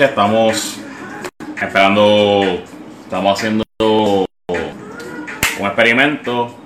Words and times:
estamos 0.00 0.78
esperando, 1.60 2.62
estamos 3.02 3.38
haciendo 3.38 3.64
un 3.78 5.66
experimento, 5.66 6.56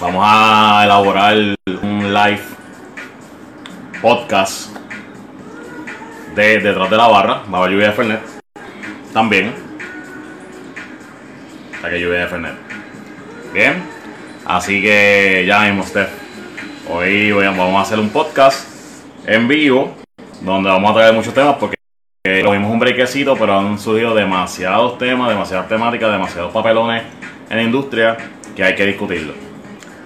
vamos 0.00 0.22
a 0.24 0.82
elaborar 0.84 1.36
un 1.82 2.14
live 2.14 2.40
podcast 4.00 4.76
de 6.36 6.60
detrás 6.60 6.88
de 6.88 6.96
la 6.96 7.08
barra, 7.08 7.42
haber 7.52 7.72
lluvia 7.72 7.88
de 7.88 7.92
Fernet, 7.92 8.20
también, 9.12 9.52
para 11.80 11.94
que 11.94 12.00
lluvia 12.00 12.20
de 12.20 12.26
Fernet, 12.28 12.54
bien, 13.52 13.82
así 14.46 14.80
que 14.80 15.44
ya 15.46 15.62
mismo 15.62 15.82
Steph, 15.82 16.10
hoy 16.88 17.32
vamos 17.32 17.76
a 17.76 17.80
hacer 17.80 17.98
un 17.98 18.10
podcast 18.10 18.68
en 19.26 19.48
vivo 19.48 19.96
donde 20.40 20.70
vamos 20.70 20.92
a 20.92 20.94
traer 20.94 21.12
muchos 21.12 21.34
temas 21.34 21.56
porque 21.58 21.77
eh, 22.28 22.42
lo 22.42 22.50
vimos 22.50 22.70
un 22.70 22.78
brequecito, 22.78 23.36
pero 23.36 23.58
han 23.58 23.78
surgido 23.78 24.14
demasiados 24.14 24.98
temas, 24.98 25.30
demasiadas 25.30 25.66
temáticas, 25.66 26.12
demasiados 26.12 26.52
papelones 26.52 27.02
en 27.48 27.56
la 27.56 27.62
industria 27.62 28.18
que 28.54 28.62
hay 28.62 28.74
que 28.74 28.84
discutirlo. 28.84 29.32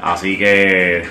Así 0.00 0.38
que 0.38 1.02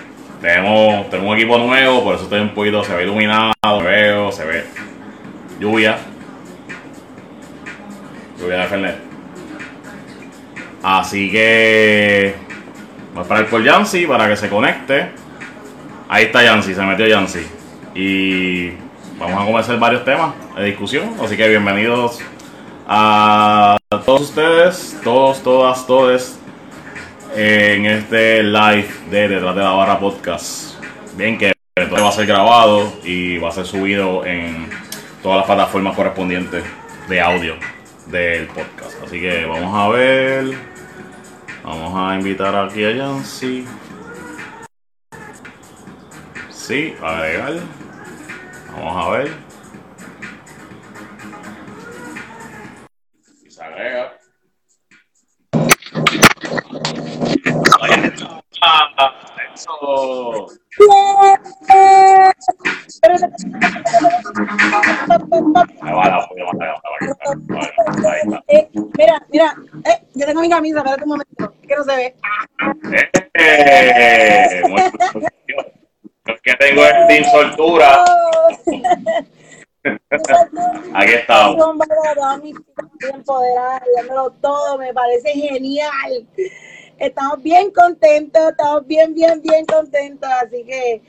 tenemos, 0.41 1.09
tenemos 1.09 1.33
un 1.33 1.37
equipo 1.37 1.57
nuevo, 1.57 2.01
por 2.01 2.15
eso 2.15 2.23
estoy 2.23 2.39
un 2.39 2.53
poquito, 2.53 2.81
se 2.85 2.95
ve 2.95 3.03
iluminado, 3.03 3.51
me 3.61 3.83
veo, 3.83 4.31
se 4.31 4.45
ve 4.45 4.63
lluvia. 5.59 5.97
Lluvia 8.39 8.59
de 8.59 8.67
Fernet. 8.67 8.95
Así 10.81 11.29
que 11.29 12.35
voy 13.11 13.19
a 13.19 13.21
esperar 13.23 13.45
por 13.47 13.63
Yancy 13.63 14.07
para 14.07 14.29
que 14.29 14.37
se 14.37 14.47
conecte. 14.47 15.11
Ahí 16.07 16.25
está 16.25 16.41
Yancy, 16.41 16.73
se 16.73 16.81
metió 16.83 17.05
Yancy. 17.05 17.45
Y 17.95 18.71
vamos 19.21 19.43
a 19.43 19.45
comenzar 19.45 19.79
varios 19.79 20.03
temas 20.03 20.33
de 20.55 20.65
discusión. 20.65 21.13
Así 21.23 21.37
que 21.37 21.47
bienvenidos 21.47 22.19
a 22.87 23.77
todos 24.05 24.21
ustedes, 24.21 24.99
todos, 25.03 25.43
todas, 25.43 25.85
todes, 25.85 26.39
en 27.35 27.85
este 27.85 28.41
live 28.43 28.89
de 29.09 29.27
Detrás 29.27 29.55
de 29.55 29.61
la 29.61 29.71
Barra 29.71 29.99
Podcast. 29.99 30.75
Bien, 31.15 31.37
que 31.37 31.53
va 31.79 32.09
a 32.09 32.11
ser 32.11 32.25
grabado 32.25 32.91
y 33.03 33.37
va 33.37 33.49
a 33.49 33.51
ser 33.51 33.65
subido 33.65 34.25
en 34.25 34.69
todas 35.21 35.37
las 35.37 35.45
plataformas 35.45 35.95
correspondientes 35.95 36.63
de 37.07 37.21
audio 37.21 37.55
del 38.07 38.47
podcast. 38.47 39.03
Así 39.05 39.21
que 39.21 39.45
vamos 39.45 39.73
a 39.77 39.87
ver. 39.89 40.57
Vamos 41.63 41.93
a 41.95 42.15
invitar 42.15 42.55
aquí 42.55 42.83
a 42.83 42.91
Yancy. 42.91 43.65
Sí, 46.49 46.95
agregar. 47.03 47.80
Vamos 48.71 49.05
a 49.05 49.09
ver. 49.11 49.31
Y 53.45 53.49
se 53.51 53.63
agrega. 53.63 54.17
Eso. 59.53 60.47
Eh, 68.47 68.69
mira, 68.97 69.25
mira, 69.31 69.55
eh, 69.85 70.07
yo 70.13 70.25
tengo 70.25 70.41
mi 70.41 70.49
camisa, 70.49 70.79
espérate 70.79 71.03
un 71.03 71.09
momento, 71.09 71.53
que 71.67 71.75
no 71.75 71.83
se 71.83 71.95
ve. 71.95 72.15
Eh, 73.33 74.61
muy- 74.67 74.81
muy- 75.13 75.80
Lo 76.25 76.35
que 76.43 76.53
tengo 76.53 76.83
es 76.85 77.07
Team 77.07 77.23
Soltura. 77.31 78.05
Aquí 80.93 81.13
estamos. 81.13 81.57
Son 81.59 81.77
mis 82.43 82.55
empoderadas, 83.11 83.81
dándolo 83.95 84.29
todo, 84.41 84.77
me 84.77 84.93
parece 84.93 85.31
genial. 85.31 86.27
Estamos 86.99 87.41
bien 87.41 87.71
contentos, 87.71 88.51
estamos 88.51 88.85
bien, 88.85 89.15
bien, 89.15 89.41
bien 89.41 89.65
contentos, 89.65 90.29
así 90.43 90.63
que 90.63 91.01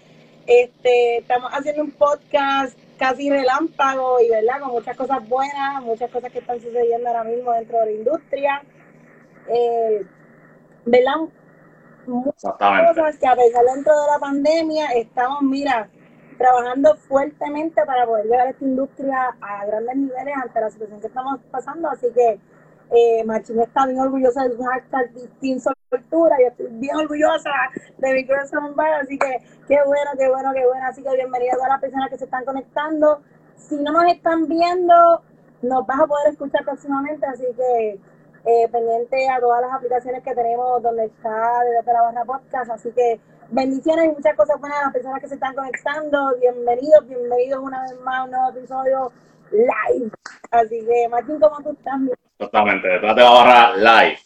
este, 0.47 1.19
estamos 1.19 1.51
haciendo 1.53 1.83
un 1.83 1.91
podcast 1.91 2.79
casi 2.99 3.29
relámpago 3.29 4.19
y 4.21 4.31
verdad, 4.31 4.61
con 4.61 4.71
muchas 4.71 4.97
cosas 4.97 5.29
buenas, 5.29 5.83
muchas 5.83 6.11
cosas 6.11 6.33
que 6.33 6.39
están 6.39 6.59
sucediendo 6.61 7.09
ahora 7.09 7.25
mismo 7.25 7.53
dentro 7.53 7.81
de 7.81 7.87
la 7.87 7.93
industria. 7.93 8.63
Eh, 9.49 10.07
¿Verdad? 10.87 11.17
Muchas 12.07 12.53
cosas 12.53 13.19
que 13.19 13.27
a 13.27 13.37
pesar 13.37 13.65
dentro 13.75 13.93
de 14.01 14.07
la 14.13 14.19
pandemia 14.19 14.87
estamos, 14.95 15.43
mira, 15.43 15.89
trabajando 16.39 16.97
fuertemente 16.97 17.85
para 17.87 18.07
poder 18.07 18.27
llevar 18.27 18.49
esta 18.49 18.65
industria 18.65 19.37
a 19.41 19.67
grandes 19.67 19.97
niveles 19.97 20.35
ante 20.43 20.61
la 20.61 20.71
situación 20.71 21.01
que 21.01 21.07
estamos 21.07 21.41
pasando. 21.51 21.89
Así 21.89 22.09
que 22.13 22.41
eh, 22.91 23.25
Machín 23.25 23.61
está 23.61 23.87
bien 23.87 24.01
orgullosa 24.01 24.43
de 24.45 24.57
su 24.57 24.63
hashtag 24.63 25.13
Team 25.41 25.61
Soltura. 25.61 26.37
Yo 26.41 26.49
estoy 26.49 26.67
bien 26.73 26.97
orgullosa 26.97 27.51
de 27.99 28.15
mi 28.15 28.27
corazón 28.27 28.75
bar. 28.75 29.03
Así 29.03 29.19
que 29.19 29.39
qué 29.69 29.79
bueno, 29.87 30.11
qué 30.19 30.29
bueno, 30.29 30.51
qué 30.53 30.67
bueno. 30.67 30.87
Así 30.87 31.03
que 31.03 31.15
bienvenida 31.15 31.53
a 31.53 31.57
todas 31.57 31.71
las 31.71 31.81
personas 31.81 32.11
que 32.11 32.19
se 32.19 32.25
están 32.25 32.45
conectando. 32.45 33.23
Si 33.57 33.77
no 33.77 33.93
nos 33.93 34.05
están 34.13 34.49
viendo, 34.49 35.23
nos 35.63 35.87
vas 35.87 36.01
a 36.01 36.07
poder 36.07 36.33
escuchar 36.33 36.65
próximamente. 36.65 37.25
Así 37.27 37.45
que 37.57 38.01
eh, 38.45 38.69
pendiente 38.71 39.29
a 39.29 39.41
todas 39.41 39.61
las 39.63 39.73
aplicaciones 39.73 40.23
que 40.23 40.35
tenemos 40.35 40.83
donde 40.83 41.05
está 41.07 41.61
desde 41.65 41.93
la 41.93 42.03
barra 42.03 42.25
podcast. 42.25 42.71
Así 42.71 42.91
que 42.93 43.21
bendiciones 43.51 44.07
y 44.07 44.09
muchas 44.09 44.35
cosas 44.37 44.61
buenas 44.61 44.79
a 44.81 44.85
las 44.85 44.93
personas 44.93 45.21
que 45.21 45.29
se 45.29 45.35
están 45.35 45.55
conectando. 45.55 46.35
Bienvenidos, 46.41 47.07
bienvenidos 47.09 47.61
una 47.63 47.83
vez 47.83 48.01
más 48.01 48.19
a 48.19 48.25
un 48.25 48.31
nuevo 48.33 48.49
episodio 48.51 49.13
live. 49.53 50.11
Así 50.51 50.85
que, 50.87 51.09
Martín, 51.09 51.39
¿cómo 51.41 51.57
tú 51.63 51.71
estás? 51.73 51.99
mi- 52.01 52.11
Exactamente. 52.39 52.89
Detrás 52.89 53.15
de 53.17 53.23
la 53.23 53.31
barra 53.31 53.77
live. 53.77 54.19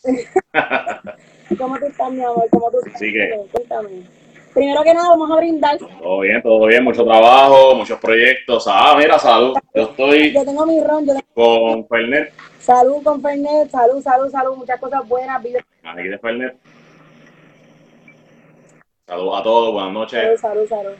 ¿Cómo 1.58 1.78
tú 1.78 1.84
estás, 1.86 2.10
mi 2.10 2.22
amor? 2.24 2.44
¿Cómo 2.50 2.70
tú 2.70 2.78
estás? 2.78 2.94
Así 2.94 3.12
que- 3.12 3.46
Cuéntame. 3.52 4.15
Primero 4.56 4.82
que 4.82 4.94
nada, 4.94 5.10
vamos 5.10 5.30
a 5.30 5.36
brindar. 5.36 5.76
Todo 5.78 6.20
bien, 6.20 6.40
todo 6.42 6.66
bien, 6.66 6.82
mucho 6.82 7.04
trabajo, 7.04 7.74
muchos 7.74 8.00
proyectos. 8.00 8.64
Ah, 8.66 8.94
mira, 8.96 9.18
salud. 9.18 9.54
Yo 9.74 9.82
estoy 9.82 10.32
Yo 10.32 10.44
tengo 10.46 10.64
mi 10.64 10.80
ron, 10.82 11.04
yo 11.06 11.12
tengo 11.12 11.26
con 11.34 11.86
Fernet. 11.88 12.32
salud 12.58 13.02
con 13.04 13.20
Fernet, 13.20 13.70
salud, 13.70 14.02
salud, 14.02 14.30
salud, 14.30 14.56
muchas 14.56 14.80
cosas 14.80 15.06
buenas. 15.06 15.42
Vida, 15.42 15.60
Aquí 15.84 16.08
de 16.08 16.18
Fernet. 16.18 16.56
Saludos 19.06 19.40
a 19.40 19.42
todos, 19.42 19.72
buenas 19.74 19.92
noches. 19.92 20.40
salud, 20.40 20.66
salud, 20.66 20.68
salud. 20.68 20.96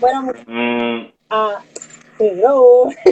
Bueno, 0.00 0.22
mu- 0.22 0.32
Mm, 0.48 1.12
ah, 1.30 1.60
pero 2.18 2.88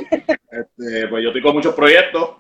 este, 0.51 1.07
pues 1.09 1.23
yo 1.23 1.29
estoy 1.29 1.41
con 1.41 1.55
muchos 1.55 1.75
proyectos. 1.77 2.31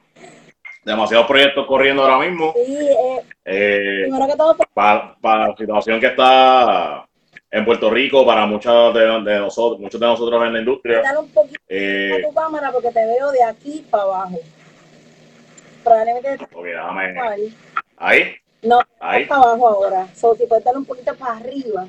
Demasiados 0.84 1.26
proyectos 1.26 1.66
corriendo 1.66 2.02
ahora 2.02 2.18
mismo. 2.26 2.52
sí, 2.54 2.76
eh, 2.88 3.22
Eh, 3.46 4.02
primero 4.04 4.26
que 4.26 4.36
todo, 4.36 4.56
para, 4.72 5.16
para 5.20 5.48
la 5.48 5.56
situación 5.56 6.00
que 6.00 6.06
está 6.06 7.06
en 7.50 7.64
Puerto 7.64 7.90
Rico, 7.90 8.24
para 8.26 8.46
muchos 8.46 8.94
de, 8.94 9.00
de 9.00 9.38
nosotros, 9.38 9.80
muchos 9.80 10.00
de 10.00 10.06
nosotros 10.06 10.42
en 10.44 10.52
la 10.52 10.58
industria. 10.60 11.02
dale 11.02 11.18
un 11.18 11.28
poquito 11.30 11.60
Eh, 11.68 12.22
a 12.24 12.28
tu 12.28 12.34
cámara 12.34 12.72
porque 12.72 12.90
te 12.90 13.06
veo 13.06 13.30
de 13.32 13.42
aquí 13.44 13.84
para 13.90 14.02
abajo. 14.04 14.38
Probablemente 15.82 16.38
te 16.38 16.44
ok, 16.44 16.64
déjame. 16.64 17.12
mal. 17.12 17.40
Ahí, 17.96 18.34
No, 18.62 18.80
ahí. 19.00 19.24
para 19.26 19.42
abajo 19.42 19.68
ahora. 19.68 20.08
So, 20.14 20.34
si 20.34 20.46
puedes 20.46 20.64
darle 20.64 20.80
un 20.80 20.86
poquito 20.86 21.14
para 21.16 21.36
arriba 21.36 21.86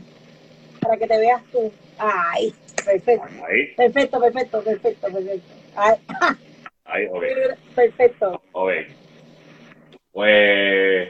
para 0.81 0.97
que 0.97 1.07
te 1.07 1.17
veas 1.17 1.41
tú. 1.51 1.71
Ay, 1.97 2.53
perfecto. 2.85 3.25
Ahí, 3.45 3.73
Perfecto, 3.75 4.19
perfecto, 4.19 4.61
perfecto, 4.61 5.07
perfecto. 5.11 5.53
Ay, 5.75 5.95
ahí, 6.85 7.05
ok. 7.11 7.23
perfecto. 7.75 8.41
Ok. 8.53 8.71
Pues 10.11 11.09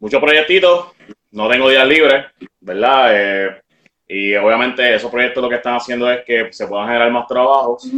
muchos 0.00 0.20
proyectitos, 0.20 0.92
no 1.30 1.48
tengo 1.48 1.68
días 1.68 1.86
libres, 1.86 2.26
¿verdad? 2.60 3.08
Eh, 3.12 3.62
y 4.08 4.34
obviamente 4.34 4.94
esos 4.94 5.10
proyectos 5.10 5.42
lo 5.42 5.48
que 5.48 5.56
están 5.56 5.76
haciendo 5.76 6.10
es 6.10 6.24
que 6.24 6.52
se 6.52 6.66
puedan 6.66 6.86
generar 6.88 7.10
más 7.10 7.26
trabajos, 7.26 7.88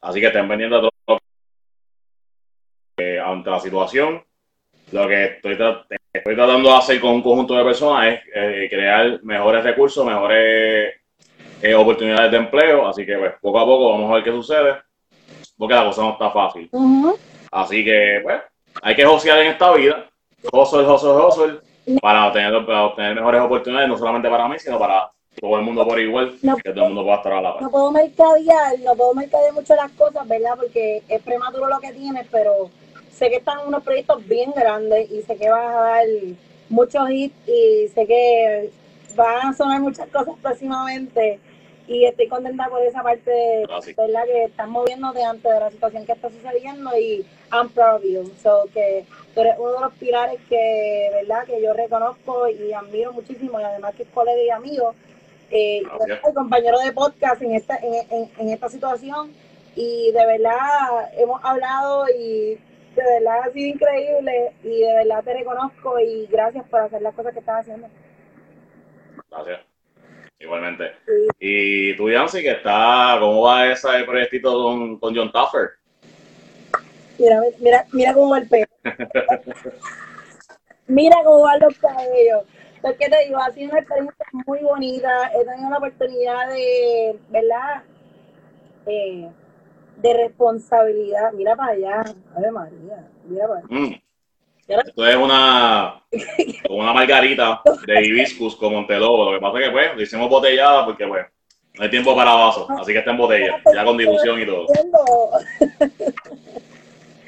así 0.00 0.20
que 0.20 0.26
estén 0.28 0.48
vendiendo 0.48 0.80
todo. 1.04 1.18
Eh, 2.98 3.20
ante 3.20 3.50
la 3.50 3.60
situación, 3.60 4.24
lo 4.92 5.06
que 5.08 5.24
estoy 5.24 5.54
tra- 5.56 5.84
estoy 6.12 6.34
tratando 6.34 6.70
de 6.70 6.76
hacer 6.76 7.00
con 7.00 7.10
un 7.14 7.22
conjunto 7.22 7.54
de 7.54 7.64
personas 7.64 8.06
es 8.14 8.20
eh, 8.34 8.68
crear 8.70 9.22
mejores 9.22 9.62
recursos, 9.64 10.06
mejores 10.06 10.94
eh, 11.60 11.74
oportunidades 11.74 12.30
de 12.30 12.36
empleo. 12.38 12.88
Así 12.88 13.04
que, 13.04 13.18
pues, 13.18 13.34
poco 13.42 13.58
a 13.60 13.64
poco 13.66 13.90
vamos 13.92 14.10
a 14.10 14.14
ver 14.14 14.24
qué 14.24 14.30
sucede, 14.30 14.76
porque 15.58 15.74
la 15.74 15.84
cosa 15.84 16.02
no 16.02 16.12
está 16.12 16.30
fácil. 16.30 16.70
Así 17.50 17.84
que, 17.84 18.20
pues, 18.22 18.40
hay 18.82 18.94
que 18.94 19.04
josear 19.04 19.38
en 19.40 19.48
esta 19.48 19.72
vida. 19.72 20.06
Hustle, 20.52 20.86
hustle, 20.86 21.10
hustle, 21.10 21.60
para 22.00 22.26
obtener, 22.26 22.66
para 22.66 22.84
obtener 22.86 23.14
mejores 23.14 23.40
oportunidades, 23.40 23.88
no 23.88 23.96
solamente 23.98 24.28
para 24.28 24.48
mí, 24.48 24.58
sino 24.58 24.78
para 24.78 25.10
todo 25.40 25.58
el 25.58 25.64
mundo 25.64 25.86
por 25.86 25.98
igual, 26.00 26.34
No. 26.42 26.56
que 26.56 26.70
todo 26.72 26.84
el 26.84 26.88
mundo 26.92 27.02
pueda 27.04 27.16
estar 27.16 27.32
a 27.32 27.40
la 27.40 27.52
par. 27.54 27.62
no 27.62 27.70
puedo 27.70 27.90
mercadear, 27.90 28.78
no 28.84 28.94
puedo 28.94 29.14
mercadear 29.14 29.52
mucho 29.52 29.74
las 29.74 29.90
cosas, 29.92 30.26
¿verdad? 30.28 30.52
Porque 30.56 31.02
es 31.08 31.22
prematuro 31.22 31.68
lo 31.68 31.78
que 31.80 31.92
tienes, 31.92 32.26
pero 32.30 32.70
sé 33.10 33.28
que 33.30 33.36
están 33.36 33.58
unos 33.66 33.82
proyectos 33.82 34.26
bien 34.26 34.52
grandes 34.54 35.10
y 35.10 35.22
sé 35.22 35.36
que 35.36 35.50
vas 35.50 35.74
a 35.74 35.80
dar 35.80 36.04
muchos 36.68 37.10
hits 37.10 37.34
y 37.48 37.88
sé 37.88 38.06
que 38.06 38.70
van 39.14 39.48
a 39.48 39.52
sonar 39.52 39.80
muchas 39.80 40.08
cosas 40.08 40.34
próximamente 40.42 41.38
y 41.88 42.04
estoy 42.04 42.28
contenta 42.28 42.68
por 42.68 42.82
esa 42.82 43.02
parte, 43.02 43.64
Gracias. 43.68 43.96
¿verdad? 43.96 44.24
Que 44.24 44.44
están 44.44 44.70
moviéndote 44.70 45.22
antes 45.22 45.52
de 45.52 45.60
la 45.60 45.70
situación 45.70 46.04
que 46.06 46.12
está 46.12 46.28
sucediendo 46.30 46.96
y 46.98 47.24
I'm 47.52 47.68
proud 47.70 47.96
of 47.96 48.02
you. 48.04 48.32
So 48.42 48.68
que 48.74 49.04
tú 49.34 49.40
eres 49.40 49.54
uno 49.58 49.72
de 49.74 49.80
los 49.80 49.92
pilares 49.94 50.40
que, 50.48 51.10
¿verdad? 51.12 51.44
Que 51.44 51.62
yo 51.62 51.72
reconozco 51.74 52.48
y 52.48 52.72
admiro 52.72 53.12
muchísimo 53.12 53.60
y 53.60 53.64
además 53.64 53.94
que 53.94 54.02
es 54.04 54.08
colega 54.10 54.42
y 54.42 54.50
amigo. 54.50 54.94
Eh, 55.50 55.82
el 56.26 56.34
compañero 56.34 56.78
de 56.80 56.92
podcast 56.92 57.40
en 57.42 57.54
esta, 57.54 57.76
en, 57.76 57.94
en- 58.10 58.30
en 58.38 58.48
esta 58.50 58.68
situación 58.68 59.32
y 59.76 60.10
de 60.10 60.26
verdad 60.26 61.10
hemos 61.18 61.44
hablado 61.44 62.06
y 62.08 62.54
de 62.96 63.02
verdad 63.20 63.42
ha 63.44 63.52
sido 63.52 63.68
increíble 63.68 64.52
y 64.64 64.80
de 64.80 64.92
verdad 64.94 65.22
te 65.22 65.34
reconozco 65.34 66.00
y 66.00 66.26
gracias 66.26 66.66
por 66.68 66.80
hacer 66.80 67.00
las 67.02 67.14
cosas 67.14 67.32
que 67.32 67.38
estás 67.40 67.60
haciendo. 67.60 67.86
Gracias. 69.30 69.75
Igualmente. 70.38 70.92
Y 71.38 71.96
tú, 71.96 72.10
Yancy, 72.10 72.42
que 72.42 72.52
está, 72.52 73.16
¿cómo 73.18 73.42
va 73.42 73.72
ese 73.72 73.88
proyectito 74.04 74.52
con, 74.52 74.98
con 74.98 75.16
John 75.16 75.32
Taffer? 75.32 75.70
Mira, 77.18 77.40
mira, 77.58 77.86
mira 77.92 78.14
cómo 78.14 78.30
va 78.30 78.38
el 78.38 78.48
pelo. 78.48 78.66
mira 80.86 81.16
cómo 81.24 81.42
van 81.42 81.60
los 81.60 81.78
cabellos. 81.78 82.44
Pues, 82.82 82.96
¿qué 82.98 83.08
te 83.08 83.24
digo? 83.24 83.38
Ha 83.38 83.50
sido 83.52 83.70
una 83.70 83.80
experiencia 83.80 84.26
muy 84.46 84.60
bonita. 84.60 85.32
He 85.34 85.44
tenido 85.44 85.70
la 85.70 85.78
oportunidad 85.78 86.48
de, 86.48 87.18
¿verdad? 87.30 87.82
Eh, 88.86 89.28
de 89.96 90.14
responsabilidad. 90.14 91.32
Mira 91.32 91.56
para 91.56 91.72
allá. 91.72 92.04
Ave 92.36 92.50
María. 92.50 93.08
Mira 93.24 93.48
para 93.48 93.60
allá. 93.60 93.68
Mm. 93.70 94.05
Esto 94.68 95.06
es 95.06 95.16
una, 95.16 96.02
una 96.68 96.92
margarita 96.92 97.62
de 97.86 98.04
hibiscus 98.04 98.56
con 98.56 98.72
Montelobo. 98.72 99.30
Lo 99.30 99.38
que 99.38 99.40
pasa 99.40 99.58
es 99.58 99.64
que, 99.66 99.70
pues, 99.70 99.94
lo 99.94 100.02
hicimos 100.02 100.28
botellada 100.28 100.84
porque, 100.84 101.06
pues, 101.06 101.26
no 101.74 101.84
hay 101.84 101.90
tiempo 101.90 102.16
para 102.16 102.34
vasos. 102.34 102.68
Así 102.70 102.92
que 102.92 102.98
está 102.98 103.12
en 103.12 103.16
botella, 103.18 103.62
ya 103.72 103.84
con 103.84 103.96
dilución 103.96 104.40
y 104.40 104.46
todo. 104.46 104.66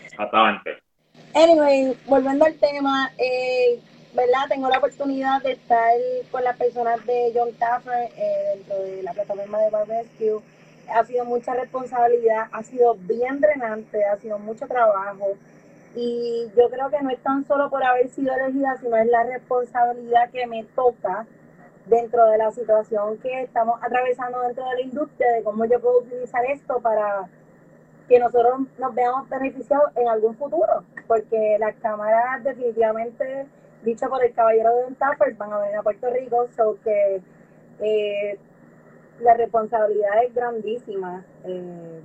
Exactamente. 0.06 0.78
Anyway, 1.34 1.96
volviendo 2.06 2.44
al 2.44 2.54
tema, 2.54 3.12
eh, 3.18 3.78
¿verdad? 4.14 4.48
Tengo 4.48 4.68
la 4.68 4.78
oportunidad 4.78 5.40
de 5.42 5.52
estar 5.52 5.92
con 6.32 6.42
las 6.42 6.56
personas 6.56 7.04
de 7.06 7.30
John 7.34 7.52
Taffer 7.52 8.08
eh, 8.16 8.54
dentro 8.56 8.82
de 8.82 9.02
la 9.02 9.12
plataforma 9.12 9.58
de 9.58 9.70
Barbecue. 9.70 10.40
Ha 10.90 11.04
sido 11.04 11.24
mucha 11.24 11.54
responsabilidad, 11.54 12.48
ha 12.50 12.62
sido 12.62 12.96
bien 12.98 13.40
drenante, 13.40 14.04
ha 14.06 14.16
sido 14.16 14.38
mucho 14.38 14.66
trabajo. 14.66 15.36
Y 15.94 16.46
yo 16.56 16.68
creo 16.70 16.90
que 16.90 17.02
no 17.02 17.10
es 17.10 17.22
tan 17.22 17.44
solo 17.46 17.70
por 17.70 17.82
haber 17.82 18.08
sido 18.10 18.34
elegida, 18.34 18.76
sino 18.76 18.96
es 18.96 19.06
la 19.06 19.24
responsabilidad 19.24 20.30
que 20.30 20.46
me 20.46 20.64
toca 20.74 21.26
dentro 21.86 22.26
de 22.26 22.38
la 22.38 22.50
situación 22.50 23.18
que 23.18 23.42
estamos 23.42 23.80
atravesando 23.82 24.40
dentro 24.42 24.64
de 24.68 24.74
la 24.74 24.80
industria, 24.82 25.32
de 25.32 25.42
cómo 25.42 25.64
yo 25.64 25.80
puedo 25.80 26.00
utilizar 26.00 26.44
esto 26.46 26.80
para 26.80 27.28
que 28.08 28.18
nosotros 28.18 28.60
nos 28.78 28.94
veamos 28.94 29.28
beneficiados 29.28 29.90
en 29.96 30.08
algún 30.08 30.34
futuro, 30.36 30.84
porque 31.06 31.56
las 31.58 31.74
cámaras 31.76 32.42
definitivamente, 32.42 33.46
dicho 33.82 34.08
por 34.08 34.24
el 34.24 34.32
caballero 34.32 34.70
de 34.76 34.94
Taffer, 34.94 35.34
van 35.34 35.52
a 35.52 35.58
venir 35.58 35.76
a 35.76 35.82
Puerto 35.82 36.10
Rico, 36.10 36.46
so 36.56 36.78
que 36.82 37.20
eh, 37.80 38.38
la 39.20 39.34
responsabilidad 39.34 40.24
es 40.24 40.34
grandísima. 40.34 41.24
Eh, 41.44 42.00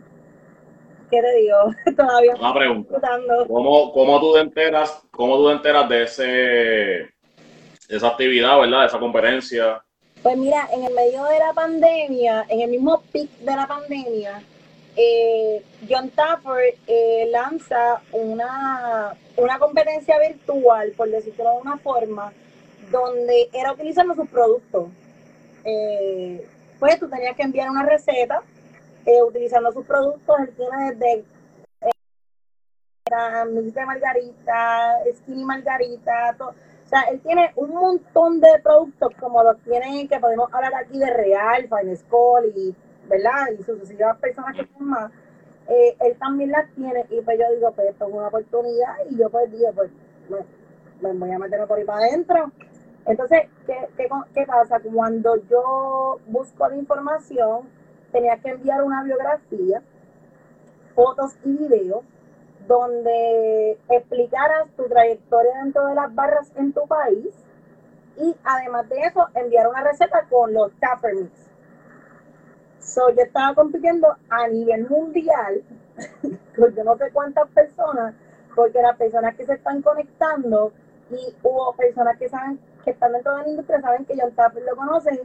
¿Qué 1.10 1.22
te 1.22 1.36
digo? 1.36 1.58
Todavía 1.96 2.36
Una 2.40 2.54
pregunta. 2.54 3.00
¿Cómo, 3.48 3.92
cómo 3.92 4.20
tú 4.20 4.34
te 4.34 4.40
enteras, 4.42 5.04
cómo 5.12 5.38
tú 5.38 5.48
te 5.48 5.54
enteras 5.54 5.90
de 5.90 6.04
ese 6.04 6.24
de 6.24 7.98
esa 7.98 8.08
actividad, 8.08 8.60
verdad? 8.60 8.82
De 8.82 8.88
esa 8.88 9.00
competencia. 9.00 9.84
Pues 10.22 10.38
mira, 10.38 10.68
en 10.72 10.86
el 10.86 10.94
medio 10.94 11.24
de 11.26 11.40
la 11.40 11.54
pandemia, 11.54 12.46
en 12.48 12.62
el 12.62 12.70
mismo 12.70 13.02
pic 13.12 13.30
de 13.40 13.56
la 13.56 13.68
pandemia, 13.68 14.42
eh, 14.96 15.62
John 15.90 16.10
Taffer 16.10 16.76
eh, 16.88 17.28
lanza 17.30 18.02
una, 18.12 19.16
una 19.36 19.60
competencia 19.60 20.18
virtual, 20.20 20.94
por 20.96 21.10
decirlo 21.10 21.44
de 21.44 21.62
una 21.62 21.78
forma, 21.78 22.32
donde 22.92 23.50
era 23.52 23.74
utilizando 23.74 24.16
sus 24.16 24.30
productos. 24.30 24.90
Eh, 25.66 26.46
pues 26.80 27.00
tú 27.00 27.10
tenías 27.10 27.36
que 27.36 27.44
enviar 27.44 27.70
una 27.70 27.84
receta 27.84 28.42
eh, 29.06 29.24
utilizando 29.24 29.72
sus 29.72 29.86
productos. 29.86 30.36
Él 30.40 30.54
tiene 30.56 30.94
desde 30.94 31.26
eh, 31.82 33.46
mil 33.52 33.74
de 33.74 33.86
margarita, 33.86 34.98
skinny 35.16 35.44
margarita, 35.44 36.36
todo. 36.38 36.50
O 36.50 36.88
sea, 36.88 37.02
él 37.04 37.22
tiene 37.22 37.52
un 37.56 37.72
montón 37.72 38.40
de 38.40 38.60
productos 38.62 39.14
como 39.20 39.42
los 39.42 39.58
tienen, 39.62 40.08
que 40.08 40.20
podemos 40.20 40.54
hablar 40.54 40.76
aquí 40.76 41.00
de 41.00 41.10
Real, 41.10 41.68
Fine 41.68 41.96
School 41.96 42.52
y, 42.56 42.76
¿verdad? 43.08 43.48
Y 43.58 43.64
sucesivas 43.64 44.18
personas 44.18 44.56
que 44.56 44.68
son 44.78 44.88
más. 44.90 45.12
Eh, 45.68 45.96
él 46.02 46.18
también 46.20 46.52
las 46.52 46.70
tiene 46.76 47.06
y 47.10 47.22
pues 47.22 47.40
yo 47.40 47.46
digo, 47.56 47.72
pues 47.72 47.90
esto 47.90 48.08
es 48.08 48.14
una 48.14 48.28
oportunidad 48.28 48.96
y 49.10 49.18
yo 49.18 49.30
pues 49.30 49.50
digo, 49.50 49.72
pues 49.74 49.92
me, 51.02 51.14
voy 51.14 51.32
a 51.32 51.40
meterme 51.40 51.68
por 51.68 51.80
ahí 51.80 51.86
para 51.86 52.06
adentro. 52.06 52.52
Entonces, 53.06 53.44
¿qué, 53.66 53.88
qué, 53.98 54.10
qué 54.34 54.46
pasa? 54.46 54.80
Cuando 54.82 55.38
yo 55.50 56.20
busco 56.28 56.68
la 56.68 56.76
información, 56.76 57.70
tenía 58.14 58.38
que 58.38 58.52
enviar 58.52 58.82
una 58.84 59.04
biografía, 59.04 59.82
fotos 60.96 61.36
y 61.44 61.58
videos 61.58 62.06
donde 62.68 63.78
explicaras 63.90 64.70
tu 64.78 64.84
trayectoria 64.84 65.64
dentro 65.64 65.88
de 65.88 65.96
las 65.96 66.16
barras 66.16 66.50
en 66.56 66.72
tu 66.72 66.88
país 66.88 67.36
y 68.16 68.38
además 68.46 68.88
de 68.88 69.00
eso 69.02 69.28
enviar 69.34 69.68
una 69.68 69.84
receta 69.84 70.26
con 70.30 70.54
los 70.54 70.72
Tupper 70.74 71.16
Mix. 71.16 71.50
So, 72.80 73.10
yo 73.10 73.24
estaba 73.24 73.56
compitiendo 73.56 74.08
a 74.30 74.48
nivel 74.48 74.88
mundial 74.88 75.64
con 76.56 76.74
yo 76.76 76.84
no 76.84 76.96
sé 76.98 77.10
cuántas 77.12 77.50
personas, 77.50 78.14
porque 78.56 78.82
las 78.82 78.96
personas 78.98 79.36
que 79.36 79.46
se 79.46 79.54
están 79.54 79.82
conectando 79.82 80.72
y 81.10 81.36
hubo 81.44 81.74
personas 81.74 82.18
que 82.18 82.30
saben 82.30 82.60
que 82.84 82.92
están 82.92 83.14
dentro 83.14 83.36
de 83.36 83.44
la 83.44 83.50
industria 83.50 83.82
saben 83.82 84.06
que 84.06 84.16
John 84.20 84.32
Tupper 84.32 84.64
lo 84.64 84.76
conocen 84.76 85.20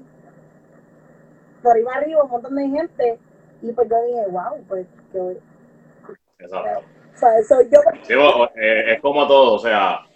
por 1.62 1.76
ahí 1.76 1.82
arriba 1.94 2.24
un 2.24 2.30
montón 2.30 2.56
de 2.56 2.68
gente 2.68 3.18
y 3.62 3.72
pues 3.72 3.88
yo 3.88 3.96
dije 4.04 4.26
wow 4.30 4.64
pues 4.68 4.86
que 5.12 5.38
Exacto. 6.40 6.80
o 7.14 7.18
sea, 7.18 7.38
eso 7.38 7.62
yo 7.62 7.80
Sí, 8.02 8.14
bueno, 8.14 8.50
eh, 8.54 8.94
es 8.94 9.00
como 9.00 9.26
todo, 9.26 9.54
o 9.54 9.58
sea, 9.58 10.06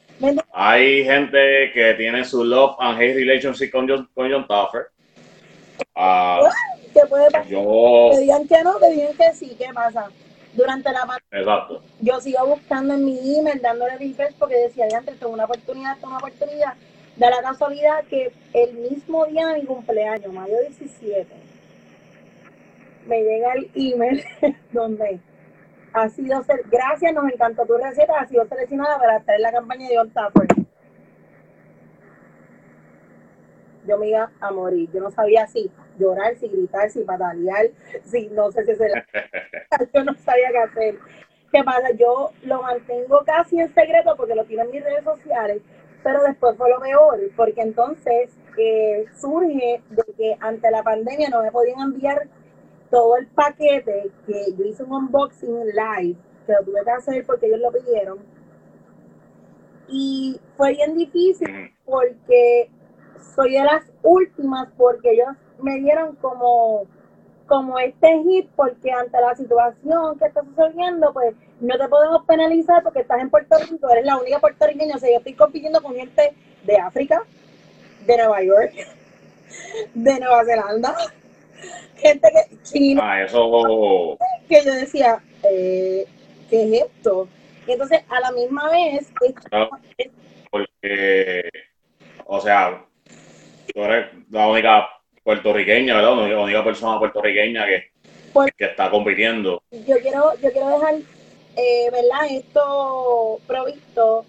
hay 0.53 1.05
gente 1.05 1.73
que 1.75 1.95
tiene 1.95 2.25
su 2.25 2.45
love 2.45 2.77
and 2.79 3.01
hate 3.01 3.17
relationship 3.17 3.71
con 3.71 3.89
John, 3.89 4.09
con 4.15 4.31
John 4.31 4.47
Taffer. 4.47 4.87
Ah, 5.97 6.41
que 6.93 7.07
puede 7.07 7.31
pasar 7.31 7.47
yo, 7.49 8.11
que 8.13 8.21
digan 8.21 8.47
que 8.47 8.63
no 8.63 8.79
que 8.79 8.91
digan 8.91 9.17
que 9.17 9.33
sí 9.35 9.57
qué 9.59 9.73
pasa 9.75 10.09
durante 10.55 10.93
la 10.93 11.07
pandemia 11.07 11.41
exacto. 11.41 11.83
yo 12.01 12.21
sigo 12.21 12.47
buscando 12.47 12.95
en 12.95 13.05
mi 13.05 13.39
email 13.39 13.61
dándole 13.61 13.97
refresh 13.97 14.35
porque 14.39 14.57
decía 14.57 14.87
de 14.87 14.97
antes 14.97 15.19
tengo 15.19 15.33
una 15.33 15.45
oportunidad 15.45 15.95
tengo 15.97 16.09
una 16.09 16.19
oportunidad 16.19 16.75
da 17.17 17.31
la 17.31 17.43
casualidad 17.43 18.05
que 18.05 18.33
el 18.55 18.75
mismo 18.75 19.27
día 19.27 19.49
de 19.49 19.61
mi 19.61 19.67
cumpleaños 19.67 20.33
mayo 20.33 20.55
17 20.61 21.27
me 23.07 23.23
llega 23.23 23.53
el 23.55 23.71
email 23.75 24.25
donde 24.73 25.21
ha 25.93 26.09
sido 26.09 26.43
ser, 26.43 26.63
gracias, 26.71 27.13
nos 27.13 27.31
encantó 27.31 27.67
tu 27.67 27.77
receta, 27.77 28.19
ha 28.19 28.27
sido 28.27 28.47
seleccionada 28.47 28.99
para 28.99 29.19
estar 29.19 29.35
en 29.35 29.43
la 29.43 29.53
campaña 29.53 29.89
de 29.89 30.11
Taffer. 30.11 30.47
Yo 33.87 33.99
me 33.99 34.09
iba 34.09 34.31
a 34.41 34.51
morir, 34.53 34.89
yo 34.93 35.01
no 35.01 35.11
sabía 35.11 35.47
si 35.49 35.71
llorar, 35.99 36.37
si 36.37 36.49
gritar, 36.49 36.89
si 36.89 37.01
patalear, 37.03 37.67
si 38.05 38.29
no 38.29 38.51
sé 38.53 38.65
si 38.65 38.77
se 38.77 38.89
la... 38.89 39.05
yo 39.93 40.05
no 40.05 40.15
sabía 40.15 40.51
qué 40.51 40.59
hacer. 40.59 40.99
¿Qué 41.53 41.63
pasa? 41.65 41.91
Yo 41.99 42.31
lo 42.45 42.63
mantengo 42.63 43.23
casi 43.27 43.61
en 43.61 43.75
secreto 43.75 44.17
porque 44.17 44.35
lo 44.35 44.45
tiene 44.45 44.63
en 44.63 44.71
mis 44.71 44.83
redes 44.83 45.05
sociales, 45.05 45.61
pero 46.03 46.23
después 46.23 46.57
fue 46.57 46.71
lo 46.71 46.81
peor, 46.81 47.21
porque 47.37 47.63
entonces 47.63 48.31
eh, 48.59 49.05
surge 49.21 49.83
de 49.91 50.03
que 50.17 50.37
ante 50.41 50.71
la 50.71 50.83
pandemia 50.83 51.29
no 51.31 51.43
me 51.43 51.51
podían 51.51 51.81
enviar 51.81 52.29
todo 52.91 53.17
el 53.17 53.27
paquete 53.29 54.11
que 54.27 54.55
yo 54.57 54.65
hice 54.65 54.83
un 54.83 54.93
unboxing 54.93 55.67
live, 55.67 56.17
que 56.47 56.53
lo 56.53 56.65
tuve 56.65 56.85
que 56.85 56.91
hacer 56.91 57.27
porque 57.27 57.47
ellos 57.47 57.61
lo 57.61 57.73
pidieron. 57.73 58.19
Y 59.89 60.41
fue 60.57 60.73
bien 60.73 60.95
difícil 60.95 61.75
porque 61.85 62.71
soy 63.35 63.53
de 63.53 63.65
las 63.65 63.91
últimas 64.03 64.69
porque 64.77 65.13
ellos 65.13 65.29
me 65.63 65.79
dieron 65.79 66.17
como 66.17 66.87
como 67.47 67.79
este 67.79 68.09
hit 68.25 68.49
porque 68.57 68.91
ante 68.91 69.21
la 69.21 69.35
situación 69.35 70.19
que 70.19 70.27
está 70.27 70.43
sucediendo 70.43 71.13
pues 71.13 71.35
no 71.61 71.77
te 71.79 71.89
podemos 71.89 72.25
penalizar 72.27 72.83
porque 72.83 73.01
estás 73.01 73.21
en 73.21 73.31
Puerto 73.31 73.57
Rico 73.59 73.91
eres 73.91 74.05
la 74.07 74.17
única 74.17 74.39
puertorriqueña 74.41 74.97
o 74.97 74.99
sea 74.99 75.11
yo 75.11 75.19
estoy 75.19 75.35
compitiendo 75.35 75.83
con 75.83 75.95
gente 75.95 76.33
de 76.65 76.77
África 76.79 77.23
de 78.07 78.17
Nueva 78.17 78.43
York 78.43 78.73
de 79.95 80.21
Nueva 80.21 80.45
Zelanda 80.45 80.95
gente 81.97 82.29
que 82.33 82.57
china 82.63 83.03
Ah, 83.05 83.23
eso. 83.23 84.19
que 84.49 84.65
yo 84.65 84.73
decía 84.75 85.23
eh, 85.45 86.07
¿qué 86.51 86.63
es 86.65 86.83
esto? 86.85 87.29
y 87.67 87.73
entonces 87.73 88.01
a 88.09 88.21
la 88.21 88.33
misma 88.33 88.69
vez 88.71 89.13
Claro. 89.49 89.71
Porque, 90.51 91.49
o 92.27 92.41
sea, 92.41 92.85
tú 93.73 93.83
eres 93.83 94.07
la 94.31 94.49
única 94.49 94.87
puertorriqueña, 95.23 95.95
¿verdad? 95.97 96.17
La 96.29 96.41
única, 96.41 96.65
persona 96.65 96.99
puertorriqueña 96.99 97.67
que, 97.67 97.91
Por- 98.33 98.53
que 98.53 98.65
está 98.65 98.91
compitiendo. 98.91 99.63
yo 99.71 99.99
quiero, 100.01 100.35
yo 100.41 100.53
quiero 100.53 100.69
dejar, 100.69 100.95
eh, 101.57 101.91
¿verdad? 101.91 102.27
Esto 102.31 103.39
provisto. 103.47 104.25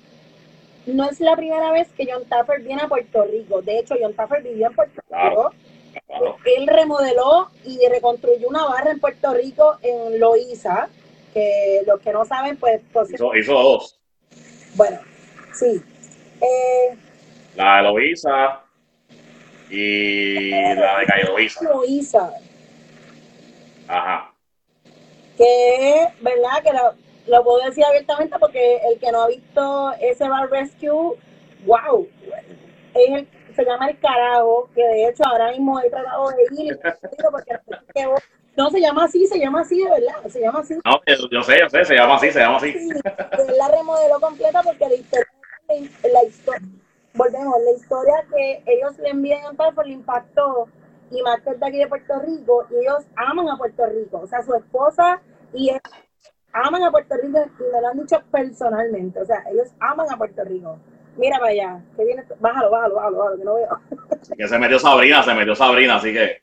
No 0.86 1.10
es 1.10 1.20
la 1.22 1.36
primera 1.38 1.72
vez 1.72 1.88
que 1.96 2.06
John 2.12 2.26
Taffer 2.26 2.62
viene 2.62 2.82
a 2.82 2.88
Puerto 2.90 3.24
Rico. 3.24 3.62
De 3.62 3.80
hecho, 3.80 3.96
John 4.00 4.14
Taffer 4.14 4.44
vivió 4.44 4.68
en 4.68 4.74
Puerto 4.76 5.02
Claro. 5.08 5.30
Rico. 5.50 5.54
Claro. 6.08 6.38
Él 6.46 6.68
remodeló 6.68 7.50
y 7.64 7.80
reconstruyó 7.88 8.48
una 8.50 8.66
barra 8.66 8.92
en 8.92 9.00
Puerto 9.00 9.34
Rico, 9.34 9.78
en 9.82 10.20
Loíza, 10.20 10.90
que 11.34 11.82
los 11.88 12.00
que 12.02 12.12
no 12.12 12.26
saben, 12.26 12.58
pues, 12.58 12.82
pues, 12.92 13.12
Hizo, 13.14 13.34
hizo 13.36 13.54
dos. 13.54 14.00
bueno, 14.76 15.00
sí. 15.54 15.82
Eh, 16.42 16.96
La 17.56 17.78
de 17.78 17.84
Loíza 17.84 18.63
y 19.76 20.76
la 20.76 21.00
de 21.00 21.24
Loíza. 21.28 21.64
Loíza, 21.64 22.32
Ajá. 23.88 24.32
que, 25.38 26.08
¿verdad? 26.22 26.64
Que 26.64 26.74
lo, 26.74 26.94
lo 27.28 27.44
puedo 27.44 27.66
decir 27.66 27.84
abiertamente 27.86 28.38
porque 28.40 28.78
el 28.92 29.00
que 29.00 29.12
no 29.12 29.24
ha 29.24 29.28
visto 29.28 29.92
ese 30.00 30.28
bar 30.30 30.50
rescue, 30.50 31.18
wow, 31.66 32.08
es 32.94 33.10
el- 33.12 33.28
se 33.56 33.64
llama 33.66 33.90
el 33.90 34.00
carajo, 34.00 34.70
que 34.74 34.82
de 34.84 35.10
hecho 35.10 35.24
ahora 35.26 35.52
mismo 35.52 35.80
he 35.80 35.90
tratado 35.90 36.30
de 36.32 36.64
ir, 36.64 36.80
porque 37.32 38.06
no 38.56 38.70
se 38.70 38.80
llama 38.80 39.06
así, 39.06 39.28
se 39.28 39.38
llama 39.40 39.62
así 39.62 39.84
de 39.84 39.90
verdad, 39.90 40.16
se 40.28 40.40
llama 40.42 40.60
así. 40.60 40.76
No, 40.84 41.00
yo, 41.32 41.44
sé, 41.44 41.60
yo 41.60 41.70
sé, 41.70 41.86
se 41.86 41.96
llama 41.96 42.16
así, 42.16 42.32
se 42.32 42.40
llama 42.40 42.58
así. 42.58 42.74
Sí, 42.74 42.90
la 43.58 43.68
remodeló 43.70 44.20
completa 44.20 44.62
porque 44.64 44.88
la 44.88 44.96
historia, 44.96 45.28
la 46.12 46.24
historia, 46.24 46.62
volvemos, 47.14 47.56
la 47.64 47.72
historia 47.72 48.14
que 48.34 48.64
ellos 48.66 48.98
le 48.98 49.10
envían 49.10 49.46
a 49.46 49.54
Pafo 49.54 49.84
le 49.84 49.94
impactó 49.94 50.68
y 51.12 51.20
es 51.20 51.60
de 51.60 51.66
aquí 51.66 51.78
de 51.78 51.88
Puerto 51.88 52.20
Rico 52.20 52.66
y 52.72 52.76
ellos 52.76 53.06
aman 53.16 53.48
a 53.50 53.58
Puerto 53.58 53.86
Rico, 53.86 54.22
o 54.24 54.28
sea, 54.28 54.42
su 54.42 54.54
esposa 54.56 55.22
y 55.54 55.70
él 55.70 55.82
aman 56.54 56.84
a 56.84 56.92
Puerto 56.92 57.16
Rico 57.22 57.40
y 57.60 57.74
me 57.74 57.82
lo 57.82 57.88
han 57.90 58.00
dicho 58.00 58.22
personalmente, 58.32 59.22
o 59.22 59.26
sea, 59.26 59.44
ellos 59.52 59.68
aman 59.80 60.08
a 60.12 60.18
Puerto 60.18 60.44
Rico. 60.44 60.80
Mira 61.16 61.38
para 61.38 61.52
allá, 61.52 61.80
que 61.96 62.06
viene, 62.06 62.24
bájalo, 62.40 62.72
bájalo, 62.72 62.96
bájalo, 62.96 63.18
bájalo, 63.18 63.38
que 63.38 63.44
no 63.44 63.54
veo. 63.54 63.80
Que 64.36 64.48
se 64.48 64.58
metió 64.58 64.80
Sabrina, 64.80 65.22
se 65.22 65.36
metió 65.36 65.54
Sabrina, 65.54 65.98
así 65.98 66.12
que 66.12 66.42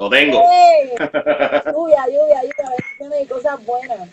lo 0.00 0.10
tengo. 0.10 0.38
Lluvia, 0.98 2.06
lluvia, 2.06 2.42
lluvia, 2.42 2.70
bendiciones 2.70 3.22
y 3.22 3.26
cosas 3.26 3.64
buenas. 3.64 4.08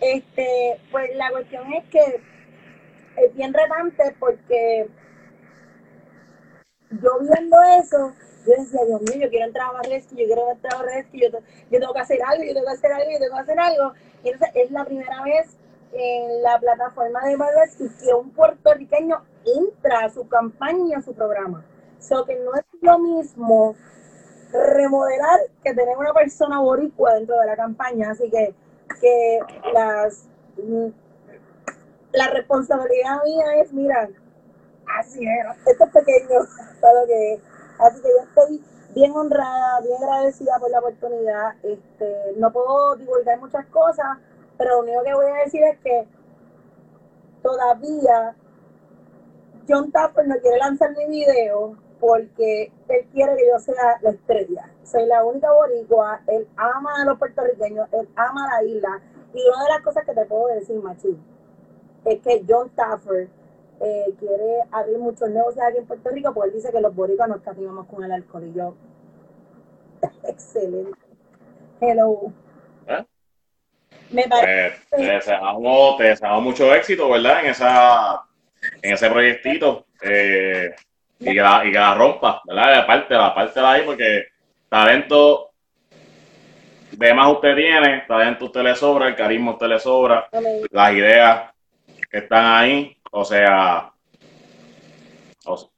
Este, 0.00 0.80
pues 0.90 1.14
la 1.14 1.30
cuestión 1.30 1.72
es 1.74 1.84
que 1.84 2.20
es 3.16 3.34
bien 3.34 3.52
retante 3.52 4.14
porque 4.18 4.88
yo 6.90 7.18
viendo 7.20 7.56
eso, 7.80 8.12
yo 8.46 8.52
decía, 8.58 8.84
Dios 8.86 9.02
mío, 9.02 9.24
yo 9.24 9.30
quiero 9.30 9.46
entrar 9.46 9.68
a 9.68 9.72
Barresky, 9.72 10.16
yo 10.16 10.26
quiero 10.26 10.50
entrar 10.50 10.74
a 10.74 10.78
Barresky, 10.78 11.20
yo, 11.20 11.28
yo 11.70 11.80
tengo 11.80 11.94
que 11.94 12.00
hacer 12.00 12.18
algo, 12.26 12.44
yo 12.44 12.54
tengo 12.54 12.66
que 12.66 12.72
hacer 12.72 12.92
algo, 12.92 13.10
yo 13.10 13.18
tengo 13.18 13.34
que 13.34 13.40
hacer 13.40 13.60
algo. 13.60 13.92
Y 14.24 14.28
entonces 14.28 14.56
es 14.56 14.70
la 14.70 14.84
primera 14.84 15.22
vez 15.22 15.56
en 15.92 16.42
la 16.42 16.58
plataforma 16.58 17.24
de 17.26 17.36
Barresky 17.36 17.88
que 18.02 18.14
un 18.14 18.30
puertorriqueño 18.30 19.22
entra 19.44 20.04
a 20.04 20.10
su 20.10 20.26
campaña, 20.28 20.98
a 20.98 21.02
su 21.02 21.14
programa. 21.14 21.64
So 22.00 22.24
que 22.24 22.36
no 22.36 22.54
es 22.54 22.64
lo 22.80 22.98
mismo 22.98 23.76
remodelar 24.52 25.40
que 25.62 25.72
tener 25.72 25.96
una 25.96 26.12
persona 26.12 26.60
boricua 26.60 27.14
dentro 27.14 27.38
de 27.38 27.46
la 27.46 27.56
campaña. 27.56 28.10
Así 28.10 28.28
que, 28.30 28.54
que 29.00 29.38
las 29.72 30.28
mm, 30.56 30.88
la 32.12 32.28
responsabilidad 32.28 33.22
mía 33.24 33.62
es, 33.62 33.72
mira, 33.72 34.08
así 34.98 35.24
es, 35.24 35.66
esto 35.66 35.84
es 35.84 35.90
pequeño 35.90 36.40
lo 36.40 37.06
que 37.06 37.34
es. 37.34 37.40
Así 37.78 38.02
que 38.02 38.08
yo 38.08 38.22
estoy 38.28 38.64
bien 38.94 39.12
honrada, 39.12 39.80
bien 39.80 40.02
agradecida 40.02 40.58
por 40.58 40.70
la 40.70 40.78
oportunidad. 40.80 41.54
Este, 41.62 42.34
no 42.36 42.52
puedo 42.52 42.96
divulgar 42.96 43.40
muchas 43.40 43.66
cosas, 43.66 44.18
pero 44.58 44.76
lo 44.76 44.80
único 44.82 45.02
que 45.02 45.14
voy 45.14 45.26
a 45.26 45.44
decir 45.44 45.62
es 45.64 45.78
que 45.80 46.06
todavía 47.42 48.36
John 49.68 49.90
Tapper 49.90 50.28
no 50.28 50.36
quiere 50.40 50.58
lanzar 50.58 50.90
mi 50.96 51.06
video 51.06 51.76
porque 51.98 52.72
él 52.88 53.08
quiere 53.12 53.36
que 53.36 53.48
yo 53.48 53.58
sea 53.58 53.98
la 54.02 54.10
estrella. 54.10 54.70
Soy 54.82 55.06
la 55.06 55.24
única 55.24 55.52
boricua, 55.52 56.20
él 56.26 56.48
ama 56.56 56.90
a 57.00 57.04
los 57.04 57.18
puertorriqueños, 57.18 57.88
él 57.92 58.08
ama 58.16 58.48
la 58.48 58.64
isla. 58.64 59.00
Y 59.32 59.40
una 59.48 59.64
de 59.64 59.70
las 59.70 59.82
cosas 59.82 60.04
que 60.04 60.12
te 60.12 60.26
puedo 60.26 60.48
decir, 60.48 60.76
Machi, 60.82 61.16
es 62.04 62.20
que 62.20 62.42
John 62.48 62.70
Taffer 62.70 63.28
eh, 63.80 64.14
quiere 64.18 64.60
abrir 64.70 64.98
muchos 64.98 65.28
negocios 65.30 65.64
aquí 65.64 65.78
en 65.78 65.86
Puerto 65.86 66.10
Rico 66.10 66.32
porque 66.32 66.50
él 66.50 66.56
dice 66.56 66.70
que 66.70 66.80
los 66.80 66.94
boricuas 66.94 67.28
nos 67.28 67.42
castigamos 67.42 67.86
con 67.86 68.04
el 68.04 68.12
alcohol. 68.12 68.44
Y 68.46 68.56
yo, 68.56 68.74
excelente. 70.28 70.98
Hello. 71.80 72.32
¿Eh? 72.86 73.04
Me 74.10 74.28
parece. 74.28 74.78
Pues, 74.90 75.02
te 75.02 75.12
deseamos, 75.12 75.96
te 75.96 76.04
deseamos 76.04 76.42
mucho 76.42 76.74
éxito, 76.74 77.10
¿verdad? 77.10 77.44
En 77.44 77.50
esa, 77.50 78.22
en 78.82 78.94
ese 78.94 79.10
proyectito. 79.10 79.86
eh, 80.02 80.74
y, 81.18 81.34
que 81.34 81.40
la, 81.40 81.64
y 81.64 81.72
que 81.72 81.78
la 81.78 81.94
rompa, 81.94 82.42
¿verdad? 82.44 82.80
Aparte, 82.80 83.14
aparte 83.14 83.60
de 83.60 83.66
ahí, 83.66 83.82
porque 83.86 84.26
talento 84.68 85.50
de 86.90 87.14
más 87.14 87.32
usted 87.32 87.54
tiene, 87.54 88.04
talento 88.06 88.46
usted 88.46 88.62
le 88.62 88.74
sobra, 88.74 89.08
el 89.08 89.16
carisma 89.16 89.52
usted 89.52 89.66
le 89.66 89.78
sobra, 89.78 90.28
las 90.70 90.92
ideas 90.92 91.51
que 92.12 92.18
están 92.18 92.44
ahí, 92.44 92.94
o 93.10 93.24
sea, 93.24 93.90
o 95.46 95.56
sea, 95.56 95.68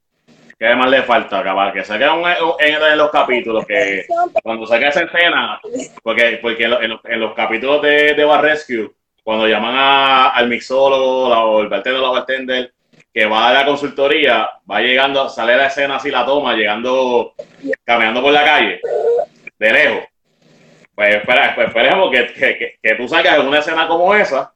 ¿qué 0.59 0.75
más 0.75 0.89
le 0.89 1.01
falta? 1.03 1.41
Cabal? 1.41 1.71
Que 1.73 1.83
se 1.85 1.97
queden 1.97 2.21
en, 2.59 2.97
los 2.97 3.09
capítulos, 3.09 3.65
que 3.65 4.05
cuando 4.43 4.67
saque 4.67 4.87
esa 4.89 5.03
escena, 5.03 5.59
porque, 6.03 6.39
porque 6.41 6.65
en, 6.65 6.69
lo- 6.71 6.81
en 6.81 6.89
los, 6.91 6.99
en 7.05 7.19
los 7.21 7.33
capítulos 7.33 7.81
de, 7.81 8.13
de 8.13 8.25
Bar 8.25 8.41
Rescue, 8.43 8.91
cuando 9.23 9.47
llaman 9.47 9.75
a- 9.75 10.29
al 10.29 10.49
mixólogo 10.49 11.29
la- 11.29 11.45
o 11.45 11.61
el 11.61 11.69
bartender 11.69 12.01
o 12.01 12.05
la 12.05 12.19
bartender 12.19 12.73
que 13.13 13.25
va 13.25 13.47
a 13.47 13.53
la 13.53 13.65
consultoría, 13.65 14.49
va 14.69 14.81
llegando, 14.81 15.29
sale 15.29 15.55
la 15.55 15.67
escena 15.67 15.95
así, 15.95 16.11
la 16.11 16.25
toma, 16.25 16.53
llegando, 16.53 17.33
caminando 17.85 18.21
por 18.21 18.33
la 18.33 18.43
calle, 18.43 18.81
de 19.57 19.71
lejos. 19.71 20.03
Pues 20.93 21.15
espera, 21.15 21.55
pues 21.55 21.67
esperemos 21.69 22.11
que, 22.11 22.27
que, 22.33 22.57
que, 22.57 22.75
que 22.81 22.95
tú 22.95 23.07
salgas 23.07 23.39
en 23.39 23.47
una 23.47 23.59
escena 23.59 23.87
como 23.87 24.13
esa, 24.13 24.53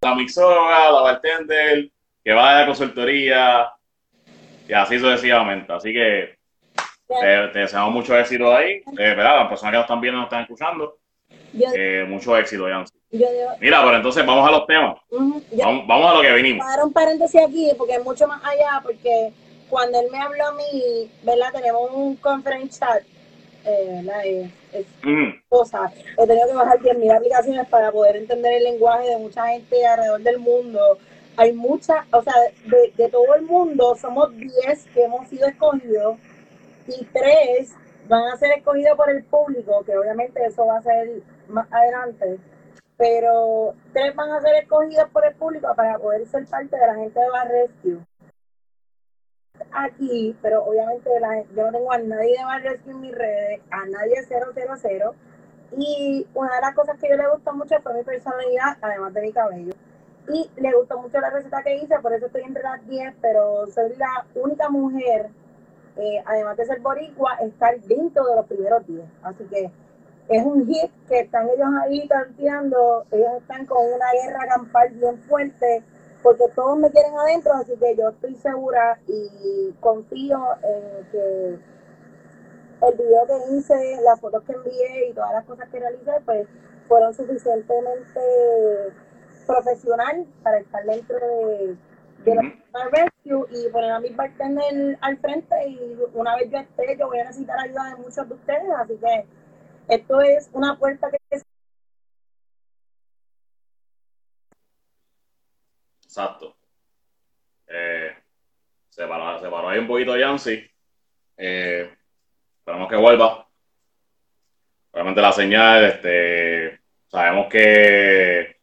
la 0.00 0.14
mixóloga, 0.14 0.90
la 0.90 1.00
bartender, 1.02 1.90
que 2.24 2.32
va 2.32 2.50
a 2.50 2.60
la 2.60 2.66
consultoría, 2.66 3.70
y 4.66 4.72
así 4.72 4.98
sucesivamente. 4.98 5.72
Así 5.72 5.92
que 5.92 6.36
te, 7.06 7.48
te 7.52 7.58
deseamos 7.58 7.92
mucho 7.92 8.18
éxito 8.18 8.54
ahí, 8.54 8.76
eh, 8.76 8.82
¿verdad? 8.96 9.40
Las 9.40 9.48
personas 9.48 9.72
que 9.72 9.76
nos 9.76 9.84
están 9.84 10.00
viendo, 10.00 10.18
nos 10.18 10.26
están 10.26 10.42
escuchando, 10.42 10.98
eh, 11.74 12.04
mucho 12.08 12.36
éxito, 12.36 12.68
Yancy. 12.68 12.94
Mira, 13.60 13.82
pero 13.82 13.96
entonces 13.96 14.24
vamos 14.24 14.48
a 14.48 14.52
los 14.52 14.66
temas, 14.66 14.96
vamos, 15.10 15.86
vamos 15.86 16.10
a 16.10 16.14
lo 16.14 16.22
que 16.22 16.32
vinimos. 16.32 16.64
Para 16.64 16.84
un 16.84 16.92
paréntesis 16.92 17.40
aquí, 17.42 17.70
porque 17.76 17.94
es 17.94 18.04
mucho 18.04 18.26
más 18.26 18.42
allá, 18.44 18.80
porque 18.82 19.32
cuando 19.68 20.00
él 20.00 20.06
me 20.10 20.18
habló 20.18 20.46
a 20.46 20.52
mí, 20.52 21.10
¿verdad? 21.22 21.52
Tenemos 21.52 21.90
un 21.92 22.16
conference 22.16 22.80
chat, 22.80 23.02
eh, 23.64 24.02
¿verdad? 24.02 24.24
Es, 24.24 24.50
es 24.72 24.86
cosa. 25.48 25.90
He 26.18 26.26
tenido 26.26 26.46
que 26.48 26.54
bajar 26.54 26.78
10.000 26.78 27.16
aplicaciones 27.16 27.68
para 27.68 27.92
poder 27.92 28.16
entender 28.16 28.54
el 28.54 28.64
lenguaje 28.64 29.08
de 29.08 29.16
mucha 29.18 29.46
gente 29.48 29.86
alrededor 29.86 30.22
del 30.22 30.38
mundo. 30.38 30.98
Hay 31.36 31.52
muchas, 31.52 32.04
o 32.12 32.22
sea, 32.22 32.34
de, 32.66 32.92
de 32.96 33.08
todo 33.08 33.34
el 33.34 33.42
mundo, 33.42 33.94
somos 34.00 34.36
10 34.36 34.52
que 34.92 35.04
hemos 35.04 35.28
sido 35.28 35.46
escogidos 35.48 36.18
y 36.86 37.04
3 37.04 37.74
van 38.10 38.24
a 38.24 38.36
ser 38.36 38.50
escogidos 38.58 38.96
por 38.96 39.08
el 39.08 39.22
público, 39.24 39.84
que 39.84 39.96
obviamente 39.96 40.44
eso 40.44 40.66
va 40.66 40.78
a 40.78 40.82
ser 40.82 41.22
más 41.48 41.66
adelante. 41.70 42.38
Pero 42.96 43.74
tres 43.94 44.14
van 44.14 44.30
a 44.32 44.40
ser 44.42 44.56
escogidos 44.56 45.08
por 45.10 45.24
el 45.24 45.34
público 45.34 45.72
para 45.74 45.98
poder 45.98 46.26
ser 46.26 46.44
parte 46.46 46.76
de 46.76 46.86
la 46.86 46.94
gente 46.96 47.18
de 47.18 47.30
Bar 47.30 47.48
Rescue. 47.48 47.98
Aquí, 49.72 50.36
pero 50.42 50.64
obviamente 50.64 51.08
la- 51.20 51.42
yo 51.54 51.66
no 51.66 51.72
tengo 51.72 51.92
a 51.92 51.98
nadie 51.98 52.36
de 52.38 52.44
Bar 52.44 52.62
Rescue 52.62 52.92
en 52.92 53.00
mis 53.00 53.14
redes, 53.14 53.60
a 53.70 53.86
nadie 53.86 54.22
000. 54.24 55.14
Y 55.76 56.26
una 56.34 56.54
de 56.56 56.60
las 56.60 56.74
cosas 56.74 56.98
que 56.98 57.08
yo 57.08 57.16
le 57.16 57.28
gustó 57.28 57.52
mucho 57.52 57.76
fue 57.82 57.94
mi 57.94 58.02
personalidad, 58.02 58.76
además 58.80 59.14
de 59.14 59.22
mi 59.22 59.32
cabello. 59.32 59.72
y 60.28 60.48
le 60.58 60.72
gustó 60.74 60.98
mucho 61.00 61.18
la 61.20 61.30
receta 61.30 61.62
que 61.62 61.76
hice, 61.76 61.98
por 62.00 62.12
eso 62.12 62.26
estoy 62.26 62.42
entre 62.42 62.62
las 62.62 62.86
10, 62.86 63.12
pero 63.20 63.66
soy 63.68 63.96
la 63.96 64.24
única 64.36 64.68
mujer, 64.68 65.30
eh, 65.96 66.22
además 66.24 66.56
de 66.56 66.66
ser 66.66 66.80
boricua, 66.80 67.34
estar 67.40 67.80
dentro 67.80 68.24
de 68.26 68.36
los 68.36 68.46
primeros 68.46 68.86
10. 68.86 69.04
Así 69.22 69.44
que 69.44 69.70
es 70.28 70.44
un 70.44 70.66
hit 70.66 70.90
que 71.08 71.20
están 71.20 71.48
ellos 71.48 71.68
ahí 71.82 72.06
tanteando, 72.06 73.04
ellos 73.10 73.32
están 73.40 73.66
con 73.66 73.84
una 73.92 74.06
guerra 74.22 74.46
campal 74.46 74.90
bien 74.90 75.18
fuerte, 75.22 75.82
porque 76.22 76.44
todos 76.54 76.78
me 76.78 76.90
quieren 76.90 77.16
adentro, 77.18 77.52
así 77.54 77.72
que 77.76 77.96
yo 77.96 78.10
estoy 78.10 78.34
segura 78.36 78.98
y 79.06 79.72
confío 79.80 80.38
en 80.62 81.06
que 81.10 81.58
el 82.86 82.94
video 82.96 83.26
que 83.26 83.54
hice, 83.54 84.00
las 84.02 84.20
fotos 84.20 84.42
que 84.44 84.52
envié 84.52 85.08
y 85.10 85.12
todas 85.12 85.32
las 85.32 85.44
cosas 85.44 85.68
que 85.68 85.78
realicé, 85.78 86.12
pues 86.24 86.46
fueron 86.88 87.14
suficientemente 87.14 88.20
profesional 89.46 90.26
para 90.42 90.58
estar 90.58 90.84
dentro 90.84 91.18
de, 91.18 91.76
de 92.24 92.34
la 92.34 92.84
rescue 92.90 93.46
y 93.50 93.68
poner 93.68 93.92
a 93.92 94.00
mi 94.00 94.10
bartender 94.10 94.98
al 95.00 95.18
frente 95.18 95.68
y 95.68 95.98
una 96.14 96.36
vez 96.36 96.50
yo 96.50 96.58
esté, 96.58 96.96
yo 96.98 97.08
voy 97.08 97.20
a 97.20 97.24
necesitar 97.24 97.58
ayuda 97.58 97.90
de 97.90 97.96
muchos 97.96 98.28
de 98.28 98.34
ustedes, 98.34 98.70
así 98.78 98.96
que 98.96 99.26
esto 99.88 100.20
es 100.20 100.50
una 100.52 100.78
puerta 100.78 101.10
que 101.10 101.18
Exacto. 106.10 106.56
Eh, 107.68 108.12
se, 108.88 109.06
paró, 109.06 109.38
se 109.38 109.48
paró 109.48 109.68
ahí 109.68 109.78
un 109.78 109.86
poquito 109.86 110.16
Yancy. 110.16 110.68
Eh, 111.36 111.88
esperamos 112.58 112.88
que 112.88 112.96
vuelva. 112.96 113.46
Obviamente 114.90 115.20
la 115.20 115.30
señal, 115.30 115.84
este, 115.84 116.80
sabemos 117.06 117.46
que 117.48 118.56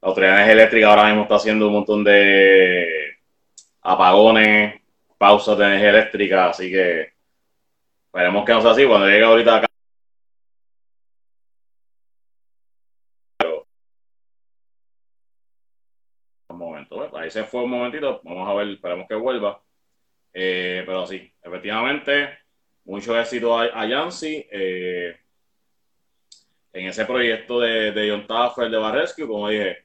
la 0.00 0.08
autoridad 0.08 0.50
eléctrica 0.50 0.88
ahora 0.88 1.04
mismo 1.06 1.22
está 1.22 1.36
haciendo 1.36 1.68
un 1.68 1.74
montón 1.74 2.02
de 2.02 3.18
apagones, 3.82 4.82
pausas 5.16 5.58
de 5.58 5.66
energía 5.66 5.90
eléctrica, 5.90 6.48
así 6.48 6.72
que 6.72 7.12
esperemos 8.06 8.44
que 8.44 8.52
no 8.52 8.62
sea 8.62 8.72
así. 8.72 8.84
Cuando 8.84 9.06
llegue 9.06 9.24
ahorita 9.24 9.56
acá, 9.58 9.66
un 16.50 16.58
momento, 16.58 16.96
ahí 17.30 17.44
se 17.44 17.44
fue 17.44 17.62
un 17.62 17.70
momentito, 17.70 18.20
vamos 18.24 18.48
a 18.48 18.54
ver, 18.54 18.68
esperemos 18.68 19.06
que 19.08 19.14
vuelva. 19.14 19.62
Eh, 20.32 20.82
pero 20.86 21.06
sí, 21.06 21.32
efectivamente, 21.42 22.38
mucho 22.84 23.18
éxito 23.18 23.58
a, 23.58 23.64
a 23.64 23.86
Yancy 23.86 24.46
eh, 24.50 25.16
en 26.72 26.86
ese 26.86 27.04
proyecto 27.04 27.60
de, 27.60 27.92
de 27.92 28.10
John 28.10 28.26
Taffer 28.26 28.70
de 28.70 28.76
Barrescue, 28.76 29.26
como 29.26 29.48
dije, 29.48 29.84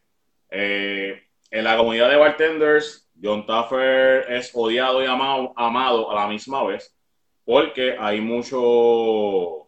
eh, 0.49 1.23
en 1.49 1.63
la 1.63 1.77
comunidad 1.77 2.09
de 2.09 2.17
bartenders, 2.17 3.09
John 3.21 3.45
Taffer 3.45 4.31
es 4.31 4.51
odiado 4.53 5.01
y 5.01 5.07
amado, 5.07 5.53
amado 5.55 6.11
a 6.11 6.15
la 6.15 6.27
misma 6.27 6.63
vez, 6.63 6.95
porque 7.43 7.95
hay 7.99 8.21
mucho, 8.21 9.67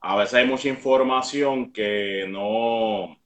a 0.00 0.16
veces 0.16 0.34
hay 0.34 0.46
mucha 0.46 0.68
información 0.68 1.72
que 1.72 2.26
no, 2.28 3.16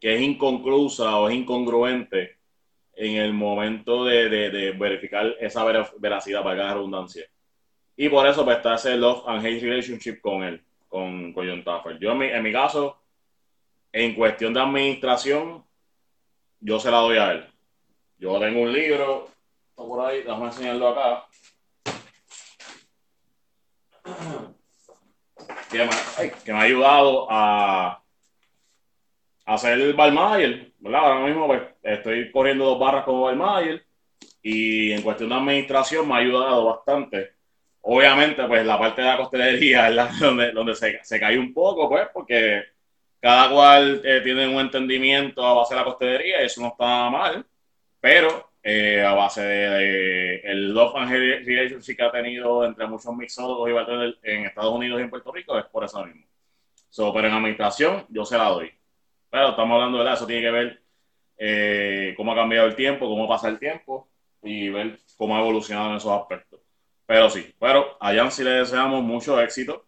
que 0.00 0.14
es 0.14 0.20
inconclusa 0.20 1.16
o 1.18 1.28
es 1.28 1.34
incongruente 1.34 2.35
en 2.96 3.16
el 3.18 3.34
momento 3.34 4.06
de, 4.06 4.28
de, 4.30 4.50
de 4.50 4.72
verificar 4.72 5.36
esa 5.38 5.64
veracidad, 5.98 6.42
para 6.42 6.64
la 6.64 6.74
redundancia. 6.74 7.28
Y 7.94 8.08
por 8.08 8.26
eso 8.26 8.44
pues, 8.44 8.56
está 8.56 8.74
ese 8.74 8.96
love 8.96 9.22
and 9.26 9.44
hate 9.44 9.62
relationship 9.62 10.20
con 10.20 10.42
él, 10.42 10.64
con, 10.88 11.32
con 11.34 11.46
John 11.46 11.62
Taffer. 11.62 11.98
Yo 11.98 12.12
en 12.12 12.42
mi, 12.42 12.52
caso, 12.52 12.98
en 13.92 14.14
cuestión 14.14 14.54
de 14.54 14.60
administración, 14.60 15.64
yo 16.60 16.80
se 16.80 16.90
la 16.90 16.98
doy 16.98 17.18
a 17.18 17.32
él. 17.32 17.46
Yo 18.18 18.38
tengo 18.40 18.62
un 18.62 18.72
libro, 18.72 19.28
está 19.70 19.82
por 19.82 20.06
ahí, 20.06 20.22
déjame 20.22 20.46
enseñarlo 20.46 20.88
acá. 20.88 21.26
Que 25.70 26.52
me, 26.52 26.58
ha 26.58 26.62
ayudado 26.62 27.26
a, 27.30 28.02
a 29.44 29.72
el 29.72 29.92
Balmayer, 29.92 30.72
¿verdad? 30.86 31.12
Ahora 31.12 31.26
mismo 31.26 31.46
pues, 31.46 31.62
estoy 31.82 32.30
corriendo 32.30 32.64
dos 32.64 32.78
barras 32.78 33.04
como 33.04 33.22
Balmayer 33.22 33.84
y 34.42 34.92
en 34.92 35.02
cuestión 35.02 35.28
de 35.30 35.34
administración 35.36 36.08
me 36.08 36.14
ha 36.14 36.18
ayudado 36.18 36.64
bastante. 36.66 37.32
Obviamente, 37.82 38.44
pues 38.46 38.64
la 38.64 38.78
parte 38.78 39.02
de 39.02 39.08
la 39.08 39.16
costelería 39.16 39.90
la 39.90 40.06
donde, 40.20 40.52
donde 40.52 40.74
se, 40.74 41.00
se 41.02 41.20
cae 41.20 41.38
un 41.38 41.52
poco, 41.52 41.88
pues, 41.88 42.08
porque 42.12 42.64
cada 43.20 43.50
cual 43.50 44.00
eh, 44.04 44.20
tiene 44.22 44.46
un 44.48 44.60
entendimiento 44.60 45.44
a 45.44 45.54
base 45.54 45.74
de 45.74 45.80
la 45.80 45.84
costelería 45.84 46.42
y 46.42 46.46
eso 46.46 46.60
no 46.60 46.68
está 46.68 47.10
mal, 47.10 47.44
pero 48.00 48.50
eh, 48.62 49.02
a 49.02 49.14
base 49.14 49.42
de, 49.42 49.70
de, 49.70 50.36
el 50.44 50.74
love 50.74 50.96
and 50.96 51.10
relationship 51.10 51.96
que 51.96 52.02
ha 52.02 52.12
tenido 52.12 52.64
entre 52.64 52.86
muchos 52.86 53.14
mixólogos 53.14 53.68
y 53.70 53.72
bartenders 53.72 54.18
en 54.22 54.46
Estados 54.46 54.72
Unidos 54.74 55.00
y 55.00 55.02
en 55.02 55.10
Puerto 55.10 55.32
Rico 55.32 55.58
es 55.58 55.64
por 55.66 55.84
eso 55.84 56.04
mismo. 56.04 56.24
So, 56.90 57.12
pero 57.12 57.28
en 57.28 57.34
administración 57.34 58.06
yo 58.08 58.24
se 58.24 58.38
la 58.38 58.44
doy. 58.44 58.75
Pero 59.30 59.50
estamos 59.50 59.74
hablando 59.74 60.02
de 60.02 60.12
eso, 60.12 60.26
tiene 60.26 60.42
que 60.42 60.50
ver 60.50 60.82
eh, 61.38 62.14
cómo 62.16 62.32
ha 62.32 62.36
cambiado 62.36 62.66
el 62.66 62.76
tiempo, 62.76 63.08
cómo 63.08 63.28
pasa 63.28 63.48
el 63.48 63.58
tiempo 63.58 64.08
y 64.42 64.68
ver 64.68 64.98
cómo 65.16 65.36
ha 65.36 65.40
evolucionado 65.40 65.90
en 65.90 65.96
esos 65.96 66.12
aspectos. 66.12 66.60
Pero 67.06 67.30
sí, 67.30 67.54
pero 67.60 67.96
a 68.00 68.14
Jan 68.14 68.32
sí 68.32 68.42
le 68.42 68.50
deseamos 68.50 69.02
mucho 69.02 69.40
éxito 69.40 69.86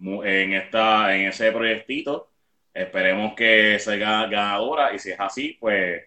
en, 0.00 0.52
esta, 0.52 1.16
en 1.16 1.28
ese 1.28 1.52
proyectito. 1.52 2.30
Esperemos 2.72 3.34
que 3.34 3.78
salga 3.78 4.26
ganadora 4.26 4.94
y 4.94 4.98
si 4.98 5.10
es 5.10 5.20
así, 5.20 5.56
pues 5.60 6.04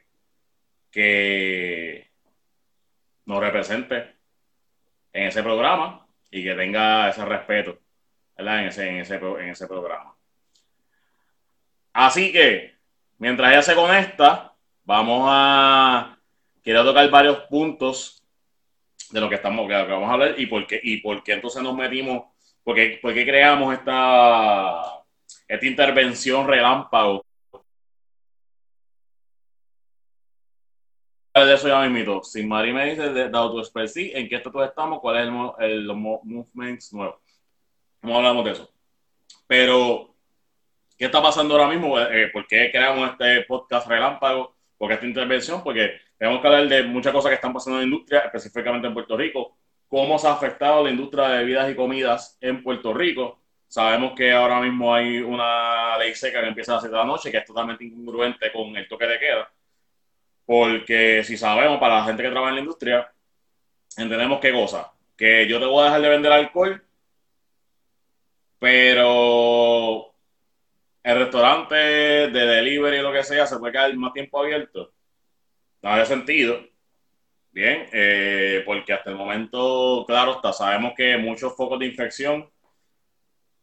que 0.91 2.09
nos 3.25 3.39
represente 3.39 4.15
en 5.13 5.27
ese 5.27 5.43
programa 5.43 6.07
y 6.31 6.43
que 6.43 6.55
tenga 6.55 7.09
ese 7.09 7.25
respeto 7.25 7.79
¿verdad? 8.37 8.61
En, 8.61 8.67
ese, 8.67 8.89
en, 8.89 8.97
ese, 8.97 9.15
en 9.15 9.49
ese 9.49 9.67
programa. 9.67 10.15
Así 12.01 12.31
que, 12.31 12.75
mientras 13.17 13.51
ella 13.51 13.61
se 13.61 13.75
conecta, 13.75 14.55
vamos 14.85 15.27
a... 15.29 16.17
Quiero 16.63 16.85
tocar 16.85 17.09
varios 17.09 17.39
puntos 17.49 18.23
de 19.11 19.19
lo 19.19 19.27
que 19.27 19.35
estamos 19.35 19.67
que 19.67 19.73
vamos 19.73 20.09
a 20.09 20.13
hablar 20.13 20.35
y 20.37 20.45
por 20.45 20.65
qué, 20.65 20.79
y 20.81 21.01
por 21.01 21.21
qué 21.23 21.33
entonces 21.33 21.61
nos 21.61 21.75
metimos 21.75 22.23
¿Por 22.63 22.75
qué, 22.75 22.99
por 23.01 23.13
qué 23.13 23.25
creamos 23.25 23.73
esta, 23.73 25.03
esta 25.45 25.65
intervención 25.65 26.47
relámpago? 26.47 27.25
De 31.33 31.53
eso 31.53 31.67
ya 31.67 31.81
me 31.81 31.87
invito. 31.87 32.23
Si 32.23 32.45
Mari 32.45 32.71
me 32.71 32.91
dice 32.91 33.09
de, 33.09 33.29
de 33.29 33.37
autoexpresión, 33.37 34.09
¿en 34.13 34.29
qué 34.29 34.35
estatus 34.35 34.65
estamos? 34.65 34.99
¿Cuál 35.01 35.17
es 35.17 35.27
el, 35.27 35.69
el, 35.71 35.83
los 35.85 35.97
movements 35.97 36.93
nuevos? 36.93 37.19
No 38.01 38.15
hablamos 38.15 38.45
de 38.45 38.51
eso. 38.51 38.71
Pero, 39.47 40.15
¿qué 40.99 41.05
está 41.05 41.23
pasando 41.23 41.55
ahora 41.55 41.69
mismo? 41.69 41.99
Eh, 41.99 42.29
¿Por 42.31 42.45
qué 42.45 42.69
creamos 42.71 43.09
este 43.11 43.41
podcast 43.45 43.87
relámpago? 43.87 44.55
¿Por 44.77 44.89
qué 44.89 44.93
esta 44.93 45.07
intervención? 45.07 45.63
Porque 45.63 45.99
tenemos 46.19 46.41
que 46.41 46.47
hablar 46.47 46.67
de 46.67 46.83
muchas 46.83 47.11
cosas 47.11 47.29
que 47.29 47.35
están 47.35 47.53
pasando 47.53 47.79
en 47.79 47.89
la 47.89 47.95
industria, 47.95 48.19
específicamente 48.19 48.87
en 48.87 48.93
Puerto 48.93 49.17
Rico 49.17 49.55
cómo 49.89 50.19
se 50.19 50.27
ha 50.27 50.33
afectado 50.33 50.83
la 50.83 50.91
industria 50.91 51.27
de 51.27 51.37
bebidas 51.39 51.69
y 51.69 51.75
comidas 51.75 52.37
en 52.39 52.63
Puerto 52.63 52.93
Rico. 52.93 53.39
Sabemos 53.67 54.13
que 54.15 54.31
ahora 54.31 54.61
mismo 54.61 54.93
hay 54.93 55.19
una 55.19 55.97
ley 55.97 56.15
seca 56.15 56.41
que 56.41 56.47
empieza 56.47 56.71
a 56.71 56.75
las 56.75 56.83
7 56.83 56.95
de 56.95 57.01
la 57.01 57.07
noche, 57.07 57.31
que 57.31 57.37
es 57.37 57.45
totalmente 57.45 57.83
incongruente 57.83 58.51
con 58.51 58.75
el 58.77 58.87
toque 58.87 59.05
de 59.05 59.19
queda. 59.19 59.51
Porque 60.45 61.23
si 61.23 61.37
sabemos, 61.37 61.79
para 61.79 61.97
la 61.99 62.05
gente 62.05 62.23
que 62.23 62.29
trabaja 62.29 62.49
en 62.49 62.55
la 62.55 62.61
industria, 62.61 63.11
entendemos 63.97 64.39
qué 64.39 64.51
cosa. 64.53 64.91
Que 65.17 65.47
yo 65.47 65.59
te 65.59 65.65
voy 65.65 65.81
a 65.81 65.85
dejar 65.85 66.01
de 66.01 66.09
vender 66.09 66.31
alcohol, 66.31 66.83
pero 68.59 70.08
el 71.03 71.17
restaurante 71.17 71.75
de 71.75 72.29
delivery 72.29 72.99
o 72.99 73.03
lo 73.03 73.13
que 73.13 73.23
sea 73.23 73.45
se 73.45 73.57
puede 73.57 73.73
quedar 73.73 73.95
más 73.95 74.13
tiempo 74.13 74.39
abierto. 74.39 74.93
No 75.81 75.89
había 75.89 76.05
sentido. 76.05 76.59
Bien, 77.51 77.89
eh, 77.91 78.61
porque 78.65 78.93
hasta 78.93 79.09
el 79.09 79.15
momento, 79.15 80.05
claro, 80.07 80.39
sabemos 80.53 80.93
que 80.95 81.17
muchos 81.17 81.55
focos 81.55 81.79
de 81.79 81.87
infección, 81.87 82.49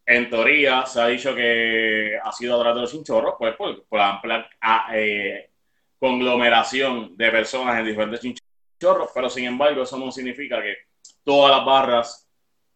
en 0.04 0.28
teoría, 0.28 0.84
se 0.86 1.00
ha 1.00 1.06
dicho 1.06 1.34
que 1.34 2.18
ha 2.22 2.32
sido 2.32 2.56
a 2.56 2.60
través 2.60 2.74
de 2.76 2.80
los 2.82 2.92
chinchorros, 2.92 3.34
pues 3.38 3.54
por, 3.56 3.86
por 3.86 3.98
la 3.98 4.10
amplia 4.10 4.48
a, 4.60 4.88
eh, 4.94 5.50
conglomeración 5.98 7.16
de 7.16 7.30
personas 7.30 7.78
en 7.78 7.86
diferentes 7.86 8.20
chinchorros, 8.20 9.10
pero 9.14 9.30
sin 9.30 9.44
embargo, 9.46 9.82
eso 9.82 9.98
no 9.98 10.10
significa 10.10 10.60
que 10.62 10.76
todas 11.24 11.56
las 11.56 11.64
barras, 11.64 12.28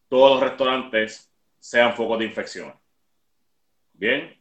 todos 0.08 0.40
los 0.40 0.48
restaurantes 0.48 1.30
sean 1.58 1.94
focos 1.94 2.18
de 2.20 2.24
infección. 2.26 2.74
Bien, 3.92 4.39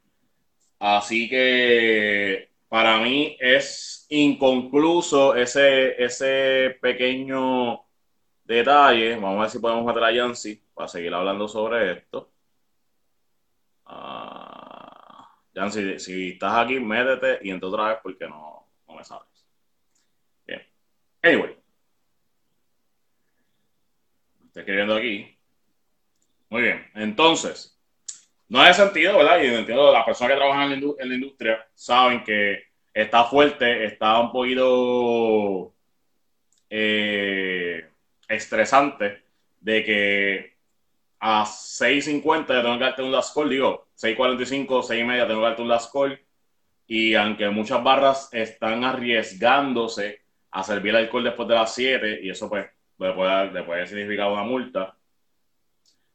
así 0.80 1.30
que 1.30 2.50
para 2.70 3.00
mí 3.00 3.38
es 3.40 4.06
inconcluso 4.10 5.36
ese, 5.36 6.02
ese 6.04 6.78
pequeño 6.82 7.84
detalle. 8.44 9.16
Vamos 9.16 9.38
a 9.38 9.42
ver 9.42 9.50
si 9.50 9.60
podemos 9.60 9.86
meter 9.86 10.04
a 10.04 10.12
Yancy 10.12 10.62
para 10.74 10.88
seguir 10.88 11.14
hablando 11.14 11.48
sobre 11.48 11.94
esto. 11.94 12.32
Uh, 13.86 15.70
si, 15.72 16.00
si 16.00 16.30
estás 16.30 16.60
aquí, 16.60 16.80
métete 16.80 17.40
y 17.42 17.52
entra 17.52 17.70
otra 17.70 17.88
vez 17.90 17.98
porque 18.04 18.28
no, 18.28 18.68
no 18.88 18.96
me 18.96 19.04
sabes. 19.04 19.28
Bien. 20.46 20.62
Anyway. 21.24 21.58
Estoy 24.46 24.62
escribiendo 24.62 24.96
aquí. 24.96 25.38
Muy 26.50 26.62
bien. 26.64 26.88
Entonces, 26.96 27.79
no 28.50 28.62
hace 28.62 28.82
sentido, 28.82 29.18
¿verdad? 29.18 29.42
Y 29.42 29.48
entiendo, 29.48 29.94
las 29.94 30.06
personas 30.06 30.34
que 30.34 30.40
trabajan 30.40 30.72
en 30.72 31.10
la, 31.10 31.16
industria 31.16 31.68
saben 31.74 32.24
que 32.24 32.64
está 32.94 33.24
fuerte, 33.26 33.86
está 33.86 34.20
un 34.20 34.32
poquito 34.32 35.74
eh, 36.70 37.88
estresante 38.28 39.24
de 39.62 39.84
que 39.84 40.54
a 41.20 41.44
6.50 41.44 42.48
yo 42.48 42.62
tengo 42.62 42.78
que 42.78 42.84
darte 42.84 43.04
un 43.04 43.12
last 43.12 43.36
call, 43.36 43.50
digo, 43.50 43.88
6.45, 43.98 44.68
6.30 44.68 45.28
tengo 45.28 45.42
que 45.42 45.46
darte 45.48 45.62
un 45.62 45.68
last 45.68 45.94
call. 45.94 46.20
Y 46.88 47.14
aunque 47.14 47.50
muchas 47.50 47.84
barras 47.84 48.30
están 48.32 48.84
arriesgándose 48.84 50.22
a 50.52 50.64
servir 50.64 50.96
alcohol 50.96 51.24
después 51.24 51.48
de 51.48 51.56
las 51.56 51.76
7, 51.76 52.20
y 52.24 52.32
eso 52.32 52.50
pues 52.50 52.66
le 52.98 53.14
puede, 53.14 53.52
le 53.52 53.64
puede 53.64 53.86
significar 53.86 54.32
una 54.32 54.44
multa, 54.44 54.96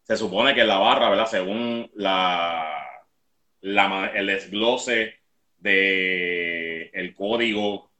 se 0.04 0.16
supone 0.16 0.54
que 0.54 0.64
la 0.64 0.78
barra, 0.78 1.10
¿verdad? 1.10 1.26
Según 1.26 1.90
la, 1.94 3.02
el 3.62 4.26
desglose 4.26 5.14
de 5.58 6.90
el 6.92 7.14
código 7.14 7.90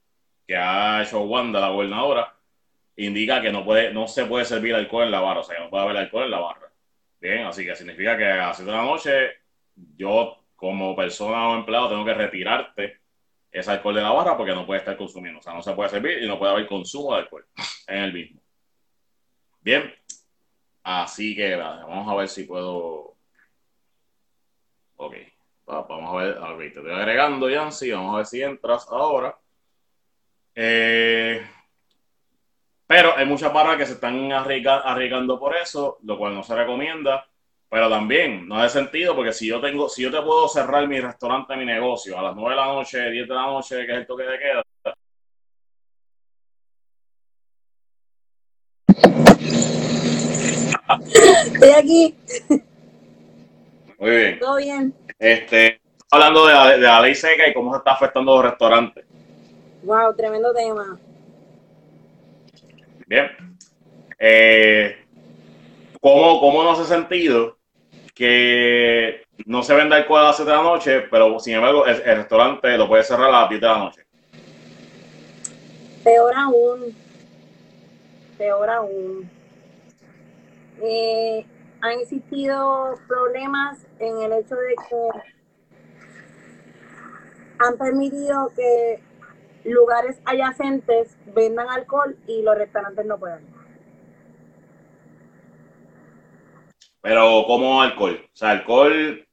que 0.47 0.57
ha 0.57 1.03
hecho 1.03 1.23
Wanda, 1.23 1.61
la 1.61 1.71
gobernadora, 1.71 2.37
indica 2.97 3.41
que 3.41 3.51
no 3.51 3.65
no 3.93 4.07
se 4.07 4.27
puede 4.27 4.45
servir 4.45 4.75
alcohol 4.75 5.05
en 5.05 5.11
la 5.11 5.21
barra, 5.21 5.41
o 5.41 5.43
sea, 5.43 5.57
que 5.57 5.63
no 5.63 5.71
puede 5.71 5.85
haber 5.85 5.97
alcohol 5.97 6.25
en 6.25 6.31
la 6.31 6.41
barra. 6.41 6.71
Bien, 7.21 7.47
así 7.47 7.65
que 7.65 7.75
significa 7.75 8.19
que 8.19 8.27
a 8.27 8.49
las 8.49 8.57
7 8.57 8.71
de 8.71 8.77
la 8.77 8.85
noche, 8.85 9.31
yo 9.97 10.45
como 10.55 10.95
persona 10.95 11.49
o 11.49 11.57
empleado 11.57 11.89
tengo 11.89 12.05
que 12.05 12.15
retirarte 12.15 12.99
ese 13.51 13.71
alcohol 13.71 13.95
de 13.95 14.03
la 14.03 14.11
barra 14.11 14.37
porque 14.37 14.55
no 14.55 14.67
puede 14.67 14.81
estar 14.81 14.97
consumiendo. 14.97 15.41
O 15.41 15.43
sea, 15.43 15.55
no 15.55 15.63
se 15.63 15.73
puede 15.73 15.89
servir 15.89 16.23
y 16.23 16.29
no 16.29 16.39
puede 16.39 16.53
haber 16.53 16.67
consumo 16.67 17.15
de 17.15 17.21
alcohol 17.21 17.47
en 17.87 17.99
el 17.99 18.13
mismo. 18.13 18.41
Bien, 19.63 19.95
así 20.85 21.35
que 21.35 21.57
vamos 21.57 22.09
a 22.09 22.15
ver 22.17 22.29
si 22.29 22.45
puedo. 22.45 23.17
Ok, 24.97 25.15
va- 25.69 25.83
vamos 25.83 26.15
a 26.15 26.17
ver. 26.25 26.39
Ok, 26.39 26.59
te 26.59 26.67
estoy 26.69 26.93
agregando, 26.93 27.49
Yancy. 27.51 27.91
Vamos 27.93 28.15
a 28.15 28.17
ver 28.19 28.27
si 28.27 28.43
entras 28.43 28.87
ahora. 28.91 29.37
Eh, 30.55 31.43
pero 32.87 33.17
hay 33.17 33.27
muchas 33.27 33.53
barras 33.53 33.77
que 33.77 33.87
se 33.87 33.95
están 33.95 34.31
arriesga- 34.33 34.83
arriesgando 34.85 35.39
por 35.39 35.57
eso, 35.57 35.99
lo 36.03 36.19
cual 36.19 36.35
no 36.35 36.43
se 36.43 36.55
recomienda. 36.55 37.27
Pero 37.69 37.89
también 37.91 38.47
no 38.47 38.57
hace 38.61 38.79
sentido 38.79 39.17
porque 39.17 39.33
si 39.33 39.49
yo 39.49 39.61
tengo, 39.61 39.89
si 39.89 40.03
yo 40.03 40.11
te 40.11 40.21
puedo 40.23 40.47
cerrar 40.49 40.87
mi 40.87 41.01
restaurante, 41.01 41.57
mi 41.57 41.65
negocio 41.65 42.17
a 42.19 42.23
las 42.23 42.37
9 42.37 42.51
de 42.51 42.57
la 42.57 42.67
noche, 42.67 43.11
10 43.11 43.27
de 43.29 43.35
la 43.35 43.47
noche, 43.47 43.85
que 43.87 43.93
es 43.93 43.99
el 43.99 44.07
toque 44.07 44.23
de 44.25 44.39
queda, 44.39 44.63
Estoy 51.03 51.71
aquí, 51.71 52.15
muy 53.99 54.11
bien. 54.11 54.39
todo 54.39 54.57
bien. 54.57 54.95
Este, 55.19 55.81
hablando 56.11 56.47
de 56.47 56.55
la, 56.55 56.71
de 56.71 56.79
la 56.79 57.01
ley 57.01 57.15
seca 57.15 57.49
y 57.49 57.55
cómo 57.55 57.73
se 57.73 57.79
está 57.79 57.93
afectando 57.93 58.35
los 58.37 58.45
restaurantes. 58.45 59.05
Wow, 59.83 60.15
tremendo 60.15 60.53
tema. 60.53 60.99
Bien. 63.07 63.31
Eh, 64.19 64.97
¿cómo, 66.01 66.41
¿Cómo 66.41 66.63
no 66.63 66.73
hace 66.73 66.85
sentido 66.85 67.59
que 68.15 69.23
no 69.47 69.63
se 69.63 69.75
venda 69.75 69.97
alcohol 69.97 70.21
a 70.21 70.25
las 70.25 70.37
7 70.37 70.51
de 70.51 70.57
la 70.57 70.63
noche, 70.63 71.01
pero 71.11 71.39
sin 71.41 71.55
embargo 71.55 71.85
el, 71.87 72.01
el 72.03 72.17
restaurante 72.17 72.79
lo 72.79 72.89
puede 72.89 73.03
cerrar 73.03 73.29
a 73.29 73.41
las 73.41 73.49
10 73.49 73.61
de 73.61 73.67
la 73.67 73.79
noche? 73.79 74.07
Peor 76.05 76.35
aún, 76.37 76.95
peor 78.39 78.71
aún. 78.71 79.34
Eh, 80.87 81.47
han 81.81 81.93
existido 82.01 82.95
problemas 83.09 83.87
en 83.99 84.19
el 84.23 84.33
hecho 84.33 84.55
de 84.55 84.75
que 84.89 85.09
han 87.59 87.79
permitido 87.79 88.53
que 88.55 89.01
lugares 89.65 90.19
adyacentes 90.27 91.17
vendan 91.35 91.69
alcohol 91.71 92.17
y 92.27 92.43
los 92.43 92.57
restaurantes 92.59 93.07
no 93.07 93.19
pueden. 93.19 93.47
Pero 97.01 97.45
como 97.47 97.81
alcohol, 97.83 98.21
o 98.23 98.37
sea, 98.37 98.51
alcohol, 98.51 99.27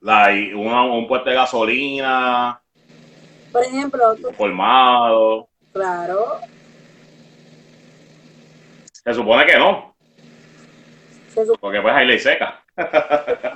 la, 0.00 0.28
una- 0.56 0.84
un 0.84 1.06
puesto 1.08 1.28
de 1.30 1.36
gasolina, 1.36 2.60
Por 3.52 3.62
ejemplo, 3.62 4.16
tú- 4.16 4.32
colmado, 4.36 5.48
claro, 5.72 6.40
se 8.92 9.14
supone 9.14 9.46
que 9.46 9.58
no, 9.58 9.93
se, 11.34 11.46
porque 11.60 11.80
pues 11.80 11.94
hay 11.94 12.06
ley 12.06 12.18
seca. 12.18 12.64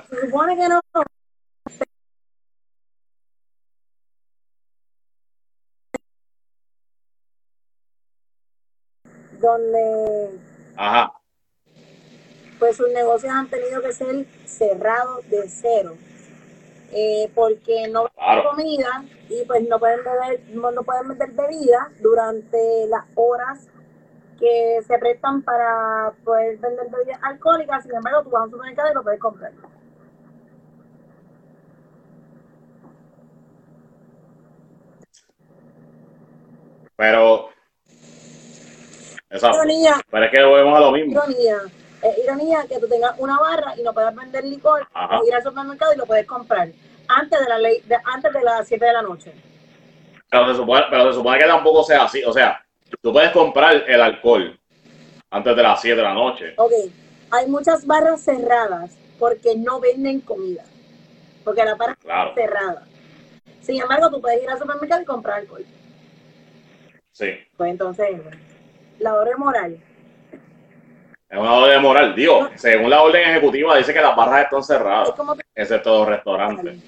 se 0.09 0.21
supone 0.21 0.55
que 0.55 0.67
no. 0.67 0.79
Donde 9.39 10.31
Ajá, 10.75 11.13
pues 12.59 12.75
sus 12.75 12.89
negocios 12.91 13.33
han 13.33 13.47
tenido 13.49 13.81
que 13.81 13.93
ser 13.93 14.25
cerrados 14.45 15.27
de 15.29 15.47
cero. 15.47 15.95
Eh, 16.91 17.31
porque 17.35 17.87
no 17.87 18.03
venden 18.03 18.15
Claro. 18.15 18.49
comida 18.49 19.05
y 19.29 19.45
pues 19.45 19.67
no 19.69 19.77
pueden 19.79 20.03
beber, 20.03 20.41
no, 20.49 20.71
no 20.71 20.81
pueden 20.83 21.07
vender 21.07 21.29
bebidas 21.31 21.87
durante 22.01 22.87
las 22.87 23.05
horas 23.15 23.67
que 24.39 24.79
se 24.87 24.97
prestan 24.97 25.41
para 25.43 26.13
poder 26.23 26.57
vender 26.57 26.87
bebidas 26.89 27.19
alcohólicas, 27.21 27.83
sin 27.83 27.95
embargo 27.95 28.23
tú 28.23 28.29
vas 28.29 28.41
a 28.41 28.45
un 28.45 28.51
supermercado 28.51 28.91
y 28.91 28.93
lo 28.95 29.03
puedes 29.03 29.19
comprar. 29.19 29.51
pero... 36.95 37.49
Exacto. 39.29 39.57
Ironía, 39.57 39.93
Pero 40.09 40.25
es 40.25 40.31
que 40.31 40.43
volvemos 40.43 40.77
a 40.77 40.81
lo 40.81 40.91
mismo. 40.91 41.11
ironía. 41.13 41.57
Es 42.01 42.17
ironía 42.17 42.65
que 42.67 42.79
tú 42.79 42.87
tengas 42.87 43.13
una 43.19 43.37
barra 43.39 43.75
y 43.77 43.83
no 43.83 43.93
puedas 43.93 44.15
vender 44.15 44.43
licor, 44.43 44.87
o 44.95 45.25
ir 45.27 45.33
al 45.35 45.43
supermercado 45.43 45.93
y 45.93 45.97
lo 45.97 46.05
puedes 46.05 46.25
comprar 46.25 46.69
antes 47.07 47.39
de 47.39 47.47
la 47.49 47.57
ley, 47.59 47.81
de- 47.85 47.97
antes 48.05 48.33
de 48.33 48.41
las 48.41 48.67
7 48.67 48.85
de 48.85 48.93
la 48.93 49.01
noche. 49.01 49.33
Pero 50.29 50.47
se, 50.47 50.55
supone, 50.55 50.83
pero 50.89 51.07
se 51.11 51.13
supone 51.13 51.39
que 51.39 51.45
tampoco 51.45 51.83
sea 51.83 52.03
así. 52.05 52.23
O 52.23 52.31
sea, 52.33 52.63
tú 53.01 53.13
puedes 53.13 53.31
comprar 53.31 53.83
el 53.87 54.01
alcohol 54.01 54.59
antes 55.31 55.55
de 55.55 55.63
las 55.63 55.81
7 55.81 55.95
de 55.97 56.03
la 56.03 56.13
noche. 56.13 56.53
Ok, 56.57 56.71
hay 57.31 57.47
muchas 57.47 57.85
barras 57.85 58.21
cerradas 58.21 58.97
porque 59.17 59.55
no 59.55 59.79
venden 59.79 60.21
comida, 60.21 60.63
porque 61.43 61.63
la 61.63 61.75
barra 61.75 61.95
Claro, 61.95 62.29
está 62.29 62.41
cerrada. 62.41 62.87
Sin 63.61 63.81
embargo, 63.81 64.09
tú 64.09 64.21
puedes 64.21 64.41
ir 64.41 64.49
al 64.49 64.57
supermercado 64.57 65.01
y 65.01 65.05
comprar 65.05 65.39
alcohol. 65.39 65.65
sí. 67.11 67.31
Pues 67.57 67.71
entonces, 67.71 68.21
la 68.99 69.11
doble 69.11 69.35
moral. 69.35 69.77
Es 71.29 71.37
una 71.37 71.53
orden 71.53 71.81
moral. 71.81 72.15
Digo, 72.15 72.49
según 72.55 72.89
la 72.89 73.03
orden 73.03 73.29
ejecutiva 73.29 73.77
dice 73.77 73.93
que 73.93 74.01
las 74.01 74.15
barras 74.15 74.45
están 74.45 74.59
Es 74.61 74.67
cerradas, 74.67 75.11
como 75.11 75.35
que- 75.35 75.43
excepto 75.53 75.99
los 75.99 76.07
restaurantes. 76.07 76.79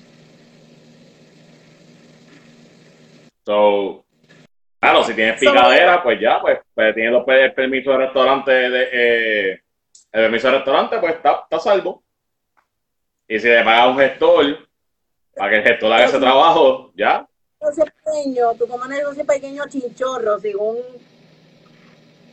So, 3.46 4.04
claro, 4.82 5.04
si 5.04 5.13
tienes 5.13 5.39
picadera, 5.39 6.02
pues 6.04 6.20
ya, 6.20 6.41
pues, 6.41 6.60
pues 6.74 6.94
tienes 6.96 7.13
los- 7.13 7.28
el 7.28 7.54
permiso 7.54 7.91
de 7.91 7.98
restaurante, 7.98 8.52
de, 8.52 8.89
eh, 8.91 9.52
el 10.12 10.22
permiso 10.24 10.48
de 10.48 10.56
restaurante, 10.56 10.98
pues 11.00 11.15
está, 11.15 11.41
está 11.44 11.60
salvo. 11.60 12.04
Y 13.28 13.39
si 13.39 13.48
le 13.48 13.63
pagas 13.63 13.82
a 13.82 13.88
un 13.89 13.98
gestor, 14.00 14.67
para 15.36 15.50
que 15.52 15.58
el 15.58 15.63
gestor 15.63 15.94
haga 15.94 16.06
ese 16.06 16.20
trabajo, 16.20 16.91
ya, 16.96 17.26
negocio 17.62 17.86
pequeño, 17.86 18.56
tú 18.56 18.67
como 18.67 18.86
negocio 18.88 19.26
pequeño 19.26 19.63
chinchorro, 19.70 20.39
según 20.39 20.78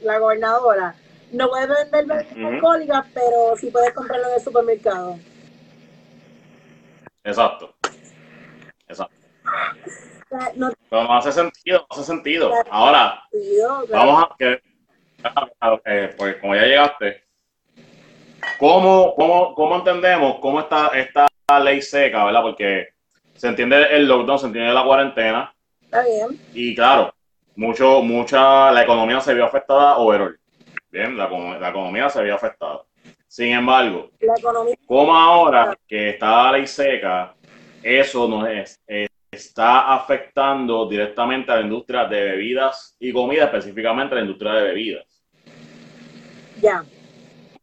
la 0.00 0.18
gobernadora, 0.18 0.94
no 1.32 1.50
puedes 1.50 1.68
vender 1.68 2.06
bebidas 2.06 2.32
Ujú. 2.32 2.46
alcohólicas, 2.46 3.06
pero 3.12 3.54
sí 3.60 3.70
puedes 3.70 3.92
comprarlo 3.92 4.28
en 4.28 4.34
el 4.34 4.40
supermercado. 4.40 5.18
exacto. 7.24 7.74
Exacto. 8.88 9.14
No 10.54 10.70
no 10.90 11.14
hace 11.14 11.32
sentido, 11.32 11.80
no 11.80 11.86
hace 11.90 12.04
sentido. 12.04 12.52
Ahora, 12.70 13.22
vamos 13.90 14.24
a 14.24 14.36
que, 14.38 14.60
eh, 15.84 16.14
pues 16.16 16.36
como 16.36 16.54
ya 16.54 16.62
llegaste, 16.62 17.24
¿cómo, 18.58 19.14
cómo, 19.14 19.54
cómo 19.54 19.76
entendemos 19.76 20.38
cómo 20.40 20.60
está 20.60 20.88
esta 20.88 21.26
ley 21.62 21.82
seca, 21.82 22.24
verdad? 22.24 22.42
Porque 22.42 22.88
se 23.34 23.48
entiende 23.48 23.82
el 23.96 24.06
lockdown, 24.06 24.38
se 24.38 24.46
entiende 24.46 24.72
la 24.72 24.84
cuarentena 24.84 25.54
Está 25.82 26.02
bien. 26.04 26.40
y 26.52 26.74
claro, 26.74 27.14
mucho, 27.56 28.02
mucha, 28.02 28.70
la 28.70 28.82
economía 28.82 29.20
se 29.20 29.34
vio 29.34 29.44
afectada 29.44 29.96
overall. 29.98 30.38
Bien, 30.90 31.16
la, 31.16 31.28
la 31.28 31.68
economía 31.68 32.08
se 32.08 32.22
vio 32.22 32.34
afectada. 32.34 32.82
Sin 33.26 33.52
embargo, 33.52 34.10
La 34.20 34.34
economía 34.38 34.74
¿cómo 34.86 35.14
ahora 35.14 35.76
que 35.86 36.10
está 36.10 36.44
la 36.44 36.52
ley 36.52 36.66
seca 36.66 37.34
eso 37.82 38.26
no 38.26 38.46
es, 38.46 38.80
eh, 38.86 39.07
está 39.38 39.94
afectando 39.94 40.88
directamente 40.88 41.50
a 41.50 41.56
la 41.56 41.62
industria 41.62 42.04
de 42.04 42.20
bebidas 42.22 42.96
y 42.98 43.12
comida, 43.12 43.44
específicamente 43.44 44.14
a 44.14 44.16
la 44.16 44.22
industria 44.22 44.52
de 44.52 44.62
bebidas. 44.62 45.24
Ya. 46.60 46.84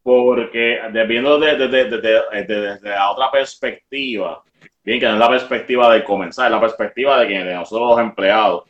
Porque 0.02 0.80
viendo 1.06 1.38
desde 1.38 1.68
de, 1.68 1.84
de, 1.84 2.80
la 2.82 3.10
otra 3.10 3.30
perspectiva, 3.30 4.42
bien, 4.82 5.00
que 5.00 5.06
no 5.06 5.14
es 5.14 5.18
la 5.18 5.28
perspectiva 5.28 5.92
del 5.92 6.04
comenzar, 6.04 6.46
es 6.46 6.52
la 6.52 6.60
perspectiva 6.60 7.20
de, 7.20 7.28
que, 7.28 7.44
de 7.44 7.54
nosotros 7.54 7.90
los 7.90 8.00
empleados, 8.00 8.64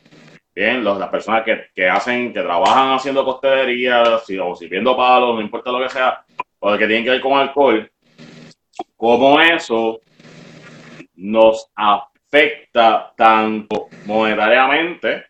bien, 0.53 0.83
los, 0.83 0.97
las 0.97 1.09
personas 1.09 1.43
que, 1.43 1.67
que, 1.73 1.87
hacen, 1.87 2.33
que 2.33 2.41
trabajan 2.41 2.93
haciendo 2.93 3.23
costelería, 3.23 4.19
si, 4.19 4.37
o 4.37 4.55
sirviendo 4.55 4.97
palos, 4.97 5.35
no 5.35 5.41
importa 5.41 5.71
lo 5.71 5.81
que 5.81 5.89
sea, 5.89 6.25
o 6.59 6.71
que 6.77 6.87
tienen 6.87 7.03
que 7.03 7.11
ver 7.11 7.21
con 7.21 7.33
alcohol, 7.33 7.89
como 8.97 9.39
eso 9.39 10.01
nos 11.15 11.69
afecta 11.75 12.16
tanto 13.15 13.87
monetariamente, 14.05 15.25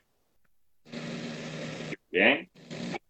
bien, 2.10 2.50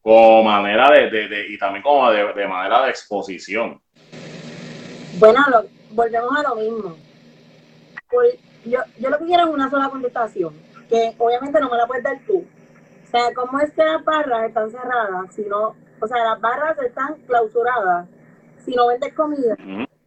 como 0.01 0.43
manera 0.43 0.89
de, 0.91 1.09
de, 1.09 1.47
y 1.49 1.57
también 1.57 1.83
como 1.83 2.09
de, 2.11 2.33
de, 2.33 2.47
manera 2.47 2.83
de 2.83 2.89
exposición. 2.89 3.81
Bueno, 5.19 5.41
volvemos 5.91 6.37
a 6.37 6.43
lo 6.43 6.55
mismo. 6.55 6.97
Yo, 8.65 8.79
yo 8.99 9.09
lo 9.09 9.19
que 9.19 9.25
quiero 9.25 9.43
es 9.43 9.49
una 9.49 9.69
sola 9.69 9.89
contestación, 9.89 10.53
que 10.89 11.13
obviamente 11.17 11.59
no 11.59 11.69
me 11.69 11.77
la 11.77 11.87
puedes 11.87 12.03
dar 12.03 12.19
tú. 12.25 12.45
O 13.03 13.09
sea, 13.09 13.33
¿cómo 13.33 13.59
es 13.59 13.71
que 13.71 13.83
las 13.83 14.03
barras 14.03 14.47
están 14.47 14.69
cerradas? 14.69 15.33
Si 15.33 15.43
no, 15.43 15.75
o 16.01 16.07
sea, 16.07 16.23
las 16.23 16.41
barras 16.41 16.77
están 16.81 17.15
clausuradas 17.25 18.07
si 18.67 18.75
no 18.75 18.87
vendes 18.87 19.13
comida. 19.13 19.55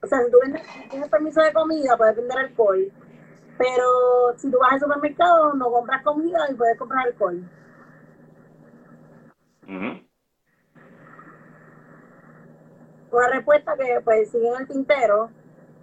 O 0.02 0.06
sea, 0.06 0.22
si 0.22 0.30
tú 0.30 0.38
vendes, 0.42 0.62
tienes 0.90 1.08
permiso 1.08 1.40
de 1.40 1.52
comida, 1.52 1.96
puedes 1.96 2.16
vender 2.16 2.38
alcohol. 2.38 2.92
Pero 3.60 4.38
si 4.38 4.50
tú 4.50 4.58
vas 4.58 4.72
al 4.72 4.80
supermercado, 4.80 5.52
no 5.52 5.70
compras 5.70 6.02
comida 6.02 6.38
y 6.50 6.54
puedes 6.54 6.78
comprar 6.78 7.06
alcohol. 7.06 7.44
Una 13.12 13.28
respuesta 13.28 13.76
que 13.76 14.00
pues 14.02 14.30
sigue 14.30 14.48
en 14.48 14.62
el 14.62 14.66
tintero 14.66 15.28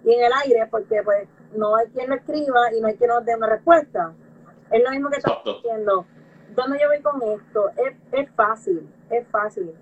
y 0.02 0.12
en 0.12 0.24
el 0.24 0.32
aire 0.44 0.66
porque 0.68 1.00
pues 1.04 1.28
no 1.56 1.76
hay 1.76 1.86
quien 1.90 2.10
lo 2.10 2.16
escriba 2.16 2.72
y 2.76 2.80
no 2.80 2.88
hay 2.88 2.96
quien 2.96 3.10
nos 3.10 3.24
dé 3.24 3.36
una 3.36 3.46
respuesta. 3.46 4.12
Es 4.72 4.82
lo 4.82 4.90
mismo 4.90 5.08
que 5.10 5.18
estamos 5.18 5.44
diciendo. 5.44 6.04
¿Dónde 6.56 6.80
yo 6.80 6.88
voy 6.88 7.00
con 7.00 7.22
esto? 7.22 7.68
Es, 7.76 7.94
es 8.10 8.28
fácil, 8.34 8.92
es 9.08 9.24
fácil 9.28 9.72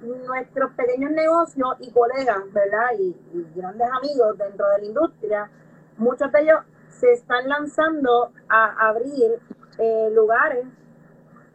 nuestros 0.00 0.72
pequeños 0.72 1.10
negocios 1.12 1.68
y 1.80 1.90
colegas, 1.90 2.52
¿verdad? 2.52 2.90
Y, 2.98 3.16
grandes 3.54 3.88
amigos 3.90 4.36
dentro 4.36 4.68
de 4.70 4.78
la 4.80 4.84
industria, 4.84 5.50
muchos 5.96 6.30
de 6.32 6.42
ellos 6.42 6.58
se 6.98 7.12
están 7.12 7.48
lanzando 7.48 8.32
a 8.48 8.88
abrir 8.88 9.40
eh, 9.78 10.10
lugares 10.12 10.66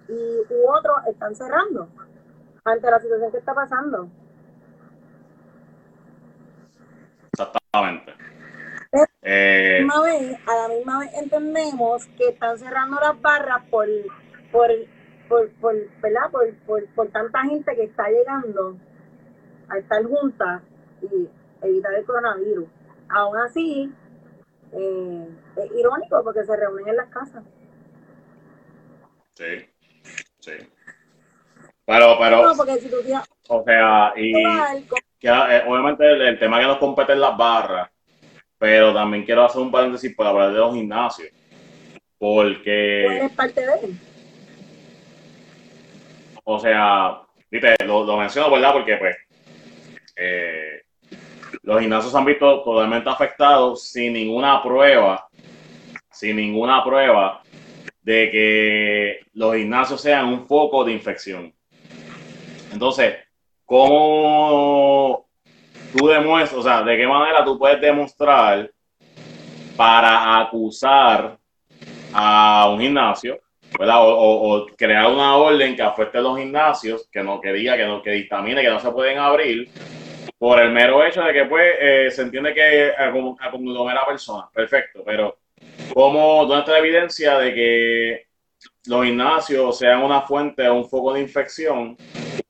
y 0.08 0.54
u 0.54 0.70
otros 0.70 0.96
están 1.08 1.36
cerrando 1.36 1.88
ante 2.64 2.92
la 2.92 3.00
situación 3.00 3.32
que 3.32 3.38
está 3.38 3.54
pasando. 3.54 4.10
Exactamente. 7.34 8.14
Eh, 9.24 9.80
a, 9.80 9.94
la 9.94 9.96
misma 9.96 10.02
vez, 10.02 10.40
a 10.48 10.56
la 10.56 10.76
misma 10.76 11.00
vez 11.00 11.14
entendemos 11.14 12.06
que 12.18 12.30
están 12.30 12.58
cerrando 12.58 13.00
las 13.00 13.22
barras 13.22 13.64
por, 13.70 13.88
por 14.52 14.70
por, 15.32 15.50
por, 15.62 15.74
¿verdad? 16.02 16.30
Por, 16.30 16.54
por, 16.66 16.86
por 16.94 17.08
tanta 17.08 17.42
gente 17.44 17.74
que 17.74 17.84
está 17.84 18.10
llegando 18.10 18.76
a 19.70 19.78
estar 19.78 20.04
juntas 20.04 20.62
y 21.02 21.30
evitar 21.62 21.94
el 21.94 22.06
coronavirus. 22.06 22.68
Aún 23.08 23.38
así, 23.38 23.94
eh, 24.74 25.28
es 25.58 25.72
irónico 25.78 26.24
porque 26.24 26.44
se 26.44 26.56
reúnen 26.56 26.90
en 26.90 26.96
las 26.98 27.10
casas. 27.10 27.44
Sí, 29.34 29.70
sí. 30.40 30.52
Pero, 31.86 32.18
pero, 32.20 32.44
no, 32.44 32.56
porque 32.56 32.78
si 32.80 32.90
tú 32.90 32.98
o 33.50 33.64
sea, 33.64 34.14
y 34.16 34.34
que, 35.20 35.28
eh, 35.28 35.64
obviamente 35.68 36.10
el, 36.10 36.40
tema 36.40 36.60
que 36.60 36.68
nos 36.68 36.78
compete 36.78 37.14
en 37.14 37.22
las 37.22 37.36
barras, 37.36 37.90
pero 38.58 38.94
también 38.94 39.26
quiero 39.26 39.44
hacer 39.44 39.62
un 39.62 39.72
paréntesis 39.72 40.16
para 40.16 40.30
hablar 40.30 40.54
de 40.54 40.60
los 40.60 40.74
gimnasios, 40.74 41.30
porque... 42.18 43.26
es 43.26 43.32
parte 43.34 43.66
de 43.66 43.74
él? 43.74 44.00
O 46.44 46.60
sea, 46.60 47.22
lo, 47.86 48.06
lo 48.06 48.18
menciono, 48.18 48.52
¿verdad? 48.52 48.74
Porque 48.74 48.98
pues 48.98 49.18
eh, 50.16 50.84
los 51.64 51.80
gimnasios 51.80 52.12
se 52.12 52.18
han 52.18 52.26
visto 52.26 52.64
totalmente 52.64 53.10
afectados 53.10 53.84
sin 53.84 54.14
ninguna 54.14 54.62
prueba, 54.62 55.28
sin 56.10 56.36
ninguna 56.36 56.84
prueba 56.84 57.42
de 58.02 58.32
que 58.32 59.20
los 59.34 59.56
gimnasios 59.56 60.02
sean 60.02 60.26
un 60.26 60.48
foco 60.48 60.84
de 60.84 60.94
infección. 60.94 61.54
Entonces, 62.72 63.16
¿cómo 63.66 65.28
tú 65.96 66.08
demuestras, 66.08 66.60
o 66.60 66.64
sea, 66.64 66.84
de 66.84 66.98
qué 66.98 67.08
manera 67.08 67.44
tú 67.44 67.58
puedes 67.58 67.80
demostrar 67.80 68.72
para 69.76 70.40
acusar 70.40 71.38
a 72.14 72.70
un 72.72 72.80
gimnasio 72.80 73.40
o, 73.80 74.66
crear 74.78 75.10
una 75.10 75.36
orden 75.36 75.76
que 75.76 75.82
afecte 75.82 76.18
a 76.18 76.22
los 76.22 76.38
gimnasios, 76.38 77.08
que 77.12 77.24
no 77.24 77.40
quería, 77.40 77.78
que 77.78 77.86
no 77.86 78.02
que 78.02 78.12
dictamine 78.12 78.62
que 78.62 78.70
no 78.70 78.80
se 78.80 78.92
pueden 78.92 79.18
abrir, 79.18 79.70
por 80.38 80.60
el 80.60 80.72
mero 80.72 81.06
hecho 81.06 81.22
de 81.22 81.34
que 81.34 81.46
pues 81.46 81.74
eh, 81.80 82.12
se 82.12 82.24
entiende 82.24 82.54
que 82.54 82.92
aconglomera 83.40 84.06
personas. 84.06 84.50
Perfecto, 84.54 85.04
pero 85.06 85.38
¿cómo, 85.94 86.46
¿dónde 86.46 86.60
está 86.60 86.80
evidencia 86.80 87.38
de 87.38 87.54
que 87.54 88.26
los 88.88 89.06
gimnasios 89.06 89.78
sean 89.78 90.04
una 90.04 90.22
fuente 90.22 90.68
o 90.68 90.76
un 90.76 90.90
foco 90.90 91.14
de 91.14 91.22
infección 91.22 91.96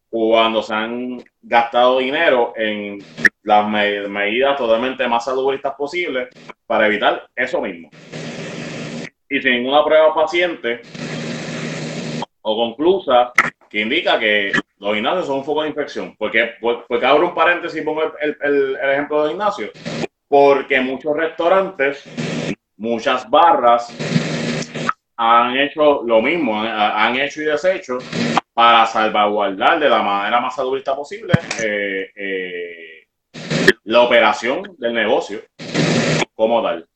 cuando 0.10 0.62
se 0.62 0.74
han 0.74 1.24
gastado 1.42 2.00
dinero 2.00 2.54
en 2.56 3.00
las 3.44 3.68
medidas 3.68 4.58
totalmente 4.58 5.08
más 5.08 5.26
salubristas 5.26 5.74
posibles 5.76 6.30
para 6.66 6.88
evitar 6.88 7.28
eso 7.36 7.62
mismo? 7.62 7.90
Y 9.30 9.42
sin 9.42 9.54
ninguna 9.54 9.84
prueba 9.84 10.14
paciente, 10.14 10.82
o 12.42 12.56
conclusa 12.56 13.32
que 13.70 13.82
indica 13.82 14.20
que 14.20 14.52
los 14.82 14.96
gimnasios 14.96 15.28
son 15.28 15.38
un 15.38 15.46
foco 15.46 15.62
de 15.62 15.70
infección. 15.70 16.16
Porque, 16.18 16.56
porque 16.60 17.06
abro 17.06 17.28
un 17.28 17.36
paréntesis 17.36 17.82
y 17.82 17.86
pongo 17.86 18.02
el, 18.20 18.36
el, 18.42 18.78
el 18.82 18.90
ejemplo 18.90 19.24
de 19.24 19.30
gimnasio. 19.30 19.70
Porque 20.28 20.82
muchos 20.82 21.16
restaurantes, 21.16 22.04
muchas 22.78 23.30
barras 23.30 23.96
han 25.18 25.56
hecho 25.58 26.02
lo 26.04 26.20
mismo, 26.22 26.60
han, 26.60 27.16
hecho 27.16 27.44
y 27.44 27.46
deshecho 27.46 28.00
para 28.54 28.88
salvaguardar 28.88 29.80
de 29.80 29.88
la 29.88 30.02
manera 30.02 30.42
más 30.42 30.56
saludista 30.56 30.96
posible 30.96 31.34
eh, 31.64 32.10
eh, 32.16 33.08
la 33.84 34.02
operación 34.02 34.76
del 34.80 34.94
negocio 34.94 35.42
como 36.34 36.64
tal. 36.64 36.88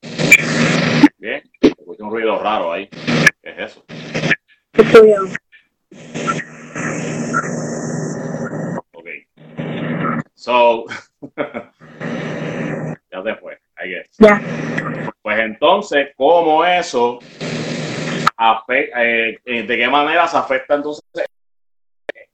Bien, 1.19 1.43
un 1.99 2.09
ruido 2.09 2.39
raro 2.39 2.73
ahí. 2.73 2.89
¿Qué 3.43 3.49
es 3.51 3.59
eso? 3.59 3.85
So, 10.35 10.85
ya 11.35 13.23
se 13.23 13.35
fue, 13.35 13.57
I 13.83 13.87
guess. 13.87 14.09
Ya. 14.19 14.41
Pues 15.21 15.39
entonces, 15.39 16.09
¿cómo 16.15 16.65
eso 16.65 17.19
afecta, 18.37 19.03
eh, 19.03 19.39
eh, 19.45 19.63
de 19.63 19.77
qué 19.77 19.87
manera 19.87 20.27
se 20.27 20.37
afecta 20.37 20.75
entonces 20.75 21.03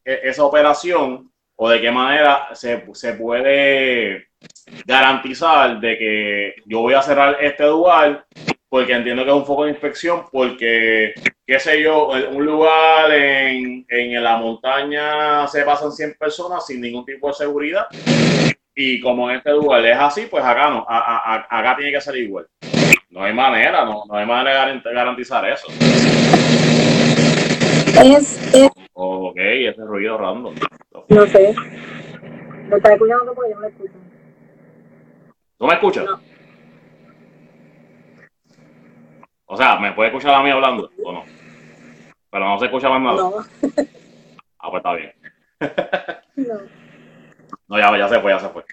e-, 0.04 0.20
esa 0.24 0.44
operación 0.44 1.32
o 1.56 1.70
de 1.70 1.80
qué 1.80 1.92
manera 1.92 2.50
se, 2.54 2.84
se 2.94 3.14
puede 3.14 4.28
garantizar 4.86 5.80
de 5.80 5.98
que 5.98 6.56
yo 6.66 6.82
voy 6.82 6.96
a 6.96 7.04
cerrar 7.04 7.38
este 7.40 7.66
lugar 7.68 8.26
porque 8.72 8.94
entiendo 8.94 9.26
que 9.26 9.32
es 9.32 9.36
un 9.36 9.46
foco 9.46 9.66
de 9.66 9.72
infección, 9.72 10.24
porque, 10.32 11.14
qué 11.46 11.60
sé 11.60 11.84
yo, 11.84 12.08
un 12.08 12.46
lugar 12.46 13.12
en, 13.12 13.86
en 13.90 14.24
la 14.24 14.38
montaña 14.38 15.46
se 15.50 15.64
pasan 15.64 15.92
100 15.92 16.16
personas 16.18 16.66
sin 16.66 16.80
ningún 16.80 17.04
tipo 17.04 17.28
de 17.28 17.34
seguridad, 17.34 17.88
y 18.74 19.02
como 19.02 19.30
en 19.30 19.36
este 19.36 19.52
lugar 19.52 19.86
es 19.86 19.98
así, 19.98 20.28
pues 20.32 20.46
acá 20.46 20.70
no, 20.70 20.86
acá 20.88 21.76
tiene 21.76 21.92
que 21.92 22.00
ser 22.00 22.16
igual. 22.16 22.48
No 23.10 23.26
hay 23.26 23.34
manera, 23.34 23.84
no, 23.84 24.06
no 24.08 24.16
hay 24.16 24.26
manera 24.26 24.66
de 24.68 24.82
garantizar 24.86 25.46
eso. 25.50 25.68
Es, 28.02 28.56
es... 28.56 28.70
Ok, 28.94 29.36
ese 29.36 29.84
ruido 29.84 30.18
random. 30.18 30.56
No 31.10 31.26
sé. 31.28 31.54
¿Me 32.70 32.78
estás 32.78 32.94
escuchando 32.94 33.34
porque 33.36 33.52
yo 33.52 33.56
no 33.56 33.62
me 33.64 33.68
escucho? 33.68 33.94
¿Tú 35.58 35.68
me 35.68 35.74
escuchas? 35.74 36.06
No. 36.06 36.31
O 39.54 39.58
sea, 39.58 39.78
¿me 39.78 39.92
puede 39.92 40.08
escuchar 40.08 40.34
a 40.34 40.42
mí 40.42 40.50
hablando 40.50 40.90
o 41.04 41.12
no? 41.12 41.26
Pero 42.30 42.46
no 42.46 42.58
se 42.58 42.68
escucha 42.68 42.88
más 42.88 43.02
nada. 43.02 43.18
No. 43.18 43.34
Ah, 44.64 44.70
pues 44.70 44.78
está 44.78 44.94
bien. 44.94 45.14
no. 46.38 46.60
No, 47.68 47.78
ya, 47.78 47.98
ya 47.98 48.08
se 48.08 48.22
fue, 48.22 48.32
ya 48.32 48.40
se 48.40 48.48
fue. 48.48 48.64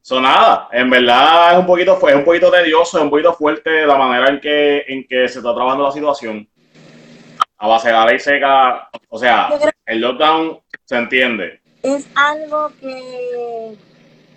So, 0.00 0.18
nada, 0.18 0.68
en 0.72 0.88
verdad 0.88 1.52
es 1.52 1.58
un 1.58 1.66
poquito, 1.66 1.96
fue 1.96 2.14
un 2.14 2.24
poquito 2.24 2.50
tedioso, 2.50 2.96
es 2.96 3.04
un 3.04 3.10
poquito 3.10 3.34
fuerte 3.34 3.84
la 3.84 3.98
manera 3.98 4.30
en 4.30 4.40
que, 4.40 4.84
en 4.88 5.06
que 5.06 5.28
se 5.28 5.40
está 5.40 5.54
trabajando 5.54 5.84
la 5.84 5.92
situación. 5.92 6.48
A 7.58 7.68
base 7.68 7.88
de 7.88 7.94
la 7.94 8.06
ley 8.06 8.18
seca, 8.18 8.88
o 9.10 9.18
sea, 9.18 9.50
el 9.84 10.00
lockdown 10.00 10.60
se 10.84 10.96
entiende. 10.96 11.60
Es 11.82 12.08
algo 12.14 12.70
que, 12.80 13.76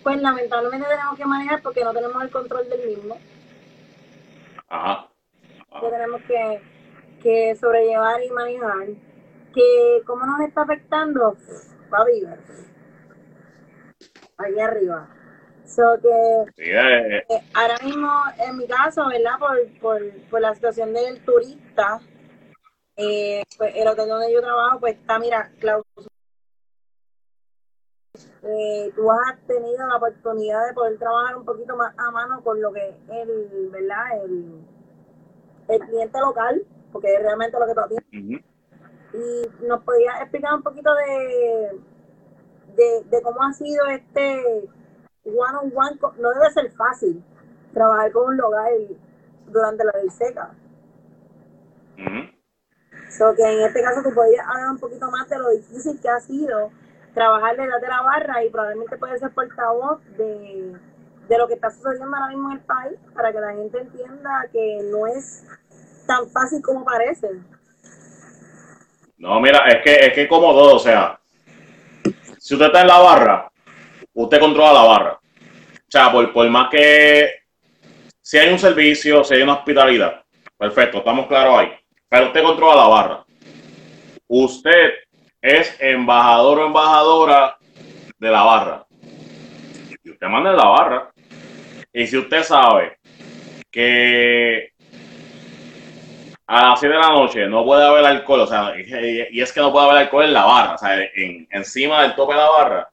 pues 0.04 0.22
lamentablemente 0.22 0.90
tenemos 0.90 1.16
que 1.16 1.26
manejar 1.26 1.62
porque 1.62 1.86
no 1.86 1.94
tenemos 1.94 2.22
el 2.22 2.32
control 2.32 2.68
del 2.68 2.86
mismo. 2.86 3.18
Ajá. 4.68 5.09
Que 5.72 5.90
tenemos 5.90 6.22
que, 6.24 6.62
que 7.22 7.56
sobrellevar 7.56 8.24
y 8.24 8.30
manejar. 8.32 8.88
Que 9.54 10.02
cómo 10.06 10.26
nos 10.26 10.42
está 10.42 10.62
afectando, 10.62 11.36
va 11.92 11.98
a 12.00 12.06
vivir. 12.06 12.28
Ahí 14.38 14.60
arriba. 14.60 15.10
So 15.66 16.00
que 16.02 16.10
eh, 16.72 17.18
eh, 17.18 17.26
eh, 17.30 17.44
ahora 17.54 17.78
mismo, 17.84 18.10
en 18.40 18.58
mi 18.58 18.68
caso, 18.68 19.08
¿verdad? 19.08 19.38
Por, 19.40 19.80
por, 19.80 20.02
por 20.30 20.42
la 20.42 20.56
situación 20.56 20.94
del 20.94 21.24
turista, 21.24 22.00
eh, 22.96 23.44
pues 23.58 23.76
el 23.76 23.88
hotel 23.88 24.10
donde 24.10 24.34
yo 24.34 24.42
trabajo, 24.42 24.80
pues 24.80 24.96
está, 24.96 25.20
mira, 25.20 25.52
clausurado. 25.60 26.10
Eh, 28.42 28.92
tú 28.96 29.12
has 29.12 29.40
tenido 29.46 29.88
la 29.88 29.98
oportunidad 29.98 30.68
de 30.68 30.74
poder 30.74 30.98
trabajar 30.98 31.38
un 31.38 31.46
poquito 31.46 31.76
más 31.76 31.94
a 31.98 32.12
mano 32.12 32.42
con 32.44 32.62
lo 32.62 32.72
que 32.72 32.90
es 32.90 32.96
el, 33.10 33.70
¿verdad? 33.70 34.24
El, 34.24 34.66
el 35.70 35.80
cliente 35.82 36.20
local, 36.20 36.62
porque 36.92 37.14
es 37.14 37.22
realmente 37.22 37.58
lo 37.60 37.66
que 37.68 37.74
tú 37.74 37.80
atiendes. 37.80 38.10
ujú. 38.14 38.44
Y 39.14 39.66
nos 39.68 39.84
podías 39.84 40.22
explicar 40.22 40.54
un 40.54 40.64
poquito 40.64 40.94
de, 40.96 41.80
de, 42.76 43.04
de 43.06 43.22
cómo 43.22 43.42
ha 43.42 43.54
sido 43.54 43.86
este 43.88 44.70
one 45.26 45.58
on 45.62 45.72
one. 45.76 46.00
No 46.20 46.30
debe 46.32 46.52
ser 46.52 46.72
fácil 46.72 47.24
trabajar 47.74 48.12
con 48.12 48.30
un 48.30 48.38
local 48.38 48.98
durante 49.48 49.84
la 49.84 49.92
ley 50.00 50.10
seca. 50.10 50.56
So 53.10 53.34
que 53.36 53.44
en 53.44 53.62
este 53.62 53.82
caso 53.82 54.02
tú 54.04 54.14
podías 54.14 54.46
hablar 54.48 54.70
un 54.72 54.80
poquito 54.80 55.10
más 55.10 55.28
de 55.30 55.40
lo 55.40 55.50
difícil 55.50 56.00
que 56.00 56.10
ha 56.10 56.20
sido 56.20 56.72
trabajar 57.14 57.58
detrás 57.58 57.82
de 57.82 57.88
la 57.88 58.02
barra 58.02 58.44
y 58.44 58.50
probablemente 58.50 58.98
puedes 58.98 59.20
ser 59.20 59.32
portavoz 59.32 60.00
de, 60.18 60.80
de 61.30 61.38
lo 61.38 61.48
que 61.48 61.54
está 61.54 61.70
sucediendo 61.70 62.16
ahora 62.18 62.30
mismo 62.30 62.52
en 62.52 62.58
el 62.58 62.64
país 62.64 63.00
para 63.14 63.32
que 63.32 63.40
la 63.40 63.54
gente 63.54 63.80
entienda 63.80 64.48
que 64.52 64.80
no 64.92 65.06
es 65.08 65.46
tan 66.08 66.28
fácil 66.32 66.62
como 66.62 66.84
parece. 66.84 67.30
No, 69.18 69.40
mira, 69.40 69.60
es 69.68 69.84
que 69.84 70.08
es 70.08 70.14
que 70.14 70.28
como 70.28 70.52
todo, 70.54 70.76
o 70.76 70.80
sea, 70.80 71.20
si 72.40 72.56
usted 72.56 72.68
está 72.68 72.82
en 72.82 72.88
la 72.88 73.00
barra, 73.00 73.52
usted 74.14 74.40
controla 74.40 74.74
la 74.74 74.84
barra. 74.84 75.20
O 75.22 75.92
sea, 75.92 76.12
por, 76.12 76.34
por 76.34 76.50
más 76.50 76.70
que 76.70 77.30
si 78.22 78.38
hay 78.38 78.52
un 78.52 78.60
servicio, 78.60 79.24
si 79.24 79.36
hay 79.36 79.44
una 79.44 79.54
hospitalidad, 79.54 80.24
perfecto, 80.58 81.00
estamos 81.00 81.28
claros 81.28 81.60
ahí. 81.60 81.72
Pero 82.10 82.28
usted 82.28 82.44
controla 82.44 82.76
la 82.76 82.88
barra. 82.88 83.26
Usted 84.28 84.94
es 85.42 85.76
embajador 85.80 86.60
o 86.60 86.66
embajadora 86.66 87.58
de 88.18 88.32
la 88.32 88.44
barra. 88.44 88.88
Y 90.04 90.12
usted 90.12 90.28
manda 90.28 90.52
en 90.52 90.58
la 90.58 90.66
barra. 90.66 91.12
Y 91.94 92.06
si 92.06 92.18
usted 92.18 92.44
sabe 92.44 92.98
que 93.72 94.74
a 96.46 96.70
las 96.70 96.80
7 96.80 96.94
de 96.94 97.02
la 97.02 97.10
noche 97.10 97.48
no 97.48 97.64
puede 97.64 97.86
haber 97.86 98.06
alcohol, 98.06 98.42
o 98.42 98.48
sea, 98.48 98.74
y, 98.78 99.40
es 99.40 99.52
que 99.52 99.60
no 99.60 99.72
puede 99.72 99.86
haber 99.88 100.04
alcohol 100.04 100.26
en 100.26 100.34
la 100.34 100.46
barra, 100.46 100.76
o 100.76 100.78
sea, 100.78 101.04
en, 101.16 101.48
encima 101.52 102.04
del 102.04 102.16
tope 102.16 102.34
de 102.34 102.40
la 102.40 102.50
barra, 102.50 102.90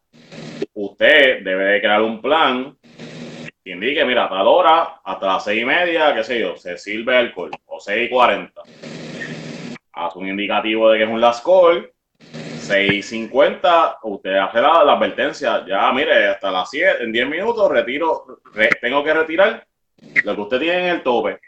usted 0.74 1.42
debe 1.42 1.64
de 1.64 1.80
crear 1.80 2.02
un 2.02 2.20
plan 2.20 2.76
que 3.64 3.70
indique, 3.70 4.04
mira, 4.04 4.26
a 4.26 4.28
tal 4.28 4.46
hora, 4.46 5.00
hasta 5.04 5.26
las 5.26 5.44
6 5.44 5.62
y 5.62 5.64
media, 5.64 6.14
qué 6.14 6.24
sé 6.24 6.40
yo, 6.40 6.56
se 6.56 6.78
sirve 6.78 7.16
alcohol, 7.16 7.50
o 7.66 7.80
6 7.80 8.06
y 8.06 8.10
40. 8.10 8.62
Haz 9.92 10.16
un 10.16 10.28
indicativo 10.28 10.90
de 10.90 10.98
que 10.98 11.04
es 11.04 11.10
un 11.10 11.20
last 11.20 11.44
call, 11.44 11.90
6 12.66 12.92
y 12.92 13.02
50, 13.02 13.98
usted 14.02 14.36
hace 14.36 14.60
la, 14.60 14.80
advertencia, 14.80 15.64
ya, 15.66 15.92
mire, 15.92 16.28
hasta 16.28 16.50
las 16.50 16.68
7, 16.70 17.04
en 17.04 17.12
10 17.12 17.28
minutos 17.28 17.70
retiro, 17.70 18.40
re- 18.52 18.70
tengo 18.80 19.04
que 19.04 19.14
retirar 19.14 19.64
lo 20.24 20.34
que 20.34 20.40
usted 20.40 20.58
tiene 20.58 20.78
en 20.88 20.94
el 20.96 21.02
tope. 21.02 21.38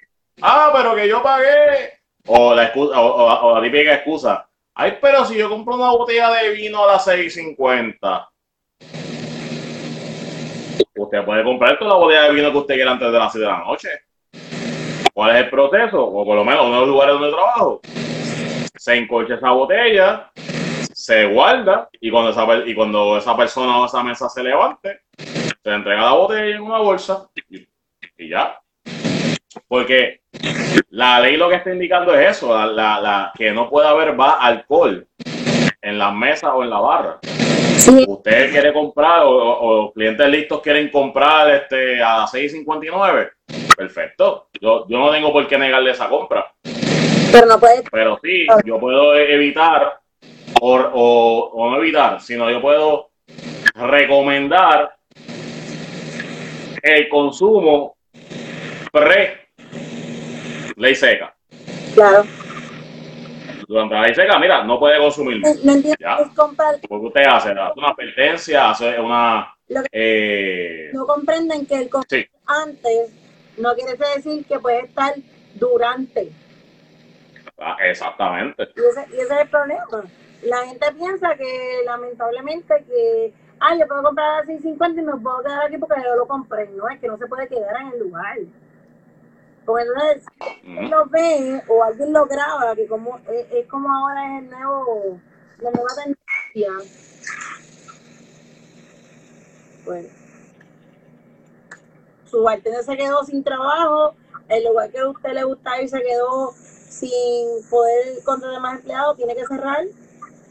Ah, 0.41 0.71
pero 0.73 0.95
que 0.95 1.09
yo 1.09 1.21
pagué. 1.23 1.95
O 2.27 2.55
la, 2.55 2.65
excusa, 2.65 3.01
o, 3.01 3.07
o- 3.07 3.55
o 3.57 3.61
típica 3.63 3.95
excusa. 3.95 4.49
Ay, 4.75 4.99
pero 5.01 5.25
si 5.25 5.37
yo 5.37 5.49
compro 5.49 5.75
una 5.75 5.91
botella 5.91 6.31
de 6.31 6.51
vino 6.51 6.85
a 6.85 6.93
las 6.93 7.07
6.50. 7.09 8.29
Usted 10.97 11.25
puede 11.25 11.45
comprar 11.45 11.79
toda 11.79 11.91
la 11.93 11.97
botella 11.97 12.23
de 12.25 12.33
vino 12.35 12.53
que 12.53 12.59
usted 12.59 12.75
quiera 12.75 12.93
antes 12.93 13.11
de 13.11 13.19
las 13.19 13.33
7 13.33 13.45
de 13.47 13.53
la 13.53 13.59
noche. 13.65 13.89
¿Cuál 15.13 15.35
es 15.37 15.43
el 15.45 15.51
proceso? 15.51 16.05
O 16.05 16.25
por 16.25 16.37
lo 16.37 16.45
menos 16.45 16.65
uno 16.67 16.75
de 16.75 16.81
los 16.81 16.89
lugares 16.89 17.15
donde 17.15 17.31
trabajo. 17.33 17.81
Se 18.77 18.95
encolcha 18.95 19.35
esa 19.35 19.51
botella, 19.51 20.31
se 21.09 21.25
guarda 21.25 21.89
y 22.03 22.11
cuando 22.11 22.31
esa, 22.33 22.45
y 22.67 22.75
cuando 22.75 23.17
esa 23.17 23.35
persona 23.35 23.79
o 23.79 23.87
esa 23.87 24.03
mesa 24.03 24.29
se 24.29 24.43
levante, 24.43 25.01
se 25.17 25.71
le 25.71 25.75
entrega 25.75 26.03
la 26.03 26.13
botella 26.13 26.55
en 26.57 26.61
una 26.61 26.79
bolsa 26.81 27.31
y, 27.49 27.67
y 28.19 28.29
ya. 28.29 28.61
Porque 29.67 30.21
la 30.91 31.19
ley 31.21 31.39
lo 31.39 31.49
que 31.49 31.55
está 31.55 31.73
indicando 31.73 32.15
es 32.15 32.37
eso, 32.37 32.55
la, 32.55 32.67
la- 32.67 33.01
la- 33.01 33.33
que 33.35 33.51
no 33.53 33.71
puede 33.71 33.89
haber 33.89 34.21
va 34.21 34.33
alcohol 34.39 35.07
en 35.81 35.99
las 35.99 36.13
mesas 36.15 36.51
o 36.55 36.63
en 36.63 36.69
la 36.69 36.79
barra. 36.79 37.19
Sí, 37.23 38.05
Usted 38.07 38.51
quiere 38.51 38.71
comprar 38.75 39.23
o, 39.25 39.85
los 39.85 39.93
clientes 39.95 40.29
listos 40.29 40.61
quieren 40.61 40.91
comprar 40.91 41.49
este 41.55 42.03
a 42.03 42.27
6.59, 42.27 43.31
perfecto. 43.75 44.49
Yo, 44.61 44.87
yo 44.89 44.99
no 44.99 45.11
tengo 45.11 45.33
por 45.33 45.47
qué 45.49 45.57
negarle 45.57 45.93
esa 45.93 46.07
compra. 46.11 46.53
pero 47.33 47.47
no 47.47 47.59
puedes 47.59 47.83
Pero 47.91 48.19
sí, 48.23 48.47
yo 48.67 48.79
puedo 48.79 49.15
evitar, 49.17 50.01
o, 50.61 50.77
o- 50.77 51.51
o 51.55 51.71
no 51.71 51.79
evitar, 51.79 52.21
sino 52.21 52.51
yo 52.51 52.61
puedo 52.61 53.11
recomendar 53.75 54.97
el 56.83 57.09
consumo 57.09 57.97
pre 58.93 59.49
ley 60.77 60.95
seca. 60.95 61.35
Claro. 61.95 62.25
Durante 63.67 63.95
la 63.95 64.03
ley 64.03 64.15
seca, 64.15 64.39
mira, 64.39 64.65
no 64.65 64.79
puede 64.79 64.99
consumir. 64.99 65.41
No, 65.63 65.73
entiendo 65.73 65.97
comprar, 66.35 66.77
Porque 66.89 67.07
usted 67.07 67.23
hace 67.27 67.51
una 67.53 67.89
advertencia, 67.89 68.71
hace 68.71 68.99
una... 68.99 69.55
Lo 69.69 69.83
que- 69.83 69.89
eh, 69.93 70.91
no 70.95 71.07
comprenden 71.07 71.67
que 71.67 71.75
el 71.75 71.91
sí, 72.09 72.27
antes 72.47 73.13
no 73.59 73.75
quiere 73.75 73.97
decir 74.17 74.47
que 74.47 74.59
puede 74.59 74.81
estar 74.87 75.13
durante. 75.55 76.31
ah, 77.59 77.77
exactamente. 77.85 78.69
Y 78.75 78.81
ese, 78.81 79.07
y 79.15 79.21
ese 79.21 79.35
es 79.35 79.41
el 79.43 79.49
problema. 79.49 79.85
La 80.43 80.65
gente 80.67 80.93
piensa 80.93 81.35
que 81.37 81.83
lamentablemente 81.85 82.85
que, 82.85 83.35
ah, 83.61 83.75
yo 83.77 83.89
puedo 83.89 84.03
comprar 84.05 84.43
a 84.43 84.47
6.50 84.47 84.99
y 84.99 85.03
me 85.03 85.17
puedo 85.17 85.43
quedar 85.43 85.67
aquí 85.67 85.79
porque 85.79 86.03
yo 86.03 86.17
lo 86.17 86.29
compré. 86.29 86.69
No, 86.71 86.89
es 86.89 87.01
que 87.01 87.09
no 87.09 87.19
se 87.19 87.27
puede 87.27 87.49
quedar 87.49 87.81
en 87.81 87.89
el 87.89 87.99
lugar. 87.99 88.39
Porque 89.65 89.85
entonces 89.85 90.27
alguien 90.41 90.91
lo 90.91 91.07
ve 91.07 91.63
o 91.69 91.83
alguien 91.83 92.13
lo 92.13 92.27
graba, 92.27 92.75
que 92.75 92.87
como 92.87 93.19
es, 93.29 93.47
es 93.51 93.67
como 93.67 93.93
ahora 93.93 94.39
es 94.39 94.45
el 94.45 94.51
nuevo, 94.51 95.21
la 95.59 95.71
nueva 95.71 95.89
tendencia. 95.97 96.93
Bueno. 99.85 100.09
Su 102.25 102.43
bartender 102.43 102.85
se 102.85 102.97
quedó 102.97 103.25
sin 103.25 103.43
trabajo, 103.43 104.15
el 104.49 104.65
lugar 104.65 104.91
que 104.91 105.01
a 105.01 105.09
usted 105.09 105.33
le 105.33 105.45
gusta 105.45 105.83
ir 105.83 105.89
se 105.89 106.03
quedó 106.03 106.53
sin 106.53 107.69
poder 107.69 108.23
contratar 108.25 108.61
más 108.61 108.77
empleados, 108.77 109.17
tiene 109.17 109.35
que 109.35 109.47
cerrar 109.47 109.85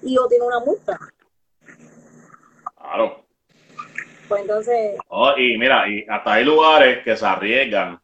y 0.04 0.18
o 0.18 0.28
tiene 0.28 0.46
una 0.46 0.60
multa. 0.60 0.98
Claro. 2.80 3.24
Pues 4.28 4.42
entonces, 4.42 4.98
Oh, 5.10 5.34
y 5.38 5.58
mira, 5.58 5.88
y 5.88 6.06
hasta 6.08 6.34
hay 6.34 6.44
lugares 6.44 7.04
que 7.04 7.16
se 7.16 7.26
arriesgan 7.26 8.00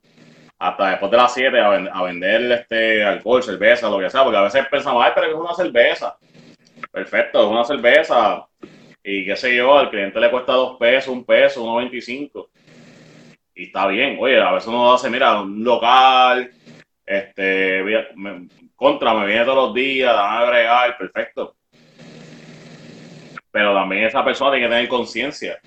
hasta 0.58 0.91
después 0.91 1.12
de 1.12 1.18
las 1.18 1.34
7 1.34 1.60
a, 1.60 1.70
ven- 1.70 1.89
a 1.91 2.04
vender 2.04 2.50
este 2.54 3.04
alcohol, 3.04 3.44
cerveza, 3.44 3.89
lo 3.89 4.00
que 4.00 4.10
sea, 4.10 4.24
porque 4.24 4.38
a 4.38 4.41
veces 4.44 4.66
pensamos, 4.72 5.04
ay, 5.06 5.12
pero 5.14 5.28
es 5.28 5.34
una 5.34 5.54
cerveza. 5.54 6.18
Perfecto, 6.91 7.41
es 7.44 7.48
una 7.48 7.66
cerveza. 7.66 8.48
Y 9.04 9.26
qué 9.26 9.36
sé 9.36 9.54
yo, 9.56 9.78
al 9.78 9.89
cliente 9.89 10.20
le 10.22 10.32
cuesta 10.32 10.54
dos 10.54 10.78
pesos, 10.78 11.10
un 11.14 11.26
peso, 11.26 11.62
uno 11.64 11.76
veinticinco. 11.78 12.50
Y 13.54 13.66
está 13.66 13.88
bien, 13.88 14.18
oye, 14.22 14.41
a 14.41 14.54
veces 14.54 14.70
uno 14.70 14.94
hace, 14.94 15.10
mira, 15.10 15.41
un 15.41 15.62
local, 15.64 16.50
este, 17.06 17.84
me- 18.16 18.48
contra, 18.76 19.14
me 19.14 19.26
viene 19.26 19.44
todos 19.44 19.58
los 19.68 19.74
días, 19.74 20.14
dame 20.14 20.46
a 20.46 20.50
bregar, 20.50 20.98
perfecto. 20.98 21.56
Pero 23.54 23.74
también 23.76 24.04
esa 24.06 24.26
persona 24.26 24.51
tiene 24.51 24.66
que 24.66 24.74
tener 24.74 24.89
conciencia 24.89 25.60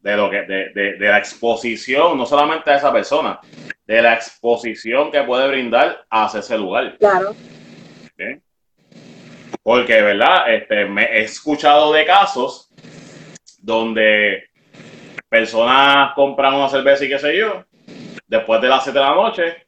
de 0.00 0.16
lo 0.16 0.28
que 0.28 0.42
de, 0.42 0.68
de- 0.74 0.94
de 0.96 1.08
la 1.08 1.18
exposición, 1.18 2.18
no 2.18 2.26
solamente 2.26 2.70
a 2.72 2.76
esa 2.76 2.92
persona, 2.92 3.38
de 3.86 4.02
la 4.02 4.14
exposición 4.14 5.10
que 5.12 5.22
puede 5.22 5.46
brindar 5.48 6.04
hacia 6.10 6.40
ese 6.40 6.58
lugar. 6.58 6.96
claro, 6.98 7.30
¿ok? 7.30 8.42
Porque, 9.62 10.02
¿verdad? 10.02 10.52
Este, 10.54 10.86
me 10.86 11.04
he 11.04 11.20
escuchado 11.22 11.92
de 11.92 12.04
casos 12.04 12.68
donde 13.60 14.48
personas 15.28 16.14
compran 16.14 16.54
una 16.54 16.68
cerveza 16.68 17.04
y 17.04 17.08
qué 17.10 17.18
sé 17.20 17.36
yo, 17.36 17.64
después 18.26 18.60
de 18.60 18.68
las 18.68 18.82
7 18.82 18.98
de 18.98 19.04
la 19.04 19.14
noche, 19.14 19.66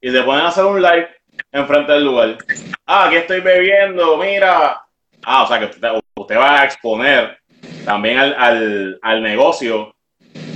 y 0.00 0.10
se 0.10 0.22
ponen 0.22 0.44
a 0.44 0.48
hacer 0.48 0.64
un 0.64 0.80
live 0.80 1.08
enfrente 1.52 1.92
del 1.92 2.04
lugar. 2.04 2.38
Ah, 2.86 3.06
aquí 3.06 3.16
estoy 3.16 3.40
bebiendo, 3.40 4.16
mira. 4.16 4.82
Ah, 5.22 5.42
o 5.42 5.46
sea 5.46 5.58
que 5.58 5.66
usted, 5.66 5.88
usted 6.20 6.36
va 6.36 6.60
a 6.60 6.64
exponer 6.64 7.38
también 7.84 8.18
al, 8.18 8.98
al, 9.02 9.22
negocio 9.22 9.94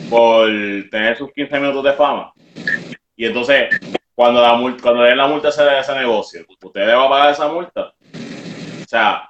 por 0.08 0.46
tener 0.90 1.16
sus 1.16 1.32
15 1.32 1.58
minutos 1.58 1.84
de 1.84 1.92
fama. 1.92 2.32
Y 3.16 3.26
entonces, 3.26 3.68
cuando 4.14 4.40
la 4.40 4.54
multa, 4.54 4.82
cuando 4.82 5.02
le 5.02 5.08
den 5.10 5.18
la 5.18 5.26
multa 5.26 5.48
a 5.48 5.80
ese, 5.80 5.94
negocio, 5.94 6.44
¿usted 6.62 6.86
le 6.86 6.94
va 6.94 7.06
a 7.06 7.08
pagar 7.08 7.30
esa 7.32 7.48
multa? 7.48 7.94
O 8.82 8.86
sea, 8.86 9.28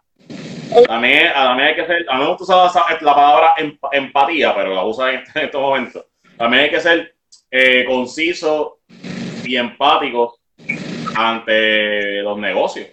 también, 0.87 1.33
también 1.33 1.69
hay 1.69 1.75
que 1.75 1.87
ser, 1.87 2.07
a 2.09 2.19
mí 2.19 2.25
me 2.25 2.31
gusta 2.31 2.67
usar 2.67 3.03
la 3.03 3.15
palabra 3.15 3.55
empatía, 3.93 4.55
pero 4.55 4.75
la 4.75 4.85
usa 4.85 5.13
en, 5.15 5.23
estos 5.35 5.61
momentos. 5.61 6.05
También 6.37 6.65
hay 6.65 6.71
que 6.71 6.81
ser 6.81 7.15
eh, 7.51 7.85
conciso 7.87 8.81
y 9.45 9.57
empático 9.57 10.39
ante 11.17 12.23
los 12.23 12.39
negocios. 12.39 12.89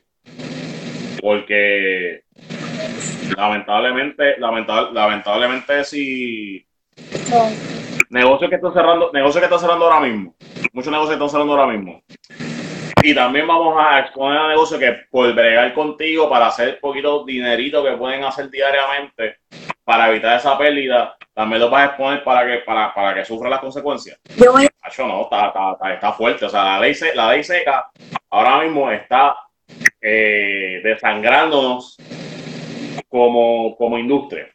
Porque 1.22 2.24
lamentablemente, 3.36 4.38
lamentable, 4.40 4.94
lamentablemente 4.94 5.84
si 5.84 6.66
negocios 8.10 8.50
que 8.50 8.56
están 8.56 8.74
cerrando, 8.74 9.12
negocios 9.14 9.40
que 9.40 9.46
están 9.46 9.60
cerrando 9.60 9.86
ahora 9.86 10.02
mismo, 10.02 10.36
muchos 10.74 10.92
negocios 10.92 11.10
que 11.10 11.24
están 11.24 11.30
cerrando 11.30 11.54
ahora 11.54 11.72
mismo. 11.72 12.04
Y 13.04 13.16
también 13.16 13.48
vamos 13.48 13.76
a 13.80 14.00
exponer 14.00 14.38
a 14.38 14.48
negocios 14.50 14.80
que 14.80 14.96
por 15.10 15.34
bregar 15.34 15.74
contigo 15.74 16.30
para 16.30 16.48
hacer 16.48 16.80
poquito 16.80 17.26
dinerito 17.26 17.84
que 17.84 17.94
pueden 17.94 18.24
hacer 18.24 18.50
diariamente 18.52 19.38
para 19.84 20.10
evitar 20.10 20.38
esa 20.38 20.56
pérdida, 20.58 21.18
también 21.34 21.62
lo 21.62 21.70
vas 21.70 21.82
a 21.82 21.86
exponer 21.88 22.24
para 22.24 22.46
que, 22.46 22.60
para, 22.60 22.94
para 22.94 23.16
que 23.16 23.26
sufra 23.26 23.50
las 23.50 23.60
consecuencias. 23.60 24.20
Yo 24.38 24.52
voy 24.52 24.68
no, 25.00 25.24
está, 25.24 25.48
está, 25.48 25.94
está, 25.94 26.14
fuerte. 26.14 26.46
O 26.46 26.50
sea, 26.50 26.64
la 26.64 26.80
ley, 26.80 26.94
la 27.16 27.32
ley 27.32 27.44
seca 27.44 27.90
ahora 28.30 28.62
mismo 28.62 28.92
está 28.92 29.36
eh, 30.02 30.82
desangrándonos 30.84 31.98
como, 33.12 33.76
como 33.78 34.00
industria. 34.00 34.48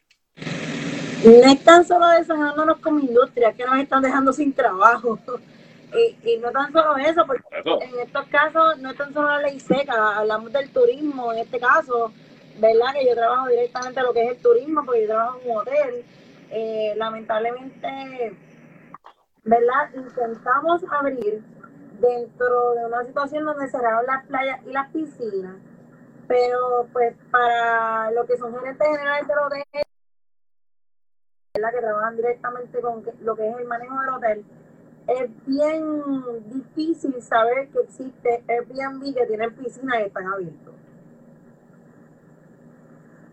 No 1.23 1.51
es 1.51 1.63
tan 1.63 1.85
solo 1.85 2.07
desangrándonos 2.09 2.79
como 2.79 2.99
industria, 2.99 3.53
que 3.53 3.65
nos 3.65 3.77
están 3.77 4.01
dejando 4.01 4.33
sin 4.33 4.53
trabajo. 4.53 5.17
Y, 5.89 6.33
y, 6.33 6.37
no 6.39 6.51
tan 6.51 6.69
solo 6.73 6.97
eso, 6.97 7.25
porque 7.25 7.43
en 7.63 7.99
estos 8.01 8.27
casos 8.27 8.77
no 8.79 8.89
es 8.89 8.97
tan 8.97 9.13
solo 9.13 9.29
la 9.29 9.39
ley 9.39 9.57
seca, 9.57 10.17
hablamos 10.17 10.51
del 10.51 10.69
turismo, 10.69 11.31
en 11.31 11.39
este 11.39 11.61
caso, 11.61 12.11
¿verdad? 12.59 12.93
Que 12.93 13.07
yo 13.07 13.15
trabajo 13.15 13.47
directamente 13.47 14.01
lo 14.01 14.11
que 14.11 14.25
es 14.25 14.31
el 14.31 14.41
turismo, 14.41 14.83
porque 14.83 15.03
yo 15.03 15.07
trabajo 15.07 15.39
en 15.41 15.49
un 15.49 15.57
hotel. 15.57 16.05
Eh, 16.49 16.93
lamentablemente, 16.97 18.37
¿verdad? 19.45 19.89
Intentamos 19.95 20.83
abrir 20.91 21.41
dentro 21.99 22.73
de 22.75 22.85
una 22.85 23.05
situación 23.05 23.45
donde 23.45 23.69
cerraron 23.69 24.05
las 24.05 24.25
playas 24.27 24.59
y 24.65 24.71
las 24.71 24.89
piscinas, 24.91 25.55
pero 26.27 26.87
pues 26.91 27.15
para 27.31 28.11
lo 28.11 28.25
que 28.25 28.37
son 28.37 28.53
gerentes 28.53 28.87
generales 28.87 29.27
del 29.27 29.37
hotel, 29.39 29.63
¿verdad? 31.55 31.71
que 31.73 31.79
trabajan 31.79 32.15
directamente 32.15 32.81
con 32.81 33.03
lo 33.21 33.35
que 33.35 33.49
es 33.49 33.57
el 33.57 33.65
manejo 33.65 33.99
del 34.01 34.09
hotel, 34.09 34.45
es 35.07 35.45
bien 35.45 36.03
difícil 36.49 37.21
saber 37.21 37.69
que 37.69 37.79
existe 37.79 38.43
Airbnb 38.47 39.13
que 39.13 39.25
tienen 39.25 39.55
piscinas 39.55 39.99
y 40.01 40.03
están 40.03 40.27
abiertos. 40.27 40.73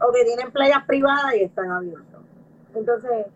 O 0.00 0.12
que 0.12 0.24
tienen 0.24 0.52
playas 0.52 0.84
privadas 0.86 1.34
y 1.34 1.44
están 1.44 1.70
abiertos. 1.70 2.22
Entonces, 2.74 3.26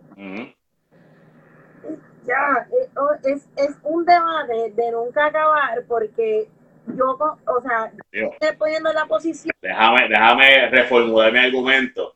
ya, 2.25 2.69
eh, 2.71 2.91
oh, 2.97 3.15
es, 3.25 3.49
es 3.57 3.77
un 3.83 4.05
debate 4.05 4.73
de 4.75 4.93
nunca 4.93 5.27
acabar 5.27 5.85
porque 5.87 6.49
yo, 6.97 7.19
o 7.47 7.61
sea, 7.63 7.93
estoy 8.11 8.57
poniendo 8.57 8.93
la 8.93 9.07
posición. 9.07 9.53
Déjame, 9.61 10.09
déjame 10.09 10.69
reformular 10.71 11.33
mi 11.33 11.39
argumento. 11.39 12.15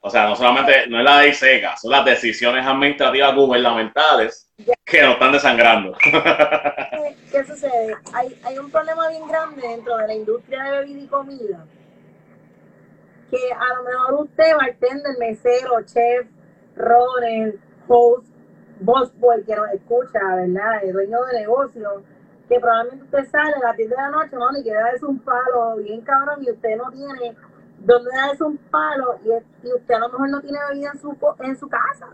O 0.00 0.10
sea, 0.10 0.28
no 0.28 0.36
solamente, 0.36 0.86
no 0.88 0.98
es 0.98 1.04
la 1.04 1.22
ley 1.22 1.32
seca, 1.32 1.76
son 1.76 1.90
las 1.90 2.04
decisiones 2.04 2.66
administrativas 2.66 3.34
gubernamentales 3.34 4.50
que 4.84 5.02
nos 5.02 5.14
están 5.14 5.32
desangrando. 5.32 5.96
¿Qué, 7.30 7.44
sucede? 7.44 7.96
Hay, 8.12 8.38
hay 8.44 8.58
un 8.58 8.70
problema 8.70 9.08
bien 9.08 9.26
grande 9.26 9.66
dentro 9.66 9.96
de 9.96 10.06
la 10.06 10.14
industria 10.14 10.62
de 10.64 10.70
bebida 10.78 11.00
y 11.00 11.06
comida. 11.06 11.66
Que 13.30 13.38
a 13.52 13.74
lo 13.76 13.84
mejor 13.84 14.24
usted, 14.24 14.54
bartender, 14.54 15.18
mesero, 15.18 15.82
chef, 15.86 16.26
runner, 16.76 17.54
host, 17.88 18.26
boss 18.80 19.18
boy 19.18 19.42
que 19.44 19.56
nos 19.56 19.70
escucha, 19.72 20.20
¿verdad? 20.36 20.84
El 20.84 20.92
dueño 20.92 21.24
de 21.24 21.40
negocio, 21.40 22.02
que 22.48 22.60
probablemente 22.60 23.04
usted 23.04 23.30
sale 23.30 23.54
a 23.56 23.68
las 23.68 23.76
10 23.76 23.90
de 23.90 23.96
la 23.96 24.10
noche, 24.10 24.36
¿no? 24.36 24.58
Y 24.58 24.62
quiere 24.62 24.78
darse 24.78 25.06
un 25.06 25.18
palo 25.20 25.76
bien 25.76 26.00
cabrón 26.02 26.42
y 26.42 26.50
usted 26.50 26.76
no 26.76 26.90
tiene 26.90 27.36
dónde 27.78 28.10
darse 28.14 28.44
un 28.44 28.56
palo 28.58 29.18
y, 29.24 29.66
y, 29.66 29.72
usted 29.72 29.94
a 29.94 29.98
lo 30.00 30.08
mejor 30.10 30.30
no 30.30 30.40
tiene 30.40 30.58
bebida 30.70 30.90
en 30.92 31.00
su, 31.00 31.16
en 31.40 31.56
su 31.56 31.68
casa. 31.68 32.08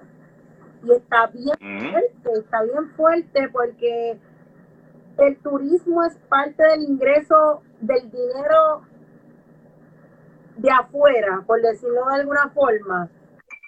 Y 0.83 0.93
está 0.93 1.27
bien 1.29 1.57
fuerte, 1.59 2.39
está 2.39 2.63
bien 2.63 2.91
fuerte 2.91 3.49
porque 3.53 4.19
el 5.19 5.37
turismo 5.39 6.03
es 6.05 6.17
parte 6.29 6.63
del 6.63 6.83
ingreso 6.83 7.63
del 7.81 8.11
dinero 8.11 8.83
de 10.57 10.71
afuera, 10.71 11.43
por 11.47 11.61
decirlo 11.61 12.07
de 12.07 12.15
alguna 12.15 12.49
forma. 12.51 13.09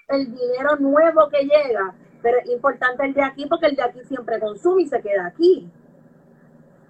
El 0.09 0.27
dinero 0.27 0.77
nuevo 0.77 1.29
que 1.29 1.43
llega 1.43 1.95
pero 2.23 2.39
es 2.39 2.49
importante 2.49 3.05
el 3.05 3.15
de 3.15 3.23
aquí 3.23 3.47
porque 3.47 3.67
el 3.67 3.77
de 3.77 3.83
aquí 3.83 4.01
siempre 4.05 4.39
consume 4.39 4.83
y 4.83 4.87
se 4.87 5.01
queda 5.03 5.27
aquí. 5.27 5.69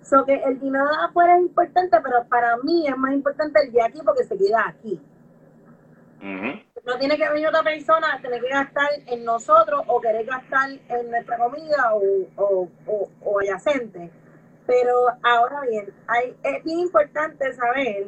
So 0.03 0.25
que 0.25 0.35
el 0.35 0.59
dinero 0.59 0.85
de 0.85 1.05
afuera 1.09 1.37
es 1.37 1.43
importante, 1.43 1.99
pero 2.03 2.25
para 2.29 2.57
mí 2.59 2.87
es 2.89 2.97
más 2.97 3.13
importante 3.13 3.61
el 3.63 3.73
de 3.73 3.83
aquí 3.83 4.01
porque 4.05 4.25
se 4.25 4.37
queda 4.37 4.69
aquí. 4.69 5.01
No 6.85 6.99
tiene 6.99 7.17
que 7.17 7.29
venir 7.29 7.49
otra 7.49 7.63
persona 7.63 8.15
a 8.15 8.21
tener 8.21 8.41
que 8.41 8.49
gastar 8.49 8.89
en 9.07 9.25
nosotros 9.25 9.83
o 9.87 10.01
querer 10.01 10.25
gastar 10.25 10.71
en 10.89 11.11
nuestra 11.11 11.37
comida 11.39 11.95
o, 11.95 12.01
o, 12.37 12.69
o, 13.21 13.41
adyacente. 13.41 14.11
Pero 14.67 15.09
ahora 15.23 15.63
bien, 15.69 15.93
hay, 16.07 16.37
es 16.43 16.65
bien 16.65 16.81
importante 16.81 17.53
saber 17.53 18.07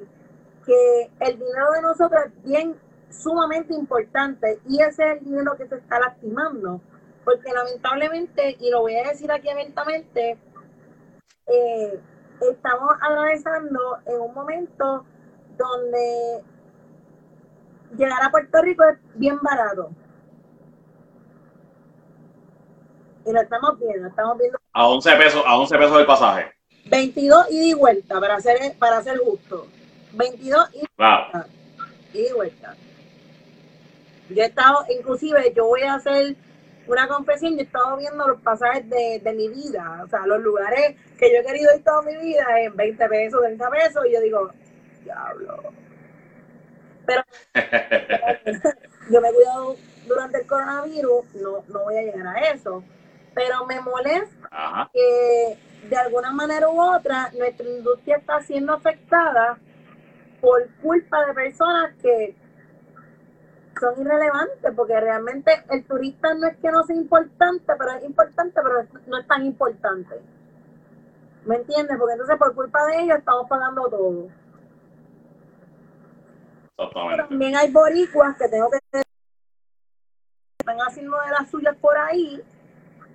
que 0.64 1.10
el 1.20 1.38
dinero 1.38 1.72
de 1.72 1.82
nosotros 1.82 2.24
es 2.26 2.42
bien 2.44 2.76
sumamente 3.10 3.74
importante 3.74 4.58
y 4.68 4.80
ese 4.80 5.04
es 5.04 5.18
el 5.18 5.24
dinero 5.24 5.56
que 5.56 5.66
se 5.66 5.76
está 5.76 5.98
lastimando 5.98 6.80
porque 7.24 7.52
lamentablemente, 7.52 8.56
y 8.60 8.70
lo 8.70 8.82
voy 8.82 8.96
a 8.96 9.08
decir 9.08 9.32
aquí 9.32 9.48
abiertamente, 9.48 10.36
eh, 11.46 12.00
estamos 12.40 12.90
atravesando 13.00 13.98
en 14.06 14.20
un 14.20 14.34
momento 14.34 15.04
donde 15.56 16.42
llegar 17.96 18.22
a 18.22 18.30
Puerto 18.30 18.62
Rico 18.62 18.84
es 18.84 18.98
bien 19.14 19.38
barato. 19.40 19.90
Y 23.26 23.32
lo 23.32 23.40
estamos 23.40 23.78
viendo, 23.78 24.08
estamos 24.08 24.38
viendo. 24.38 24.58
A 24.72 24.86
11 24.86 25.16
pesos, 25.16 25.42
a 25.46 25.58
11 25.58 25.78
pesos 25.78 25.98
el 26.00 26.06
pasaje. 26.06 26.52
22 26.86 27.46
y 27.50 27.68
de 27.70 27.74
vuelta, 27.74 28.20
para 28.20 28.38
ser, 28.40 28.76
para 28.78 29.02
ser 29.02 29.18
justo. 29.18 29.66
22 30.12 30.70
y, 30.74 30.84
vuelta, 30.96 31.46
y 32.12 32.22
de 32.22 32.34
vuelta. 32.34 32.76
Yo 34.28 34.42
he 34.42 34.46
estado, 34.46 34.84
inclusive, 34.90 35.52
yo 35.54 35.66
voy 35.66 35.82
a 35.82 35.94
hacer 35.94 36.36
una 36.86 37.08
confesión, 37.08 37.54
yo 37.54 37.60
he 37.60 37.62
estado 37.62 37.96
viendo 37.96 38.28
los 38.28 38.40
pasajes 38.40 38.88
de, 38.88 39.20
de, 39.22 39.32
mi 39.32 39.48
vida, 39.48 40.02
o 40.04 40.08
sea, 40.08 40.26
los 40.26 40.40
lugares 40.40 40.96
que 41.18 41.32
yo 41.32 41.38
he 41.38 41.44
querido 41.44 41.74
ir 41.74 41.82
toda 41.82 42.02
mi 42.02 42.16
vida 42.16 42.46
en 42.60 42.76
20 42.76 43.08
pesos, 43.08 43.40
30 43.40 43.70
pesos, 43.70 44.06
y 44.06 44.12
yo 44.12 44.20
digo, 44.20 44.50
diablo. 45.02 45.62
Pero 47.06 47.22
yo 49.10 49.20
me 49.20 49.28
he 49.28 49.32
cuidado 49.32 49.76
durante 50.06 50.38
el 50.38 50.46
coronavirus, 50.46 51.34
no, 51.34 51.64
no 51.68 51.84
voy 51.84 51.96
a 51.96 52.02
llegar 52.02 52.26
a 52.26 52.40
eso, 52.50 52.82
pero 53.34 53.66
me 53.66 53.80
molesta 53.80 54.90
que 54.92 55.58
de 55.88 55.96
alguna 55.96 56.32
manera 56.32 56.68
u 56.68 56.80
otra 56.80 57.30
nuestra 57.36 57.68
industria 57.68 58.16
está 58.16 58.40
siendo 58.42 58.72
afectada 58.72 59.58
por 60.40 60.68
culpa 60.82 61.26
de 61.26 61.34
personas 61.34 61.94
que 62.00 62.34
son 63.80 64.00
irrelevantes 64.00 64.72
porque 64.74 65.00
realmente 65.00 65.52
el 65.70 65.84
turista 65.84 66.34
no 66.34 66.46
es 66.46 66.56
que 66.58 66.70
no 66.70 66.82
sea 66.84 66.96
importante, 66.96 67.72
pero 67.78 67.90
es 67.92 68.04
importante, 68.04 68.60
pero 68.62 68.86
no 69.06 69.18
es 69.18 69.26
tan 69.26 69.44
importante. 69.44 70.20
¿Me 71.44 71.56
entiendes? 71.56 71.96
Porque 71.98 72.12
entonces 72.12 72.36
por 72.38 72.54
culpa 72.54 72.84
de 72.86 73.02
ellos 73.02 73.18
estamos 73.18 73.48
pagando 73.48 73.88
todo. 73.88 74.28
también 77.28 77.56
hay 77.56 77.70
boricuas 77.70 78.36
que 78.36 78.48
tengo 78.48 78.70
que 78.70 78.78
están 80.58 80.78
haciendo 80.78 81.16
de 81.20 81.30
las 81.30 81.50
suyas 81.50 81.76
por 81.76 81.96
ahí 81.96 82.42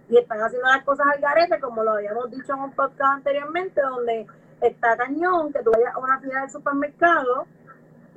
y 0.09 0.17
están 0.17 0.39
haciendo 0.41 0.67
las 0.67 0.83
cosas 0.83 1.07
al 1.13 1.19
garete, 1.19 1.59
como 1.59 1.83
lo 1.83 1.93
habíamos 1.93 2.29
dicho 2.31 2.53
en 2.53 2.59
un 2.61 2.71
podcast 2.71 3.17
anteriormente, 3.17 3.81
donde 3.81 4.27
está 4.61 4.97
cañón 4.97 5.51
que 5.51 5.63
tú 5.63 5.71
vayas 5.71 5.95
a 5.95 5.99
una 5.99 6.19
fila 6.19 6.41
del 6.41 6.49
supermercado 6.51 7.47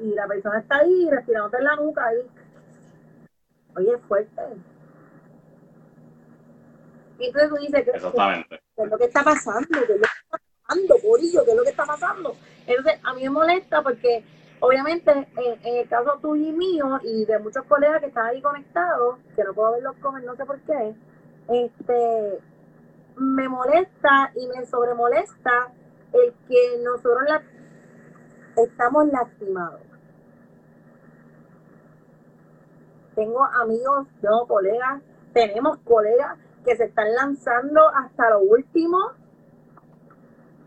y 0.03 0.15
la 0.15 0.27
persona 0.27 0.59
está 0.59 0.77
ahí 0.79 1.09
respirando 1.11 1.57
en 1.57 1.65
la 1.65 1.77
nuca 1.77 2.07
ahí. 2.07 2.31
Oye, 3.77 3.95
es 3.95 4.03
fuerte. 4.03 4.43
Y 7.19 7.27
entonces 7.27 7.51
tú 7.51 7.57
dices, 7.57 7.85
¿qué, 7.85 7.91
Exactamente. 7.93 8.61
qué 8.77 8.83
es 8.83 8.91
lo 8.91 8.99
que 8.99 9.05
está 9.05 9.23
pasando? 9.23 9.69
¿Qué 9.71 9.79
es 9.79 9.89
lo 9.89 9.95
que 9.95 10.03
está 10.03 10.39
pasando, 10.67 10.95
Corillo? 11.03 11.45
¿Qué 11.45 11.51
es 11.51 11.57
lo 11.57 11.63
que 11.63 11.71
está 11.71 11.87
pasando? 11.87 12.37
Entonces, 12.67 13.01
a 13.05 13.15
mí 13.15 13.23
me 13.23 13.31
molesta 13.31 13.83
porque, 13.83 14.25
obviamente, 14.61 15.11
en, 15.13 15.27
en 15.63 15.77
el 15.77 15.89
caso 15.89 16.19
tuyo 16.21 16.49
y 16.49 16.53
mío, 16.53 17.01
y 17.03 17.25
de 17.25 17.39
muchos 17.39 17.65
colegas 17.67 18.01
que 18.01 18.07
están 18.07 18.27
ahí 18.27 18.43
conectados, 18.43 19.19
que 19.37 19.45
no 19.45 19.55
puedo 19.55 19.73
verlos 19.73 19.97
comer, 19.99 20.25
no 20.25 20.35
sé 20.35 20.45
por 20.45 20.59
qué, 20.61 20.95
este, 21.49 22.41
me 23.17 23.49
molesta 23.49 24.33
y 24.35 24.47
me 24.49 24.67
sobremolesta 24.67 25.73
el 26.13 26.35
que 26.49 26.83
nosotros 26.83 27.23
la, 27.29 27.43
estamos 28.63 29.07
lastimados. 29.07 29.92
Tengo 33.15 33.45
amigos, 33.45 34.09
tengo 34.21 34.47
colegas, 34.47 35.03
tenemos 35.33 35.79
colegas 35.79 36.39
que 36.65 36.77
se 36.77 36.85
están 36.85 37.15
lanzando 37.15 37.89
hasta 37.89 38.31
lo 38.31 38.41
último 38.41 38.99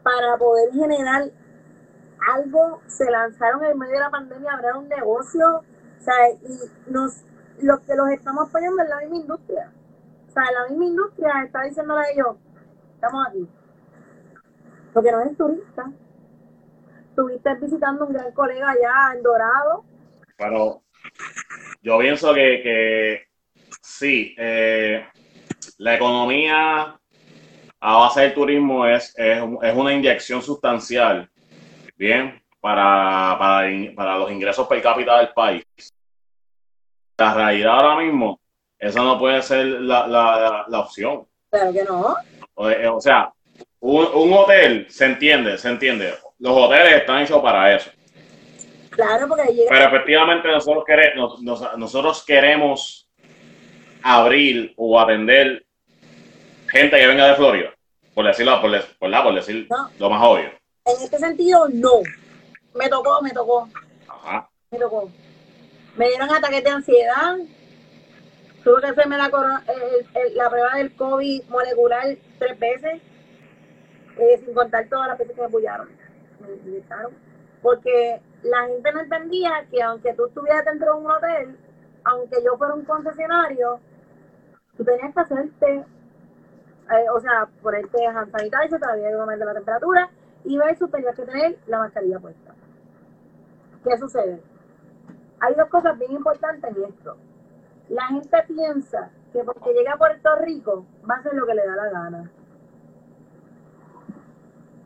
para 0.03 0.37
poder 0.37 0.71
generar 0.73 1.31
algo, 2.35 2.81
se 2.87 3.09
lanzaron 3.09 3.63
en 3.65 3.77
medio 3.77 3.93
de 3.93 3.99
la 3.99 4.09
pandemia 4.09 4.51
a 4.51 4.55
abrir 4.55 4.73
un 4.77 4.87
negocio, 4.87 5.57
o 5.57 6.01
sea, 6.01 6.29
y 6.29 6.91
nos, 6.91 7.23
los 7.61 7.79
que 7.81 7.95
los 7.95 8.09
estamos 8.09 8.49
apoyando 8.49 8.83
es 8.83 8.89
la 8.89 8.99
misma 8.99 9.15
industria. 9.17 9.71
O 10.27 10.31
sea, 10.31 10.43
la 10.51 10.69
misma 10.69 10.85
industria 10.85 11.43
está 11.43 11.63
diciéndole 11.63 12.01
a 12.01 12.11
ellos, 12.11 12.37
estamos 12.95 13.27
aquí. 13.27 13.49
Porque 14.93 15.11
no 15.11 15.21
eres 15.21 15.37
turista. 15.37 15.91
Estuviste 17.09 17.55
visitando 17.55 18.05
un 18.05 18.13
gran 18.13 18.31
colega 18.33 18.69
allá 18.69 19.15
en 19.15 19.23
Dorado. 19.23 19.85
Pero 20.37 20.81
yo 21.85 21.99
pienso 21.99 22.33
que, 22.33 22.61
que 22.63 23.27
sí, 23.79 24.33
eh, 24.39 25.05
la 25.77 25.95
economía 25.95 26.99
a 27.79 27.97
base 27.97 28.21
del 28.21 28.33
turismo 28.33 28.87
es, 28.87 29.13
es, 29.15 29.43
es 29.61 29.75
una 29.75 29.93
inyección 29.93 30.41
sustancial, 30.41 31.29
bien, 31.95 32.41
para, 32.59 33.37
para, 33.37 33.69
para 33.95 34.17
los 34.17 34.31
ingresos 34.31 34.67
per 34.67 34.81
cápita 34.81 35.19
del 35.19 35.29
país. 35.29 35.63
La 37.19 37.35
realidad 37.35 37.75
ahora 37.75 38.03
mismo, 38.03 38.39
esa 38.79 39.03
no 39.03 39.19
puede 39.19 39.43
ser 39.43 39.65
la, 39.65 40.07
la, 40.07 40.65
la 40.67 40.79
opción. 40.79 41.27
Claro 41.51 41.71
que 41.71 41.83
no. 41.83 42.15
O, 42.55 42.67
eh, 42.67 42.87
o 42.87 42.99
sea, 42.99 43.31
un, 43.81 44.07
un 44.11 44.33
hotel, 44.33 44.87
se 44.89 45.05
entiende, 45.05 45.59
se 45.59 45.69
entiende. 45.69 46.15
Los 46.39 46.57
hoteles 46.57 46.93
están 46.93 47.21
hechos 47.21 47.43
para 47.43 47.75
eso. 47.75 47.91
Claro, 48.95 49.27
porque 49.27 49.53
llega. 49.53 49.69
Pero 49.69 49.85
efectivamente 49.87 50.47
nosotros, 50.49 50.83
quere- 50.85 51.13
nos- 51.15 51.41
nos- 51.41 51.77
nosotros 51.77 52.23
queremos 52.25 53.07
abrir 54.03 54.73
o 54.77 54.99
atender 54.99 55.65
gente 56.67 56.97
que 56.97 57.07
venga 57.07 57.27
de 57.27 57.35
Florida, 57.35 57.73
por 58.13 58.25
decirlo, 58.25 58.61
por, 58.61 58.71
por, 58.99 59.09
la- 59.09 59.23
por 59.23 59.33
decir 59.35 59.67
No. 59.69 59.89
lo 59.99 60.09
más 60.09 60.23
obvio. 60.23 60.49
En 60.85 61.03
este 61.03 61.17
sentido, 61.17 61.67
no. 61.73 62.01
Me 62.75 62.89
tocó, 62.89 63.21
me 63.21 63.31
tocó, 63.31 63.67
Ajá. 64.07 64.49
me 64.71 64.77
tocó. 64.79 65.09
Me 65.97 66.09
dieron 66.09 66.29
ataques 66.33 66.63
de 66.63 66.69
ansiedad. 66.69 67.37
Tuve 68.63 68.81
que 68.81 68.87
hacerme 68.87 69.17
la, 69.17 69.29
corona- 69.29 69.63
el- 69.67 70.21
el- 70.21 70.35
la 70.35 70.49
prueba 70.49 70.75
del 70.75 70.93
COVID 70.95 71.43
molecular 71.49 72.03
tres 72.39 72.59
veces, 72.59 73.01
eh, 74.19 74.41
sin 74.43 74.53
contar 74.53 74.87
todas 74.89 75.07
las 75.07 75.17
veces 75.17 75.35
que 75.35 75.41
me 75.41 75.47
apoyaron. 75.47 75.87
Me. 76.39 76.85
Porque 77.61 78.19
la 78.45 78.67
gente 78.67 78.91
no 78.91 78.99
entendía 79.01 79.65
que 79.71 79.81
aunque 79.81 80.13
tú 80.13 80.25
estuvieras 80.27 80.65
dentro 80.65 80.93
de 80.93 80.99
un 80.99 81.11
hotel, 81.11 81.57
aunque 82.03 82.37
yo 82.43 82.57
fuera 82.57 82.75
un 82.75 82.85
concesionario, 82.85 83.79
tú 84.77 84.83
tenías 84.83 85.13
que 85.13 85.19
hacerte, 85.19 85.75
eh, 85.77 87.09
o 87.13 87.19
sea, 87.19 87.47
ponerte 87.61 88.05
hand 88.05 88.31
sanitizer, 88.31 88.79
todavía 88.79 89.09
que 89.09 89.25
medir 89.25 89.45
la 89.45 89.53
temperatura, 89.53 90.09
y 90.43 90.57
versus 90.57 90.91
tenías 90.91 91.15
que 91.15 91.25
tener 91.25 91.57
la 91.65 91.79
mascarilla 91.79 92.19
puesta. 92.19 92.53
¿Qué 93.83 93.97
sucede? 93.97 94.41
Hay 95.39 95.55
dos 95.55 95.67
cosas 95.69 95.97
bien 95.97 96.11
importantes 96.11 96.75
en 96.75 96.83
esto. 96.83 97.17
La 97.89 98.07
gente 98.07 98.43
piensa 98.47 99.09
que 99.33 99.43
porque 99.43 99.73
llega 99.73 99.93
a 99.93 99.97
Puerto 99.97 100.35
Rico 100.37 100.85
va 101.09 101.15
a 101.15 101.19
hacer 101.19 101.33
lo 101.33 101.45
que 101.47 101.55
le 101.55 101.65
da 101.65 101.75
la 101.75 101.89
gana. 101.89 102.31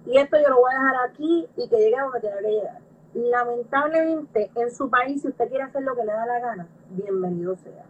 Y 0.05 0.17
esto 0.17 0.37
yo 0.41 0.49
lo 0.49 0.61
voy 0.61 0.71
a 0.73 0.79
dejar 0.79 1.09
aquí 1.09 1.47
y 1.57 1.69
que 1.69 1.77
llegue 1.77 1.97
a 1.97 2.03
donde 2.03 2.19
tenga 2.21 2.37
que 2.37 2.47
llegar. 2.47 2.88
Lamentablemente, 3.13 4.51
en 4.55 4.71
su 4.71 4.89
país, 4.89 5.21
si 5.21 5.29
usted 5.29 5.47
quiere 5.49 5.63
hacer 5.63 5.81
lo 5.81 5.95
que 5.95 6.05
le 6.05 6.11
da 6.13 6.25
la 6.25 6.39
gana, 6.39 6.67
bienvenido 6.89 7.55
sea. 7.55 7.85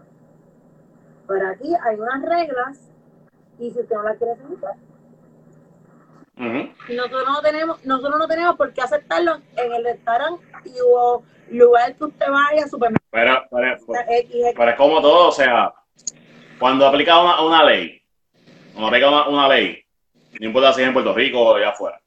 Pero 1.28 1.47
aquí 1.49 1.74
hay 1.84 1.99
unas 1.99 2.22
reglas 2.22 2.89
y 3.59 3.72
si 3.72 3.80
usted 3.80 3.95
no 3.95 4.03
las 4.03 4.17
quiere 4.17 4.34
Ujú. 6.39 6.70
nosotros 6.95 7.24
no 7.28 7.41
tenemos, 7.41 7.86
nosotros 7.86 8.17
no 8.17 8.28
tenemos 8.28 8.55
por 8.55 8.72
qué 8.72 8.82
aceptarlo 8.82 9.36
en 9.57 9.74
el 9.74 9.84
restaurante 9.84 10.41
y 10.63 10.74
o 10.82 11.22
lugar 11.51 11.93
que 11.95 12.05
usted 12.05 12.26
vaya, 12.30 12.65
supermercado 12.67 13.09
Pero, 13.11 13.45
pero, 13.51 14.01
X. 14.07 14.45
pero 14.55 14.72
es 14.72 14.78
como 14.78 15.01
todo, 15.01 15.28
o 15.28 15.32
sea, 15.34 15.74
cuando 16.57 16.88
aplica 16.88 17.22
una, 17.22 17.41
una 17.45 17.63
ley, 17.65 18.01
cuando 18.72 18.88
aplica 18.88 19.09
una, 19.09 19.28
una 19.28 19.47
ley, 19.49 19.84
no 20.39 20.47
importa 20.47 20.72
si 20.72 20.82
es 20.82 20.88
en 20.88 20.93
Puerto 20.93 21.13
Rico 21.13 21.41
o 21.41 21.55
allá 21.55 21.70
afuera, 21.72 21.99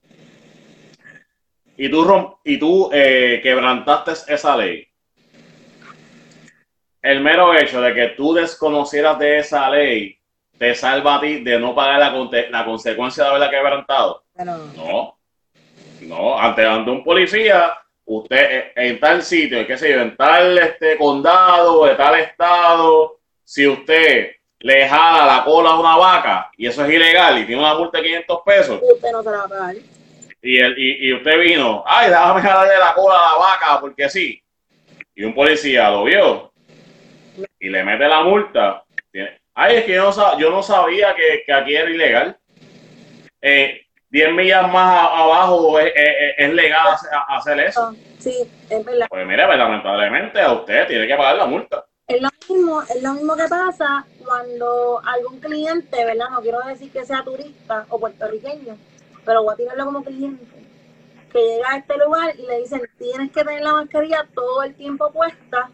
y 1.76 1.88
tú, 1.90 2.04
rom- 2.04 2.36
y 2.44 2.58
tú 2.58 2.90
eh, 2.92 3.40
quebrantaste 3.42 4.32
esa 4.34 4.56
ley, 4.56 4.86
el 7.02 7.20
mero 7.20 7.54
hecho 7.54 7.80
de 7.80 7.94
que 7.94 8.08
tú 8.08 8.32
desconocieras 8.32 9.18
de 9.18 9.38
esa 9.38 9.68
ley 9.70 10.18
te 10.58 10.74
salva 10.74 11.16
a 11.16 11.20
ti 11.20 11.42
de 11.42 11.58
no 11.58 11.74
pagar 11.74 11.98
la, 11.98 12.42
la 12.50 12.64
consecuencia 12.64 13.24
de 13.24 13.30
haberla 13.30 13.50
quebrantado. 13.50 14.22
Pero, 14.36 14.56
No, 14.76 15.18
no, 16.02 16.38
ante, 16.38 16.64
ante 16.64 16.90
un 16.90 17.02
policía, 17.02 17.72
usted 18.04 18.36
eh, 18.36 18.72
en 18.76 19.00
tal 19.00 19.22
sitio, 19.22 19.66
qué 19.66 19.76
sé 19.76 19.90
yo, 19.92 20.00
en 20.00 20.16
tal 20.16 20.56
este 20.58 20.96
condado, 20.96 21.86
de 21.86 21.96
tal 21.96 22.14
estado, 22.20 23.18
si 23.42 23.66
usted 23.66 24.30
le 24.60 24.88
jala 24.88 25.26
la 25.26 25.44
cola 25.44 25.70
a 25.70 25.80
una 25.80 25.96
vaca 25.96 26.50
y 26.56 26.68
eso 26.68 26.84
es 26.84 26.92
ilegal 26.92 27.38
y 27.40 27.44
tiene 27.46 27.60
una 27.60 27.74
multa 27.74 27.98
de 27.98 28.04
500 28.04 28.38
pesos 28.46 28.80
usted 28.80 29.10
no 29.10 29.20
se 29.24 29.30
la 29.32 29.38
va 29.38 29.44
a 29.44 29.48
pagar. 29.48 29.74
Y, 30.43 30.59
el, 30.59 30.76
y, 30.78 31.09
y 31.09 31.12
usted 31.14 31.38
vino, 31.38 31.84
ay, 31.86 32.09
déjame 32.11 32.40
jalarle 32.43 32.78
la 32.78 32.93
cola 32.95 33.16
a 33.16 33.32
la 33.32 33.38
vaca 33.38 33.80
porque 33.80 34.09
sí, 34.11 34.43
y 35.14 35.24
un 35.24 35.34
policía 35.34 35.90
lo 35.90 36.05
vio 36.05 36.53
y 37.59 37.68
le 37.68 37.84
mete 37.84 38.07
la 38.09 38.22
multa, 38.22 38.84
ay, 39.55 39.76
es 39.76 39.84
que 39.84 39.95
yo 39.95 40.11
no, 40.11 40.38
yo 40.38 40.51
no 40.51 40.62
sabía 40.62 41.14
que, 41.14 41.43
que 41.47 41.53
aquí 41.53 41.74
era 41.76 41.90
ilegal. 41.90 42.36
Eh, 43.40 43.80
10 44.11 44.32
millas 44.32 44.70
más 44.70 45.09
abajo 45.11 45.78
es, 45.78 45.93
es- 45.95 46.34
es 46.38 46.53
legal 46.55 46.86
hacer- 46.88 47.11
hacer 47.28 47.61
eso. 47.61 47.90
Ah, 47.93 47.95
Sí, 48.18 48.36
es 48.70 48.84
verdad. 48.84 49.07
Pues 49.09 49.26
mire, 49.26 49.45
pues, 49.47 49.59
lamentablemente 49.59 50.40
a 50.40 50.53
usted 50.53 50.86
tiene 50.86 51.07
que 51.09 51.16
pagar 51.16 51.36
la 51.36 51.47
multa. 51.47 51.84
Es 52.07 52.20
lo 52.22 52.28
mismo, 52.49 52.82
es 52.82 53.03
lo 53.03 53.14
mismo 53.14 53.34
que 53.36 53.49
pasa 53.49 54.05
cuando 54.24 55.01
algún 55.05 55.40
cliente, 55.40 56.05
¿verdad? 56.05 56.30
No 56.30 56.40
quiero 56.40 56.61
decir 56.61 56.93
que 56.93 57.05
sea 57.05 57.24
turista 57.24 57.84
o 57.88 57.99
puertorriqueño, 57.99 58.76
pero 59.24 59.42
voy 59.42 59.54
a 59.54 59.56
tirarlo 59.56 59.84
como 59.86 60.04
cliente, 60.04 60.44
que 61.32 61.38
llega 61.40 61.70
a 61.70 61.76
este 61.78 61.96
lugar 61.98 62.34
y 62.38 62.46
le 62.46 62.58
dicen, 62.58 62.82
tienes 62.98 63.30
que 63.32 63.44
tener 63.44 63.62
la 63.62 63.74
mascarilla 63.74 64.26
todo 64.34 64.62
el 64.62 64.74
tiempo 64.74 65.10
puesta, 65.12 65.70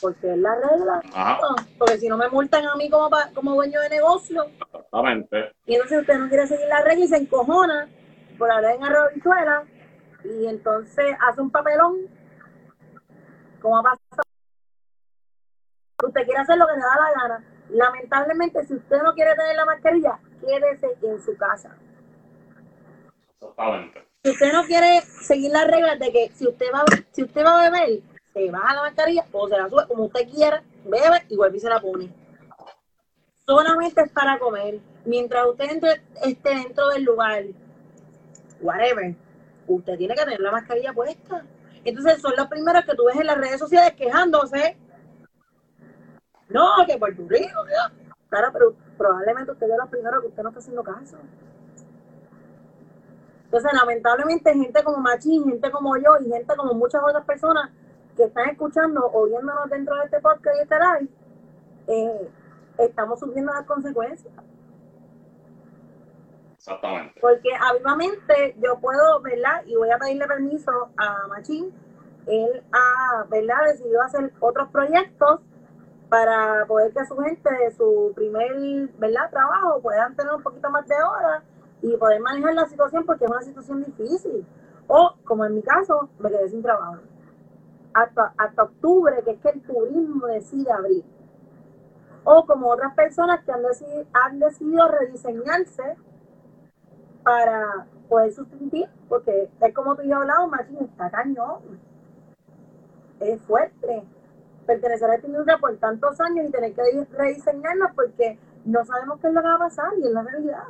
porque 0.00 0.32
es 0.32 0.38
la 0.38 0.54
regla. 0.56 1.02
Porque 1.78 1.98
si 1.98 2.08
no 2.08 2.16
me 2.16 2.28
multan 2.28 2.66
a 2.66 2.76
mí 2.76 2.90
como, 2.90 3.08
pa- 3.10 3.30
como 3.34 3.54
dueño 3.54 3.80
de 3.80 3.88
negocio, 3.90 4.44
Exactamente. 4.44 5.52
y 5.66 5.74
entonces 5.74 6.00
usted 6.00 6.18
no 6.18 6.28
quiere 6.28 6.46
seguir 6.46 6.66
la 6.68 6.82
regla 6.82 7.04
y 7.04 7.08
se 7.08 7.16
encojona 7.16 7.88
por 8.38 8.50
hablar 8.50 8.74
en 8.74 8.84
arroz 8.84 9.10
habichuela, 9.10 9.64
y 10.24 10.46
entonces 10.46 11.16
hace 11.20 11.40
un 11.40 11.50
papelón, 11.50 11.96
como 13.60 13.78
ha 13.78 13.82
pasado. 13.82 14.22
Usted 16.04 16.24
quiere 16.24 16.40
hacer 16.40 16.56
lo 16.58 16.66
que 16.66 16.74
le 16.74 16.80
da 16.80 16.96
la 16.96 17.22
gana. 17.22 17.44
Lamentablemente, 17.70 18.64
si 18.66 18.74
usted 18.74 19.02
no 19.02 19.14
quiere 19.14 19.34
tener 19.34 19.56
la 19.56 19.64
mascarilla, 19.64 20.18
quédese 20.40 20.96
en 21.02 21.22
su 21.22 21.36
casa. 21.36 21.76
Si 24.24 24.30
usted 24.30 24.52
no 24.52 24.64
quiere 24.64 25.00
seguir 25.22 25.50
las 25.52 25.66
reglas 25.66 25.98
de 25.98 26.12
que 26.12 26.30
si 26.34 26.46
usted 26.48 26.66
va, 26.74 26.84
si 27.12 27.22
usted 27.22 27.44
va 27.44 27.60
a 27.66 27.70
beber, 27.70 28.00
se 28.32 28.50
baja 28.50 28.74
la 28.74 28.82
mascarilla 28.82 29.24
o 29.32 29.48
se 29.48 29.56
la 29.56 29.68
sube 29.68 29.86
como 29.86 30.04
usted 30.04 30.28
quiera, 30.28 30.62
bebe 30.84 31.24
y 31.28 31.36
vuelve 31.36 31.56
y 31.56 31.60
se 31.60 31.68
la 31.68 31.80
pone. 31.80 32.12
Solamente 33.46 34.02
es 34.02 34.12
para 34.12 34.38
comer. 34.38 34.80
Mientras 35.04 35.46
usted 35.46 35.70
entre- 35.70 36.02
esté 36.22 36.50
dentro 36.50 36.88
del 36.88 37.04
lugar, 37.04 37.44
whatever, 38.60 39.14
usted 39.66 39.96
tiene 39.96 40.14
que 40.14 40.24
tener 40.24 40.40
la 40.40 40.50
mascarilla 40.52 40.92
puesta. 40.92 41.44
Entonces 41.84 42.20
son 42.20 42.34
los 42.36 42.48
primeros 42.48 42.84
que 42.84 42.94
tú 42.94 43.04
ves 43.06 43.16
en 43.16 43.26
las 43.26 43.38
redes 43.38 43.58
sociales 43.58 43.94
quejándose. 43.94 44.76
No, 46.48 46.68
que 46.86 46.98
Puerto 46.98 47.22
Rico, 47.28 47.64
Claro, 48.28 48.50
pero 48.52 48.74
probablemente 48.98 49.52
usted 49.52 49.70
es 49.70 49.78
los 49.78 49.88
primeros 49.88 50.20
que 50.20 50.26
usted 50.26 50.42
no 50.42 50.48
está 50.50 50.58
haciendo 50.58 50.82
caso. 50.82 51.16
Entonces, 53.44 53.72
lamentablemente, 53.72 54.52
gente 54.52 54.84
como 54.84 54.98
Machín, 54.98 55.44
gente 55.44 55.70
como 55.70 55.96
yo 55.96 56.18
y 56.20 56.30
gente 56.30 56.54
como 56.54 56.74
muchas 56.74 57.02
otras 57.02 57.24
personas 57.24 57.70
que 58.14 58.24
están 58.24 58.50
escuchando 58.50 59.08
o 59.10 59.24
viéndonos 59.24 59.70
dentro 59.70 59.96
de 59.96 60.04
este 60.04 60.20
podcast 60.20 60.56
y 60.58 60.62
este 60.62 60.76
live, 60.76 61.08
eh, 61.86 62.30
estamos 62.78 63.20
sufriendo 63.20 63.52
las 63.54 63.64
consecuencias. 63.64 64.34
Exactamente. 66.58 67.18
Porque 67.22 67.48
habitualmente 67.58 68.56
yo 68.58 68.78
puedo, 68.80 69.22
¿verdad? 69.22 69.62
Y 69.64 69.76
voy 69.76 69.90
a 69.90 69.98
pedirle 69.98 70.26
permiso 70.26 70.90
a 70.98 71.26
Machín. 71.28 71.72
Él 72.26 72.62
ha, 72.72 73.24
¿verdad? 73.30 73.56
Decidido 73.68 74.02
hacer 74.02 74.32
otros 74.40 74.68
proyectos 74.68 75.40
para 76.08 76.64
poder 76.66 76.92
que 76.92 77.04
su 77.04 77.16
gente 77.16 77.50
de 77.52 77.70
su 77.72 78.12
primer, 78.14 78.88
¿verdad? 78.98 79.30
Trabajo 79.30 79.80
puedan 79.82 80.16
tener 80.16 80.32
un 80.32 80.42
poquito 80.42 80.70
más 80.70 80.86
de 80.86 80.94
horas 80.94 81.42
y 81.82 81.96
poder 81.96 82.20
manejar 82.20 82.54
la 82.54 82.66
situación 82.66 83.04
porque 83.04 83.24
es 83.24 83.30
una 83.30 83.42
situación 83.42 83.84
difícil. 83.84 84.46
O, 84.86 85.14
como 85.24 85.44
en 85.44 85.54
mi 85.54 85.62
caso, 85.62 86.08
me 86.18 86.30
quedé 86.30 86.48
sin 86.48 86.62
trabajo. 86.62 87.02
Hasta, 87.92 88.32
hasta 88.38 88.62
octubre, 88.62 89.22
que 89.22 89.32
es 89.32 89.40
que 89.40 89.50
el 89.50 89.62
turismo 89.62 90.26
decide 90.26 90.72
abrir. 90.72 91.04
O 92.24 92.46
como 92.46 92.70
otras 92.70 92.94
personas 92.94 93.44
que 93.44 93.52
han 93.52 93.62
decidido, 93.62 94.06
han 94.12 94.38
decidido 94.38 94.88
rediseñarse 94.88 95.96
para 97.22 97.86
poder 98.08 98.32
sustituir, 98.32 98.88
porque 99.08 99.50
es 99.60 99.74
como 99.74 99.94
tú 99.94 100.02
y 100.02 100.08
yo 100.08 100.16
hablamos, 100.16 100.50
Machín, 100.50 100.78
está 100.80 101.10
cañón. 101.10 101.80
Es 103.20 103.40
fuerte 103.42 104.06
pertenecer 104.68 105.10
a 105.10 105.14
esta 105.14 105.26
industria 105.26 105.56
por 105.56 105.74
tantos 105.78 106.20
años 106.20 106.46
y 106.46 106.52
tener 106.52 106.74
que 106.74 106.82
rediseñarnos 107.10 107.90
porque 107.94 108.38
no 108.66 108.84
sabemos 108.84 109.18
qué 109.18 109.28
es 109.28 109.32
lo 109.32 109.40
que 109.40 109.48
va 109.48 109.54
a 109.54 109.58
pasar 109.58 109.88
y 109.98 110.06
es 110.06 110.10
la 110.10 110.22
realidad. 110.22 110.64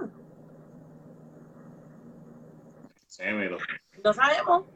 Sí. 3.09 3.25
No 4.05 4.13
sabemos. 4.13 4.67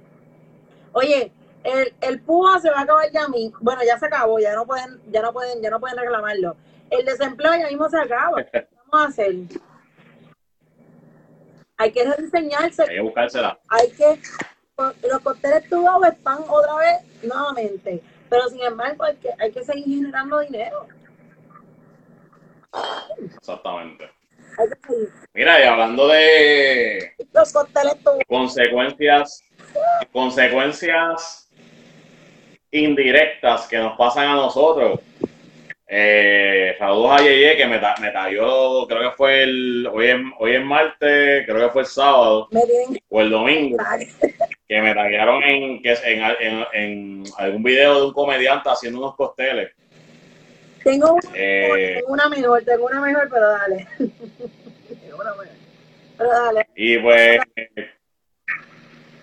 Oye, 0.92 1.32
el, 1.62 1.94
el 2.00 2.20
PUA 2.20 2.58
se 2.58 2.70
va 2.70 2.80
a 2.80 2.82
acabar 2.82 3.08
ya 3.12 3.28
mí. 3.28 3.52
Bueno, 3.60 3.82
ya 3.86 3.96
se 3.96 4.06
acabó, 4.06 4.40
ya 4.40 4.56
no 4.56 4.66
pueden, 4.66 5.00
ya 5.12 5.22
no 5.22 5.32
pueden, 5.32 5.62
ya 5.62 5.70
no 5.70 5.78
pueden 5.78 5.96
reclamarlo. 5.96 6.56
El 6.90 7.06
desempleo 7.06 7.54
ya 7.54 7.68
mismo 7.68 7.88
se 7.88 8.00
acaba. 8.00 8.42
¿Qué 8.42 8.68
vamos 8.90 9.06
a 9.06 9.08
hacer? 9.08 9.34
Hay 11.76 11.92
que 11.92 12.04
rediseñarse. 12.04 12.82
Hay 12.82 12.88
que 12.88 13.00
buscársela. 13.00 13.58
Hay 13.68 13.88
que 13.92 14.20
los 15.08 15.20
cócteles 15.20 15.68
tubados 15.68 16.08
están 16.08 16.38
otra 16.48 16.74
vez 16.76 17.22
nuevamente. 17.22 18.02
Pero 18.32 18.48
sin 18.48 18.62
embargo, 18.62 19.04
hay 19.04 19.16
que, 19.16 19.28
hay 19.38 19.52
que 19.52 19.62
seguir 19.62 19.84
generando 19.84 20.40
dinero. 20.40 20.86
Exactamente. 23.36 24.08
Mira, 25.34 25.60
y 25.60 25.64
hablando 25.64 26.08
de 26.08 27.12
Los 27.34 27.52
consecuencias, 28.26 29.44
consecuencias 30.12 31.50
indirectas 32.70 33.68
que 33.68 33.76
nos 33.76 33.98
pasan 33.98 34.28
a 34.28 34.36
nosotros. 34.36 35.00
Eh, 35.86 36.74
saludos 36.78 37.20
a 37.20 37.22
Yeye 37.22 37.54
que 37.58 37.66
me, 37.66 37.78
me 38.00 38.10
talló, 38.12 38.86
creo 38.88 39.10
que 39.10 39.16
fue 39.16 39.42
el, 39.42 39.86
hoy 39.92 40.06
es, 40.06 40.16
hoy 40.38 40.54
es 40.54 40.64
martes, 40.64 41.44
creo 41.44 41.66
que 41.66 41.72
fue 41.74 41.82
el 41.82 41.88
sábado 41.88 42.48
o 43.10 43.20
el 43.20 43.28
domingo, 43.28 43.76
que 44.72 44.80
me 44.80 44.94
tallaron 44.94 45.42
en, 45.42 45.82
que 45.82 45.92
en, 45.92 46.22
en, 46.40 46.66
en 46.72 47.24
algún 47.36 47.62
video 47.62 48.00
de 48.00 48.06
un 48.06 48.12
comediante 48.14 48.70
haciendo 48.70 49.00
unos 49.00 49.14
costeles. 49.16 49.70
Tengo 50.82 51.12
una, 51.12 51.22
Eh, 51.34 51.96
tengo 52.00 52.12
una 52.14 52.28
mejor, 52.30 52.64
tengo 52.64 52.86
una 52.86 53.00
mejor, 53.02 53.28
pero 53.30 53.48
dale. 53.50 53.86
Pero 56.16 56.30
dale. 56.30 56.66
y 56.74 56.96
pues, 56.98 57.38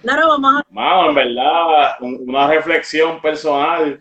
No, 0.04 0.16
no, 0.18 0.28
vamos 0.30 0.62
a. 0.62 0.66
mano, 0.74 1.10
en 1.10 1.16
verdad, 1.16 1.96
un- 2.02 2.30
una 2.30 2.48
reflexión 2.48 3.20
personal. 3.20 4.00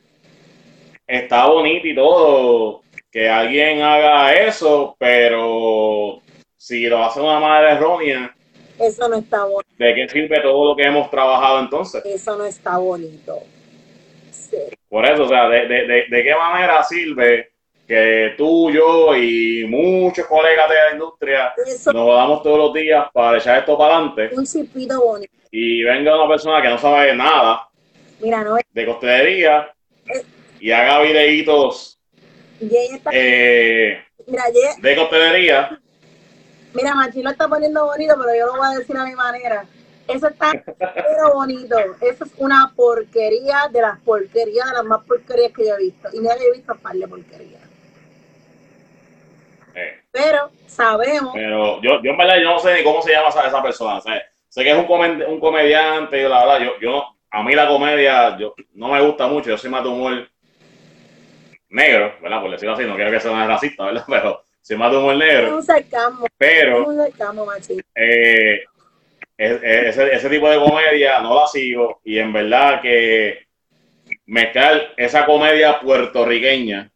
Está 1.07 1.47
bonito 1.47 1.87
y 1.87 1.95
todo 1.95 2.83
que 3.11 3.27
alguien 3.27 3.81
haga 3.81 4.35
eso, 4.35 4.95
pero 4.99 6.21
si 6.59 6.87
lo 6.87 7.03
hace 7.03 7.21
una 7.23 7.41
madre 7.41 7.73
errónea, 7.73 8.35
Eso 8.81 9.09
no 9.09 9.17
está 9.17 9.45
bonito. 9.45 9.69
¿de 9.79 9.95
qué 9.95 10.09
sirve 10.09 10.41
todo 10.41 10.71
lo 10.71 10.77
que 10.77 10.83
hemos 10.85 11.11
trabajado 11.11 11.61
entonces? 11.61 12.03
Eso 12.05 12.37
no 12.37 12.45
está 12.45 12.79
bonito. 12.79 13.39
Sí. 14.31 14.57
Por 14.89 15.05
eso, 15.05 15.25
o 15.25 15.29
sea, 15.29 15.49
¿de, 15.49 15.67
de, 15.67 15.87
de, 15.87 16.05
de 16.09 16.25
qué 16.25 16.35
manera 16.35 16.83
sirve 16.85 17.53
que 17.87 18.35
tú, 18.37 18.71
yo 18.71 19.15
y 19.17 19.65
muchos 19.67 20.27
colegas 20.27 20.69
de 20.69 20.75
la 20.75 20.93
industria 20.93 21.55
Eso 21.67 21.91
nos 21.93 22.07
damos 22.15 22.43
todos 22.43 22.59
los 22.59 22.75
días 22.75 23.07
para 23.13 23.39
echar 23.39 23.59
esto 23.61 23.79
para 23.79 23.97
adelante 23.97 24.29
un 24.33 24.45
chipito 24.45 25.01
bonito. 25.03 25.33
y 25.51 25.83
venga 25.85 26.15
una 26.15 26.29
persona 26.29 26.61
que 26.61 26.69
no 26.69 26.77
sabe 26.77 27.15
nada 27.15 27.67
Mira, 28.21 28.45
no 28.45 28.57
de 28.71 28.87
costelería 28.87 29.73
y 30.61 30.71
haga 30.71 31.01
videitos 31.01 31.99
eh, 33.11 33.99
Mira, 34.27 34.45
de 34.83 34.97
costelería? 34.97 35.81
Mira, 36.75 36.95
Machi 36.95 37.23
lo 37.23 37.31
está 37.31 37.49
poniendo 37.49 37.85
bonito, 37.87 38.15
pero 38.19 38.39
yo 38.39 38.47
lo 38.47 38.57
voy 38.59 38.67
a 38.75 38.79
decir 38.79 38.97
a 38.97 39.05
mi 39.05 39.15
manera. 39.15 39.65
Eso 40.07 40.29
está 40.29 40.53
pero 40.73 41.35
bonito. 41.35 41.77
Eso 42.01 42.25
es 42.25 42.31
una 42.39 42.73
porquería 42.75 43.69
de 43.71 43.83
las 43.83 43.99
porquerías, 44.01 44.67
de 44.71 44.73
las 44.75 44.85
más 44.85 45.05
porquerías 45.05 45.53
que 45.53 45.67
yo 45.67 45.75
he 45.75 45.79
visto. 45.79 46.09
Y 46.13 46.25
yo 46.25 46.31
he 46.31 46.53
visto 46.53 46.73
un 46.73 46.79
par 46.79 46.95
de 46.95 47.07
porquerías. 47.07 47.63
Eh, 49.75 50.01
Pero 50.11 50.51
sabemos, 50.67 51.33
pero 51.35 51.81
yo, 51.83 52.03
yo 52.03 52.11
en 52.11 52.17
verdad 52.17 52.37
yo 52.39 52.51
no 52.51 52.59
sé 52.59 52.75
ni 52.75 52.83
cómo 52.85 53.03
se 53.03 53.13
llama 53.13 53.29
esa, 53.29 53.47
esa 53.47 53.63
persona. 53.63 53.99
o 53.99 54.01
sea, 54.01 54.21
sé 54.49 54.65
que 54.65 54.71
es 54.71 54.77
un, 54.77 54.87
comen- 54.87 55.27
un 55.29 55.39
comediante 55.41 56.19
y 56.21 56.29
la 56.29 56.41
verdad, 56.45 56.61
yo, 56.67 56.81
yo 56.81 56.91
no- 56.91 57.19
a 57.31 57.43
mí 57.43 57.55
la 57.55 57.69
comedia 57.69 58.37
yo, 58.39 58.55
no 58.73 58.89
me 58.89 59.01
gusta 59.03 59.29
mucho. 59.29 59.51
Yo 59.51 59.59
soy 59.59 59.71
más 59.71 59.83
de 59.83 59.91
humor 59.91 60.27
negro, 61.69 62.15
¿verdad? 62.23 62.41
Por 62.41 62.51
decirlo 62.51 62.75
así, 62.75 62.85
no 62.85 62.97
quiero 62.97 63.11
que 63.11 63.21
sea 63.21 63.47
racista, 63.47 63.85
¿verdad? 63.85 64.05
Pero 64.09 64.43
de 64.77 64.97
humor 64.97 65.13
es 65.15 65.19
negro. 65.19 65.57
un 65.57 65.63
sarcasmo. 65.63 66.27
Pero 66.37 66.87
un 66.87 66.97
sarcasmo, 66.97 67.47
eh, 67.95 68.63
es- 69.37 69.63
es- 69.63 69.63
ese, 69.97 70.15
ese 70.15 70.29
tipo 70.29 70.51
de 70.51 70.59
comedia 70.59 71.21
no 71.21 71.41
la 71.41 71.47
sigo 71.47 72.01
y 72.05 72.19
en 72.19 72.33
verdad 72.33 72.81
que 72.83 73.47
mezclar 74.27 74.93
esa 74.97 75.25
comedia 75.27 75.81
puertorriqueña 75.81 76.91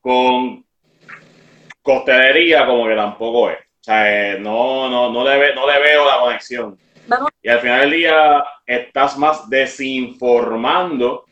con 0.00 0.64
costelería 1.82 2.66
como 2.66 2.86
que 2.86 2.94
tampoco 2.94 3.50
es. 3.50 3.58
O 3.58 3.82
sea, 3.82 4.32
eh, 4.34 4.38
no, 4.38 4.88
no, 4.90 5.10
no, 5.10 5.24
le, 5.28 5.38
ve- 5.38 5.54
no 5.54 5.66
le 5.66 5.78
veo 5.80 6.06
la 6.06 6.18
conexión. 6.20 6.78
Vamos, 7.06 7.30
Y 7.42 7.48
al 7.48 7.58
final 7.60 7.80
del 7.80 7.90
día 7.92 8.44
estás 8.66 9.16
más 9.18 9.48
desinformando 9.50 11.24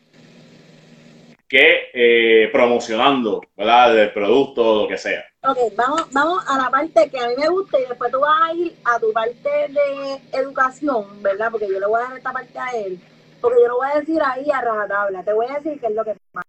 que 1.49 1.89
eh, 1.93 2.49
promocionando, 2.53 3.41
¿verdad? 3.57 3.95
Del 3.95 4.13
producto 4.13 4.63
o 4.63 4.81
lo 4.83 4.87
que 4.87 4.97
sea. 4.97 5.25
ok, 5.41 5.57
vamos, 5.75 6.07
vamos 6.13 6.43
a 6.47 6.57
la 6.59 6.69
parte 6.69 7.09
que 7.09 7.19
a 7.19 7.27
mí 7.27 7.33
me 7.37 7.49
gusta 7.49 7.79
y 7.79 7.85
después 7.87 8.11
tú 8.11 8.19
vas 8.19 8.49
a 8.49 8.53
ir 8.53 8.77
a 8.85 8.99
tu 8.99 9.11
parte 9.11 9.49
de 9.49 10.39
educación, 10.39 11.23
¿verdad? 11.23 11.49
Porque 11.49 11.67
yo 11.67 11.79
le 11.79 11.87
voy 11.87 11.99
a 12.01 12.07
dar 12.07 12.17
esta 12.17 12.31
parte 12.31 12.59
a 12.59 12.69
él. 12.77 13.01
Porque 13.41 13.61
yo 13.61 13.67
lo 13.67 13.77
voy 13.77 13.87
a 13.91 13.99
decir 13.99 14.21
ahí 14.23 14.51
a 14.51 14.61
rajatabla. 14.61 15.23
Te 15.23 15.33
voy 15.33 15.47
a 15.47 15.55
decir 15.55 15.79
qué 15.79 15.87
es 15.87 15.95
lo 15.95 16.03
que 16.03 16.15
pasa. 16.31 16.47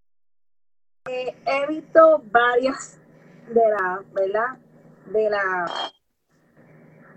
Eh, 1.09 1.35
he 1.47 1.67
visto 1.67 2.23
varias 2.31 3.01
de 3.49 3.61
la, 3.71 4.03
¿verdad? 4.13 4.59
De 5.07 5.31
la 5.31 5.65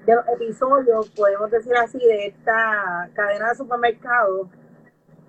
de 0.06 0.16
los 0.16 0.28
episodios, 0.28 1.10
podemos 1.12 1.50
decir 1.50 1.76
así, 1.78 1.98
de 1.98 2.28
esta 2.28 3.10
cadena 3.14 3.50
de 3.50 3.56
supermercados 3.56 4.50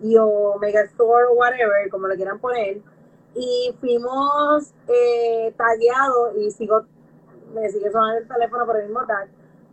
y 0.05 0.19
o 0.19 0.59
Megastore 0.61 1.25
o 1.31 1.33
whatever, 1.33 1.89
como 1.91 2.07
le 2.07 2.17
quieran 2.17 2.39
poner. 2.39 2.83
Y 3.35 3.75
fuimos 3.81 4.75
eh, 4.87 5.53
tagueados 5.57 6.37
y 6.37 6.51
sigo, 6.51 6.85
me 7.55 7.69
sigue 7.71 7.91
sonando 7.91 8.19
el 8.19 8.29
teléfono 8.29 8.67
por 8.67 8.77
el 8.77 8.85
mismo 8.85 9.07
tag. 9.07 9.29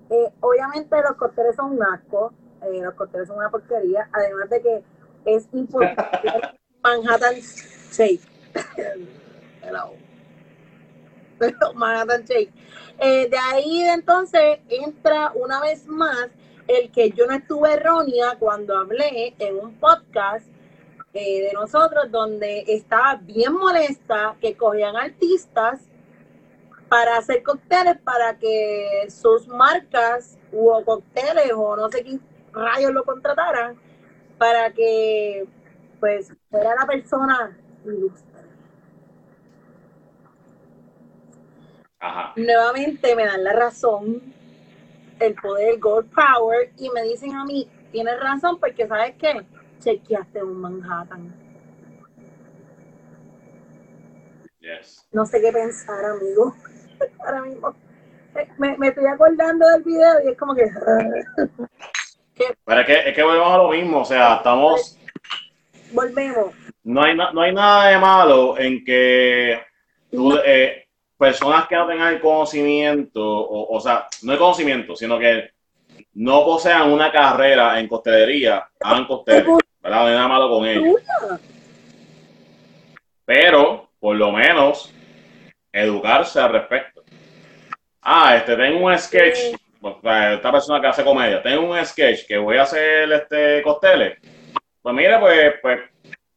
Eh, 0.10 0.32
obviamente 0.40 0.96
los 1.02 1.18
cócteles 1.18 1.56
son 1.56 1.74
un 1.74 1.84
asco, 1.84 2.34
eh, 2.62 2.82
los 2.82 2.94
cócteles 2.94 3.28
son 3.28 3.38
una 3.38 3.50
porquería, 3.50 4.10
además 4.14 4.50
de 4.50 4.62
que 4.62 4.84
es 5.26 5.48
importante 5.52 6.32
Manhattan 6.84 7.36
Shake. 7.92 8.22
Hello. 9.62 9.92
Manhattan 11.76 12.24
Shake. 12.24 12.54
Eh, 13.00 13.28
de 13.30 13.38
ahí 13.38 13.84
de 13.84 13.92
entonces 13.92 14.60
entra 14.70 15.34
una 15.36 15.60
vez 15.60 15.86
más 15.88 16.30
el 16.78 16.92
que 16.92 17.12
yo 17.12 17.26
no 17.28 17.34
estuve 17.34 17.74
errónea 17.74 18.36
cuando 18.40 18.78
hablé 18.78 19.36
en 19.40 19.60
un 19.60 19.76
podcast 19.76 20.48
eh, 21.14 21.44
de 21.44 21.54
nosotros 21.54 22.10
donde 22.10 22.64
estaba 22.68 23.16
bien 23.16 23.54
molesta 23.54 24.36
que 24.40 24.56
cogían 24.56 24.96
artistas 24.96 25.82
para 26.88 27.18
hacer 27.18 27.44
cócteles 27.44 27.98
para 28.00 28.38
que 28.38 29.08
sus 29.10 29.48
marcas 29.48 30.38
o 30.54 30.84
cócteles 30.84 31.52
o 31.56 31.76
no 31.76 31.90
sé 31.90 32.04
quién 32.04 32.22
rayos 32.54 32.92
lo 32.92 33.04
contrataran 33.04 33.78
para 34.38 34.72
que 34.72 35.46
pues 36.00 36.34
fuera 36.50 36.76
la 36.76 36.86
persona 36.86 37.58
ilustre. 37.86 38.32
Ajá. 42.04 42.34
nuevamente 42.36 43.16
me 43.16 43.26
dan 43.26 43.44
la 43.44 43.54
razón, 43.54 44.34
el 45.22 45.36
poder 45.36 45.80
Gold 45.80 46.10
Power, 46.14 46.72
y 46.78 46.90
me 46.90 47.04
dicen 47.04 47.36
a 47.36 47.46
mí, 47.46 47.70
tienes 47.92 48.20
razón, 48.20 48.60
porque 48.60 48.88
sabes 48.88 49.16
qué, 49.18 49.46
chequeaste 49.80 50.44
un 50.44 50.60
Manhattan. 50.62 51.34
Yes. 54.60 55.08
No 55.12 55.26
sé 55.26 55.42
qué 55.42 55.52
pensar, 55.52 56.04
amigo. 56.06 56.56
Ahora 57.26 57.42
mismo. 57.42 57.76
Eh, 58.36 58.48
Me, 58.58 58.78
me 58.78 58.90
estoy 58.90 59.06
acordando 59.08 59.68
del 59.70 59.84
video 59.84 60.24
y 60.24 60.30
es 60.30 60.38
como 60.38 60.54
que. 60.56 60.66
Pero 62.66 62.82
es 62.82 62.88
que, 62.88 63.10
es 63.10 63.16
que 63.16 63.24
volvemos 63.24 63.54
a 63.54 63.58
lo 63.58 63.70
mismo, 63.70 64.00
o 64.00 64.06
sea, 64.06 64.36
estamos, 64.38 64.98
Volvemos. 65.92 66.56
no 66.84 67.04
hay, 67.04 67.16
no 67.16 67.42
hay 67.42 67.54
nada 67.54 67.90
de 67.90 67.98
malo 68.00 68.58
en 68.58 68.84
que 68.84 69.60
tú, 70.12 70.36
eh, 70.44 70.88
personas 71.22 71.68
que 71.68 71.76
no 71.76 71.86
tengan 71.86 72.16
el 72.16 72.20
conocimiento, 72.20 73.22
o, 73.24 73.78
o 73.78 73.80
sea, 73.80 74.08
no 74.24 74.34
el 74.34 74.40
conocimiento, 74.40 74.96
sino 74.96 75.20
que 75.20 75.52
no 76.16 76.44
posean 76.44 76.92
una 76.92 77.12
carrera 77.12 77.80
en 77.80 77.88
costelería, 77.88 78.68
hagan 78.80 79.06
costel, 79.06 79.46
¿verdad? 79.84 80.00
No 80.00 80.08
hay 80.08 80.16
nada 80.16 80.28
malo 80.28 80.50
con 80.50 80.66
ello. 80.66 80.82
Tuya. 80.82 81.40
pero 83.24 83.92
por 84.00 84.16
lo 84.16 84.32
menos 84.32 84.92
educarse 85.72 86.40
al 86.40 86.54
respecto. 86.54 87.04
Ah, 88.02 88.36
este, 88.38 88.56
tengo 88.56 88.84
un 88.84 88.98
sketch, 88.98 89.38
esta 89.80 90.52
persona 90.52 90.82
que 90.82 90.88
hace 90.88 91.04
comedia, 91.04 91.44
tengo 91.44 91.72
un 91.72 91.86
sketch 91.86 92.26
que 92.26 92.40
voy 92.40 92.58
a 92.58 92.64
hacer 92.64 93.12
este 93.12 93.62
costeles. 93.62 94.18
Pues 94.82 94.96
mire, 94.96 95.20
pues, 95.20 95.54
pues 95.62 95.82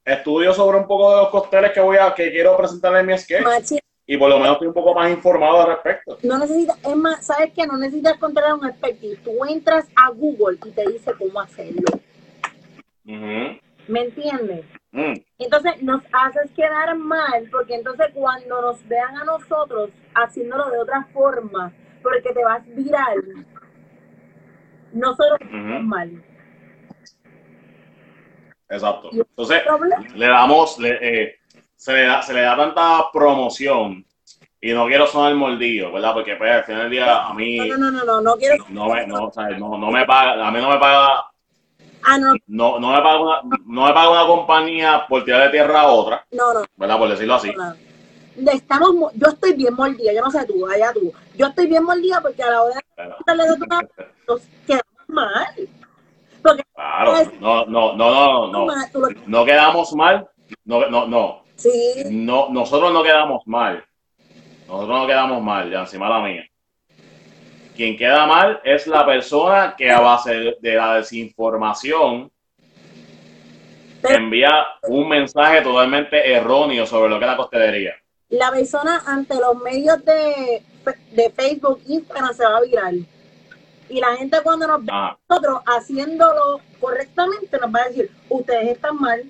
estudio 0.05 0.53
sobre 0.53 0.77
un 0.77 0.87
poco 0.87 1.11
de 1.11 1.23
los 1.23 1.31
costeles 1.31 1.73
que 1.73 1.81
voy 1.81 1.97
a, 1.97 2.15
que 2.15 2.31
quiero 2.31 2.55
presentar 2.55 2.95
en 2.99 3.07
mi 3.07 3.17
sketch 3.17 3.81
y 4.07 4.17
por 4.17 4.29
lo 4.29 4.39
menos 4.39 4.53
estoy 4.55 4.69
un 4.69 4.75
poco 4.75 4.95
más 4.95 5.11
informado 5.11 5.63
al 5.63 5.69
respecto. 5.69 6.19
no 6.23 6.39
necesitas, 6.39 6.79
es 6.85 6.97
más, 6.97 7.25
¿sabes 7.27 7.53
qué? 7.55 7.67
No 7.67 7.77
necesitas 7.77 8.19
contratar 8.19 8.53
a 8.53 8.55
un 8.55 8.67
experto. 8.69 9.07
Tú 9.25 9.45
entras 9.47 9.87
a 9.97 10.11
Google 10.11 10.59
y 10.67 10.71
te 10.71 10.89
dice 10.91 11.13
cómo 11.19 11.41
hacerlo. 11.41 11.83
¿Me 13.05 14.01
entiendes? 14.01 14.65
Mm, 14.93 15.15
Entonces 15.39 15.83
nos 15.83 16.03
haces 16.13 16.51
quedar 16.53 16.95
mal, 16.97 17.49
porque 17.51 17.75
entonces 17.75 18.07
cuando 18.15 18.63
nos 18.63 18.87
vean 18.89 19.17
a 19.17 19.25
nosotros 19.25 19.91
haciéndolo 20.15 20.71
de 20.71 20.79
otra 20.79 21.05
forma, 21.13 21.73
porque 22.03 22.33
te 22.33 22.45
vas 22.45 22.63
viral, 22.67 23.47
nosotros 24.93 25.39
estamos 25.41 25.81
Ujú. 25.81 25.83
mal. 25.89 26.23
exacto. 28.69 29.11
Entonces, 29.13 29.63
le 30.15 30.27
damos, 30.27 30.79
le, 30.79 30.99
eh, 31.01 31.39
se, 31.85 31.93
le 31.93 32.07
da, 32.07 32.23
se 32.23 32.33
le 32.33 32.41
da 32.41 32.57
tanta 32.57 33.11
promoción 33.13 34.07
y 34.59 34.73
no 34.73 34.87
quiero 34.87 35.07
sonar 35.07 35.35
mordido, 35.35 35.93
¿verdad? 35.93 36.15
Porque 36.15 36.35
pues, 36.37 36.51
al 36.51 36.65
final 36.65 36.83
del 36.85 36.91
día 36.93 37.27
a 37.27 37.35
mí... 37.35 37.69
No, 37.69 37.77
no, 37.77 37.91
no, 37.91 38.05
no, 38.05 38.21
no 38.23 38.37
quiero. 38.37 38.65
no 38.71 38.89
me, 38.89 39.07
no, 39.07 39.27
o 39.27 39.31
sea, 39.33 39.51
no, 39.51 39.77
no 39.77 39.91
me 39.91 40.07
paga, 40.07 40.47
a 40.47 40.51
mí 40.51 40.61
no 40.63 40.71
me 40.71 40.79
paga, 40.79 41.27
Ah, 42.07 42.17
no, 42.19 42.35
no, 42.47 42.81
no 42.81 42.91
me 42.93 43.03
paga 43.03 43.21
una, 43.21 43.41
no 43.67 43.85
me 43.87 43.93
paga 43.93 44.11
una 44.11 44.27
compañía 44.27 45.05
por 45.07 45.25
tirarle 45.27 45.51
tierra 45.51 45.83
a 45.83 45.89
otra, 45.89 46.27
no, 46.33 46.55
no. 46.55 46.65
¿verdad? 46.77 46.99
Por 46.99 47.09
decirlo 47.11 47.35
así. 47.35 47.53
no. 47.55 48.51
Estamos, 48.51 48.95
mo- 48.95 49.11
yo 49.15 49.29
estoy 49.29 49.53
bien 49.53 49.75
mordida, 49.75 50.11
yo 50.15 50.23
no 50.23 50.31
sé 50.31 50.47
tú, 50.47 50.67
allá 50.67 50.91
tú. 50.95 51.13
Yo 51.37 51.47
estoy 51.49 51.67
bien 51.67 51.85
mordida 51.85 52.23
porque 52.23 52.43
a 52.43 52.51
la 52.51 52.63
hora 52.63 52.75
de 52.97 53.15
darle 53.27 53.45
de 53.45 53.57
tu 53.57 53.65
nos 54.29 54.41
quedamos 54.67 55.09
mal. 55.09 55.55
Porque 56.43 56.63
claro, 56.75 57.13
no, 57.41 57.67
no, 57.67 57.93
no, 57.93 58.47
no, 58.51 58.67
no, 58.67 59.09
no 59.27 59.45
quedamos 59.45 59.93
mal, 59.95 60.27
no, 60.65 60.87
no, 60.89 61.07
no, 61.07 61.44
sí, 61.57 61.71
no, 62.11 62.49
nosotros 62.51 62.93
no 62.93 63.03
quedamos 63.03 63.47
mal, 63.47 63.85
nosotros 64.67 64.99
no 65.01 65.07
quedamos 65.07 65.43
mal, 65.43 65.71
ya 65.71 65.81
encima 65.81 66.09
la 66.09 66.21
mía. 66.21 66.45
Quien 67.77 67.97
queda 67.97 68.27
mal 68.27 68.61
es 68.65 68.87
la 68.87 69.05
persona 69.05 69.75
que 69.77 69.91
a 69.91 70.01
base 70.01 70.55
de 70.61 70.75
la 70.75 70.95
desinformación 70.97 72.31
envía 74.03 74.51
un 74.83 75.09
mensaje 75.09 75.61
totalmente 75.63 76.33
erróneo 76.33 76.87
sobre 76.87 77.11
lo 77.11 77.19
que 77.19 77.25
es 77.25 77.31
la 77.31 77.37
costelería. 77.37 77.95
la 78.29 78.51
persona 78.51 79.03
ante 79.07 79.35
los 79.37 79.57
medios 79.63 80.05
de, 80.05 80.63
de 81.13 81.31
Facebook, 81.31 81.81
Instagram 81.87 82.35
se 82.35 82.45
va 82.45 82.59
a 82.59 82.61
viral. 82.63 83.07
Y 83.89 84.01
la 84.01 84.17
gente 84.17 84.39
cuando 84.43 84.67
nos 84.67 84.85
ve 84.85 84.91
Ah, 84.93 85.17
nosotros 85.29 85.61
haciéndolo 85.67 86.61
correctamente 86.81 87.59
nos 87.59 87.75
va 87.75 87.81
a 87.83 87.89
decir, 87.89 88.11
ustedes 88.29 88.69
están 88.73 88.97
mal. 89.01 89.23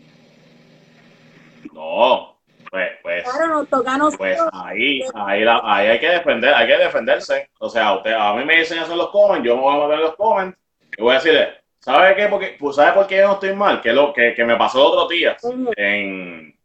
No, 1.72 2.36
pues, 2.70 2.88
pues, 3.02 3.24
Ahora 3.26 3.46
nos 3.46 3.68
toca 3.68 3.94
a 3.94 3.98
nosotros. 3.98 4.18
pues 4.18 4.40
ahí, 4.52 5.02
ahí, 5.14 5.44
la- 5.44 5.60
ahí 5.64 5.86
hay 5.88 6.00
que 6.00 6.08
defender, 6.08 6.52
hay 6.54 6.66
que 6.66 6.76
defenderse. 6.78 7.50
O 7.60 7.68
sea, 7.68 7.94
usted, 7.94 8.12
a 8.12 8.32
mí 8.34 8.44
me 8.44 8.56
dicen 8.58 8.78
eso 8.78 8.92
en 8.92 8.98
los 8.98 9.10
comments, 9.10 9.46
yo 9.46 9.56
me 9.56 9.62
voy 9.62 9.74
a 9.76 9.78
meter 9.82 9.94
en 9.98 10.00
los 10.04 10.16
comments 10.16 10.58
y 10.96 11.02
voy 11.02 11.12
a 11.12 11.14
decirle, 11.14 11.48
¿sabe 11.78 12.16
qué? 12.16 12.26
Porque, 12.26 12.56
pues, 12.58 12.76
¿sabe 12.76 12.92
por 12.92 13.06
qué 13.06 13.18
yo 13.18 13.26
no 13.28 13.32
estoy 13.34 13.54
mal? 13.54 13.80
Que 13.80 13.92
lo 13.92 14.12
que, 14.12 14.34
que 14.34 14.44
me 14.44 14.56
pasó 14.56 14.78
el 14.80 14.84
otro 14.98 15.08
día 15.08 15.36
en, 15.76 16.56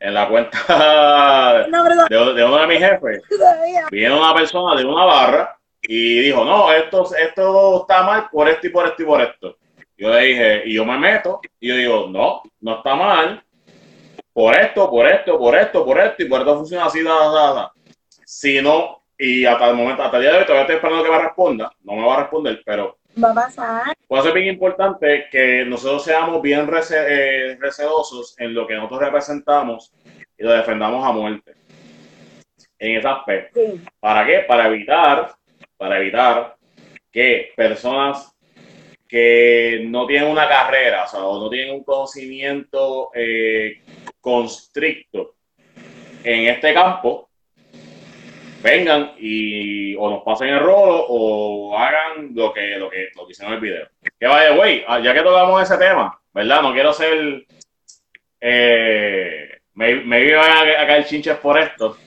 en 0.00 0.14
la 0.14 0.28
cuenta 0.28 1.64
de, 2.08 2.16
de 2.34 2.44
uno 2.44 2.58
de 2.58 2.66
mis 2.66 2.78
jefes. 2.78 3.22
Viene 3.90 4.14
una 4.14 4.34
persona 4.34 4.76
de 4.78 4.84
una 4.84 5.04
barra 5.04 5.56
y 5.82 6.20
dijo, 6.20 6.44
no, 6.44 6.72
esto, 6.72 7.08
esto 7.16 7.80
está 7.82 8.02
mal 8.04 8.28
por 8.30 8.48
esto 8.48 8.66
y 8.66 8.70
por 8.70 8.86
esto 8.86 9.02
y 9.02 9.06
por 9.06 9.20
esto. 9.20 9.56
Yo 9.96 10.10
le 10.10 10.20
dije, 10.22 10.62
y 10.66 10.74
yo 10.74 10.84
me 10.84 10.98
meto, 10.98 11.40
y 11.60 11.68
yo 11.68 11.76
digo, 11.76 12.06
no, 12.10 12.42
no 12.60 12.76
está 12.78 12.94
mal, 12.96 13.42
por 14.34 14.54
esto, 14.54 14.90
por 14.90 15.06
esto, 15.06 15.38
por 15.38 15.56
esto, 15.56 15.84
por 15.84 15.98
esto, 15.98 16.22
y 16.22 16.28
por 16.28 16.40
esto 16.40 16.56
funciona 16.56 16.84
así, 16.86 17.02
da, 17.02 17.14
da, 17.30 17.52
da. 17.54 17.72
Si 18.26 18.60
no, 18.60 19.02
y 19.16 19.46
hasta 19.46 19.70
el 19.70 19.76
momento, 19.76 20.02
hasta 20.02 20.16
el 20.18 20.22
día 20.24 20.32
de 20.32 20.38
hoy, 20.40 20.44
todavía 20.44 20.62
estoy 20.62 20.76
esperando 20.76 21.04
que 21.04 21.10
me 21.10 21.18
responda, 21.22 21.72
no 21.84 21.92
me 21.94 22.06
va 22.06 22.14
a 22.16 22.20
responder, 22.22 22.60
pero 22.66 22.98
Va 23.22 23.30
a 23.30 23.34
pasar. 23.34 23.82
puede 24.08 24.22
ser 24.24 24.32
bien 24.34 24.48
importante 24.48 25.26
que 25.30 25.64
nosotros 25.64 26.02
seamos 26.04 26.42
bien 26.42 26.66
rece- 26.66 27.06
eh, 27.08 27.56
recelosos 27.60 28.34
en 28.40 28.52
lo 28.54 28.66
que 28.66 28.74
nosotros 28.74 29.00
representamos 29.00 29.92
y 30.36 30.42
lo 30.42 30.50
defendamos 30.50 31.06
a 31.06 31.12
muerte. 31.12 31.52
En 32.76 32.96
ese 32.96 33.06
aspecto. 33.08 33.60
Sí. 33.60 33.80
¿Para 34.00 34.26
qué? 34.26 34.38
Para 34.40 34.66
evitar, 34.66 35.30
para 35.76 35.98
evitar 35.98 36.56
que 37.12 37.52
personas 37.56 38.32
que 39.08 39.84
no 39.86 40.06
tienen 40.06 40.28
una 40.28 40.48
carrera, 40.48 41.04
o 41.04 41.06
sea, 41.06 41.20
o 41.24 41.38
no 41.40 41.48
tienen 41.48 41.72
un 41.76 41.84
conocimiento 41.84 43.10
eh, 43.14 43.80
constricto 44.24 45.34
en 46.24 46.48
este 46.48 46.72
campo, 46.72 47.28
vengan 48.62 49.12
y 49.18 49.94
o 49.96 50.08
nos 50.08 50.22
pasen 50.22 50.48
el 50.48 50.60
rolo 50.60 51.04
o 51.06 51.76
hagan 51.76 52.30
lo 52.34 52.50
que, 52.54 52.78
lo 52.78 52.88
que, 52.88 53.10
lo 53.14 53.26
que 53.26 53.32
hicieron 53.32 53.52
en 53.52 53.58
el 53.58 53.60
video. 53.62 53.86
Que 54.18 54.26
vaya, 54.26 54.54
güey, 54.56 54.82
ah, 54.88 54.98
ya 55.00 55.12
que 55.12 55.20
tocamos 55.20 55.62
ese 55.62 55.76
tema, 55.76 56.18
¿verdad? 56.32 56.62
No 56.62 56.72
quiero 56.72 56.92
ser... 56.94 57.46
Eh, 58.40 59.50
me, 59.74 59.96
me 59.96 60.24
iban 60.24 60.50
a, 60.50 60.60
a 60.82 60.86
caer 60.86 61.04
chinches 61.04 61.36
por 61.38 61.58
esto. 61.58 61.98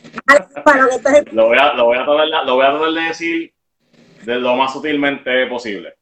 Lo 1.34 1.46
voy 1.48 1.58
a, 1.60 1.74
lo 1.74 1.86
voy 1.86 1.98
a 1.98 2.06
tratar, 2.06 2.26
de- 2.26 2.46
lo 2.46 2.56
voy 2.56 2.66
a 2.66 2.70
tratar 2.72 2.90
de 2.92 3.02
decir 3.02 3.54
de 4.24 4.36
lo 4.36 4.56
más 4.56 4.74
sutilmente 4.74 5.46
posible. 5.48 5.94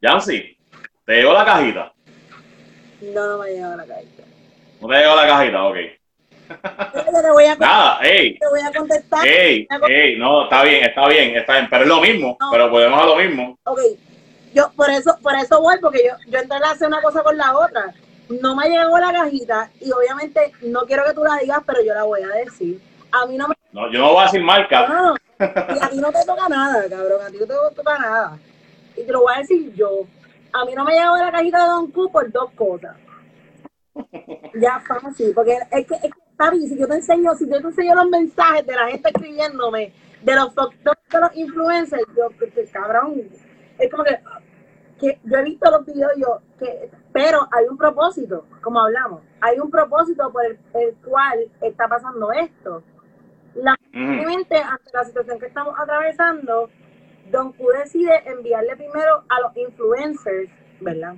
Yancy, 0.00 0.56
¿te 1.04 1.12
llegó 1.14 1.32
la 1.32 1.44
cajita? 1.44 1.92
No, 3.02 3.26
no 3.28 3.38
me 3.38 3.50
llegado 3.50 3.76
la 3.76 3.86
carta. 3.86 4.19
¿No 4.80 4.88
te 4.88 4.94
llegó 4.96 5.16
la 5.16 5.26
cajita? 5.26 5.64
Ok. 5.64 5.76
Yo 6.94 7.22
te 7.22 7.30
voy 7.30 7.44
a, 7.44 7.54
Nada, 7.56 7.98
ey, 8.02 8.36
te 8.38 8.48
voy 8.48 8.60
a 8.60 8.72
contestar. 8.76 9.26
ey, 9.26 9.68
ey, 9.88 10.16
no, 10.18 10.44
está 10.44 10.64
bien, 10.64 10.84
está 10.84 11.06
bien, 11.06 11.36
está 11.36 11.52
bien, 11.54 11.68
pero 11.70 11.82
es 11.84 11.88
lo 11.88 12.00
mismo, 12.00 12.36
No. 12.40 12.50
pero 12.50 12.70
podemos 12.70 13.00
a 13.00 13.06
lo 13.06 13.16
mismo. 13.16 13.56
Ok, 13.64 13.78
yo 14.52 14.72
por 14.74 14.90
eso, 14.90 15.16
por 15.22 15.34
eso 15.36 15.60
voy, 15.60 15.76
porque 15.80 16.00
yo, 16.08 16.14
yo 16.28 16.38
entrelacé 16.40 16.86
una 16.86 17.00
cosa 17.02 17.22
con 17.22 17.36
la 17.36 17.56
otra. 17.56 17.84
No 18.40 18.56
me 18.56 18.68
llegó 18.68 18.98
la 18.98 19.12
cajita 19.12 19.70
y 19.80 19.92
obviamente 19.92 20.52
no 20.62 20.80
quiero 20.86 21.04
que 21.04 21.14
tú 21.14 21.22
la 21.24 21.36
digas, 21.36 21.60
pero 21.66 21.82
yo 21.84 21.94
la 21.94 22.02
voy 22.04 22.22
a 22.22 22.28
decir. 22.44 22.80
A 23.12 23.26
mí 23.26 23.36
no 23.36 23.46
me 23.48 23.54
No, 23.72 23.90
yo 23.92 24.00
no 24.00 24.12
voy 24.12 24.22
a 24.22 24.24
decir 24.24 24.42
marca. 24.42 24.86
no, 24.88 25.14
y 25.38 25.78
a 25.84 25.88
ti 25.88 25.98
no 25.98 26.10
te 26.10 26.24
toca 26.24 26.48
nada, 26.48 26.84
cabrón, 26.88 27.22
a 27.26 27.30
ti 27.30 27.36
no 27.38 27.46
te 27.46 27.54
toca 27.76 27.98
nada. 27.98 28.38
Y 28.96 29.02
te 29.04 29.12
lo 29.12 29.20
voy 29.22 29.34
a 29.36 29.38
decir 29.38 29.72
yo. 29.74 30.00
A 30.52 30.64
mí 30.64 30.72
no 30.74 30.84
me 30.84 30.94
llegó 30.94 31.16
la 31.16 31.30
cajita 31.30 31.62
de 31.62 31.68
Don 31.68 31.90
Q 31.92 32.10
por 32.10 32.30
dos 32.32 32.50
cosas. 32.56 32.96
Ya 34.54 34.80
fácil, 34.80 35.32
porque 35.34 35.56
es 35.70 35.86
que, 35.86 35.94
es 35.94 36.02
que 36.02 36.20
papi, 36.36 36.66
si 36.68 36.78
yo 36.78 36.88
te 36.88 36.94
enseño, 36.94 37.34
si 37.34 37.48
yo 37.48 37.60
te 37.60 37.68
enseño 37.68 37.94
los 37.94 38.08
mensajes 38.08 38.66
de 38.66 38.74
la 38.74 38.88
gente 38.88 39.08
escribiéndome, 39.08 39.92
de 40.22 40.34
los 40.34 40.54
doctores, 40.54 41.02
de 41.10 41.20
los 41.20 41.36
influencers, 41.36 42.04
yo, 42.16 42.28
que, 42.38 42.64
cabrón, 42.66 43.22
es 43.78 43.90
como 43.90 44.04
que, 44.04 44.18
que 44.98 45.18
yo 45.24 45.38
he 45.38 45.44
visto 45.44 45.70
los 45.70 45.86
videos, 45.86 46.12
yo, 46.16 46.40
que, 46.58 46.90
pero 47.12 47.48
hay 47.52 47.66
un 47.66 47.76
propósito, 47.76 48.46
como 48.62 48.80
hablamos, 48.80 49.22
hay 49.40 49.58
un 49.58 49.70
propósito 49.70 50.30
por 50.32 50.44
el, 50.44 50.58
el 50.74 50.94
cual 51.04 51.38
está 51.60 51.88
pasando 51.88 52.32
esto. 52.32 52.82
Lamentablemente, 53.54 54.56
ante 54.56 54.90
la 54.92 55.04
situación 55.04 55.38
que 55.40 55.46
estamos 55.46 55.74
atravesando, 55.78 56.70
Don 57.30 57.52
Q 57.52 57.66
decide 57.78 58.22
enviarle 58.26 58.76
primero 58.76 59.24
a 59.28 59.40
los 59.40 59.56
influencers, 59.56 60.50
¿verdad? 60.80 61.16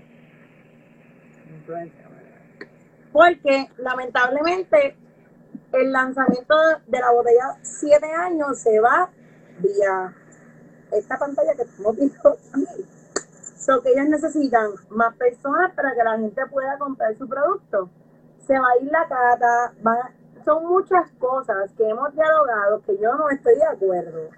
Influencers. 1.49 2.02
Porque 3.13 3.69
lamentablemente 3.79 4.97
el 5.73 5.93
lanzamiento 5.93 6.55
de 6.87 6.99
la 6.99 7.11
botella 7.13 7.59
7 7.63 8.07
años 8.07 8.59
se 8.59 8.81
va 8.81 9.11
vía 9.59 10.15
esta 10.91 11.19
pantalla 11.19 11.55
que 11.55 11.63
estamos 11.63 11.97
viendo 11.97 12.29
aquí. 12.29 12.87
So 13.57 13.81
que 13.81 13.91
ellos 13.91 14.09
necesitan 14.09 14.71
más 14.91 15.15
personas 15.17 15.73
para 15.75 15.95
que 15.95 16.03
la 16.03 16.19
gente 16.19 16.47
pueda 16.47 16.77
comprar 16.79 17.17
su 17.17 17.29
producto. 17.29 17.91
Se 18.47 18.59
va 18.59 18.67
a 18.67 18.83
ir 18.83 18.91
la 18.91 19.07
cata, 19.07 19.73
van 19.83 19.99
son 20.45 20.67
muchas 20.67 21.11
cosas 21.19 21.71
que 21.77 21.89
hemos 21.89 22.13
dialogado 22.15 22.83
que 22.83 22.97
yo 22.99 23.15
no 23.15 23.29
estoy 23.31 23.57
de 23.57 23.65
acuerdo. 23.65 24.29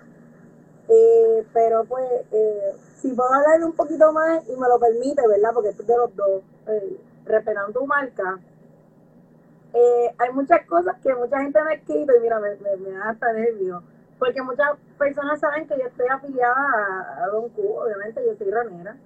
Eh, 0.89 1.47
pero 1.53 1.85
pues, 1.85 2.07
eh, 2.31 2.77
si 2.97 3.13
puedo 3.13 3.33
hablar 3.33 3.65
un 3.65 3.73
poquito 3.73 4.13
más 4.13 4.47
y 4.49 4.57
me 4.57 4.69
lo 4.69 4.79
permite, 4.79 5.27
¿verdad? 5.27 5.51
Porque 5.55 5.71
esto 5.71 5.83
es 5.83 5.89
de 5.89 5.97
los 5.97 6.15
dos, 6.15 6.43
eh, 6.67 7.01
respetando 7.25 7.81
tu 7.81 7.87
marca. 7.87 8.39
Eh, 9.75 10.15
hay 10.19 10.33
muchas 10.33 10.65
cosas 10.67 10.97
que 11.03 11.13
mucha 11.15 11.41
gente 11.41 11.63
me 11.65 11.73
ha 11.73 11.75
escrito 11.75 12.17
y 12.17 12.21
mira, 12.21 12.39
me, 12.39 12.55
me, 12.77 12.91
da 12.93 13.11
hasta 13.11 13.33
nervio. 13.33 13.83
Porque 14.19 14.41
muchas 14.41 14.79
personas 14.97 15.41
saben 15.41 15.67
que 15.67 15.77
yo 15.77 15.87
estoy 15.87 16.07
afiliada 16.09 17.25
a, 17.25 17.27
Don 17.27 17.49
Q, 17.49 17.61
obviamente 17.63 18.25
yo 18.25 18.37
soy 18.37 18.51
ranera. 18.51 18.97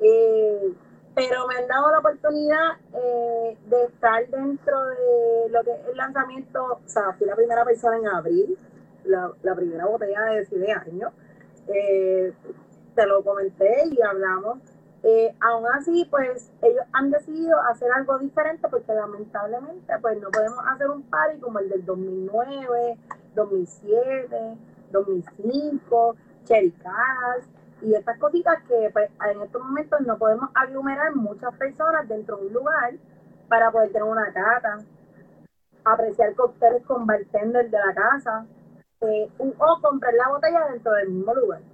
Eh, 0.00 0.72
pero 1.16 1.46
me 1.48 1.56
han 1.56 1.66
dado 1.66 1.90
la 1.90 1.98
oportunidad 1.98 2.76
eh, 2.92 3.56
de 3.66 3.84
estar 3.84 4.26
dentro 4.28 4.86
de 4.86 5.48
lo 5.50 5.62
que 5.62 5.72
es 5.72 5.88
el 5.88 5.96
lanzamiento, 5.96 6.80
o 6.84 6.88
sea, 6.88 7.12
fui 7.12 7.26
la 7.26 7.36
primera 7.36 7.64
persona 7.64 7.98
en 7.98 8.06
abril, 8.08 8.58
la, 9.04 9.30
la 9.42 9.54
primera 9.54 9.86
botella 9.86 10.20
de 10.22 10.46
7 10.46 10.72
años. 10.72 11.12
Eh, 11.68 12.32
te 12.94 13.06
lo 13.06 13.22
comenté 13.22 13.88
y 13.90 14.00
hablamos. 14.00 14.58
Eh, 15.06 15.36
aún 15.38 15.66
así, 15.66 16.06
pues 16.10 16.50
ellos 16.62 16.82
han 16.94 17.10
decidido 17.10 17.60
hacer 17.60 17.92
algo 17.92 18.18
diferente 18.18 18.66
porque 18.70 18.94
lamentablemente 18.94 19.92
pues 20.00 20.18
no 20.18 20.30
podemos 20.30 20.64
hacer 20.66 20.88
un 20.88 21.02
party 21.02 21.40
como 21.40 21.58
el 21.58 21.68
del 21.68 21.84
2009, 21.84 22.96
2007, 23.34 24.56
2005, 24.92 26.16
Cherry 26.44 26.70
Cash 26.70 27.44
y 27.82 27.94
estas 27.94 28.18
cositas 28.18 28.62
que 28.66 28.88
pues, 28.94 29.10
en 29.30 29.42
estos 29.42 29.62
momentos 29.62 30.00
no 30.00 30.16
podemos 30.16 30.48
aglomerar 30.54 31.14
muchas 31.14 31.54
personas 31.58 32.08
dentro 32.08 32.38
de 32.38 32.46
un 32.46 32.54
lugar 32.54 32.94
para 33.46 33.70
poder 33.70 33.88
tener 33.88 34.04
una 34.04 34.32
cata, 34.32 34.78
apreciar 35.84 36.34
cócteles 36.34 36.82
con 36.86 37.04
bartender 37.04 37.68
de 37.68 37.78
la 37.78 37.94
casa 37.94 38.46
eh, 39.02 39.30
o 39.38 39.80
comprar 39.82 40.14
la 40.14 40.30
botella 40.30 40.66
dentro 40.70 40.92
del 40.92 41.10
mismo 41.10 41.34
lugar 41.34 41.73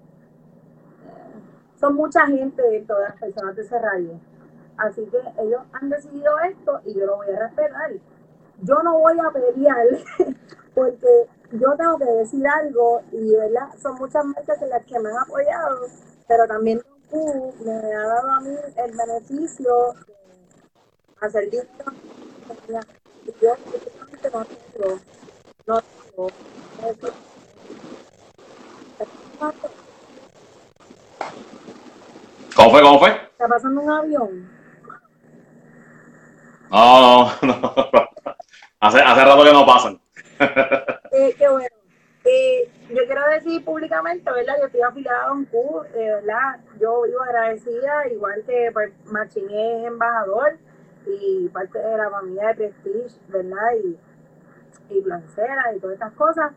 son 1.81 1.95
mucha 1.95 2.27
gente 2.27 2.63
de 2.63 2.81
todas 2.83 3.11
las 3.11 3.19
personas 3.19 3.57
de 3.57 3.63
ese 3.63 3.79
radio. 3.79 4.21
Así 4.77 5.03
que 5.07 5.19
ellos 5.43 5.63
han 5.73 5.89
decidido 5.89 6.39
esto 6.41 6.81
y 6.85 6.95
yo 6.95 7.07
lo 7.07 7.17
voy 7.17 7.31
a 7.31 7.49
respetar. 7.49 7.93
Yo 8.63 8.83
no 8.83 8.99
voy 8.99 9.17
a 9.19 9.31
pelear 9.31 9.87
porque 10.75 11.27
yo 11.53 11.75
tengo 11.77 11.99
que 11.99 12.05
decir 12.05 12.47
algo 12.47 13.01
y 13.11 13.35
verdad 13.35 13.69
son 13.83 13.97
muchas 13.97 14.25
marcas 14.25 14.61
las 14.69 14.85
que 14.85 14.99
me 14.99 15.11
han 15.11 15.19
apoyado, 15.19 15.87
pero 16.29 16.47
también 16.47 16.83
tú 17.11 17.55
me 17.65 17.73
ha 17.73 18.07
dado 18.07 18.31
a 18.31 18.41
mí 18.41 18.57
el 18.77 18.97
beneficio 18.97 19.95
de 20.07 21.27
hacer 21.27 21.51
disco. 21.51 21.93
Yo 23.41 23.55
no 23.57 24.19
tengo, 24.19 24.45
no 25.67 25.81
tengo, 25.81 27.11
¿Cómo 32.55 32.71
fue? 32.71 32.83
¿Cómo 32.83 32.99
fue? 32.99 33.11
¿Está 33.11 33.49
pasando 33.49 33.81
un 33.81 33.91
avión? 33.91 34.51
No, 36.71 37.01
no, 37.01 37.33
no. 37.43 37.75
Hace, 38.83 38.99
hace 38.99 39.25
rato 39.25 39.45
que 39.45 39.53
no 39.53 39.67
pasan. 39.67 40.01
Eh, 41.13 41.35
qué 41.37 41.49
bueno. 41.49 41.69
Eh, 42.25 42.71
yo 42.89 43.05
quiero 43.05 43.29
decir 43.31 43.65
públicamente, 43.65 44.31
¿verdad? 44.31 44.55
Yo 44.61 44.67
estoy 44.67 44.81
afiliada 44.81 45.25
a 45.25 45.33
un 45.33 45.45
Q, 45.47 45.83
eh, 45.93 46.13
¿verdad? 46.15 46.61
Yo 46.79 47.03
vivo 47.03 47.21
agradecida, 47.21 48.07
igual 48.09 48.45
que 48.47 48.71
pues, 48.73 48.93
Machín 49.07 49.51
es 49.51 49.87
embajador 49.87 50.57
y 51.07 51.49
parte 51.49 51.81
de 51.81 51.97
la 51.97 52.11
familia 52.11 52.55
de 52.55 52.55
Prestige, 52.55 53.21
¿verdad? 53.29 53.73
Y, 53.83 53.99
y 54.95 55.01
Blancera 55.01 55.75
y 55.75 55.81
todas 55.81 55.95
estas 55.95 56.13
cosas. 56.13 56.53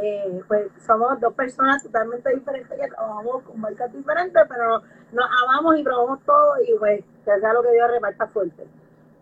Eh, 0.00 0.42
pues 0.46 0.70
somos 0.86 1.18
dos 1.20 1.34
personas 1.34 1.82
totalmente 1.82 2.32
diferentes 2.34 2.78
que 2.78 2.88
trabajamos 2.88 3.42
con 3.42 3.60
marcas 3.60 3.92
diferentes, 3.92 4.42
pero 4.48 4.82
nos 5.12 5.26
amamos 5.42 5.78
y 5.78 5.82
probamos 5.82 6.20
todo 6.24 6.54
y 6.62 6.78
pues 6.78 7.04
que 7.24 7.40
sea 7.40 7.52
lo 7.52 7.62
que 7.62 7.72
Dios 7.72 7.90
reparta 7.90 8.26
fuerte. 8.28 8.66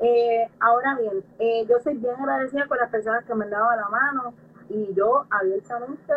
Eh, 0.00 0.50
ahora 0.60 0.98
bien, 1.00 1.24
eh, 1.38 1.64
yo 1.68 1.78
soy 1.80 1.96
bien 1.96 2.14
agradecida 2.16 2.66
con 2.66 2.76
las 2.78 2.90
personas 2.90 3.24
que 3.24 3.34
me 3.34 3.44
han 3.44 3.50
dado 3.50 3.76
la 3.76 3.88
mano 3.88 4.34
y 4.68 4.92
yo 4.92 5.24
abiertamente 5.30 6.12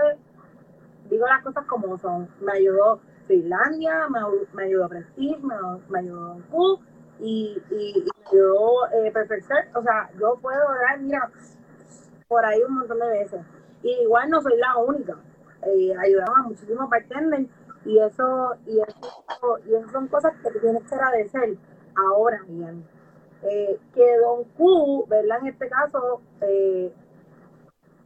digo 1.10 1.26
las 1.28 1.44
cosas 1.44 1.66
como 1.66 1.98
son. 1.98 2.28
Me 2.42 2.54
ayudó 2.54 3.00
Finlandia, 3.28 4.08
me, 4.10 4.64
ayudó 4.64 4.90
Prestige, 4.90 5.40
me, 5.42 6.00
ayudó 6.00 6.38
Q 6.52 6.80
y, 7.20 7.62
y, 7.70 8.00
y 8.00 8.04
me 8.04 8.28
ayudó 8.28 8.88
eh, 8.92 9.12
Perfect 9.12 9.76
O 9.76 9.82
sea, 9.84 10.10
yo 10.20 10.36
puedo 10.42 10.60
dar, 10.60 11.00
mira, 11.00 11.30
por 12.28 12.44
ahí 12.44 12.62
un 12.62 12.76
montón 12.76 13.00
de 13.00 13.08
veces. 13.08 13.42
Y 13.84 13.92
igual 14.04 14.30
no 14.30 14.42
soy 14.42 14.58
la 14.58 14.78
única. 14.78 15.16
Eh, 15.64 15.94
ayudaron 15.98 16.40
a 16.40 16.44
muchísimos 16.44 16.90
bartenders 16.90 17.48
y 17.86 18.00
eso, 18.00 18.56
y 18.66 18.80
eso, 18.80 19.58
y 19.66 19.74
eso 19.74 19.90
son 19.92 20.08
cosas 20.08 20.34
que 20.42 20.52
tú 20.52 20.60
tienes 20.60 20.84
que 20.84 20.96
agradecer. 20.96 21.58
Ahora 21.96 22.42
bien, 22.48 22.86
eh, 23.44 23.80
que 23.94 24.18
Don 24.18 24.44
Q, 24.56 25.06
¿verdad? 25.08 25.40
En 25.42 25.48
este 25.48 25.70
caso, 25.70 26.22
eh, 26.42 26.94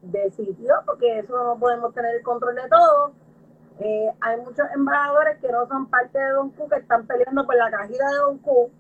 decidió, 0.02 0.76
porque 0.86 1.20
eso 1.20 1.44
no 1.44 1.60
podemos 1.60 1.94
tener 1.94 2.16
el 2.16 2.24
control 2.24 2.56
de 2.56 2.70
todo. 2.70 3.14
Eh, 3.80 4.12
hay 4.22 4.38
muchos 4.42 4.66
embajadores 4.74 5.40
que 5.40 5.52
no 5.52 5.68
son 5.68 5.88
parte 5.90 6.20
de 6.20 6.32
Don 6.32 6.52
Q 6.52 6.70
que 6.70 6.78
están 6.78 7.08
peleando 7.08 7.46
por 7.46 7.56
la 7.56 7.72
cajita 7.72 8.10
de 8.10 8.18
Don 8.18 8.38
Q. 8.40 8.72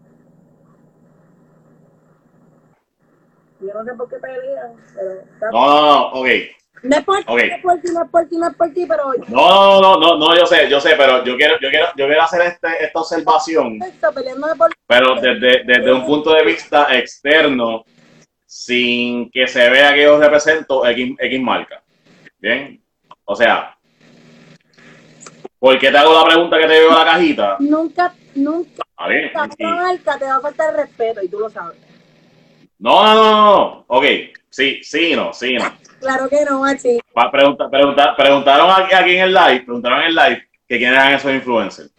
Yo 3.60 3.74
no 3.74 3.84
sé 3.84 3.94
por 3.94 4.10
qué 4.10 4.18
pelean, 4.18 4.76
pero 4.94 5.52
No, 5.52 5.66
no, 5.66 5.86
no, 5.86 6.08
ok. 6.20 6.28
No 6.84 6.96
es 6.98 7.04
por, 7.06 7.18
Ok. 7.20 7.26
no 7.28 7.36
es 7.56 7.62
por 7.62 7.82
ti, 7.82 7.88
no 7.94 8.04
es 8.04 8.10
por 8.10 8.30
ti, 8.30 8.38
no 8.38 8.48
es 8.48 8.56
por 8.56 8.74
ti, 8.74 8.86
pero 8.88 9.04
No, 9.30 9.82
no, 9.82 9.82
no, 9.82 9.98
no, 9.98 10.18
no, 10.18 10.36
yo 10.38 10.46
sé, 10.46 10.70
yo 10.70 10.80
sé, 10.80 10.96
pero 10.98 11.24
yo 11.24 11.36
quiero, 11.38 11.56
yo 11.62 11.70
quiero, 11.70 11.88
yo 11.96 12.06
quiero 12.08 12.22
hacer 12.22 12.42
este, 12.42 12.84
esta 12.86 13.00
observación, 13.00 13.80
pero 14.88 15.16
desde, 15.16 15.64
desde 15.66 15.94
un 15.94 16.06
punto 16.06 16.34
de 16.34 16.44
vista 16.44 16.88
externo, 16.96 17.86
sin 18.46 19.32
que 19.32 19.48
se 19.48 19.70
vea 19.70 19.94
que 19.94 20.04
yo 20.04 20.20
represento 20.20 20.86
X, 20.86 21.16
X 21.18 21.42
marca. 21.42 21.82
Bien, 22.38 22.84
o 23.26 23.36
sea, 23.36 23.78
¿por 25.60 25.80
qué 25.80 25.90
te 25.90 25.98
hago 25.98 26.14
la 26.14 26.26
pregunta 26.26 26.58
que 26.58 26.64
te 26.68 26.80
veo 26.80 26.90
en 26.90 26.96
la 26.96 27.06
cajita? 27.06 27.58
nunca, 27.60 28.14
nunca, 28.36 28.84
A 28.98 29.08
ver, 29.08 29.32
y- 29.58 29.64
marca 29.64 30.18
te 30.20 30.26
va 30.26 30.36
a 30.36 30.42
faltar 30.42 30.72
el 30.72 30.82
respeto 30.82 31.22
y 31.24 31.30
tú 31.30 31.40
lo 31.40 31.50
sabes. 31.50 31.78
no, 32.80 33.04
no, 33.04 33.14
no, 33.16 33.32
no, 33.32 33.86
ok, 33.88 34.04
sí, 34.54 34.80
sí, 34.84 35.16
no, 35.16 35.34
sí, 35.34 35.56
no. 35.56 35.66
Claro 36.00 36.30
que 36.30 36.46
no, 36.46 36.60
machi. 36.60 37.00
Pa- 37.14 37.32
pregunta- 37.32 37.70
pregunta- 37.70 38.16
preguntaron 38.16 38.70
aquí, 38.70 38.94
aquí 38.94 39.12
en 39.16 39.22
el 39.24 39.34
live, 39.34 39.62
preguntaron 39.62 40.02
en 40.02 40.08
el 40.08 40.16
live 40.16 40.48
que 40.68 40.78
quiénes 40.78 40.94
eran 40.98 41.14
esos 41.14 41.34
influencers. 41.34 41.92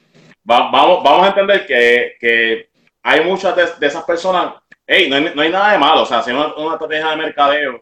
Va- 0.48 0.70
vamos, 0.70 1.02
vamos 1.02 1.24
a 1.24 1.28
entender 1.28 1.66
que, 1.66 2.16
que 2.20 2.68
hay 3.02 3.20
muchas 3.24 3.56
de, 3.56 3.66
de 3.80 3.86
esas 3.86 4.04
personas, 4.04 4.54
hey, 4.86 5.06
no 5.10 5.16
hay, 5.16 5.32
no 5.34 5.42
hay 5.42 5.50
nada 5.50 5.72
de 5.72 5.78
malo, 5.78 6.02
o 6.02 6.06
sea, 6.06 6.22
si 6.22 6.30
una, 6.30 6.54
una 6.54 6.74
estrategia 6.74 7.10
de 7.10 7.16
mercadeo 7.16 7.80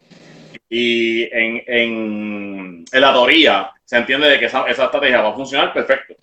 y 0.69 1.23
en, 1.25 1.63
en, 1.67 2.85
en 2.91 3.01
la 3.01 3.13
teoría 3.13 3.71
se 3.85 3.97
entiende 3.99 4.29
de 4.29 4.39
que 4.39 4.47
esa, 4.47 4.65
esa 4.67 4.85
estrategia 4.87 5.21
va 5.21 5.31
a 5.31 5.35
funcionar, 5.35 5.73
perfecto. 5.73 6.15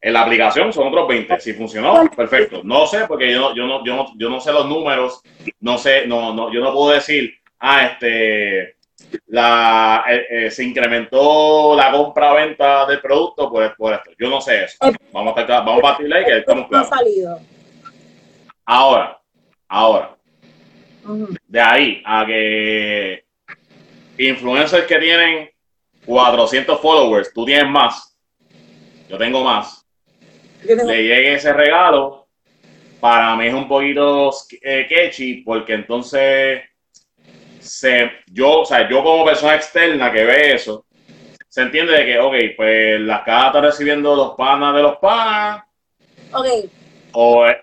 En 0.00 0.12
la 0.14 0.22
aplicación 0.22 0.72
son 0.72 0.88
otros 0.88 1.06
20. 1.06 1.38
Si 1.40 1.52
funcionó, 1.52 2.10
perfecto. 2.10 2.60
No 2.64 2.86
sé, 2.88 3.04
porque 3.06 3.30
yo, 3.32 3.38
no- 3.38 3.54
yo, 3.54 3.66
no, 3.66 3.84
yo, 3.84 3.94
no, 3.94 4.06
yo 4.18 4.28
no 4.28 4.40
sé 4.40 4.52
los 4.52 4.66
números, 4.66 5.22
no 5.60 5.78
sé, 5.78 6.06
no, 6.08 6.34
no, 6.34 6.52
yo 6.52 6.60
no 6.60 6.72
puedo 6.72 6.90
decir, 6.92 7.34
ah, 7.62 7.86
este, 7.86 8.76
la, 9.28 10.04
eh, 10.08 10.26
eh, 10.30 10.50
se 10.50 10.64
incrementó 10.64 11.74
la 11.76 11.90
compra-venta 11.92 12.84
del 12.86 13.00
producto 13.00 13.50
por, 13.50 13.74
por 13.76 13.94
esto. 13.94 14.10
Yo 14.18 14.28
no 14.28 14.40
sé 14.40 14.64
eso. 14.64 14.76
Vamos 15.12 15.36
a, 15.36 15.40
estar- 15.42 15.64
vamos 15.64 15.78
a 15.78 15.82
partir 15.82 16.08
de 16.08 16.14
ahí 16.14 16.24
que 16.24 16.38
estamos 16.38 16.68
claros. 16.68 16.88
salido. 16.88 17.40
Ahora, 18.64 19.18
ahora, 19.68 20.16
de 21.48 21.60
ahí 21.60 22.02
a 22.04 22.24
que 22.26 23.24
influencers 24.18 24.86
que 24.86 24.98
tienen 24.98 25.50
400 26.06 26.80
followers, 26.80 27.32
tú 27.32 27.44
tienes 27.44 27.68
más, 27.68 28.16
yo 29.08 29.18
tengo 29.18 29.42
más, 29.42 29.84
le 30.64 31.02
llegue 31.02 31.34
ese 31.34 31.52
regalo, 31.52 32.28
para 33.00 33.34
mí 33.36 33.46
es 33.48 33.54
un 33.54 33.66
poquito 33.66 34.30
eh, 34.62 34.86
catchy, 34.88 35.42
porque 35.42 35.74
entonces 35.74 36.62
se, 37.62 38.10
yo, 38.26 38.60
o 38.60 38.64
sea, 38.64 38.88
yo 38.88 39.02
como 39.02 39.24
persona 39.24 39.54
externa 39.54 40.10
que 40.12 40.24
ve 40.24 40.54
eso, 40.54 40.84
se 41.48 41.62
entiende 41.62 41.92
de 41.92 42.04
que, 42.04 42.18
ok, 42.18 42.34
pues 42.56 43.00
las 43.00 43.22
cajas 43.22 43.46
están 43.48 43.62
recibiendo 43.64 44.16
los 44.16 44.34
panas 44.36 44.74
de 44.74 44.82
los 44.82 44.96
panas, 44.98 45.62
Ok, 46.32 46.46
o, 47.12 47.46
eh, 47.46 47.62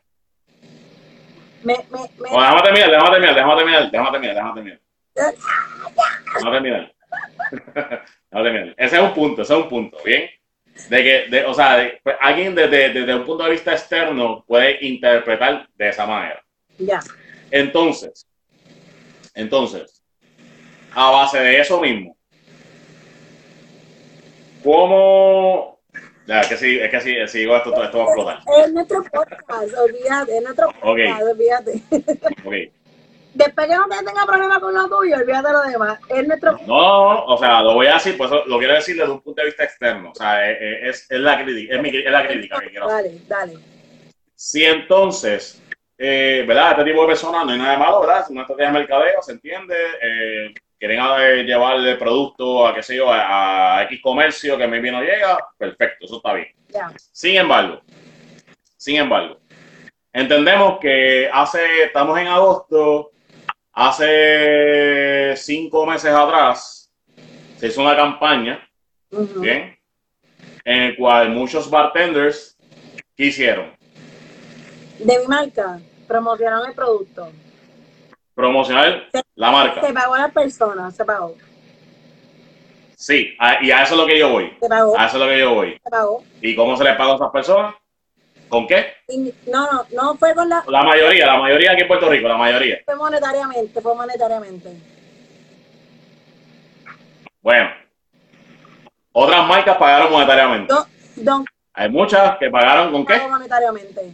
me, 1.63 1.73
me, 1.89 1.99
me, 1.99 2.29
o 2.31 2.39
déjame 2.39 2.61
terminar, 2.61 2.89
déjame 2.91 3.09
terminar, 3.11 3.35
déjame 3.35 3.55
terminar, 3.57 3.91
déjame 3.91 4.11
terminar, 4.11 4.35
déjame 4.35 4.53
terminar. 4.55 4.79
Déjame 6.35 6.51
terminar. 6.51 6.93
Déjame 8.31 8.49
terminar. 8.51 8.75
Ese 8.77 8.95
es 8.97 9.01
un 9.01 9.13
punto, 9.15 9.41
ese 9.41 9.53
es 9.53 9.59
un 9.59 9.67
punto, 9.69 9.97
¿bien? 10.05 10.29
De 10.89 11.03
que, 11.03 11.25
de, 11.29 11.45
o 11.45 11.53
sea, 11.53 11.77
de- 11.77 11.99
pues, 12.03 12.15
alguien 12.21 12.53
desde, 12.53 12.89
desde 12.89 13.15
un 13.15 13.25
punto 13.25 13.43
de 13.43 13.49
vista 13.51 13.71
externo 13.73 14.45
puede 14.47 14.77
interpretar 14.85 15.67
de 15.75 15.89
esa 15.89 16.05
manera. 16.05 16.41
ya. 16.77 16.99
Entonces, 17.51 18.27
entonces, 19.33 20.03
a 20.93 21.11
base 21.11 21.39
de 21.39 21.59
eso 21.59 21.79
mismo, 21.81 22.17
¿cómo... 24.63 25.79
Ya, 26.25 26.41
es 26.41 26.47
que 26.47 26.57
si, 26.57 26.79
es 26.79 26.91
que 26.91 27.01
si, 27.01 27.27
si 27.27 27.39
digo 27.39 27.55
esto, 27.55 27.69
esto 27.83 27.97
va 27.97 28.03
a 28.03 28.07
explotar. 28.07 28.39
Es 28.63 28.71
nuestro 28.71 29.03
podcast, 29.03 29.73
olvídate, 29.77 30.37
es 30.37 30.43
nuestro 30.43 30.71
podcast, 30.79 31.23
olvídate. 31.23 31.81
Ok. 32.45 32.53
Después 33.33 33.67
que 33.67 33.75
no 33.75 33.87
te 33.87 33.97
tenga 34.03 34.25
problema 34.25 34.59
con 34.59 34.73
lo 34.73 34.89
tuyo, 34.89 35.15
olvídate 35.15 35.51
lo 35.51 35.61
demás. 35.61 35.99
Es 36.09 36.27
nuestro 36.27 36.59
No, 36.65 37.25
o 37.25 37.37
sea, 37.37 37.61
lo 37.61 37.73
voy 37.73 37.87
a 37.87 37.93
decir, 37.93 38.17
pues 38.17 38.29
lo 38.31 38.57
quiero 38.57 38.73
decir 38.73 38.97
desde 38.97 39.11
un 39.11 39.21
punto 39.21 39.41
de 39.41 39.47
vista 39.47 39.63
externo. 39.63 40.11
O 40.11 40.15
sea, 40.15 40.49
es, 40.51 40.57
es, 40.83 41.11
es 41.11 41.19
la 41.19 41.41
crítica, 41.41 41.75
es, 41.75 41.81
mi, 41.81 41.89
es 41.89 42.11
la 42.11 42.27
crítica 42.27 42.59
que 42.59 42.69
quiero 42.69 42.87
hacer. 42.87 43.03
Dale, 43.03 43.21
dale. 43.27 43.53
Si 44.35 44.65
entonces, 44.65 45.61
eh, 46.01 46.45
¿verdad? 46.47 46.71
Este 46.71 46.85
tipo 46.85 47.01
de 47.01 47.07
personas 47.07 47.45
no 47.45 47.51
hay 47.51 47.57
nada 47.57 47.71
de 47.73 47.77
malo, 47.77 47.99
¿verdad? 47.99 48.21
Es 48.21 48.29
una 48.29 48.41
estrategia 48.41 48.71
de 48.71 48.79
mercadeo, 48.79 49.21
se 49.21 49.33
entiende. 49.33 49.75
Eh, 50.01 50.53
quieren 50.79 50.99
eh, 51.19 51.43
llevar 51.43 51.75
el 51.75 51.97
producto 51.97 52.65
a, 52.65 52.73
qué 52.73 52.81
sé 52.81 52.95
yo, 52.95 53.11
a, 53.11 53.79
a 53.79 53.83
X 53.83 53.99
comercio 54.01 54.57
que 54.57 54.65
maybe 54.65 54.91
no 54.91 55.01
llega, 55.01 55.37
perfecto, 55.57 56.05
eso 56.05 56.15
está 56.17 56.33
bien. 56.33 56.47
Sin 57.11 57.35
embargo, 57.35 57.81
sin 58.77 58.95
embargo, 58.95 59.39
entendemos 60.13 60.79
que 60.79 61.29
hace, 61.31 61.83
estamos 61.83 62.17
en 62.17 62.27
agosto, 62.27 63.11
hace 63.73 65.33
cinco 65.35 65.85
meses 65.85 66.13
atrás, 66.13 66.89
se 67.57 67.67
hizo 67.67 67.81
una 67.81 67.95
campaña. 67.95 68.65
¿bien? 69.11 69.77
En 70.63 70.81
el 70.83 70.95
cual 70.95 71.31
muchos 71.31 71.69
bartenders, 71.69 72.57
¿qué 73.17 73.25
hicieron? 73.25 73.78
De 74.99 75.19
mi 75.19 75.27
marca, 75.27 75.79
promocionaron 76.07 76.67
el 76.67 76.73
producto. 76.75 77.31
Promocionar 78.35 79.07
la 79.35 79.51
marca. 79.51 79.81
Se 79.85 79.93
pagó 79.93 80.13
a 80.13 80.19
las 80.19 80.31
personas, 80.31 80.95
se 80.95 81.05
pagó. 81.05 81.35
Sí, 82.95 83.33
a- 83.39 83.63
y 83.63 83.71
a 83.71 83.83
eso 83.83 83.93
es 83.95 83.99
lo 84.01 84.05
que 84.05 84.19
yo 84.19 84.29
voy. 84.29 84.57
Se 84.59 84.67
pagó, 84.67 84.97
A 84.99 85.05
eso 85.05 85.17
es 85.17 85.23
lo 85.23 85.29
que 85.29 85.39
yo 85.39 85.53
voy. 85.53 85.79
se 85.81 85.89
pagó. 85.89 86.23
¿Y 86.41 86.55
cómo 86.55 86.75
se 86.75 86.83
les 86.83 86.95
paga 86.97 87.13
a 87.13 87.15
esas 87.15 87.31
personas? 87.31 87.75
¿Con 88.49 88.67
qué? 88.67 88.93
No, 89.47 89.71
no, 89.71 89.85
no 89.93 90.15
fue 90.17 90.33
con 90.33 90.49
la, 90.49 90.63
La 90.67 90.83
mayoría, 90.83 91.25
la 91.27 91.37
mayoría 91.37 91.71
aquí 91.71 91.81
en 91.83 91.87
Puerto 91.87 92.09
Rico, 92.09 92.27
la 92.27 92.37
mayoría. 92.37 92.79
fue 92.83 92.95
monetariamente, 92.95 93.79
fue 93.79 93.95
monetariamente. 93.95 94.69
Bueno, 97.41 97.69
otras 99.13 99.47
marcas 99.47 99.77
pagaron 99.77 100.11
monetariamente. 100.11 100.73
Don, 100.73 100.85
don 101.15 101.45
Hay 101.73 101.89
muchas 101.89 102.37
que 102.37 102.49
pagaron 102.49 102.91
con 102.91 103.05
qué? 103.05 103.13
pagó 103.13 103.29
monetariamente. 103.29 104.13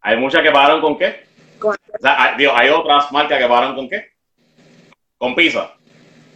Hay 0.00 0.16
muchas 0.16 0.42
que 0.42 0.50
pagaron 0.50 0.80
con 0.80 0.96
qué? 0.98 1.24
Con- 1.58 1.74
O 1.74 1.98
sea, 2.00 2.22
hay, 2.22 2.36
digo, 2.36 2.52
hay 2.54 2.68
otras 2.70 3.10
marcas 3.12 3.38
que 3.38 3.46
pagaron 3.48 3.74
con 3.74 3.88
qué? 3.88 4.04
Con 5.18 5.34
pizza. 5.34 5.72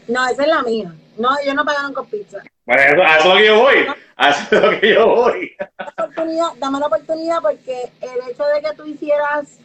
no, 0.08 0.26
esa 0.28 0.42
es 0.42 0.48
la 0.48 0.62
mía. 0.62 0.92
No, 1.16 1.28
ellos 1.42 1.54
no 1.54 1.64
pagaron 1.64 1.92
con 1.92 2.06
pizza. 2.06 2.38
Bueno, 2.66 2.82
eso- 2.82 3.02
a 3.02 3.16
eso 3.18 3.28
es 3.28 3.34
lo 3.34 3.36
que 3.36 3.46
yo 3.46 3.58
voy. 3.60 3.86
A 4.16 4.30
eso 4.30 4.56
es 4.56 4.62
lo 4.62 4.80
que 4.80 4.94
yo 4.94 5.06
voy. 5.06 5.52
oportunidad, 5.96 6.48
dame 6.58 6.80
la 6.80 6.86
oportunidad 6.86 7.38
porque 7.40 7.90
el 8.00 8.30
hecho 8.30 8.44
de 8.44 8.60
que 8.62 8.76
tú 8.76 8.84
hicieras 8.86 9.58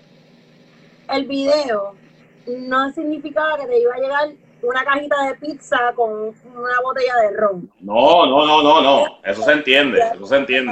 el 1.09 1.25
video 1.25 1.95
no 2.47 2.91
significaba 2.93 3.57
que 3.57 3.65
te 3.67 3.79
iba 3.79 3.93
a 3.93 3.97
llegar 3.97 4.29
una 4.61 4.83
cajita 4.83 5.15
de 5.27 5.35
pizza 5.35 5.77
con 5.95 6.11
una 6.11 6.81
botella 6.83 7.15
de 7.17 7.37
ron. 7.37 7.71
No, 7.79 8.25
no, 8.25 8.45
no, 8.45 8.61
no, 8.63 8.81
no. 8.81 9.19
Eso 9.23 9.41
se 9.43 9.51
entiende. 9.53 9.99
Eso 10.13 10.25
se 10.25 10.37
entiende. 10.37 10.71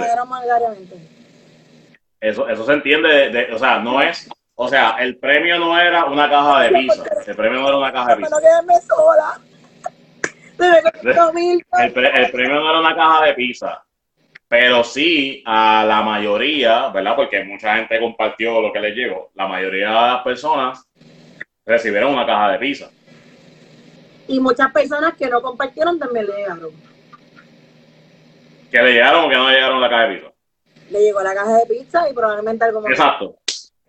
Eso, 2.29 2.47
eso 2.49 2.65
se 2.65 2.73
entiende. 2.73 3.07
de- 3.09 3.29
de- 3.29 3.53
o 3.53 3.59
sea, 3.59 3.79
no 3.79 4.01
es. 4.01 4.29
O 4.55 4.67
sea, 4.67 4.95
el 4.99 5.17
premio 5.17 5.59
no 5.59 5.77
era 5.79 6.05
una 6.05 6.29
caja 6.29 6.61
de 6.61 6.69
pizza. 6.69 7.03
El 7.27 7.35
premio 7.35 7.59
no 7.59 7.67
era 7.67 7.77
una 7.77 7.91
caja 7.91 8.15
de 8.15 8.15
pizza. 8.17 8.29
sola. 8.87 9.39
Pre- 11.93 12.21
el 12.23 12.31
premio 12.31 12.55
no 12.59 12.69
era 12.69 12.79
una 12.79 12.95
caja 12.95 13.25
de 13.25 13.33
pizza. 13.33 13.83
Pero 14.47 14.83
sí 14.83 15.43
a 15.45 15.83
la 15.87 16.01
mayoría, 16.01 16.87
¿verdad? 16.89 17.15
Porque 17.15 17.43
mucha 17.43 17.75
gente 17.75 17.99
compartió 17.99 18.61
lo 18.61 18.71
que 18.71 18.79
les 18.79 18.95
llegó. 18.95 19.31
La 19.35 19.47
mayoría 19.47 19.89
de 19.89 19.93
las 19.93 20.21
personas 20.23 20.87
recibieron 21.65 22.13
una 22.13 22.25
caja 22.25 22.51
de 22.53 22.57
pizza. 22.59 22.89
Y 24.27 24.39
muchas 24.39 24.71
personas 24.71 25.13
que 25.15 25.27
no 25.27 25.41
compartieron 25.41 25.99
también 25.99 26.27
le 26.27 26.33
llegaron. 26.37 26.69
Que 28.71 28.81
le 28.81 28.93
llegaron 28.93 29.25
o 29.25 29.29
que 29.29 29.35
no 29.35 29.49
le 29.49 29.55
llegaron 29.55 29.81
la 29.81 29.89
caja 29.89 30.03
de 30.07 30.15
pizza. 30.15 30.31
Le 30.89 30.99
llegó 31.01 31.21
la 31.21 31.33
caja 31.33 31.57
de 31.57 31.65
pizza 31.65 32.09
y 32.09 32.13
probablemente 32.13 32.65
algo 32.65 32.81
más. 32.81 32.91
Exacto. 32.91 33.35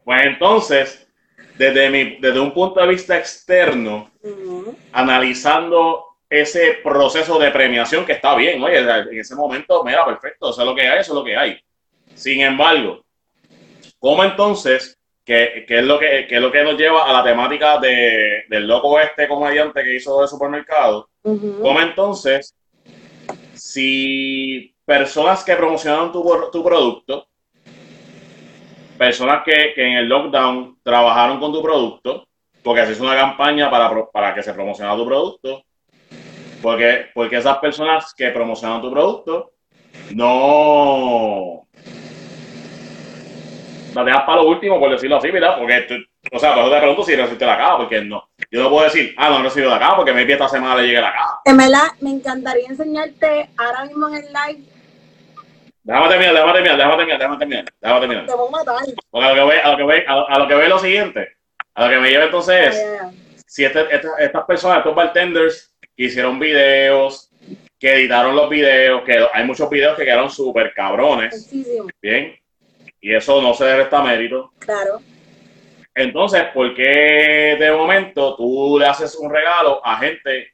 Pues 0.05 0.23
entonces, 0.25 1.07
desde, 1.59 1.91
mi, 1.91 2.17
desde 2.17 2.41
un 2.41 2.53
punto 2.53 2.81
de 2.81 2.87
vista 2.87 3.17
externo, 3.17 4.11
analizando 4.93 6.05
ese 6.29 6.79
proceso 6.83 7.39
de 7.39 7.51
premiación 7.51 8.05
que 8.05 8.13
está 8.13 8.35
bien, 8.35 8.63
oye, 8.63 8.79
en 8.79 9.19
ese 9.19 9.35
momento, 9.35 9.83
mira, 9.85 10.05
perfecto, 10.05 10.51
eso 10.51 10.61
es 10.61 10.67
lo 10.67 10.75
que 10.75 10.83
hay, 10.83 11.01
eso 11.01 11.13
es 11.13 11.17
lo 11.17 11.25
que 11.25 11.37
hay. 11.37 11.59
Sin 12.15 12.41
embargo, 12.41 13.05
¿cómo 13.99 14.25
entonces, 14.25 14.99
qué, 15.25 15.65
qué 15.67 15.79
es, 15.79 15.85
lo 15.85 15.99
que, 15.99 16.27
qué 16.29 16.37
es 16.37 16.41
lo 16.41 16.53
que 16.53 16.63
nos 16.63 16.77
lleva 16.77 17.09
a 17.09 17.13
la 17.13 17.25
temática 17.25 17.79
de, 17.79 18.45
del 18.49 18.67
loco 18.67 18.99
este 19.01 19.29
comediante 19.29 19.83
que 19.83 19.97
hizo 19.97 20.21
de 20.21 20.29
supermercado? 20.29 21.09
¿Cómo 21.23 21.81
entonces, 21.81 22.55
si 23.55 24.76
personas 24.87 25.43
que 25.45 25.57
promocionaron 25.57 26.13
tu, 26.13 26.23
tu 26.53 26.65
producto, 26.65 27.27
personas 28.97 29.43
que, 29.45 29.73
que 29.75 29.85
en 29.87 29.97
el 29.99 30.09
lockdown 30.09 30.79
trabajaron 30.83 31.39
con 31.41 31.53
tu 31.53 31.61
producto, 31.61 32.27
porque 32.63 32.91
hizo 32.91 33.03
una 33.03 33.17
campaña 33.17 33.71
para, 33.71 33.91
para 34.11 34.35
que 34.35 34.43
se 34.43 34.55
promocionara 34.55 34.97
tu 34.97 35.05
producto, 35.07 35.65
porque, 36.63 37.07
porque 37.15 37.37
esas 37.37 37.59
personas 37.59 38.15
que 38.15 38.31
promocionaron 38.31 38.81
tu 38.83 38.91
producto 38.91 39.51
no 40.15 41.67
la 43.95 44.05
dejas 44.05 44.23
para 44.25 44.43
lo 44.43 44.49
último, 44.49 44.79
por 44.79 44.91
decirlo 44.91 45.17
así, 45.17 45.31
¿verdad? 45.31 45.59
Porque, 45.59 45.81
tú- 45.83 45.95
o 46.33 46.39
sea, 46.39 46.55
por 46.55 46.65
eso 46.65 46.73
te 46.73 46.79
pregunto 46.79 47.03
si 47.03 47.17
recibiste 47.17 47.47
la 47.47 47.57
caja, 47.57 47.77
porque 47.79 48.03
no, 48.03 48.29
yo 48.51 48.63
no 48.63 48.69
puedo 48.71 48.85
decir, 48.85 49.15
ah, 49.17 49.31
no 49.31 49.39
he 49.39 49.43
recibido 49.45 49.71
la 49.71 49.79
caja, 49.79 49.97
porque 49.97 50.13
maybe 50.13 50.33
esta 50.35 50.49
semana 50.49 50.77
le 50.77 50.87
llegue 50.89 51.01
la 51.01 51.13
caja. 51.13 51.41
En 51.45 51.57
verdad, 51.57 51.87
me 52.01 52.11
encantaría 52.11 52.67
enseñarte 52.69 53.49
ahora 53.57 53.85
mismo 53.87 54.09
en 54.09 54.15
el 54.17 54.25
live. 54.27 54.65
Déjame 55.87 56.09
terminar, 56.09 56.35
déjame 56.35 56.53
terminar, 56.53 56.77
déjame 56.79 56.97
terminar, 56.97 57.19
déjame 57.19 57.39
terminar, 57.39 57.65
déjame 57.81 58.01
terminar. 58.01 58.27
Te 58.27 58.35
voy 58.35 58.49
a 58.49 58.51
matar. 58.51 58.77
Porque 59.09 59.27
a 59.27 59.29
lo 59.31 59.35
que 59.37 59.43
voy, 59.43 59.55
a 59.63 59.71
lo 59.71 59.77
que 59.77 59.83
voy, 59.85 60.03
a 60.07 60.39
lo, 60.41 60.49
que 60.49 60.55
voy 60.57 60.69
lo 60.69 60.79
siguiente. 60.81 61.29
A 61.75 61.85
lo 61.85 61.91
que 61.91 61.99
me 62.01 62.09
lleva 62.11 62.25
entonces 62.25 62.75
es, 62.75 63.45
si 63.47 63.65
este- 63.65 63.95
esta- 63.95 64.19
estas 64.19 64.45
personas, 64.47 64.79
estos 64.79 64.97
bartenders, 64.97 65.73
que 65.97 66.05
hicieron 66.05 66.41
videos, 66.41 67.31
que 67.79 67.95
editaron 67.95 68.35
los 68.35 68.51
videos, 68.51 69.03
que 69.05 69.25
hay 69.33 69.45
muchos 69.45 69.71
videos 69.71 69.97
que 69.97 70.05
quedaron 70.05 70.29
súper 70.29 70.75
cabrones, 70.75 71.45
Muchísimo. 71.53 71.87
¿bien? 72.03 72.37
Y 73.01 73.15
eso 73.15 73.41
no 73.41 73.55
se 73.55 73.65
debe 73.67 73.83
estar 73.85 74.03
mérito. 74.03 74.53
Claro. 74.59 75.01
Entonces, 75.95 76.43
¿por 76.53 76.75
qué 76.75 77.57
de 77.61 77.71
momento 77.71 78.35
tú 78.37 78.77
le 78.81 78.87
haces 78.87 79.15
un 79.15 79.31
regalo 79.33 79.81
a 79.87 79.99
gente 79.99 80.49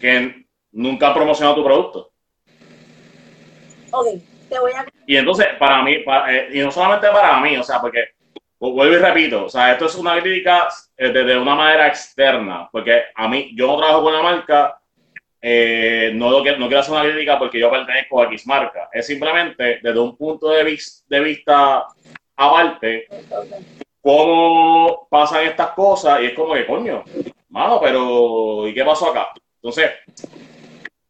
que 0.00 0.46
nunca 0.72 1.08
ha 1.08 1.14
promocionado 1.14 1.56
tu 1.56 1.64
producto? 1.64 2.09
Ok, 3.92 4.06
te 4.48 4.58
voy 4.58 4.72
a. 4.72 4.86
Y 5.06 5.16
entonces, 5.16 5.46
para 5.58 5.82
mí, 5.82 5.98
pa- 5.98 6.32
eh, 6.32 6.48
y 6.52 6.60
no 6.60 6.70
solamente 6.70 7.08
para 7.08 7.40
mí, 7.40 7.56
o 7.56 7.62
sea, 7.62 7.80
porque 7.80 8.10
vu- 8.58 8.72
vuelvo 8.74 8.94
y 8.94 8.98
repito, 8.98 9.44
o 9.46 9.48
sea, 9.48 9.72
esto 9.72 9.86
es 9.86 9.94
una 9.96 10.20
crítica 10.20 10.68
eh, 10.96 11.08
desde 11.10 11.38
una 11.38 11.54
manera 11.54 11.86
externa, 11.88 12.68
porque 12.70 13.02
a 13.14 13.28
mí, 13.28 13.50
yo 13.54 13.66
no 13.66 13.76
trabajo 13.78 14.02
con 14.02 14.12
la 14.12 14.22
marca, 14.22 14.76
eh, 15.42 16.12
no, 16.14 16.30
lo 16.30 16.42
que- 16.42 16.56
no 16.56 16.66
quiero 16.66 16.80
hacer 16.80 16.92
una 16.94 17.02
crítica 17.10 17.38
porque 17.38 17.58
yo 17.58 17.70
pertenezco 17.70 18.20
a 18.20 18.24
X 18.26 18.46
marca, 18.46 18.88
es 18.92 19.06
simplemente 19.06 19.80
desde 19.82 19.98
un 19.98 20.16
punto 20.16 20.50
de, 20.50 20.64
vis- 20.64 21.04
de 21.08 21.20
vista 21.20 21.86
aparte, 22.36 23.06
cómo 24.02 25.06
pasan 25.10 25.44
estas 25.46 25.70
cosas 25.70 26.20
y 26.22 26.26
es 26.26 26.32
como 26.34 26.54
que, 26.54 26.66
coño, 26.66 27.04
mano, 27.50 27.80
pero 27.80 28.66
¿y 28.68 28.74
qué 28.74 28.84
pasó 28.84 29.10
acá? 29.10 29.28
Entonces, 29.56 29.90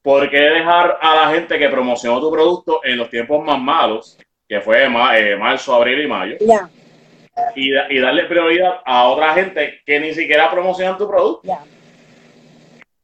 ¿por 0.02 0.30
qué 0.30 0.38
dejar 0.40 0.98
a 1.00 1.14
la 1.16 1.28
gente 1.30 1.58
que 1.58 1.68
promocionó 1.68 2.20
tu 2.20 2.30
producto 2.30 2.80
en 2.84 2.96
los 2.98 3.10
tiempos 3.10 3.44
más 3.44 3.58
malos, 3.60 4.18
que 4.48 4.60
fue 4.60 4.84
eh, 4.84 5.36
marzo, 5.36 5.74
abril 5.74 6.02
y 6.02 6.06
mayo, 6.06 6.36
Ya, 6.40 6.68
y, 7.54 7.70
da- 7.72 7.86
y 7.90 7.98
darle 7.98 8.24
prioridad 8.24 8.80
a 8.84 9.04
otra 9.08 9.32
gente 9.34 9.80
que 9.84 10.00
ni 10.00 10.12
siquiera 10.14 10.50
promocionan 10.50 10.96
tu 10.98 11.08
producto? 11.08 11.40
ya. 11.46 11.60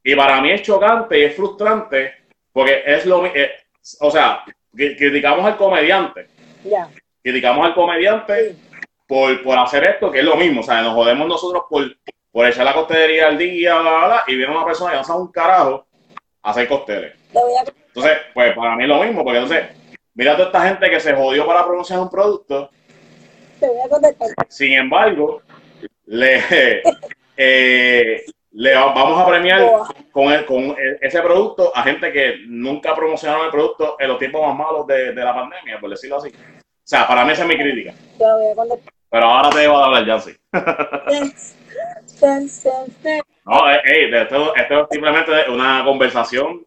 Y 0.02 0.14
para 0.14 0.40
mí 0.40 0.50
es 0.50 0.62
chocante 0.62 1.18
y 1.18 1.24
es 1.24 1.34
frustrante 1.36 2.14
porque 2.52 2.82
es 2.86 3.04
lo 3.06 3.26
eh, 3.26 3.50
o 4.00 4.10
sea, 4.10 4.42
cri- 4.72 4.96
criticamos 4.96 5.44
al 5.44 5.56
comediante, 5.56 6.28
Ya. 6.64 6.88
criticamos 7.22 7.66
al 7.66 7.74
comediante 7.74 8.50
Sí. 8.52 8.56
por, 9.06 9.42
por 9.42 9.58
hacer 9.58 9.86
esto, 9.88 10.10
que 10.10 10.20
es 10.20 10.24
lo 10.24 10.36
mismo, 10.36 10.60
o 10.60 10.64
sea, 10.64 10.80
nos 10.82 10.94
jodemos 10.94 11.28
nosotros 11.28 11.64
por, 11.68 11.84
por 12.32 12.46
echar 12.46 12.64
la 12.64 12.74
costelería 12.74 13.26
al 13.28 13.36
día, 13.38 13.78
bla, 13.80 13.90
bla, 13.98 14.06
bla, 14.06 14.24
y 14.28 14.36
viene 14.36 14.52
una 14.52 14.64
persona 14.64 14.92
que 14.92 14.96
no 14.98 15.04
sabe 15.04 15.20
un 15.22 15.32
carajo 15.32 15.85
hacer 16.46 16.68
costeles. 16.68 17.12
Te 17.32 17.38
voy 17.38 17.52
a. 17.54 17.60
Entonces, 17.88 18.18
pues 18.34 18.54
para 18.54 18.76
mí 18.76 18.82
es 18.84 18.88
lo 18.88 19.02
mismo, 19.02 19.24
porque 19.24 19.38
entonces, 19.38 19.66
mira 20.14 20.32
toda 20.36 20.46
esta 20.48 20.68
gente 20.68 20.90
que 20.90 21.00
se 21.00 21.14
jodió 21.14 21.46
para 21.46 21.64
promocionar 21.66 22.04
un 22.04 22.10
producto, 22.10 22.70
Te 23.60 23.66
voy 23.68 23.80
a 23.84 23.88
contestar. 23.88 24.28
sin 24.48 24.72
embargo, 24.74 25.42
le, 26.06 26.40
eh, 27.36 28.24
le 28.52 28.74
vamos 28.74 29.20
a 29.20 29.26
premiar 29.26 29.62
con, 30.12 30.32
el- 30.32 30.46
con 30.46 30.76
ese 31.00 31.20
producto 31.22 31.72
a 31.74 31.82
gente 31.82 32.12
que 32.12 32.36
nunca 32.46 32.94
promocionaron 32.94 33.46
el 33.46 33.50
producto 33.50 33.96
en 33.98 34.08
los 34.08 34.18
tiempos 34.18 34.42
más 34.46 34.56
malos 34.56 34.86
de, 34.86 35.12
de 35.12 35.24
la 35.24 35.34
pandemia, 35.34 35.80
por 35.80 35.90
decirlo 35.90 36.18
así. 36.18 36.28
O 36.28 36.88
sea, 36.88 37.06
para 37.06 37.24
mí 37.24 37.32
esa 37.32 37.42
es 37.42 37.48
mi 37.48 37.56
crítica. 37.56 37.92
Te 38.18 38.24
voy 38.24 38.46
a 38.50 38.54
contestar. 38.54 38.92
Pero 39.10 39.24
ahora 39.26 39.50
te 39.50 39.58
debo 39.60 39.78
de 39.78 39.84
hablar, 39.84 40.22
ten, 42.20 42.48
ten. 43.02 43.22
No, 43.46 43.70
eh, 43.70 43.80
ey, 43.84 44.10
de 44.10 44.22
esto, 44.22 44.56
esto 44.56 44.82
es 44.82 44.86
simplemente 44.90 45.30
una 45.48 45.84
conversación 45.84 46.66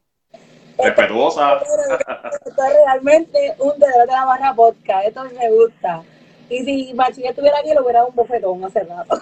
respetuosa. 0.81 1.57
Esto 1.57 2.63
es 2.63 2.73
realmente 2.85 3.53
un 3.59 3.77
dedo 3.77 3.99
de 3.99 4.05
la 4.07 4.23
barra 4.23 4.53
podcast. 4.53 5.07
Esto 5.07 5.25
me 5.25 5.51
gusta. 5.51 6.01
Y 6.49 6.63
si 6.63 6.93
Machín 6.93 7.25
estuviera 7.25 7.59
aquí, 7.59 7.71
le 7.71 7.81
hubiera 7.81 7.99
dado 7.99 8.11
un 8.11 8.15
bofetón 8.15 8.63
hace 8.63 8.85
rato. 8.85 9.19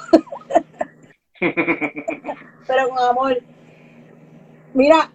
Pero 2.68 2.90
con 2.90 3.00
amor. 3.00 3.38
Mira, 4.76 5.10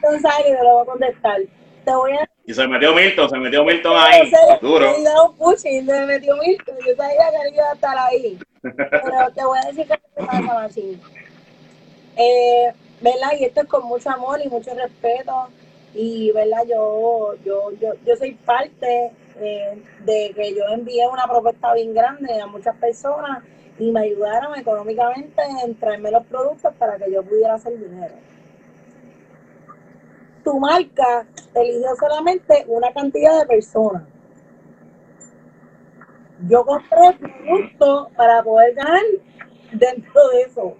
González, 0.00 0.58
te 0.58 0.64
lo 0.64 0.74
voy 0.74 0.82
a 0.82 0.86
contestar. 0.86 1.40
Te 1.84 1.94
voy 1.94 2.12
a 2.12 2.28
Y 2.44 2.54
se 2.54 2.66
metió 2.66 2.92
Milton, 2.92 3.30
se 3.30 3.38
metió 3.38 3.64
Milton 3.64 3.96
ahí, 3.96 4.32
duro. 4.60 4.98
Le 4.98 5.04
dado 5.04 5.30
un 5.30 5.36
pushing, 5.36 5.86
me 5.86 6.06
metió 6.06 6.36
Milton. 6.38 6.74
Yo 6.84 6.96
sabía 6.96 7.30
que 7.30 7.48
él 7.48 7.54
iba 7.54 7.70
a 7.70 7.74
estar 7.74 7.96
ahí. 7.98 8.38
Pero 8.62 9.32
te 9.32 9.44
voy 9.44 9.58
a 9.62 9.68
decir 9.68 9.86
qué 9.86 9.94
te 10.16 10.26
pasa, 10.26 10.40
Machín. 10.40 11.00
Eh, 12.18 12.72
¿Verdad? 13.00 13.30
Y 13.38 13.44
esto 13.44 13.60
es 13.60 13.68
con 13.68 13.86
mucho 13.86 14.10
amor 14.10 14.40
y 14.44 14.48
mucho 14.48 14.74
respeto. 14.74 15.48
Y, 15.94 16.32
¿verdad? 16.32 16.64
Yo, 16.68 17.34
yo, 17.44 17.70
yo, 17.80 17.94
yo 18.04 18.16
soy 18.16 18.34
parte 18.34 19.12
eh, 19.36 19.82
de 20.04 20.32
que 20.34 20.54
yo 20.54 20.64
envié 20.72 21.06
una 21.06 21.24
propuesta 21.26 21.72
bien 21.74 21.94
grande 21.94 22.40
a 22.40 22.46
muchas 22.46 22.76
personas 22.76 23.44
y 23.78 23.92
me 23.92 24.00
ayudaron 24.00 24.58
económicamente 24.58 25.40
en 25.64 25.78
traerme 25.78 26.10
los 26.10 26.26
productos 26.26 26.74
para 26.74 26.98
que 26.98 27.10
yo 27.12 27.22
pudiera 27.22 27.54
hacer 27.54 27.78
dinero. 27.78 28.14
Tu 30.42 30.58
marca 30.58 31.24
eligió 31.54 31.94
solamente 32.00 32.64
una 32.66 32.92
cantidad 32.92 33.38
de 33.38 33.46
personas. 33.46 34.02
Yo 36.48 36.64
compré 36.64 37.16
productos 37.18 38.08
para 38.16 38.42
poder 38.42 38.74
ganar 38.74 39.02
dentro 39.72 40.28
de 40.30 40.42
eso, 40.42 40.76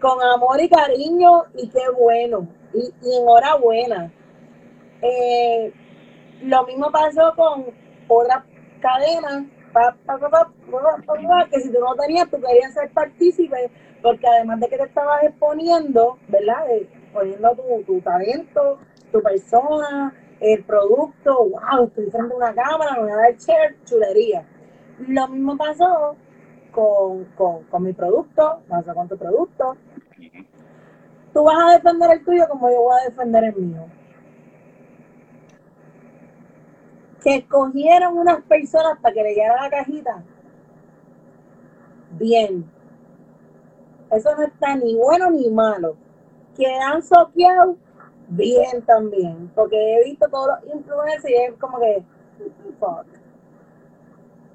con 0.00 0.22
amor 0.22 0.60
y 0.60 0.68
cariño, 0.68 1.44
y 1.54 1.68
qué 1.68 1.88
bueno, 1.98 2.48
y, 2.72 2.92
y 3.02 3.16
enhorabuena. 3.16 4.12
Eh, 5.02 5.72
lo 6.42 6.66
mismo 6.66 6.90
pasó 6.90 7.34
con 7.36 7.66
otras 8.08 8.44
cadenas, 8.80 9.44
que 11.50 11.60
si 11.60 11.72
tú 11.72 11.80
no 11.80 11.94
tenías, 11.94 12.30
tú 12.30 12.40
querías 12.40 12.74
ser 12.74 12.90
partícipe, 12.90 13.70
porque 14.02 14.26
además 14.26 14.60
de 14.60 14.68
que 14.68 14.76
te 14.76 14.84
estabas 14.84 15.24
exponiendo, 15.24 16.18
¿verdad? 16.28 16.70
Eh, 16.70 16.88
poniendo 17.12 17.54
tu, 17.54 17.82
tu 17.84 18.00
talento, 18.00 18.78
tu 19.12 19.22
persona, 19.22 20.14
el 20.40 20.64
producto, 20.64 21.48
wow, 21.48 21.86
estoy 21.86 22.10
frente 22.10 22.32
a 22.32 22.36
una 22.36 22.54
cámara, 22.54 22.92
me 22.94 23.02
voy 23.02 23.10
a 23.10 23.16
dar 23.16 23.36
share, 23.36 23.76
chulería. 23.84 24.46
Lo 25.00 25.28
mismo 25.28 25.56
pasó 25.56 26.16
con, 26.78 27.64
con, 27.64 27.82
mi 27.82 27.92
producto, 27.92 28.60
pasó 28.68 28.94
con 28.94 29.08
tu 29.08 29.16
producto. 29.16 29.76
Tú 31.32 31.42
vas 31.42 31.56
a 31.58 31.72
defender 31.72 32.10
el 32.12 32.24
tuyo 32.24 32.48
como 32.48 32.70
yo 32.70 32.82
voy 32.82 33.00
a 33.00 33.04
defender 33.08 33.44
el 33.44 33.56
mío. 33.56 33.86
Que 37.22 37.36
escogieron 37.36 38.16
unas 38.16 38.42
personas 38.42 38.98
para 39.00 39.12
que 39.12 39.22
le 39.24 39.34
llegara 39.34 39.62
la 39.62 39.70
cajita. 39.70 40.22
Bien. 42.12 42.64
Eso 44.10 44.36
no 44.36 44.44
está 44.44 44.76
ni 44.76 44.94
bueno 44.94 45.30
ni 45.30 45.50
malo. 45.50 45.96
Que 46.56 46.66
han 46.66 47.02
soqueado, 47.02 47.76
bien 48.28 48.82
también. 48.86 49.50
Porque 49.54 49.96
he 49.96 50.04
visto 50.04 50.28
todos 50.28 50.48
los 50.48 50.74
influencers 50.74 51.28
y 51.28 51.34
es 51.34 51.54
como 51.54 51.80
que, 51.80 52.04
fuck. 52.78 53.17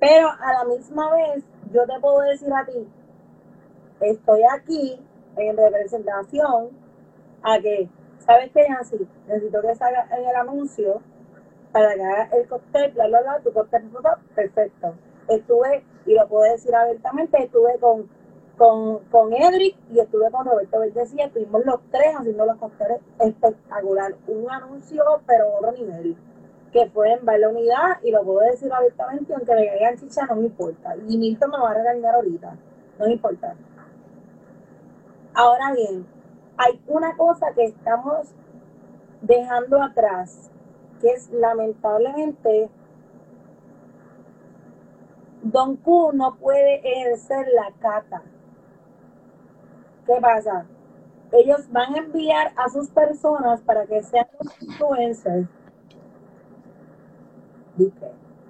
Pero 0.03 0.27
a 0.27 0.51
la 0.51 0.65
misma 0.65 1.13
vez, 1.13 1.45
yo 1.71 1.85
te 1.85 1.97
puedo 2.01 2.19
decir 2.19 2.51
a 2.53 2.65
ti, 2.65 2.85
estoy 4.01 4.41
aquí 4.51 4.99
en 5.37 5.55
representación 5.55 6.71
a 7.41 7.57
que, 7.61 7.87
¿sabes 8.17 8.51
qué, 8.53 8.67
Nancy? 8.67 9.07
Necesito 9.27 9.61
que 9.61 9.73
salga 9.75 10.05
en 10.11 10.25
el 10.25 10.35
anuncio 10.35 11.01
para 11.71 11.95
que 11.95 12.03
haga 12.03 12.29
el 12.33 12.49
cóctel, 12.49 12.91
bla, 12.91 13.07
bla, 13.07 13.21
bla, 13.21 13.39
tu 13.45 13.53
cóctel, 13.53 13.83
bla, 13.83 14.01
bla, 14.01 14.19
perfecto. 14.35 14.93
Estuve, 15.29 15.85
y 16.05 16.15
lo 16.15 16.27
puedo 16.27 16.51
decir 16.51 16.75
abiertamente, 16.75 17.41
estuve 17.41 17.79
con, 17.79 18.09
con, 18.57 19.05
con 19.05 19.31
Edric 19.31 19.77
y 19.89 20.01
estuve 20.01 20.29
con 20.31 20.45
Roberto 20.45 20.81
Verdecía, 20.81 21.27
estuvimos 21.27 21.65
los 21.65 21.79
tres 21.91 22.13
haciendo 22.13 22.45
los 22.45 22.57
cócteles 22.57 22.99
espectacular. 23.21 24.15
Un 24.27 24.51
anuncio, 24.51 25.01
pero 25.25 25.47
otro 25.59 25.71
nivel 25.71 26.17
que 26.73 26.89
fue 26.89 27.13
en 27.13 27.23
Baile 27.23 27.47
Unidad 27.47 27.99
y 28.03 28.11
lo 28.11 28.23
puedo 28.23 28.39
decir 28.39 28.73
abiertamente, 28.73 29.33
aunque 29.33 29.53
le 29.53 29.67
caigan 29.67 29.97
chicha, 29.97 30.25
no 30.25 30.35
me 30.37 30.47
importa. 30.47 30.95
Y 31.07 31.17
Milton 31.17 31.51
me 31.51 31.59
va 31.59 31.69
a 31.69 31.73
regañar 31.75 32.15
ahorita, 32.15 32.55
no 32.97 33.05
me 33.05 33.13
importa. 33.13 33.55
Ahora 35.35 35.71
bien, 35.73 36.05
hay 36.57 36.81
una 36.87 37.15
cosa 37.15 37.53
que 37.53 37.65
estamos 37.65 38.33
dejando 39.21 39.81
atrás, 39.81 40.51
que 40.99 41.09
es 41.09 41.29
lamentablemente, 41.31 42.69
Don 45.43 45.75
Q 45.75 46.11
no 46.13 46.35
puede 46.37 46.79
ejercer 46.83 47.47
la 47.53 47.71
cata. 47.79 48.23
¿Qué 50.07 50.13
pasa? 50.19 50.65
Ellos 51.31 51.69
van 51.71 51.93
a 51.95 51.97
enviar 51.99 52.51
a 52.55 52.69
sus 52.69 52.89
personas 52.89 53.61
para 53.61 53.85
que 53.85 54.01
sean 54.01 54.27
los 54.39 54.61
influencers 54.61 55.47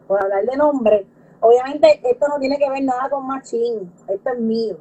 Por 0.07 0.21
hablar 0.21 0.45
de 0.45 0.57
nombre, 0.57 1.07
obviamente 1.39 2.01
esto 2.03 2.28
no 2.28 2.39
tiene 2.39 2.57
que 2.57 2.69
ver 2.69 2.84
nada 2.84 3.09
con 3.09 3.26
Machín, 3.26 3.91
esto 4.07 4.30
es 4.30 4.39
mío, 4.39 4.78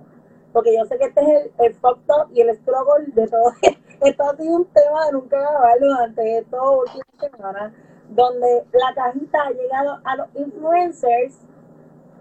porque 0.52 0.76
yo 0.76 0.84
sé 0.86 0.98
que 0.98 1.04
este 1.04 1.20
es 1.20 1.28
el, 1.28 1.66
el 1.66 1.74
fucked 1.74 2.10
up 2.10 2.30
y 2.32 2.40
el 2.40 2.54
struggle 2.56 3.06
de 3.14 3.28
todo. 3.28 3.52
Esto 4.02 4.24
ha 4.24 4.36
sido 4.36 4.56
un 4.56 4.64
tema 4.64 5.06
de 5.06 5.12
nunca 5.12 5.38
acabarlo 5.38 5.86
durante 5.86 6.38
estas 6.38 6.60
últimas 6.60 7.06
semanas, 7.20 7.72
donde 8.08 8.64
la 8.72 8.94
cajita 8.96 9.42
ha 9.42 9.50
llegado 9.50 10.00
a 10.02 10.16
los 10.16 10.26
influencers, 10.34 11.38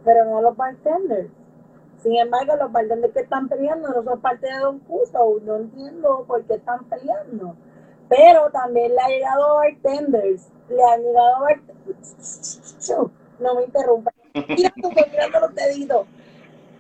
pero 0.06 0.26
no 0.26 0.38
a 0.38 0.42
los 0.44 0.56
bartenders. 0.56 1.32
Sin 1.98 2.18
embargo, 2.18 2.56
los 2.56 2.72
bartenders 2.72 3.14
que 3.14 3.22
están 3.22 3.50
peleando 3.50 3.90
no 3.90 4.04
son 4.04 4.22
parte 4.22 4.46
de 4.46 4.60
Don 4.60 4.78
Cuso, 4.80 5.40
no 5.44 5.56
entiendo 5.56 6.24
por 6.28 6.44
qué 6.44 6.54
están 6.54 6.86
peleando. 6.86 7.56
Pero 8.08 8.52
también 8.52 8.94
le 8.94 9.02
ha 9.02 9.08
llegado 9.08 9.46
a 9.46 9.54
bartenders, 9.56 10.52
le 10.72 10.84
han 10.84 11.02
llegado 11.04 11.36
a 11.36 11.40
bartenders. 11.42 12.92
No 13.40 13.56
me 13.56 13.64
interrumpas. 13.64 14.14
Mira, 14.48 14.74
tú 14.82 14.90
mirando 15.12 15.40
los 15.40 15.56
deditos. 15.56 16.08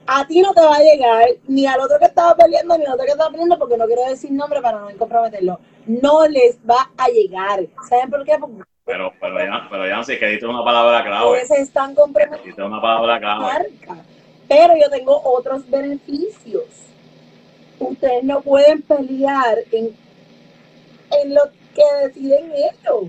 A 0.08 0.26
ti 0.26 0.42
no 0.42 0.54
te 0.54 0.62
va 0.62 0.76
a 0.76 0.80
llegar, 0.82 1.26
ni 1.48 1.66
al 1.68 1.80
otro 1.80 1.98
que 2.00 2.06
estaba 2.06 2.36
peleando, 2.36 2.78
ni 2.78 2.86
al 2.86 2.94
otro 2.94 3.06
que 3.06 3.12
estaba 3.12 3.30
peleando, 3.30 3.58
porque 3.58 3.78
no 3.78 3.86
quiero 3.86 4.04
decir 4.10 4.32
nombre 4.32 4.62
para 4.62 4.80
no 4.80 4.88
comprometerlo. 4.98 5.60
No 5.86 6.28
les 6.28 6.58
va 6.70 6.90
a 6.98 7.08
llegar. 7.10 7.62
¿Saben 7.88 8.10
por 8.10 8.24
qué? 8.26 8.38
Porque 8.40 8.64
Pero, 8.86 9.12
pero, 9.22 9.40
ya, 9.40 9.68
pero 9.70 9.88
Yancy, 9.88 10.18
que 10.18 10.26
diste 10.28 10.48
una 10.48 10.64
palabra 10.64 11.04
clave. 11.04 11.46
se 11.46 11.62
están 11.62 11.94
comprometiendo 11.96 12.46
Diste 12.46 12.64
una 12.64 12.82
palabra 12.82 13.20
clave. 13.20 13.42
marca. 13.42 14.04
Pero 14.50 14.74
yo 14.76 14.90
tengo 14.90 15.22
otros 15.24 15.70
beneficios. 15.70 16.66
Ustedes 17.80 18.24
no 18.24 18.42
pueden 18.42 18.82
pelear 18.82 19.60
en, 19.72 19.96
en 21.12 21.34
lo 21.34 21.42
que 21.74 21.84
deciden 22.08 22.52
ellos. 22.52 23.04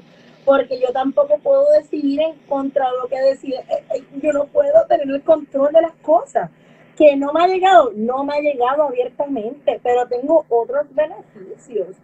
Porque 0.44 0.80
yo 0.80 0.92
tampoco 0.92 1.38
puedo 1.38 1.64
decidir 1.72 2.20
en 2.20 2.34
contra 2.48 2.90
de 2.90 2.96
lo 2.98 3.08
que 3.08 3.20
deciden. 3.20 3.60
Eh, 3.68 3.84
eh, 3.94 4.04
Yo 4.20 4.32
no 4.32 4.46
puedo 4.46 4.86
tener 4.86 5.08
el 5.08 5.22
control 5.22 5.72
de 5.72 5.82
las 5.82 5.94
cosas. 6.02 6.50
Que 6.96 7.16
no 7.16 7.32
me 7.32 7.44
ha 7.44 7.46
llegado, 7.46 7.92
no 7.94 8.22
me 8.24 8.34
ha 8.34 8.40
llegado 8.40 8.82
abiertamente, 8.82 9.80
pero 9.82 10.06
tengo 10.08 10.44
otros 10.48 10.86
beneficios. 10.94 11.96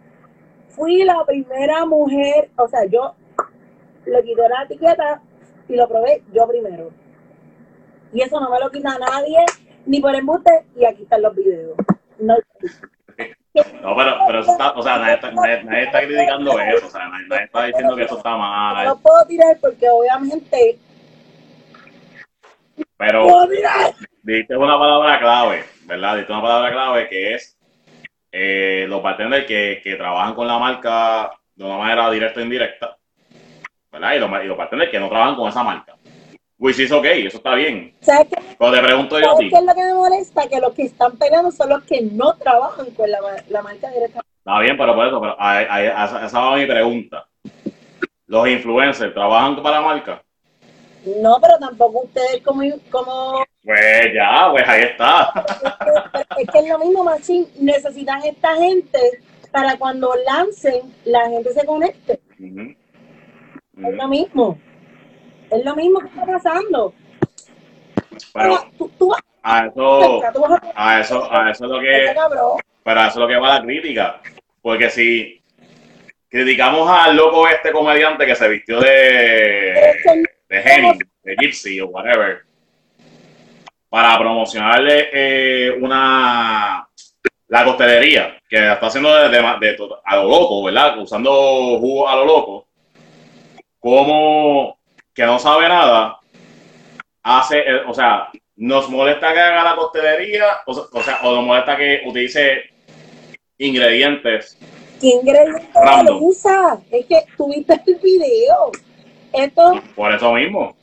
Fui 0.69 1.03
la 1.03 1.23
primera 1.25 1.85
mujer, 1.85 2.49
o 2.57 2.67
sea, 2.67 2.85
yo 2.85 3.13
le 4.05 4.23
quité 4.23 4.49
la 4.49 4.63
etiqueta 4.63 5.21
y 5.67 5.75
lo 5.75 5.87
probé 5.87 6.23
yo 6.33 6.47
primero. 6.47 6.89
Y 8.11 8.21
eso 8.21 8.39
no 8.39 8.49
me 8.49 8.59
lo 8.59 8.71
quita 8.71 8.97
nadie, 8.97 9.45
ni 9.85 10.01
por 10.01 10.15
embuste, 10.15 10.65
y 10.75 10.85
aquí 10.85 11.03
están 11.03 11.21
los 11.21 11.35
videos. 11.35 11.77
No, 12.17 12.35
No, 13.81 13.95
pero, 13.95 14.17
pero 14.27 14.39
eso 14.41 14.51
está, 14.51 14.71
o 14.71 14.81
sea, 14.81 14.97
nadie 14.97 15.13
está, 15.15 15.31
nadie, 15.31 15.63
nadie 15.63 15.83
está 15.83 16.01
criticando 16.01 16.59
eso, 16.59 16.87
o 16.87 16.89
sea, 16.89 17.07
nadie, 17.07 17.27
nadie 17.27 17.43
está 17.45 17.63
diciendo 17.65 17.95
que 17.95 18.03
eso 18.03 18.17
está 18.17 18.31
no 18.31 18.37
mal, 18.39 18.85
lo 18.85 18.97
puedo 18.97 19.25
tirar 19.25 19.57
porque 19.59 19.89
obviamente 19.89 20.77
pero 22.97 23.23
puedo 23.23 23.47
tirar. 23.47 23.93
diste 24.23 24.57
una 24.57 24.77
palabra 24.77 25.19
clave, 25.19 25.63
¿verdad? 25.85 26.17
Diste 26.17 26.31
una 26.31 26.41
palabra 26.41 26.71
clave 26.71 27.07
que 27.07 27.33
es 27.35 27.57
eh, 28.31 28.85
los 28.87 29.01
bartenders 29.01 29.45
que, 29.45 29.81
que 29.83 29.95
trabajan 29.95 30.35
con 30.35 30.47
la 30.47 30.59
marca 30.59 31.31
de 31.55 31.65
una 31.65 31.77
manera 31.77 32.09
directa 32.11 32.39
o 32.39 32.43
indirecta, 32.43 32.97
¿verdad? 33.91 34.13
Y 34.13 34.19
los, 34.19 34.43
y 34.43 34.47
los 34.47 34.57
bartenders 34.57 34.91
que 34.91 34.99
no 34.99 35.09
trabajan 35.09 35.35
con 35.35 35.49
esa 35.49 35.63
marca. 35.63 35.95
Which 36.59 36.79
is 36.79 36.91
ok, 36.91 37.05
eso 37.05 37.37
está 37.37 37.55
bien. 37.55 37.93
¿Sabes 38.01 38.27
qué, 38.29 38.37
Pero 38.59 38.71
te 38.71 38.81
pregunto 38.81 39.19
yo 39.19 39.25
a 39.25 39.29
¿sabes 39.31 39.39
ti, 39.39 39.49
qué 39.49 39.55
es 39.57 39.63
lo 39.65 39.73
que 39.75 39.83
me 39.83 39.93
molesta? 39.93 40.47
Que 40.47 40.59
los 40.59 40.73
que 40.73 40.83
están 40.83 41.17
peleando 41.17 41.51
son 41.51 41.69
los 41.69 41.83
que 41.83 42.01
no 42.01 42.33
trabajan 42.35 42.91
con 42.91 43.09
la, 43.09 43.19
la 43.49 43.61
marca 43.61 43.89
directamente. 43.89 44.29
está 44.37 44.59
bien, 44.59 44.77
pero 44.77 44.93
por 44.95 45.07
eso, 45.07 45.19
pero 45.21 45.35
a, 45.41 45.51
a- 45.59 46.03
a- 46.03 46.05
esa 46.05 46.25
esa 46.25 46.39
va 46.39 46.55
mi 46.57 46.65
pregunta. 46.65 47.25
Los 48.27 48.47
influencers 48.47 49.13
trabajan 49.13 49.61
para 49.63 49.77
la 49.77 49.87
marca. 49.87 50.23
No, 51.21 51.37
pero 51.41 51.57
tampoco 51.57 52.01
ustedes 52.03 52.41
como, 52.43 52.61
como 52.91 53.43
Pues 53.63 54.13
ya, 54.13 54.49
pues 54.51 54.67
ahí 54.67 54.81
está. 54.83 55.31
es 56.37 56.49
que 56.51 56.59
es 56.59 56.67
lo 56.69 56.77
mismo, 56.79 57.03
Machín. 57.05 57.47
Necesitan 57.59 58.21
esta 58.23 58.55
gente 58.57 58.99
para 59.51 59.77
cuando 59.77 60.13
lancen, 60.27 60.93
la 61.05 61.27
gente 61.29 61.53
se 61.53 61.65
conecte. 61.65 62.19
Ujú. 62.37 62.75
Es 63.87 63.95
lo 63.95 64.07
mismo. 64.09 64.59
Es 65.51 65.65
lo 65.65 65.75
mismo 65.75 65.99
que 65.99 66.07
está 66.07 66.25
pasando. 66.25 66.93
Pero 68.33 68.65
tú, 68.77 68.91
tú 68.97 69.09
vas 69.09 69.21
a 69.43 69.65
eso, 69.65 70.21
tú 70.33 70.41
vas 70.41 70.61
a 70.75 70.93
a 70.95 70.99
eso, 70.99 71.31
a 71.31 71.51
eso 71.51 71.65
es 71.65 71.71
lo 71.71 71.79
que, 71.79 72.05
este 72.05 72.19
pero 72.83 72.99
a 72.99 73.07
eso 73.07 73.11
es 73.11 73.15
lo 73.17 73.27
que 73.27 73.37
va 73.37 73.59
la 73.59 73.63
crítica. 73.63 74.21
Porque 74.61 74.89
si 74.89 75.41
criticamos 76.29 76.89
al 76.89 77.15
loco 77.15 77.47
este 77.47 77.71
comediante 77.71 78.25
que 78.25 78.35
se 78.35 78.47
vistió 78.49 78.79
de, 78.79 79.71
Es 79.71 80.03
que 80.03 80.23
de 80.49 80.61
Henny, 80.61 80.99
de 81.23 81.35
Gypsy 81.39 81.81
o 81.81 81.87
whatever, 81.87 82.43
para 83.89 84.17
promocionarle 84.19 85.09
eh, 85.11 85.71
una 85.79 86.87
la 87.47 87.65
costelería 87.65 88.37
que 88.47 88.57
está 88.73 88.87
haciendo 88.87 89.15
de, 89.15 89.29
de- 89.29 89.41
de 89.59 89.77
a 90.05 90.15
lo 90.17 90.23
loco, 90.29 90.63
¿verdad? 90.63 90.99
Usando 90.99 91.31
jugo 91.79 92.07
a 92.07 92.15
lo 92.17 92.25
loco, 92.25 92.67
como 93.79 94.78
que 95.19 95.25
no 95.25 95.37
sabe 95.37 95.67
nada, 95.67 96.17
hace, 97.23 97.59
eh, 97.59 97.81
o 97.85 97.93
sea, 97.93 98.29
nos 98.55 98.89
molesta 98.89 99.33
que 99.33 99.39
haga 99.41 99.65
la 99.65 99.75
costelería, 99.75 100.45
o, 100.65 100.73
sea- 100.73 100.83
o 100.93 101.03
sea, 101.03 101.19
o 101.23 101.35
nos 101.35 101.43
molesta 101.45 101.75
que 101.75 102.03
utilice 102.07 102.61
ingredientes. 103.57 104.57
¿Qué 105.01 105.07
ingrediente 105.07 105.67
Random. 105.75 106.19
usa? 106.23 106.77
Es 106.89 107.05
que 107.05 107.25
tuviste 107.35 107.73
el 107.85 107.95
video. 107.95 108.71
Esto 109.33 109.81
Por 109.93 110.13
eso 110.15 110.31
mismo, 110.31 110.73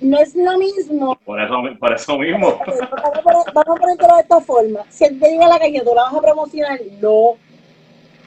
no 0.00 0.18
es 0.18 0.34
lo 0.34 0.58
mismo. 0.58 1.16
por 1.24 1.40
eso, 1.40 1.54
por 1.78 1.92
eso 1.94 2.18
mismo. 2.18 2.58
Vamos 2.66 2.80
a 2.80 3.22
poner- 3.22 3.54
vamos 3.54 3.76
a 3.76 3.80
ponértelo 3.80 4.14
de 4.16 4.22
esta 4.22 4.40
forma. 4.40 4.80
Si 4.88 5.08
ti 5.08 5.20
te 5.20 5.30
llega 5.30 5.46
la 5.46 5.58
cajita, 5.60 5.84
¿tú 5.84 5.94
la 5.94 6.02
vas 6.02 6.14
a 6.14 6.20
promocionar? 6.20 6.80
No. 7.00 7.36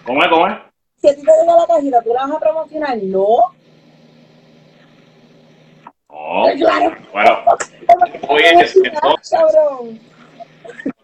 ¿Cómo 0.05 0.23
es? 0.23 0.29
¿Cómo 0.29 0.47
es? 0.47 0.53
Si 1.01 1.09
a 1.09 1.13
ti 1.15 1.21
te 1.23 1.31
llega 1.41 1.55
la 1.57 1.67
cajita, 1.67 2.01
¿tú 2.01 2.13
la 2.13 2.21
vas 2.25 2.31
a 2.31 2.39
promocionar? 2.39 2.97
No. 3.03 3.37
No. 6.23 6.45
Claro. 6.57 6.95
Bueno, 7.11 7.43
Oye, 8.29 8.49
entonces- 8.49 8.81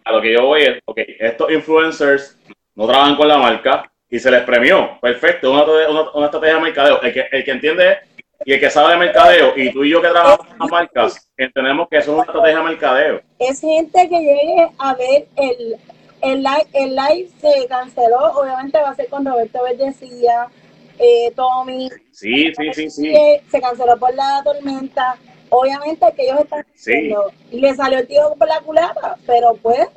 a 0.05 0.11
lo 0.11 0.21
que 0.21 0.33
yo 0.33 0.45
voy 0.45 0.63
es, 0.63 0.79
ok, 0.85 0.97
estos 1.19 1.51
influencers 1.51 2.37
no 2.75 2.87
trabajan 2.87 3.15
con 3.17 3.27
la 3.27 3.37
marca 3.37 3.91
y 4.09 4.17
se 4.17 4.31
les 4.31 4.41
premió. 4.43 4.97
Perfecto, 5.01 5.51
una, 5.51 5.63
una, 5.63 6.11
una 6.11 6.25
estrategia 6.25 6.55
de 6.55 6.61
mercadeo. 6.61 7.01
El 7.01 7.13
que, 7.13 7.25
el 7.31 7.43
que 7.43 7.51
entiende 7.51 7.97
y 8.45 8.53
el 8.53 8.59
que 8.59 8.69
sabe 8.69 8.93
de 8.93 8.97
mercadeo, 8.97 9.53
y 9.57 9.71
tú 9.73 9.83
y 9.83 9.89
yo 9.89 10.01
que 10.01 10.07
trabajamos 10.07 10.47
en 10.49 10.57
las 10.59 10.71
marcas, 10.71 11.29
entendemos 11.35 11.89
que 11.89 11.97
eso 11.97 12.11
es 12.11 12.15
una 12.15 12.23
estrategia 12.23 12.57
de 12.57 12.63
mercadeo. 12.63 13.21
Es 13.39 13.59
gente 13.59 14.09
que 14.09 14.19
llegue 14.19 14.69
a 14.79 14.95
ver 14.95 15.27
el, 15.35 15.75
el, 16.21 16.43
live, 16.43 16.67
el 16.73 16.95
live 16.95 17.29
se 17.41 17.67
canceló. 17.67 18.31
Obviamente 18.39 18.79
va 18.79 18.91
a 18.91 18.95
ser 18.95 19.09
con 19.09 19.25
Roberto 19.25 19.61
Verdecía, 19.63 20.47
eh, 20.99 21.31
Tommy. 21.35 21.89
Sí, 22.11 22.51
sí, 22.55 22.73
sí, 22.73 22.89
sí. 22.89 23.11
que 23.11 23.41
se 23.49 23.61
canceló 23.61 23.97
por 23.97 24.13
la 24.13 24.41
tormenta. 24.43 25.15
Obviamente 25.49 26.05
que 26.15 26.23
ellos 26.25 26.41
están 26.41 26.65
Sí. 26.75 27.11
y 27.51 27.59
le 27.59 27.73
salió 27.73 27.99
el 27.99 28.07
tío 28.07 28.35
por 28.37 28.47
la 28.47 28.59
culata, 28.61 29.15
pero 29.25 29.55
pues 29.55 29.87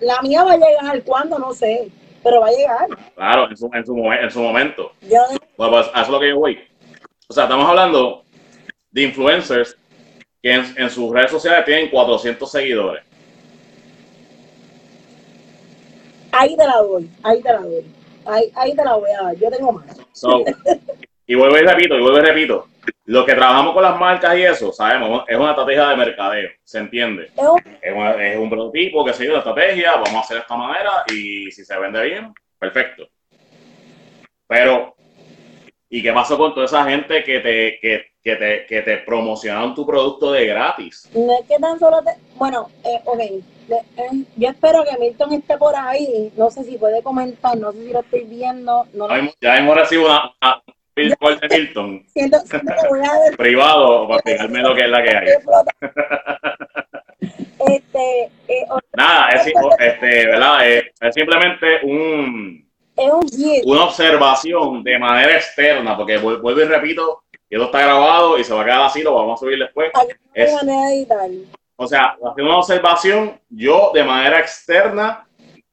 la 0.00 0.20
mía 0.22 0.44
va 0.44 0.52
a 0.52 0.56
llegar 0.58 1.02
cuando 1.02 1.38
no 1.38 1.52
sé, 1.52 1.88
pero 2.22 2.40
va 2.40 2.48
a 2.48 2.52
llegar. 2.52 2.86
Claro, 3.16 3.50
en 3.50 3.56
su, 3.56 3.68
en 3.72 3.84
su, 3.84 3.94
momen- 3.94 4.22
en 4.22 4.30
su 4.30 4.40
momento. 4.40 4.92
Yo 5.02 5.18
Bueno, 5.56 5.72
pues 5.72 5.86
a 5.88 6.02
eso 6.02 6.02
es 6.02 6.08
lo 6.10 6.20
que 6.20 6.28
yo 6.28 6.38
voy. 6.38 6.58
O 7.28 7.32
sea, 7.32 7.44
estamos 7.44 7.68
hablando 7.68 8.24
de 8.92 9.02
influencers 9.02 9.76
que 10.42 10.52
en, 10.54 10.64
en 10.76 10.88
sus 10.90 11.12
redes 11.12 11.30
sociales 11.32 11.64
tienen 11.64 11.90
400 11.90 12.50
seguidores. 12.50 13.02
ahí 16.32 16.56
te 16.56 16.64
la 16.66 16.76
doy, 16.76 17.10
ahí 17.22 17.42
te 17.42 17.52
la 17.52 17.58
doy. 17.60 17.84
Ahí, 18.26 18.50
ahí 18.54 18.74
te 18.74 18.84
la 18.84 18.94
voy 18.96 19.10
a 19.10 19.22
dar, 19.24 19.36
yo 19.36 19.50
tengo 19.50 19.72
más. 19.72 19.96
So, 20.12 20.44
y 21.26 21.34
vuelvo 21.34 21.56
y 21.56 21.60
repito, 21.62 21.96
y 21.96 22.00
vuelvo 22.00 22.18
y 22.18 22.22
repito. 22.22 22.66
Los 23.04 23.24
que 23.24 23.34
trabajamos 23.34 23.74
con 23.74 23.82
las 23.82 23.98
marcas 23.98 24.36
y 24.36 24.42
eso, 24.42 24.72
sabemos, 24.72 25.24
es 25.28 25.36
una 25.36 25.50
estrategia 25.50 25.88
de 25.88 25.96
mercadeo, 25.96 26.50
¿se 26.64 26.78
entiende? 26.78 27.30
Es 27.82 27.92
un- 27.94 28.20
Es, 28.20 28.36
un 28.38 28.50
prototipo 28.50 29.04
que 29.04 29.12
sigue 29.12 29.30
una 29.30 29.38
estrategia, 29.38 29.92
vamos 29.92 30.14
a 30.14 30.20
hacer 30.20 30.36
de 30.36 30.40
esta 30.42 30.56
manera 30.56 30.90
y 31.12 31.50
si 31.50 31.64
se 31.64 31.78
vende 31.78 32.02
bien, 32.04 32.32
perfecto. 32.58 33.08
Pero, 34.46 34.94
¿y 35.88 36.02
qué 36.02 36.12
pasó 36.12 36.36
con 36.36 36.52
toda 36.54 36.66
esa 36.66 36.84
gente 36.84 37.22
que 37.24 37.40
te, 37.40 37.78
que, 37.80 38.09
que 38.22 38.36
te, 38.36 38.66
que 38.66 38.82
te 38.82 38.98
promocionaron 38.98 39.74
tu 39.74 39.86
producto 39.86 40.32
de 40.32 40.46
gratis? 40.46 41.08
no 41.14 41.32
es 41.40 41.46
que 41.48 41.56
tan 41.58 41.78
solo 41.78 42.02
te, 42.02 42.10
bueno, 42.36 42.68
eh, 42.84 43.00
ok, 43.04 43.18
de- 43.18 43.76
eh, 43.96 44.24
yo 44.36 44.48
espero 44.50 44.84
que 44.84 44.98
Milton 44.98 45.32
esté 45.32 45.56
por 45.56 45.74
ahí, 45.76 46.30
no 46.36 46.50
sé 46.50 46.64
si 46.64 46.76
puede 46.76 47.02
comentar, 47.02 47.56
no 47.56 47.72
sé 47.72 47.84
si 47.86 47.92
lo 47.92 48.00
estoy 48.00 48.24
viendo, 48.24 48.86
no 48.92 49.08
Ya 49.40 49.56
hemos 49.56 49.76
recibido 49.76 50.08
una, 50.08 50.34
una 50.42 50.62
de 51.40 51.58
Milton 51.58 52.04
siento, 52.08 52.38
siento 52.40 52.72
que 52.82 52.88
voy 52.88 53.00
a 53.00 53.18
ver 53.24 53.36
privado 53.38 54.06
para 54.06 54.16
explicarme 54.18 54.60
lo 54.60 54.74
que 54.74 54.80
es 54.82 54.88
la 54.90 55.02
que 55.02 55.16
hay. 55.16 55.26
Este, 57.68 58.24
eh, 58.48 58.66
Nada, 58.96 59.28
es, 59.30 59.46
este, 59.78 60.26
¿verdad? 60.26 60.66
Es, 60.68 60.84
es 61.00 61.14
simplemente 61.14 61.80
un, 61.82 62.66
es 62.96 63.12
un 63.12 63.60
una 63.70 63.84
observación 63.84 64.82
de 64.82 64.98
manera 64.98 65.36
externa, 65.36 65.94
porque 65.96 66.18
vuel- 66.18 66.40
vuelvo 66.40 66.62
y 66.62 66.64
repito, 66.64 67.22
y 67.50 67.56
esto 67.56 67.66
está 67.66 67.80
grabado 67.80 68.38
y 68.38 68.44
se 68.44 68.54
va 68.54 68.62
a 68.62 68.64
quedar 68.64 68.82
así, 68.82 69.02
lo 69.02 69.14
vamos 69.14 69.40
a 69.40 69.44
subir 69.44 69.58
después. 69.58 69.90
Es-. 70.32 70.52
O 71.74 71.86
sea, 71.86 72.16
haciendo 72.24 72.50
una 72.50 72.58
observación, 72.58 73.40
yo 73.48 73.90
de 73.92 74.04
manera 74.04 74.38
externa, 74.38 75.26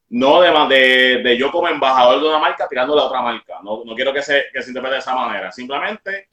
no 0.10 0.42
de, 0.42 0.50
de, 0.76 1.22
de 1.22 1.38
yo 1.38 1.52
como 1.52 1.68
embajador 1.68 2.22
de 2.22 2.30
una 2.30 2.40
marca 2.40 2.68
tirándole 2.68 3.02
a 3.02 3.06
otra 3.06 3.22
marca. 3.22 3.60
No, 3.62 3.84
no 3.86 3.94
quiero 3.94 4.12
que 4.12 4.24
se, 4.24 4.46
que 4.52 4.62
se 4.62 4.70
interprete 4.70 4.96
de 4.96 5.00
esa 5.02 5.14
manera. 5.14 5.52
Simplemente 5.52 6.30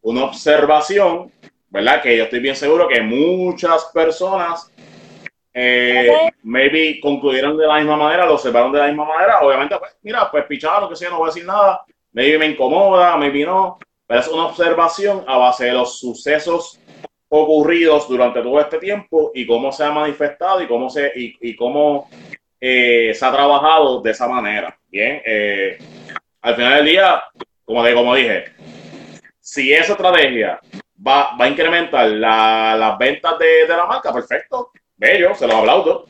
una 0.00 0.24
observación, 0.24 1.30
¿verdad? 1.68 2.02
Que 2.02 2.16
yo 2.16 2.24
estoy 2.24 2.40
bien 2.40 2.56
seguro 2.56 2.88
que 2.88 3.00
muchas 3.00 3.84
personas 3.92 4.72
eh, 5.52 6.30
maybe 6.42 6.98
concluyeron 7.00 7.56
de 7.56 7.66
la 7.66 7.76
misma 7.76 7.96
manera, 7.96 8.24
lo 8.24 8.34
observaron 8.34 8.72
de 8.72 8.78
la 8.78 8.86
misma 8.86 9.04
manera. 9.04 9.40
Obviamente, 9.42 9.76
pues, 9.78 9.96
mira, 10.02 10.30
pues 10.30 10.44
pichado, 10.46 10.80
lo 10.80 10.88
que 10.88 10.96
sea, 10.96 11.10
no 11.10 11.18
voy 11.18 11.26
a 11.26 11.32
decir 11.32 11.44
nada. 11.44 11.82
Maybe 12.12 12.38
me 12.38 12.46
incomoda, 12.46 13.16
maybe 13.16 13.44
no. 13.44 13.78
Pero 14.08 14.20
es 14.20 14.28
una 14.28 14.46
observación 14.46 15.22
a 15.28 15.36
base 15.36 15.66
de 15.66 15.72
los 15.72 16.00
sucesos 16.00 16.80
ocurridos 17.28 18.08
durante 18.08 18.40
todo 18.42 18.58
este 18.58 18.78
tiempo 18.78 19.30
y 19.34 19.46
cómo 19.46 19.70
se 19.70 19.84
ha 19.84 19.90
manifestado 19.92 20.62
y 20.62 20.66
cómo 20.66 20.88
se 20.88 21.12
y, 21.14 21.36
y 21.42 21.54
cómo 21.54 22.08
eh, 22.58 23.12
se 23.14 23.24
ha 23.24 23.30
trabajado 23.30 24.00
de 24.00 24.10
esa 24.10 24.26
manera. 24.26 24.76
Bien, 24.88 25.20
eh, 25.26 25.76
al 26.40 26.54
final 26.56 26.76
del 26.76 26.86
día, 26.86 27.22
como, 27.66 27.84
de, 27.84 27.92
como 27.94 28.14
dije, 28.14 28.44
si 29.40 29.74
esa 29.74 29.92
estrategia 29.92 30.58
va, 31.06 31.36
va 31.38 31.44
a 31.44 31.48
incrementar 31.48 32.06
la- 32.08 32.76
las 32.78 32.96
ventas 32.96 33.38
de, 33.38 33.66
de 33.66 33.76
la 33.76 33.84
marca, 33.84 34.10
perfecto, 34.10 34.70
bello, 34.96 35.34
se 35.34 35.46
los 35.46 35.56
aplaudo. 35.56 36.06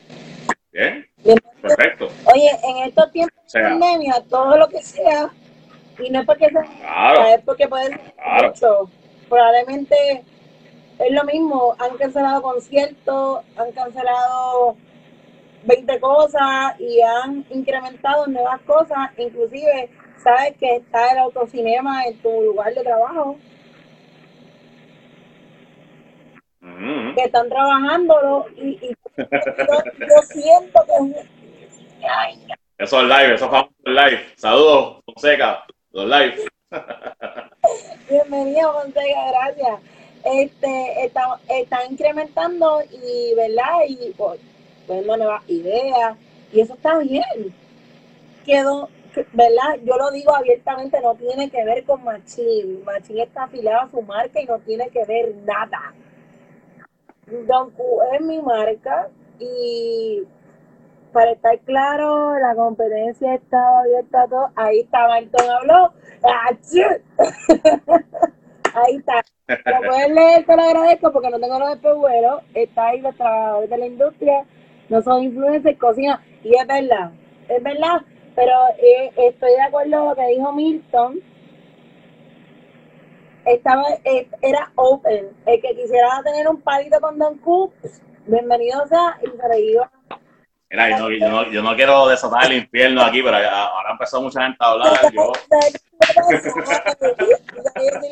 Bien, 0.71 1.05
Bien. 1.17 1.37
perfecto. 1.61 2.07
Oye, 2.33 2.51
en 2.63 2.77
estos 2.87 3.11
tiempos 3.11 3.37
O 3.45 3.49
sea, 3.49 3.61
de 3.63 3.69
pandemia, 3.71 4.23
todo 4.29 4.55
lo 4.55 4.69
que 4.69 4.81
sea, 4.81 5.29
y 5.99 6.09
no 6.09 6.19
es 6.21 6.25
porque 6.25 6.49
sea, 6.49 6.63
claro, 6.63 7.23
es 7.25 7.41
porque 7.43 7.67
puede 7.67 7.87
ser 7.87 8.01
Claro. 8.15 8.47
mucho. 8.49 8.89
Probablemente 9.29 10.23
es 10.99 11.11
lo 11.11 11.23
mismo, 11.23 11.75
han 11.79 11.97
cancelado 11.97 12.41
conciertos, 12.41 13.41
han 13.57 13.71
cancelado 13.71 14.75
20 15.63 15.99
cosas 15.99 16.79
y 16.79 17.01
han 17.01 17.45
incrementado 17.49 18.27
nuevas 18.27 18.61
cosas, 18.61 19.09
inclusive 19.17 19.89
sabes 20.17 20.55
que 20.57 20.77
está 20.77 21.11
el 21.11 21.19
autocinema 21.19 22.03
en 22.05 22.17
tu 22.21 22.29
lugar 22.41 22.73
de 22.73 22.83
trabajo, 22.83 23.37
Ujú. 26.61 27.15
que 27.15 27.21
están 27.23 27.47
trabajándolo 27.49 28.45
y, 28.57 28.69
y 28.81 28.95
yo, 29.17 29.83
yo 29.99 30.21
siento 30.23 30.85
que 30.85 31.25
ay, 32.07 32.45
Esos 32.77 33.03
live, 33.03 33.33
esos 33.35 33.49
famosos 33.49 33.73
live. 33.85 34.25
Saludos, 34.35 35.01
Fonseca, 35.05 35.65
los 35.91 36.05
live. 36.05 36.35
Bienvenido, 38.09 38.73
Fonseca, 38.73 39.31
gracias. 39.31 39.79
Este, 40.23 41.05
está, 41.05 41.39
están 41.49 41.91
incrementando 41.91 42.81
y, 42.91 43.33
¿verdad? 43.35 43.81
Y 43.87 44.13
pues, 44.17 44.39
poniendo 44.87 45.17
nuevas 45.17 45.43
ideas. 45.49 46.17
Y 46.51 46.61
eso 46.61 46.73
está 46.73 46.97
bien. 46.99 47.23
Que, 48.45 48.61
do- 48.63 48.89
¿verdad? 49.33 49.79
Yo 49.83 49.97
lo 49.97 50.11
digo 50.11 50.35
abiertamente, 50.35 50.99
no 51.01 51.15
tiene 51.15 51.49
que 51.49 51.63
ver 51.63 51.83
con 51.85 52.03
Machín. 52.03 52.83
Machín 52.83 53.19
está 53.19 53.43
afiliado 53.43 53.81
a 53.81 53.91
su 53.91 54.01
marca 54.01 54.41
y 54.41 54.45
no 54.45 54.59
tiene 54.59 54.89
que 54.89 55.05
ver 55.05 55.35
nada. 55.45 55.93
Don 57.27 57.69
Q 57.71 57.83
es 58.13 58.21
mi 58.21 58.41
marca 58.41 59.09
y 59.39 60.23
para 61.11 61.31
estar 61.31 61.57
claro, 61.59 62.37
la 62.39 62.55
competencia 62.55 63.35
estaba 63.35 63.81
abierta 63.81 64.23
a 64.23 64.27
todo. 64.27 64.49
Ahí 64.55 64.79
está, 64.81 65.07
Martón 65.07 65.49
habló. 65.49 65.93
Ahí 68.75 68.95
está. 68.97 69.23
Lo 69.47 69.87
puedes 69.87 70.11
leer, 70.11 70.45
te 70.45 70.55
lo 70.55 70.61
agradezco 70.61 71.11
porque 71.11 71.29
no 71.29 71.39
tengo 71.39 71.59
los 71.59 71.71
espejuelos. 71.75 72.43
Está 72.53 72.87
ahí 72.87 73.01
los 73.01 73.15
trabajadores 73.15 73.69
de 73.69 73.77
la 73.77 73.85
industria, 73.87 74.45
no 74.89 75.01
son 75.01 75.23
influencers, 75.23 75.77
cocina. 75.79 76.23
Y 76.43 76.55
es 76.55 76.67
verdad, 76.67 77.11
es 77.47 77.63
verdad. 77.63 78.01
Pero 78.35 78.53
eh, 78.77 79.11
estoy 79.17 79.51
de 79.51 79.61
acuerdo 79.61 79.97
con 79.97 80.09
lo 80.09 80.15
que 80.15 80.27
dijo 80.27 80.53
Milton. 80.53 81.19
Estaba, 83.45 83.83
eh, 84.03 84.29
era 84.41 84.71
open. 84.75 85.29
El 85.45 85.61
que 85.61 85.75
quisiera 85.75 86.21
tener 86.23 86.47
un 86.47 86.61
palito 86.61 86.99
con 87.01 87.17
Don 87.17 87.37
Q, 87.39 87.71
bienvenido 88.27 88.85
sea 88.87 89.17
y 89.23 89.25
se 89.25 89.49
le 89.49 89.59
iba 89.61 89.91
Mira, 90.71 90.89
yo 90.91 90.97
no, 90.99 91.09
yo, 91.11 91.29
no, 91.29 91.51
yo 91.51 91.61
no 91.63 91.75
quiero 91.75 92.07
desatar 92.07 92.45
el 92.45 92.57
infierno 92.59 93.01
aquí, 93.01 93.23
pero 93.23 93.37
ahora 93.37 93.91
empezó 93.91 94.21
mucha 94.21 94.43
gente 94.43 94.57
a 94.59 94.69
hablar. 94.71 95.11
Yo, 95.19 95.31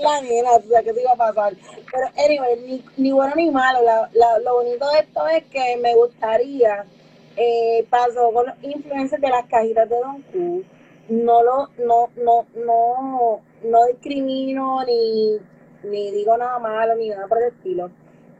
la 0.01 0.21
nena, 0.21 0.51
o 0.51 0.61
sea, 0.61 0.83
¿qué 0.83 0.93
te 0.93 1.01
iba 1.01 1.11
a 1.11 1.15
pasar? 1.15 1.53
Pero, 1.91 2.07
anyway, 2.25 2.59
ni, 2.65 2.83
ni 2.97 3.11
bueno 3.11 3.35
ni 3.35 3.51
malo. 3.51 3.81
La, 3.83 4.09
la- 4.13 4.39
lo 4.39 4.55
bonito 4.55 4.87
de 4.89 4.99
esto 4.99 5.27
es 5.27 5.43
que 5.45 5.77
me 5.77 5.95
gustaría, 5.95 6.85
eh, 7.35 7.85
pasó 7.89 8.31
con 8.33 8.47
los 8.47 8.55
influencers 8.61 9.21
de 9.21 9.29
las 9.29 9.45
cajitas 9.45 9.89
de 9.89 9.99
Don 9.99 10.21
Q. 10.23 10.63
No 11.09 11.41
lo, 11.43 11.69
no, 11.85 12.09
no, 12.17 12.45
no, 12.55 13.41
no 13.63 13.85
discrimino 13.85 14.83
ni, 14.85 15.37
ni 15.83 16.11
digo 16.11 16.35
nada 16.37 16.59
malo 16.59 16.95
ni 16.95 17.09
nada 17.09 17.27
por 17.27 17.37
el 17.37 17.49
estilo. 17.49 17.89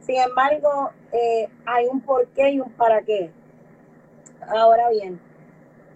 Sin 0.00 0.16
embargo, 0.16 0.90
eh, 1.12 1.48
hay 1.66 1.86
un 1.86 2.00
porqué 2.02 2.50
y 2.50 2.60
un 2.60 2.70
para 2.72 3.00
qué. 3.02 3.30
Ahora 4.46 4.90
bien, 4.90 5.20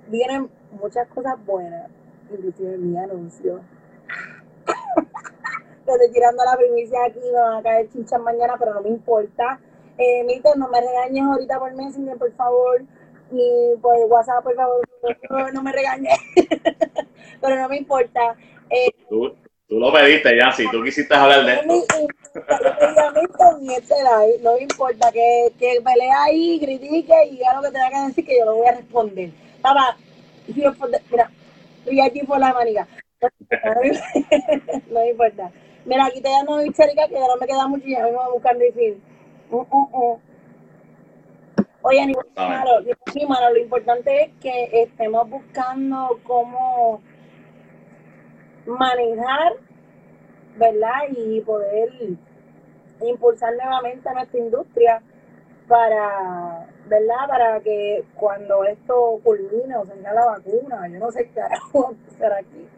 vienen 0.09 0.51
muchas 0.73 1.06
cosas 1.09 1.35
buenas, 1.47 1.89
inclusive 2.31 2.77
mi 2.78 2.97
anuncio. 2.98 3.60
Te 5.85 5.93
estoy 5.93 6.12
tirando 6.12 6.44
la 6.44 6.56
primicia 6.56 7.05
aquí, 7.06 7.20
me 7.20 7.39
van 7.39 7.59
a 7.59 7.62
caer 7.62 7.89
chinchas 7.89 8.20
mañana, 8.20 8.56
pero 8.59 8.74
no 8.74 8.82
me 8.82 8.89
importa. 8.89 9.60
Eh, 9.98 10.24
Milton, 10.24 10.59
no 10.59 10.69
me 10.69 10.81
regañes 10.81 11.24
ahorita 11.24 11.59
por 11.59 11.74
Messenger, 11.74 12.16
por 12.19 12.32
favor, 12.32 12.82
ni 13.31 13.77
por 13.81 13.97
WhatsApp, 14.09 14.43
por 14.43 14.55
favor, 14.55 14.81
no, 15.55 15.62
me 15.62 15.73
regañes. 15.73 16.19
pero 17.40 17.56
no 17.56 17.69
me 17.69 17.77
importa. 17.77 18.36
Eh, 18.70 18.90
tú, 19.72 19.80
lo 19.80 19.92
pediste, 19.92 20.36
ya, 20.36 20.52
si 20.52 20.70
tú 20.70 20.82
quisiste 20.82 21.14
hablar 21.14 21.44
de 21.46 21.54
esto. 21.54 21.74
no 24.42 24.54
me 24.54 24.62
importa 24.62 25.10
que, 25.12 25.52
que 25.58 25.80
pelee 25.82 26.10
ahí, 26.10 26.60
critique 26.60 27.14
y 27.26 27.36
diga 27.36 27.54
lo 27.54 27.62
que 27.62 27.70
tenga 27.70 27.88
que 27.88 28.06
decir, 28.08 28.26
que 28.26 28.38
yo 28.38 28.44
lo 28.44 28.56
voy 28.56 28.66
a 28.66 28.72
responder. 28.72 29.30
Papá, 29.62 29.96
the- 30.46 31.02
mira, 31.10 31.30
estoy 31.78 32.00
aquí 32.00 32.22
por 32.24 32.38
la 32.38 32.52
manija. 32.52 32.86
no 34.90 35.00
me 35.00 35.10
importa. 35.10 35.50
Mira, 35.86 36.06
aquí 36.06 36.20
te 36.20 36.28
llamo 36.28 36.60
histérica 36.62 37.08
que 37.08 37.14
ya 37.14 37.26
no 37.26 37.36
me 37.40 37.46
queda 37.46 37.66
mucho 37.66 37.86
y 37.86 37.92
ya 37.92 38.04
me 38.04 38.12
voy 38.12 38.24
a 38.24 38.28
buscar 38.28 38.58
difícil. 38.58 39.00
Uh, 39.50 39.64
uh, 39.70 39.88
uh. 39.92 40.20
Oye, 41.84 42.06
ni 42.06 42.14
malo, 42.36 42.80
ni 43.14 43.26
malo, 43.26 43.50
lo 43.54 43.58
importante 43.58 44.22
es 44.22 44.30
que 44.40 44.68
estemos 44.82 45.28
buscando 45.28 46.20
cómo 46.24 47.02
manejar, 48.66 49.52
¿verdad? 50.56 51.09
Y 51.16 51.40
poder 51.40 51.90
impulsar 53.01 53.55
nuevamente 53.55 54.09
a 54.09 54.12
nuestra 54.12 54.39
industria 54.39 55.02
para, 55.68 56.66
¿verdad? 56.86 57.28
Para 57.28 57.60
que 57.60 58.05
cuando 58.14 58.64
esto 58.64 59.20
culmine 59.22 59.76
o 59.76 59.84
salga 59.86 60.12
la 60.12 60.26
vacuna, 60.26 60.89
yo 60.89 60.98
no 60.98 61.10
sé 61.10 61.26
qué 61.26 61.32
carajo 61.32 61.94
será 62.18 62.36
aquí. 62.40 62.68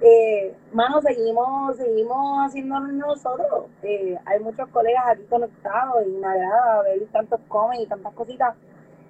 Eh, 0.00 0.54
mano, 0.72 1.00
seguimos, 1.00 1.76
seguimos 1.76 2.46
haciéndolo 2.46 2.88
nosotros. 2.88 3.66
Eh, 3.82 4.18
hay 4.26 4.40
muchos 4.40 4.68
colegas 4.68 5.04
aquí 5.08 5.22
conectados 5.24 6.06
y 6.06 6.10
me 6.10 6.26
agrada 6.26 6.82
ver 6.82 7.06
tantos 7.12 7.40
comen 7.48 7.80
y 7.80 7.86
tantas 7.86 8.12
cositas. 8.12 8.54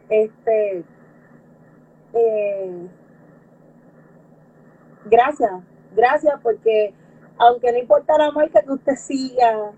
Este, 0.09 0.85
eh, 2.13 2.89
gracias, 5.07 5.53
gracias 5.95 6.35
porque 6.43 6.95
aunque 7.39 7.73
no 7.73 7.79
importa 7.79 8.19
la 8.19 8.31
marca 8.31 8.63
que 8.63 8.73
usted 8.73 8.95
siga, 8.95 9.73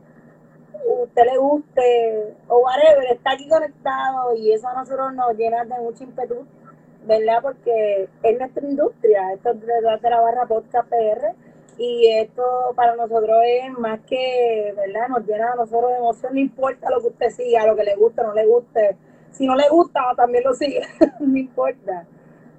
usted 1.03 1.25
le 1.25 1.39
guste 1.39 2.35
o 2.49 2.59
whatever, 2.59 3.13
está 3.13 3.33
aquí 3.33 3.49
conectado 3.49 4.35
y 4.37 4.53
eso 4.53 4.69
a 4.69 4.75
nosotros 4.75 5.15
nos 5.15 5.37
llena 5.37 5.65
de 5.65 5.81
mucho 5.81 6.05
ímpetu, 6.05 6.47
¿verdad? 7.05 7.41
Porque 7.43 8.09
es 8.23 8.39
nuestra 8.39 8.67
industria, 8.67 9.33
esto 9.33 9.51
es 9.51 9.61
detrás 9.61 10.03
de 10.03 10.11
la 10.11 10.21
barra 10.21 10.47
podcast 10.47 10.89
PR 10.89 11.35
y 11.79 12.09
esto 12.09 12.43
para 12.75 12.97
nosotros 12.97 13.39
es 13.45 13.71
más 13.79 14.01
que, 14.07 14.73
¿verdad? 14.77 15.09
Nos 15.09 15.27
llena 15.27 15.53
a 15.53 15.57
nosotros 15.57 15.91
de 15.91 15.99
emoción, 15.99 16.35
no 16.35 16.41
importa 16.41 16.91
lo 16.91 17.01
que 17.01 17.09
usted 17.09 17.31
siga, 17.31 17.67
lo 17.67 17.77
que 17.77 17.85
le 17.85 17.97
guste 17.97 18.21
o 18.23 18.25
no 18.25 18.35
le 18.35 18.47
guste. 18.47 18.97
Si 19.31 19.47
no 19.47 19.55
le 19.55 19.69
gusta, 19.69 20.01
también 20.17 20.45
lo 20.45 20.55
sigue, 20.55 20.81
no 21.21 21.37
importa. 21.37 22.07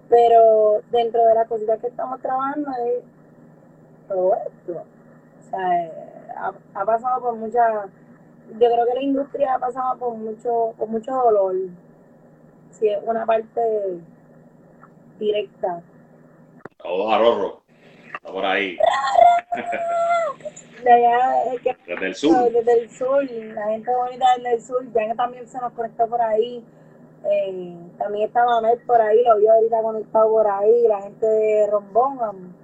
Pero 0.09 0.81
dentro 0.91 1.25
de 1.25 1.33
las 1.33 1.47
cositas 1.47 1.79
que 1.79 1.87
estamos 1.87 2.21
trabajando 2.21 2.69
es 2.85 3.03
todo 4.07 4.35
esto. 4.35 4.83
O 5.39 5.49
sea, 5.49 5.85
eh, 5.85 5.91
ha, 6.35 6.53
ha 6.73 6.85
pasado 6.85 7.21
por 7.21 7.35
mucha, 7.35 7.85
yo 8.51 8.57
creo 8.71 8.85
que 8.85 8.93
la 8.95 9.01
industria 9.01 9.55
ha 9.55 9.59
pasado 9.59 9.97
por 9.97 10.13
mucho, 10.15 10.73
por 10.77 10.87
mucho 10.87 11.11
dolor. 11.11 11.55
Si 12.71 12.87
es 12.89 12.99
una 13.03 13.25
parte 13.25 13.99
directa. 15.19 15.81
Saludos 16.81 17.13
a 17.13 17.17
Rorro. 17.17 17.61
Está 18.13 18.31
por 18.31 18.45
ahí, 18.45 18.77
De 20.83 20.91
allá, 20.91 21.53
es 21.53 21.61
que 21.61 21.75
desde 21.87 22.07
el 22.07 22.15
sur. 22.15 22.51
desde 22.51 22.73
el 22.81 22.89
sur, 22.89 23.23
la 23.23 23.67
gente 23.67 23.91
bonita 23.95 24.25
desde 24.37 24.53
el 24.53 24.61
sur, 24.61 24.93
ya 24.93 25.07
que 25.07 25.15
también 25.15 25.47
se 25.47 25.59
nos 25.59 25.73
conectó 25.73 26.07
por 26.07 26.21
ahí. 26.21 26.63
Eh, 27.25 27.77
también 27.97 28.27
está 28.27 28.45
Manuel 28.45 28.79
por 28.85 29.01
ahí, 29.01 29.23
lo 29.23 29.37
vi 29.37 29.47
ahorita 29.47 29.81
conectado 29.81 30.29
por 30.29 30.47
ahí, 30.47 30.87
la 30.87 31.01
gente 31.01 31.25
de 31.25 31.67
Rombón. 31.67 32.55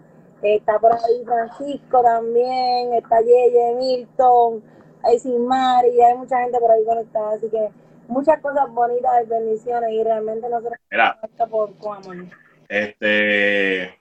Está 0.44 0.78
por 0.78 0.91
ahí 0.94 1.24
Francisco 1.26 2.02
también, 2.03 2.94
está 2.94 3.22
Yeye, 3.22 3.76
Milton, 3.78 4.61
hay 5.03 5.18
Sinmar 5.20 5.86
y 5.88 6.02
hay 6.02 6.15
mucha 6.15 6.40
gente 6.41 6.60
por 6.60 6.70
ahí 6.72 6.84
conectada, 6.86 7.36
así 7.36 7.49
que 7.49 7.70
muchas 8.07 8.41
cosas 8.41 8.70
bonitas 8.70 9.11
y 9.24 9.30
bendiciones 9.30 9.91
y 9.91 10.03
realmente 10.03 10.49
nosotros 10.49 10.78
Mira, 10.91 11.18
por 11.49 11.74
con 11.78 11.98
amor. 11.98 12.26
este, 12.68 13.98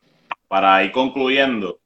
para 0.48 0.82
ir 0.82 0.90
concluyendo, 0.92 1.78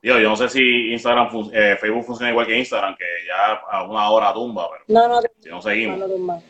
digo, 0.00 0.18
yo 0.18 0.28
no 0.30 0.36
sé 0.36 0.48
si 0.48 0.92
Instagram, 0.92 1.28
eh, 1.52 1.76
Facebook 1.80 2.04
funciona 2.04 2.30
igual 2.30 2.46
que 2.46 2.58
Instagram, 2.58 2.96
que 2.96 3.04
ya 3.26 3.54
a 3.70 3.84
una 3.84 4.08
hora 4.10 4.32
tumba, 4.32 4.68
pero 4.70 4.84
No, 4.86 5.08
no, 5.08 5.20
si 5.40 5.48
no 5.48 5.60
seguimos. 5.60 5.98
no. 5.98 6.42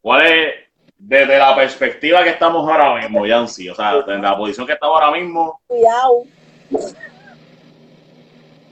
¿Cuál 0.00 0.26
es, 0.26 0.54
desde 0.98 1.38
la 1.38 1.54
perspectiva 1.54 2.22
que 2.24 2.30
estamos 2.30 2.68
ahora 2.68 2.96
mismo, 2.96 3.24
Yancy, 3.24 3.68
o 3.68 3.74
sea, 3.74 3.94
desde 3.96 4.18
la 4.18 4.36
posición 4.36 4.66
que 4.66 4.72
estamos 4.74 5.00
ahora 5.00 5.16
mismo, 5.16 5.60
Cuidado. 5.66 6.24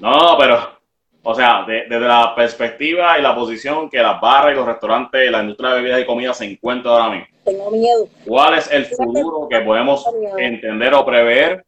no, 0.00 0.10
no, 0.12 0.38
pero, 0.38 0.78
o 1.22 1.34
sea, 1.34 1.64
de- 1.66 1.84
desde 1.88 2.06
la 2.06 2.34
perspectiva 2.34 3.18
y 3.18 3.22
la 3.22 3.34
posición 3.34 3.88
que 3.88 3.98
las 4.02 4.20
barras 4.20 4.52
y 4.52 4.56
los 4.56 4.66
restaurantes, 4.66 5.30
la 5.30 5.40
industria 5.40 5.70
de 5.70 5.76
bebidas 5.76 6.00
y 6.00 6.04
comida 6.06 6.34
se 6.34 6.44
encuentra 6.44 6.90
ahora 6.92 7.10
mismo, 7.10 7.26
Tengo 7.44 7.70
miedo. 7.70 8.08
¿cuál 8.26 8.54
es 8.58 8.70
el 8.70 8.86
futuro 8.86 9.46
que 9.48 9.60
podemos 9.60 10.04
entender 10.36 10.94
o 10.94 11.04
prever 11.06 11.64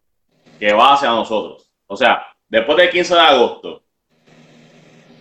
que 0.59 0.72
va 0.72 0.94
hacia 0.94 1.09
nosotros? 1.10 1.70
O 1.86 1.97
sea, 1.97 2.26
después 2.48 2.76
del 2.78 2.90
15 2.90 3.14
de 3.14 3.20
agosto, 3.20 3.82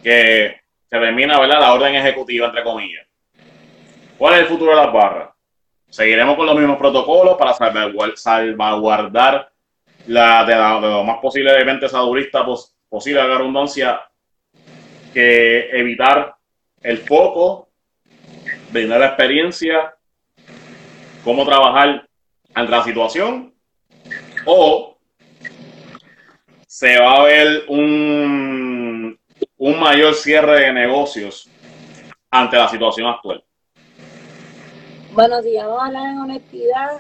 que 0.04 0.56
se 0.90 1.00
termina, 1.00 1.40
¿verdad? 1.40 1.60
La 1.60 1.74
orden 1.74 1.96
ejecutiva, 1.96 2.48
entre 2.48 2.64
comillas. 2.64 3.07
¿Cuál 4.18 4.34
es 4.36 4.40
el 4.42 4.46
futuro 4.48 4.72
de 4.72 4.78
las 4.78 4.92
barras? 4.94 5.30
¿Seguiremos 5.90 6.36
con 6.36 6.46
los 6.46 6.56
mismos 6.56 6.78
protocolos 6.78 7.38
para 7.38 7.54
salvaguar- 7.54 8.16
salvaguardar 8.16 9.52
la, 10.08 10.44
de, 10.46 10.56
la- 10.56 10.82
de 10.82 10.88
lo 10.88 11.04
más 11.04 11.20
posible 11.20 11.54
de 11.54 11.64
venta 11.64 11.88
sadurista 11.88 12.46
pos, 12.46 12.76
posible 12.90 13.22
la 13.26 13.38
redundancia 13.38 14.02
que 15.14 15.70
evitar 15.72 16.36
el 16.82 16.98
foco, 17.00 17.70
brindar 18.72 19.00
la 19.00 19.08
experiencia, 19.08 19.96
cómo 21.24 21.46
trabajar 21.46 22.08
ante 22.54 22.72
la 22.72 22.84
situación 22.84 23.54
o 24.46 24.98
se 26.68 27.00
va 27.00 27.14
a 27.14 27.24
ver 27.24 27.64
un 27.68 29.18
mayor 29.80 30.14
cierre 30.14 30.62
de 30.66 30.74
negocios 30.74 31.50
ante 32.30 32.58
la 32.58 32.68
situación 32.68 33.08
actual. 33.08 33.44
Bueno, 35.18 35.42
si 35.42 35.58
vamos 35.58 35.82
a 35.82 35.86
hablar 35.88 36.12
en 36.12 36.20
honestidad, 36.20 37.00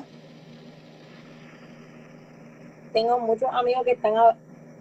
tengo 2.91 3.19
muchos 3.19 3.47
amigos 3.53 3.83
que 3.85 3.91
están 3.91 4.17
a- 4.17 4.35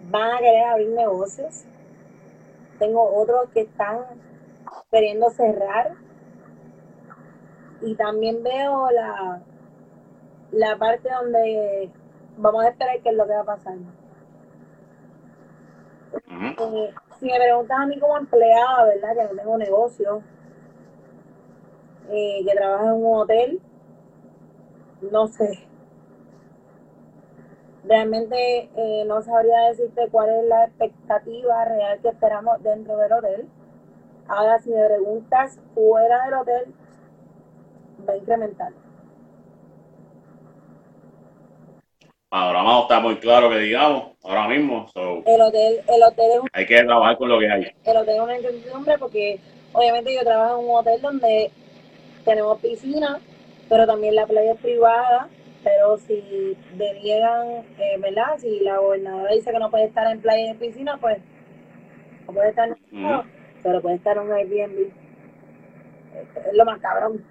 van 0.09 0.31
a 0.31 0.39
querer 0.39 0.63
abrir 0.63 0.89
negocios. 0.89 1.61
Tengo 2.79 3.03
otros 3.15 3.47
que 3.53 3.61
están 3.61 3.99
queriendo 4.89 5.29
cerrar. 5.29 5.91
Y 7.83 7.93
también 7.93 8.41
veo 8.41 8.89
la, 8.89 9.39
la 10.51 10.75
parte 10.79 11.07
donde 11.07 11.91
vamos 12.37 12.65
a 12.65 12.69
esperar 12.69 12.99
qué 13.03 13.09
es 13.09 13.15
lo 13.15 13.27
que 13.27 13.33
va 13.33 13.41
a 13.41 13.55
pasar. 13.55 13.75
Eh, 16.57 16.93
si 17.19 17.25
me 17.27 17.37
preguntas 17.37 17.77
a 17.79 17.85
mí 17.85 17.99
como 17.99 18.17
empleada, 18.17 18.85
¿verdad? 18.85 19.15
Que 19.15 19.23
no 19.35 19.39
tengo 19.39 19.57
negocio, 19.59 20.23
eh, 22.11 22.41
que 22.45 22.55
trabajo 22.55 22.85
en 22.85 22.91
un 23.05 23.17
hotel, 23.17 23.59
no 25.11 25.27
sé. 25.27 25.67
Realmente 27.83 28.69
eh, 28.75 29.05
no 29.05 29.21
sabría 29.21 29.69
decirte 29.69 30.09
cuál 30.11 30.29
es 30.29 30.45
la 30.45 30.65
expectativa 30.65 31.63
real 31.65 31.99
que 32.01 32.09
esperamos 32.09 32.61
dentro 32.61 32.97
del 32.97 33.13
hotel. 33.13 33.47
Ahora, 34.27 34.59
si 34.59 34.69
me 34.71 34.85
preguntas 34.85 35.57
fuera 35.73 36.25
del 36.25 36.33
hotel, 36.33 36.73
va 38.07 38.13
a 38.13 38.17
incrementar. 38.17 38.73
Ahora 42.29 42.61
no 42.61 42.81
está 42.81 42.99
muy 42.99 43.15
claro 43.19 43.49
que 43.49 43.57
digamos, 43.59 44.17
ahora 44.23 44.49
mismo. 44.49 44.85
so, 44.93 45.23
El 45.25 45.39
hotel, 45.41 45.81
el 45.87 46.03
hotel 46.03 46.31
es 46.33 46.39
un 46.41 46.49
hay 46.51 46.65
que 46.65 46.83
trabajar 46.83 47.17
con 47.17 47.29
lo 47.29 47.39
que 47.39 47.49
hay. 47.49 47.71
pero 47.85 48.03
tengo 48.03 48.25
una 48.25 48.35
incertidumbre 48.35 48.97
porque 48.97 49.39
obviamente 49.71 50.13
yo 50.13 50.21
trabajo 50.25 50.59
en 50.59 50.65
un 50.69 50.75
hotel 50.75 51.01
donde 51.01 51.51
tenemos 52.27 52.59
piscina, 52.59 53.19
pero 53.69 53.87
también 53.87 54.13
la 54.13 54.27
playa 54.27 54.51
es 54.51 54.59
privada, 54.59 55.29
pero 55.63 55.97
si 55.97 56.57
deniegan, 56.75 57.63
eh, 57.79 57.97
¿verdad? 57.99 58.37
Si 58.37 58.59
la 58.59 58.77
gobernadora 58.77 59.33
dice 59.33 59.51
que 59.51 59.59
no 59.59 59.71
puede 59.71 59.85
estar 59.85 60.11
en 60.11 60.21
playa 60.21 60.45
y 60.45 60.49
en 60.49 60.59
piscina, 60.59 60.97
pues 60.97 61.19
no 62.27 62.33
puede 62.33 62.49
estar, 62.49 62.69
Ujú. 62.69 63.23
pero 63.63 63.81
puede 63.81 63.95
estar 63.95 64.17
en 64.17 64.23
un 64.23 64.33
Airbnb. 64.33 64.91
Es 66.47 66.53
lo 66.53 66.65
más 66.65 66.79
cabrón. 66.79 67.23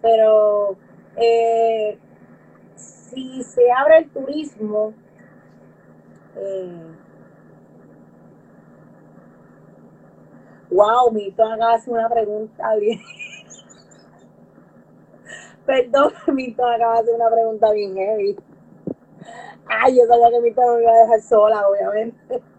Pero 0.00 0.76
eh, 1.16 1.98
si 2.76 3.42
se 3.42 3.72
abre 3.72 3.98
el 3.98 4.10
turismo, 4.10 4.94
eh, 6.36 6.96
Wow, 10.70 11.10
Milton 11.12 11.62
hacer 11.62 11.92
una 11.94 12.08
pregunta 12.08 12.74
bien. 12.76 13.00
Perdón, 15.66 16.12
Milton 16.34 16.74
acaba 16.74 16.94
de 16.94 17.00
hacer 17.00 17.14
una 17.14 17.30
pregunta 17.30 17.72
bien 17.72 17.94
heavy. 17.94 18.36
Ay, 19.68 19.96
yo 19.96 20.06
sabía 20.06 20.30
que 20.30 20.40
Milton 20.40 20.66
no 20.66 20.76
me 20.76 20.82
iba 20.82 20.92
a 20.92 21.02
dejar 21.02 21.20
sola, 21.20 21.68
obviamente. 21.68 22.40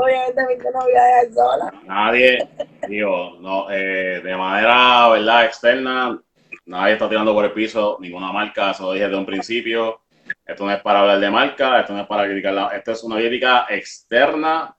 Obviamente 0.00 0.46
Milton 0.46 0.72
no 0.74 0.84
me 0.84 0.90
iba 0.92 1.00
a 1.00 1.06
dejar 1.06 1.32
sola. 1.32 1.72
Nadie, 1.84 2.48
digo, 2.88 3.36
no, 3.40 3.68
eh, 3.70 4.20
de 4.22 4.36
manera, 4.36 5.08
¿verdad? 5.08 5.44
Externa, 5.44 6.22
nadie 6.66 6.92
está 6.92 7.08
tirando 7.08 7.34
por 7.34 7.44
el 7.44 7.52
piso 7.52 7.98
ninguna 8.00 8.32
marca, 8.32 8.70
eso 8.70 8.84
lo 8.84 8.92
dije 8.92 9.06
desde 9.06 9.18
un 9.18 9.26
principio. 9.26 10.02
Esto 10.46 10.64
no 10.64 10.72
es 10.72 10.80
para 10.82 11.00
hablar 11.00 11.18
de 11.18 11.30
marca, 11.30 11.80
esto 11.80 11.94
no 11.94 12.02
es 12.02 12.06
para 12.06 12.26
criticarla, 12.26 12.68
esto 12.76 12.92
es 12.92 13.02
una 13.02 13.16
crítica 13.16 13.66
externa 13.70 14.76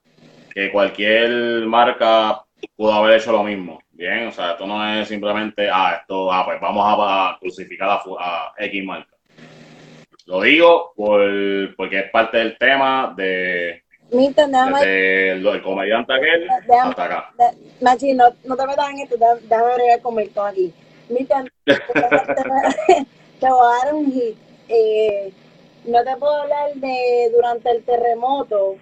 que 0.54 0.72
cualquier 0.72 1.66
marca 1.66 2.44
pudo 2.76 2.92
haber 2.92 3.18
hecho 3.18 3.32
lo 3.32 3.42
mismo. 3.42 3.80
Bien, 4.00 4.28
o 4.28 4.32
sea, 4.32 4.52
esto 4.52 4.66
no 4.66 4.82
es 4.94 5.06
simplemente, 5.06 5.68
ah, 5.70 5.98
esto, 6.00 6.32
ah, 6.32 6.42
pues 6.46 6.58
vamos 6.58 6.82
a, 6.86 7.32
a 7.32 7.38
crucificar 7.38 8.00
a, 8.18 8.54
X 8.56 8.82
marca. 8.82 9.14
Lo 10.24 10.40
digo 10.40 10.94
por, 10.96 11.20
porque 11.76 11.98
es 11.98 12.10
parte 12.10 12.38
del 12.38 12.56
tema 12.56 13.12
de, 13.14 13.82
desde 14.10 15.32
el, 15.32 15.46
el 15.46 15.62
comediante 15.62 16.14
aquel 16.14 16.48
déjame, 16.66 16.90
hasta 16.90 17.04
acá. 17.04 17.34
Machi, 17.82 18.14
no, 18.14 18.24
no 18.44 18.56
te 18.56 18.66
metas 18.66 18.88
en 18.88 19.00
esto, 19.00 19.16
déjame, 19.18 19.74
bregar 19.74 20.00
con 20.00 20.14
Milton 20.14 20.48
aquí. 20.48 20.72
Milton, 21.10 21.50
te, 21.66 21.74
te- 21.74 23.06
te 23.38 23.50
voy 23.50 23.66
a 23.66 23.84
dar 23.84 23.94
un 23.94 24.10
hit. 24.10 24.38
Eh, 24.70 25.30
no 25.84 26.02
te 26.02 26.16
puedo 26.16 26.36
hablar 26.40 26.72
de 26.72 27.30
durante 27.34 27.70
el 27.70 27.84
terremoto, 27.84 28.76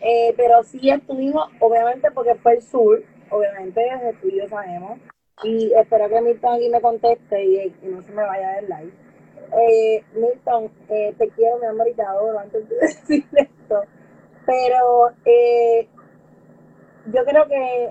eh, 0.00 0.32
pero 0.34 0.62
sí 0.62 0.88
estuvimos, 0.88 1.50
obviamente 1.60 2.10
porque 2.10 2.36
fue 2.36 2.54
el 2.54 2.62
sur, 2.62 3.04
obviamente 3.30 3.80
desde 3.80 4.12
tú 4.20 4.28
y 4.28 4.38
yo 4.38 4.48
sabemos, 4.48 4.98
y 5.42 5.72
espero 5.72 6.08
que 6.08 6.20
Milton 6.20 6.54
aquí 6.54 6.68
me 6.68 6.80
conteste 6.80 7.44
y, 7.44 7.74
no 7.82 8.02
se 8.02 8.12
me 8.12 8.22
vaya 8.22 8.56
del 8.56 8.66
live. 8.66 8.92
Eh, 9.52 10.04
Milton, 10.14 10.70
eh, 10.88 11.14
te 11.16 11.28
quiero, 11.30 11.58
mi 11.58 11.66
amor, 11.66 11.88
y 11.88 11.94
antes 12.38 12.68
de 12.68 12.76
decir 12.80 13.26
esto, 13.34 13.82
pero 14.44 15.10
eh, 15.24 15.88
yo 17.06 17.24
creo 17.24 17.46
que 17.46 17.90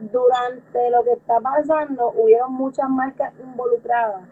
durante 0.00 0.90
lo 0.90 1.04
que 1.04 1.12
está 1.12 1.40
pasando 1.40 2.12
hubieron 2.16 2.52
muchas 2.52 2.88
marcas 2.88 3.32
involucradas. 3.40 4.28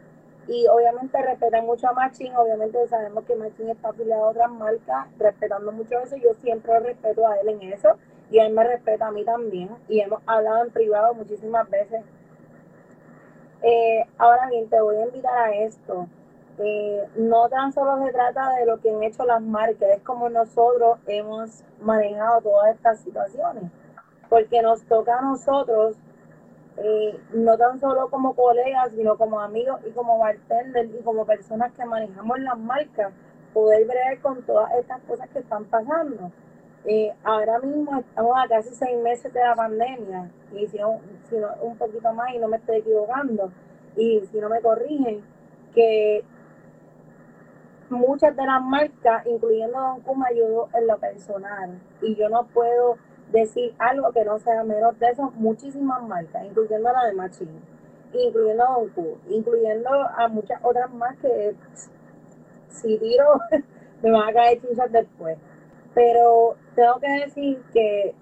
Y 0.47 0.67
obviamente 0.67 1.21
respetan 1.21 1.67
mucho 1.67 1.89
a 1.89 1.93
Machín, 1.93 2.35
obviamente 2.35 2.87
sabemos 2.89 3.25
que 3.25 3.37
Machín 3.37 3.69
está 3.69 3.91
afiliado 3.91 4.25
a 4.25 4.29
otras 4.31 4.51
marcas, 4.51 5.07
respetando 5.19 5.73
mucho 5.73 5.99
eso, 6.01 6.17
yo 6.17 6.33
siempre 6.35 6.79
respeto 6.81 7.27
a 7.27 7.37
él 7.41 7.49
en 7.51 7.73
eso 7.73 7.99
y 8.31 8.39
él 8.39 8.53
me 8.53 8.65
respeta 8.65 9.07
a 9.07 9.13
mí 9.13 9.25
también 9.25 9.71
y 9.89 10.01
hemos 10.01 10.21
hablado 10.27 10.65
en 10.65 10.71
privado 10.71 11.15
muchísimas 11.15 11.69
veces. 11.71 12.05
Eh, 13.63 14.07
ahora 14.19 14.49
bien, 14.49 14.69
te 14.69 14.81
voy 14.81 14.97
a 14.97 15.07
invitar 15.07 15.37
a 15.37 15.55
esto. 15.55 16.07
Eh, 16.59 17.09
no 17.17 17.49
tan 17.49 17.73
solo 17.73 18.05
se 18.05 18.13
trata 18.13 18.51
de 18.55 18.67
lo 18.67 18.81
que 18.81 18.91
han 18.91 19.03
hecho 19.03 19.25
las 19.25 19.41
marcas, 19.41 19.91
es 19.91 20.03
como 20.03 20.29
nosotros 20.29 20.99
hemos 21.07 21.63
manejado 21.81 22.41
todas 22.41 22.75
estas 22.75 22.99
situaciones, 23.01 23.71
porque 24.29 24.61
nos 24.61 24.83
toca 24.83 25.19
a 25.19 25.23
nosotros 25.23 25.97
eh, 26.79 27.21
no 27.33 27.57
tan 27.57 27.79
solo 27.79 28.09
como 28.09 28.35
colegas, 28.35 28.91
sino 28.95 29.17
como 29.17 29.41
amigos 29.41 29.81
y 29.87 29.91
como 29.91 30.19
bartenders 30.19 30.91
y 30.99 31.03
como 31.03 31.25
personas 31.25 31.73
que 31.73 31.85
manejamos 31.85 32.39
las 32.41 32.59
marcas, 32.59 33.13
poder 33.53 33.87
ver 33.87 34.21
con 34.21 34.43
todas 34.43 34.73
estas 34.75 35.01
cosas 35.03 35.29
que 35.31 35.41
están 35.41 35.65
pasando. 35.65 36.33
Ahora 37.25 37.59
mismo 37.59 37.99
estamos 37.99 38.37
a 38.37 38.49
casi 38.49 38.75
seis 38.75 38.97
meses 39.03 39.33
de 39.33 39.41
la 39.41 39.55
pandemia, 39.55 40.31
y 40.53 40.67
si 40.69 40.79
no, 40.79 41.01
si 41.29 41.37
no, 41.37 41.49
un 41.61 41.77
poquito 41.77 42.13
más 42.13 42.33
y 42.35 42.39
no 42.39 42.49
me 42.49 42.57
estoy 42.57 42.77
equivocando, 42.77 43.51
y 43.97 44.23
si 44.31 44.39
no 44.39 44.49
me 44.49 44.61
corrigen, 44.61 45.23
que 45.75 46.25
muchas 47.91 48.35
de 48.35 48.47
las 48.47 48.63
marcas, 48.63 49.27
incluyendo 49.27 49.79
Don 49.79 50.01
Q, 50.01 50.15
me 50.15 50.29
ayudó 50.29 50.69
en 50.73 50.87
lo 50.87 50.99
personal, 50.99 51.79
y 52.01 52.15
yo 52.15 52.29
no 52.29 52.47
puedo 52.47 52.97
decir 53.33 53.75
algo 53.79 54.13
que 54.13 54.25
no 54.25 54.39
sea 54.39 54.63
menos 54.65 54.99
de 54.99 55.09
eso, 55.09 55.33
muchísimas 55.37 56.03
marcas, 56.03 56.45
incluyendo 56.47 56.91
la 56.91 57.05
de 57.07 57.13
Machine, 57.13 57.61
incluyendo 58.13 58.65
Don 58.65 58.89
Q, 58.91 59.19
incluyendo 59.29 59.91
a 59.91 60.29
muchas 60.29 60.59
otras 60.63 60.91
más 60.95 61.17
que 61.19 61.55
si 62.69 62.99
tiro 62.99 63.41
me 64.03 64.11
van 64.11 64.29
a 64.29 64.33
caer 64.33 64.61
chinchas 64.61 64.91
después. 64.93 65.37
Pero 65.95 66.57
tengo 66.79 67.01
que 67.01 67.11
decir 67.25 67.63
que 67.73 68.15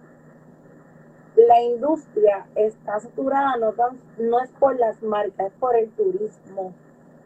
la 1.37 1.61
industria 1.61 2.47
está 2.55 2.99
saturada, 2.99 3.57
no, 3.59 3.73
tan- 3.73 4.01
no 4.19 4.41
es 4.41 4.51
por 4.53 4.79
las 4.79 5.03
marcas, 5.03 5.49
es 5.49 5.53
por 5.61 5.77
el 5.77 5.91
turismo 5.91 6.73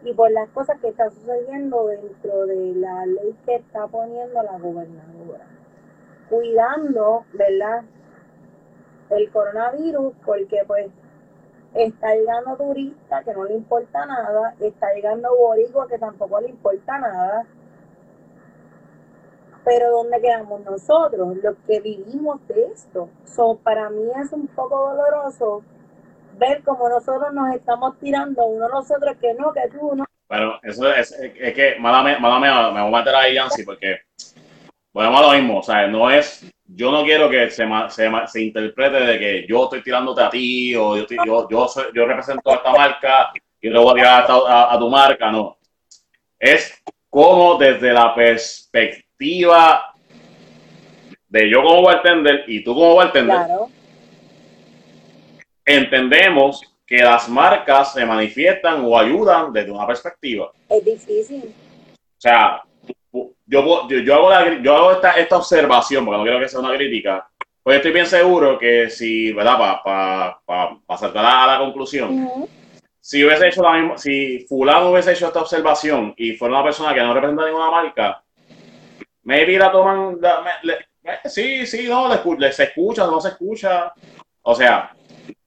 y 0.02 0.12
por 0.12 0.32
las 0.32 0.48
cosas 0.48 0.80
que 0.80 0.88
están 0.88 1.12
sucediendo 1.12 1.86
dentro 1.86 2.46
de 2.46 2.74
la 2.74 3.06
ley 3.06 3.36
que 3.46 3.54
está 3.56 3.86
poniendo 3.86 4.42
la 4.42 4.58
gobernadora 4.58 5.46
cuidando, 6.28 7.24
¿verdad? 7.32 7.82
El 9.10 9.30
coronavirus, 9.30 10.14
porque 10.24 10.64
pues 10.66 10.90
está 11.74 12.14
llegando 12.14 12.56
turista 12.56 13.22
que 13.22 13.32
no 13.34 13.44
le 13.44 13.54
importa 13.54 14.04
nada, 14.06 14.54
está 14.60 14.92
llegando 14.94 15.28
boricua 15.36 15.86
que 15.86 15.98
tampoco 15.98 16.40
le 16.40 16.48
importa 16.48 16.98
nada. 16.98 17.46
Pero 19.64 19.90
¿dónde 19.90 20.20
quedamos 20.20 20.60
nosotros? 20.64 21.36
Los 21.42 21.56
que 21.66 21.80
vivimos 21.80 22.46
de 22.48 22.66
esto. 22.72 23.08
So, 23.24 23.58
para 23.62 23.90
mí 23.90 24.04
es 24.22 24.32
un 24.32 24.46
poco 24.48 24.94
doloroso 24.94 25.62
ver 26.38 26.62
cómo 26.64 26.88
nosotros 26.88 27.32
nos 27.34 27.54
estamos 27.54 27.98
tirando 27.98 28.44
uno 28.46 28.66
a 28.66 28.68
nosotros 28.70 29.16
que 29.20 29.34
no, 29.34 29.52
que 29.52 29.68
tú 29.68 29.94
no. 29.94 30.04
Pero 30.28 30.58
eso 30.62 30.90
es, 30.92 31.12
es, 31.12 31.54
que, 31.54 31.76
mala 31.78 32.02
me 32.02 32.16
voy 32.18 32.94
a 32.94 32.98
meter 32.98 33.14
ahí, 33.14 33.34
Yancy, 33.34 33.64
porque 33.64 33.98
volvemos 34.92 35.20
a 35.20 35.22
lo 35.26 35.32
mismo, 35.32 35.58
o 35.58 35.62
sea, 35.62 35.86
no 35.88 36.08
es, 36.10 36.48
yo 36.64 36.90
no 36.92 37.02
quiero 37.02 37.28
que 37.28 37.50
se, 37.50 37.66
se, 37.88 38.10
se 38.28 38.42
interprete 38.42 39.00
de 39.00 39.18
que 39.18 39.46
yo 39.48 39.64
estoy 39.64 39.82
tirándote 39.82 40.22
a 40.22 40.30
ti 40.30 40.74
o 40.76 40.96
yo, 40.96 41.04
yo, 41.26 41.48
yo, 41.50 41.68
soy- 41.68 41.90
yo 41.92 42.06
represento 42.06 42.48
a 42.50 42.54
esta 42.54 42.70
marca 42.72 43.32
y 43.60 43.68
le 43.68 43.78
voy 43.78 43.90
a 43.90 43.94
tirar 43.94 44.30
a, 44.30 44.34
a- 44.34 44.74
a 44.74 44.78
tu 44.78 44.88
marca, 44.88 45.30
no. 45.32 45.58
Es 46.38 46.80
como 47.10 47.56
desde 47.58 47.92
la 47.92 48.14
perspectiva 48.14 49.09
de 51.28 51.50
yo 51.50 51.62
como 51.62 51.82
bartender 51.82 52.44
y 52.48 52.64
tú 52.64 52.74
como 52.74 52.96
bartender, 52.96 53.36
Claro, 53.36 53.68
entendemos 55.64 56.62
que 56.86 56.98
las 56.98 57.28
marcas 57.28 57.92
se 57.92 58.04
manifiestan 58.04 58.82
o 58.84 58.98
ayudan 58.98 59.52
desde 59.52 59.70
una 59.70 59.86
perspectiva. 59.86 60.50
es 60.68 60.84
difícil. 60.84 61.54
O 61.94 62.20
sea, 62.20 62.62
yo, 63.46 63.88
yo, 63.88 64.14
hago, 64.14 64.30
la, 64.30 64.60
yo 64.60 64.76
hago 64.76 64.92
esta, 64.92 65.12
esta 65.12 65.36
observación, 65.36 66.04
porque 66.04 66.18
no 66.18 66.24
quiero 66.24 66.40
que 66.40 66.48
sea 66.48 66.60
una 66.60 66.74
crítica, 66.74 67.28
pues 67.62 67.76
estoy 67.76 67.92
bien 67.92 68.06
seguro 68.06 68.58
que 68.58 68.90
si, 68.90 69.32
¿verdad? 69.32 69.58
Para 69.58 69.82
pa, 69.82 70.40
pa, 70.44 70.78
pa 70.84 70.96
saltar 70.96 71.24
a 71.24 71.46
la 71.46 71.58
conclusión, 71.58 72.48
si 72.98 73.24
hubiese 73.24 73.48
hecho 73.48 73.62
la 73.62 73.72
misma, 73.74 73.96
si 73.98 74.40
fulano 74.48 74.90
hubiese 74.90 75.12
hecho 75.12 75.28
esta 75.28 75.40
observación 75.40 76.14
y 76.16 76.32
fuera 76.32 76.54
una 76.56 76.64
persona 76.64 76.92
que 76.94 77.00
no 77.00 77.14
representa 77.14 77.46
ninguna 77.46 77.70
marca, 77.70 78.22
maybe 79.24 79.58
la 79.58 79.70
toman, 79.72 80.18
la- 80.20 80.44
le- 80.62 80.86
eh, 81.04 81.18
sí, 81.28 81.66
sí, 81.66 81.88
no, 81.88 82.08
le 82.38 82.52
se 82.52 82.64
escucha, 82.64 83.06
no 83.06 83.20
se 83.20 83.28
escucha. 83.28 83.92
O 84.42 84.54
sea, 84.54 84.92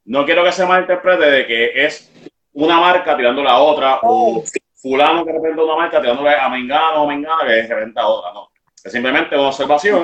no 0.06 0.26
quiero 0.26 0.44
que 0.44 0.52
se 0.52 0.66
malinterprete 0.66 1.26
de 1.30 1.48
que 1.48 1.86
es 1.86 2.12
una 2.54 2.80
marca 2.80 3.16
tirándole 3.16 3.50
a 3.50 3.58
otra 3.60 4.00
o 4.04 4.44
fulano 4.76 5.26
que 5.26 5.32
representa 5.32 5.64
una 5.64 5.76
marca 5.76 6.02
tirándole 6.02 6.36
a 6.36 6.50
Mengano 6.50 7.04
o 7.04 7.08
Mengana 7.08 7.42
que 7.46 7.62
representa 7.64 8.02
a 8.02 8.08
otra, 8.08 8.34
no. 8.34 8.50
Es 8.84 8.92
simplemente 8.92 9.36
una 9.36 9.48
observación 9.48 10.04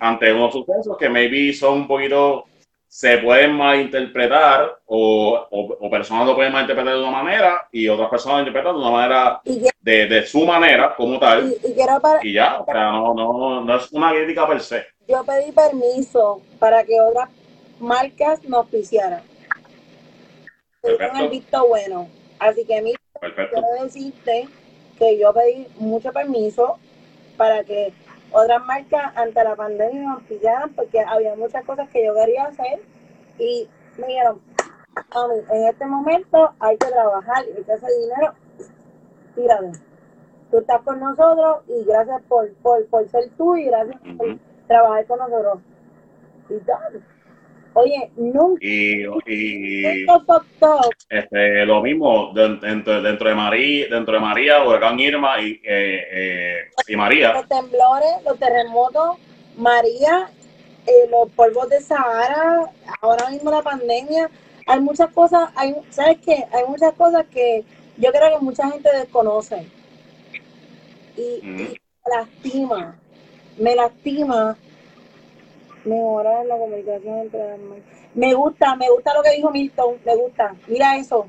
ante 0.00 0.32
unos 0.32 0.52
sucesos 0.52 0.96
que 0.98 1.08
maybe 1.08 1.52
son 1.52 1.74
un 1.80 1.88
poquito, 1.88 2.44
se 2.88 3.18
pueden 3.18 3.52
malinterpretar 3.52 4.80
o, 4.86 5.46
o, 5.50 5.76
o 5.80 5.90
personas 5.90 6.26
lo 6.26 6.34
pueden 6.34 6.52
malinterpretar 6.52 6.94
de 6.94 7.00
una 7.02 7.22
manera 7.22 7.68
y 7.72 7.88
otras 7.88 8.08
personas 8.08 8.36
lo 8.36 8.40
interpretan 8.48 8.74
de 8.74 8.80
una 8.80 8.90
manera, 8.90 9.40
de, 9.80 10.06
de 10.06 10.26
su 10.26 10.44
manera 10.46 10.94
como 10.96 11.18
tal 11.18 11.52
y- 11.62 11.68
y 11.68 11.74
para, 12.00 12.24
y 12.24 12.32
ya, 12.32 12.60
o 12.60 12.64
sea, 12.64 12.90
no, 12.92 13.14
no, 13.14 13.60
no 13.62 13.76
es 13.76 13.92
una 13.92 14.10
crítica 14.10 14.46
per 14.46 14.60
se. 14.60 14.86
yo 15.08 15.24
pedí 15.24 15.52
permiso 15.52 16.40
para 16.58 16.84
que 16.84 17.00
otras 17.00 17.28
marcas 17.80 18.42
nos 18.44 18.66
Perfecto. 20.82 21.18
el 21.18 21.28
visto 21.30 21.66
bueno. 21.68 22.08
Así 22.38 22.64
que 22.64 22.80
mi 22.82 22.94
Perfecto. 23.20 23.56
quiero 23.56 23.84
decirte 23.84 24.48
que 24.98 25.18
yo 25.18 25.32
pedí 25.32 25.66
mucho 25.78 26.12
permiso 26.12 26.78
para 27.36 27.64
que 27.64 27.92
otras 28.36 28.62
marcas 28.66 29.16
ante 29.16 29.42
la 29.42 29.56
pandemia 29.56 30.02
nos 30.10 30.22
pillaran 30.24 30.70
porque 30.74 31.00
había 31.00 31.34
muchas 31.36 31.64
cosas 31.64 31.88
que 31.88 32.04
yo 32.04 32.14
quería 32.14 32.44
hacer 32.44 32.82
y 33.38 33.66
me 33.96 34.08
dijeron, 34.08 34.42
"Mami, 35.14 35.38
en 35.50 35.68
este 35.68 35.86
momento 35.86 36.52
hay 36.60 36.76
que 36.76 36.88
trabajar 36.88 37.44
y 37.48 37.62
que 37.62 37.72
hacer 37.72 37.88
dinero, 37.98 38.34
tírame. 39.34 39.72
Tú 40.50 40.58
estás 40.58 40.82
con 40.82 41.00
nosotros 41.00 41.64
y 41.66 41.84
gracias 41.84 42.22
por, 42.28 42.52
por, 42.56 42.86
por 42.88 43.08
ser 43.08 43.30
tú 43.38 43.56
y 43.56 43.64
gracias 43.64 44.00
por 44.18 44.38
trabajar 44.66 45.06
con 45.06 45.18
nosotros. 45.18 45.58
Y 46.50 46.58
tal. 46.58 47.02
Oye, 47.78 48.10
nunca, 48.16 48.64
Y, 48.64 49.02
y 49.26 50.06
este, 51.10 51.66
lo 51.66 51.82
mismo 51.82 52.32
de- 52.34 52.56
dentro, 52.56 53.02
dentro 53.02 53.28
de 53.28 53.34
María, 53.34 53.86
dentro 53.90 54.14
de 54.14 54.20
María, 54.20 54.64
Huracán 54.66 54.98
Irma 54.98 55.38
y, 55.42 55.60
eh, 55.62 56.06
eh, 56.10 56.58
y 56.88 56.96
María. 56.96 57.34
los 57.34 57.46
temblores, 57.48 58.10
los 58.24 58.38
terremotos, 58.38 59.18
María, 59.58 60.30
eh, 60.86 61.06
los 61.10 61.28
polvos 61.32 61.68
de 61.68 61.82
Sahara, 61.82 62.70
ahora 63.02 63.28
mismo 63.28 63.50
la 63.50 63.60
pandemia, 63.62 64.30
hay 64.66 64.80
muchas 64.80 65.10
cosas, 65.10 65.50
hay, 65.54 65.76
¿sabes 65.90 66.16
qué? 66.24 66.46
Hay 66.52 66.64
muchas 66.66 66.94
cosas 66.94 67.26
que 67.26 67.62
yo 67.98 68.10
creo 68.10 68.38
que 68.38 68.44
mucha 68.44 68.70
gente 68.70 68.88
desconoce. 68.96 69.66
Y, 71.16 71.22
y 71.22 71.80
me 72.04 72.16
lastima, 72.16 72.96
me 73.58 73.74
lastima 73.74 74.56
mejorar 75.86 76.44
la 76.46 76.56
comunicación 76.58 77.18
entre 77.18 77.40
las. 77.40 77.58
Me 78.14 78.34
gusta, 78.34 78.74
me 78.76 78.88
gusta 78.90 79.14
lo 79.14 79.22
que 79.22 79.30
dijo 79.32 79.50
Milton, 79.50 79.96
me 80.04 80.14
gusta. 80.16 80.54
Mira 80.66 80.96
eso. 80.96 81.26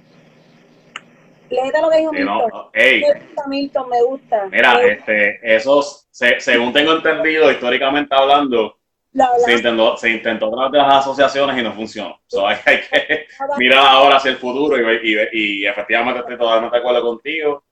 Léete 1.49 1.81
lo 1.81 1.89
que 1.89 1.97
dijo 1.99 2.11
no, 2.11 2.19
Milton. 2.43 2.65
ey, 2.73 3.01
Me 3.01 3.13
gusta, 3.13 3.47
Milton, 3.47 3.89
me 3.89 4.01
gusta. 4.03 4.45
mira, 4.51 4.73
Me- 4.75 4.91
este, 4.91 5.55
esos, 5.55 6.07
se- 6.11 6.39
según 6.41 6.73
tengo 6.73 6.91
entendido, 6.93 7.49
históricamente 7.49 8.13
hablando, 8.13 8.77
la- 9.13 9.29
la- 9.31 9.39
se 9.39 9.53
intentó, 9.53 9.95
se 9.95 10.09
intentó 10.09 10.47
a 10.47 10.51
través 10.51 10.71
de 10.73 10.77
las 10.79 10.93
asociaciones 10.95 11.57
y 11.57 11.63
no 11.63 11.71
funcionó. 11.73 12.19
So, 12.27 12.45
hay, 12.47 12.57
hay 12.65 12.79
que 12.81 13.27
mirar 13.57 13.79
ahora 13.87 14.17
hacia 14.17 14.31
el 14.31 14.37
futuro 14.37 14.75
y, 14.77 14.99
y, 15.31 15.61
y 15.61 15.65
efectivamente 15.65 16.19
estoy 16.19 16.37
totalmente 16.37 16.75
de 16.75 16.79
acuerdo 16.81 17.01
contigo 17.01 17.63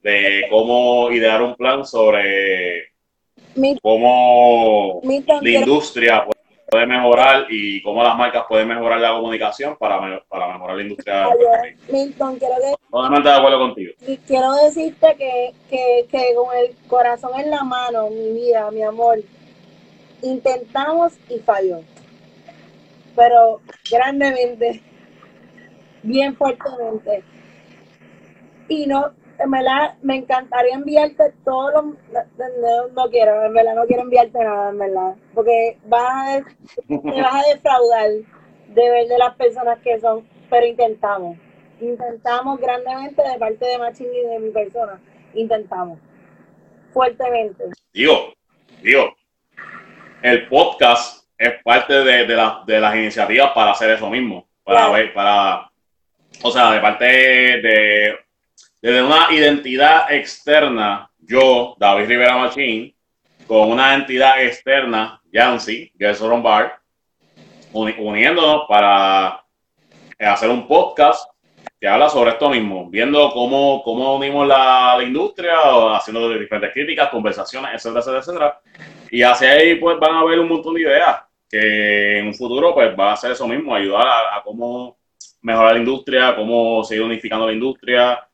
de 0.00 0.46
cómo 0.48 1.10
idear 1.10 1.42
un 1.42 1.56
plan 1.56 1.84
sobre 1.84 2.92
Milton, 3.56 3.80
cómo 3.82 5.00
Milton, 5.02 5.42
la 5.42 5.50
industria 5.50 6.24
puede 6.70 6.86
mejorar 6.86 7.46
y 7.50 7.82
cómo 7.82 8.02
las 8.02 8.16
marcas 8.16 8.44
pueden 8.48 8.68
mejorar 8.68 9.00
la 9.00 9.10
comunicación 9.12 9.76
para, 9.76 10.00
me- 10.00 10.20
para 10.28 10.52
mejorar 10.52 10.76
la 10.76 10.82
industria 10.82 11.18
de 11.18 11.24
Puerto 11.24 11.62
Rico. 11.62 11.82
Milton, 11.92 12.38
quiero, 12.38 12.54
que- 12.56 12.74
Totalmente 12.90 13.28
de 13.28 13.34
acuerdo 13.34 13.58
contigo. 13.58 13.92
y 14.06 14.16
quiero 14.18 14.52
decirte 14.54 15.14
que, 15.16 15.52
que, 15.68 16.06
que 16.10 16.34
con 16.34 16.56
el 16.56 16.76
corazón 16.88 17.38
en 17.40 17.50
la 17.50 17.62
mano, 17.64 18.08
mi 18.10 18.32
vida, 18.32 18.70
mi 18.70 18.82
amor, 18.82 19.18
intentamos 20.22 21.12
y 21.28 21.38
falló. 21.40 21.80
Pero 23.16 23.60
grandemente, 23.90 24.82
bien 26.02 26.34
fuertemente. 26.36 27.22
Y 28.68 28.86
no, 28.86 29.12
en 29.38 29.50
verdad, 29.50 29.94
me 30.02 30.16
encantaría 30.16 30.74
enviarte 30.74 31.32
todos 31.44 31.72
los. 31.74 31.84
No, 32.14 32.88
no 32.94 33.10
quiero, 33.10 33.44
en 33.44 33.52
verdad, 33.54 33.74
no 33.74 33.84
quiero 33.86 34.02
enviarte 34.02 34.38
nada, 34.38 34.70
en 34.70 34.78
verdad. 34.78 35.14
Porque 35.34 35.78
vas 35.86 36.40
a, 36.40 36.44
te 36.88 37.22
vas 37.22 37.34
a 37.44 37.48
defraudar 37.54 38.10
de 38.68 38.90
ver 38.90 39.06
de 39.08 39.18
las 39.18 39.34
personas 39.36 39.78
que 39.80 39.98
son. 40.00 40.26
Pero 40.50 40.66
intentamos. 40.66 41.36
Intentamos 41.80 42.60
grandemente 42.60 43.22
de 43.28 43.38
parte 43.38 43.66
de 43.66 43.78
Machín 43.78 44.06
y 44.14 44.20
de 44.28 44.38
mi 44.38 44.50
persona. 44.50 45.00
Intentamos. 45.34 45.98
Fuertemente. 46.92 47.64
Digo, 47.92 48.32
digo, 48.82 49.14
el 50.22 50.46
podcast 50.48 51.26
es 51.36 51.54
parte 51.64 51.92
de, 51.92 52.24
de, 52.26 52.36
la- 52.36 52.62
de 52.66 52.78
las 52.80 52.94
iniciativas 52.94 53.50
para 53.52 53.72
hacer 53.72 53.90
eso 53.90 54.08
mismo. 54.08 54.46
Para 54.62 54.78
Claro. 54.80 54.92
ver, 54.94 55.12
para, 55.12 55.70
o 56.42 56.50
sea, 56.50 56.70
de 56.72 56.80
parte 56.80 57.04
de, 57.04 58.14
de 58.92 59.02
una 59.02 59.28
identidad 59.30 60.12
externa, 60.12 61.10
yo, 61.18 61.74
David 61.78 62.06
Rivera 62.06 62.36
Machín, 62.36 62.94
con 63.46 63.70
una 63.70 63.94
entidad 63.94 64.42
externa, 64.42 65.20
Yancy, 65.32 65.90
Gerson 65.98 66.42
Bar, 66.42 66.78
uni- 67.72 67.96
uniéndonos 67.98 68.64
para 68.68 69.42
hacer 70.18 70.50
un 70.50 70.66
podcast 70.66 71.30
que 71.80 71.88
habla 71.88 72.08
sobre 72.08 72.30
esto 72.30 72.48
mismo, 72.50 72.88
viendo 72.88 73.30
cómo, 73.30 73.82
cómo 73.82 74.16
unimos 74.16 74.46
la, 74.46 74.94
la 74.96 75.02
industria, 75.02 75.54
haciendo 75.96 76.28
diferentes 76.30 76.72
críticas, 76.72 77.08
conversaciones, 77.08 77.72
etcétera, 77.74 78.00
etcétera, 78.00 78.20
etcétera. 78.20 78.60
Y 79.10 79.22
hacia 79.22 79.50
ahí 79.50 79.74
pues 79.76 79.98
van 79.98 80.14
a 80.14 80.20
haber 80.20 80.38
un 80.40 80.48
montón 80.48 80.74
de 80.74 80.82
ideas 80.82 81.22
que 81.48 82.18
en 82.18 82.26
un 82.28 82.34
futuro 82.34 82.74
pues 82.74 82.94
va 82.98 83.10
a 83.10 83.12
hacer 83.14 83.32
eso 83.32 83.46
mismo, 83.46 83.74
ayudar 83.74 84.06
a, 84.06 84.36
a 84.36 84.42
cómo 84.42 84.98
mejorar 85.42 85.72
la 85.74 85.78
industria, 85.78 86.34
cómo 86.34 86.82
seguir 86.84 87.04
unificando 87.04 87.46
la 87.46 87.52
industria, 87.52 88.26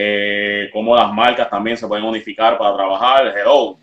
eh, 0.00 0.70
cómo 0.72 0.94
las 0.94 1.12
marcas 1.12 1.50
también 1.50 1.76
se 1.76 1.88
pueden 1.88 2.04
unificar 2.04 2.56
para 2.56 2.76
trabajar. 2.76 3.34
Hello. 3.36 3.76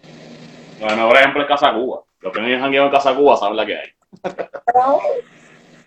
El 0.79 0.95
mejor 0.95 1.17
ejemplo 1.17 1.41
es 1.41 1.47
Casa 1.47 1.73
Cuba. 1.73 2.03
Los 2.21 2.31
que 2.31 2.39
no 2.39 2.65
han 2.65 2.73
en 2.73 2.89
Casa 2.89 3.13
Cuba 3.13 3.35
saben 3.35 3.57
la 3.57 3.65
que 3.65 3.75
hay. 3.75 3.89
Pero, 4.65 4.99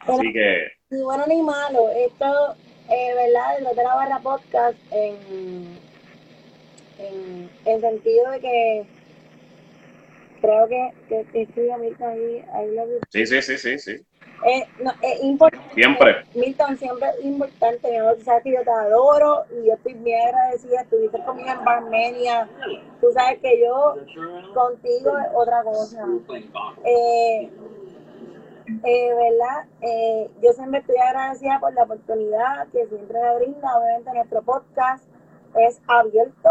Así 0.00 0.32
que 0.32 0.72
ni 0.90 1.02
bueno 1.02 1.24
ni 1.26 1.42
malo. 1.42 1.88
Esto, 1.90 2.56
eh, 2.90 3.14
¿verdad? 3.14 3.58
Detrás 3.58 3.76
de 3.76 3.82
la 3.84 3.94
barra 3.94 4.18
podcast, 4.20 4.78
en, 4.90 5.78
en, 6.98 7.50
en 7.64 7.80
sentido 7.80 8.30
de 8.30 8.40
que 8.40 8.86
creo 10.40 10.68
que, 10.68 10.92
que, 11.08 11.46
que 11.46 11.72
ahí, 11.72 12.44
ahí 12.52 12.74
lo 12.74 12.84
sí, 13.10 13.26
sí, 13.26 13.42
sí, 13.42 13.58
sí, 13.58 13.78
sí. 13.78 13.96
Eh, 14.46 14.66
no, 14.82 14.92
es 15.02 15.22
importante. 15.22 15.74
Siempre. 15.74 16.24
Milton, 16.34 16.76
siempre 16.76 17.08
es 17.18 17.24
importante, 17.24 17.90
mi 17.90 17.96
amor. 17.96 18.16
Tú 18.16 18.24
sabes 18.24 18.42
que 18.44 18.52
yo 18.52 18.62
te 18.62 18.70
adoro 18.70 19.44
y 19.50 19.66
yo 19.66 19.74
estoy 19.74 19.94
bien 19.94 20.20
agradecida. 20.26 20.82
Estuviste 20.82 21.22
conmigo 21.24 21.50
en 21.50 21.64
Barmenia. 21.64 22.48
Tú 23.00 23.08
sabes 23.12 23.40
que 23.40 23.60
yo 23.60 23.96
contigo 24.54 25.18
es 25.18 25.26
otra 25.34 25.62
cosa. 25.62 26.06
Eh, 26.84 27.50
eh, 28.84 29.14
¿Verdad? 29.14 29.64
Eh, 29.80 30.30
yo 30.42 30.52
siempre 30.52 30.80
estoy 30.80 30.96
agradecida 30.96 31.58
por 31.58 31.72
la 31.72 31.84
oportunidad 31.84 32.68
que 32.68 32.86
siempre 32.86 33.18
me 33.20 33.36
brinda. 33.36 33.78
Obviamente, 33.78 34.12
nuestro 34.12 34.42
podcast 34.42 35.04
es 35.56 35.80
abierto, 35.86 36.50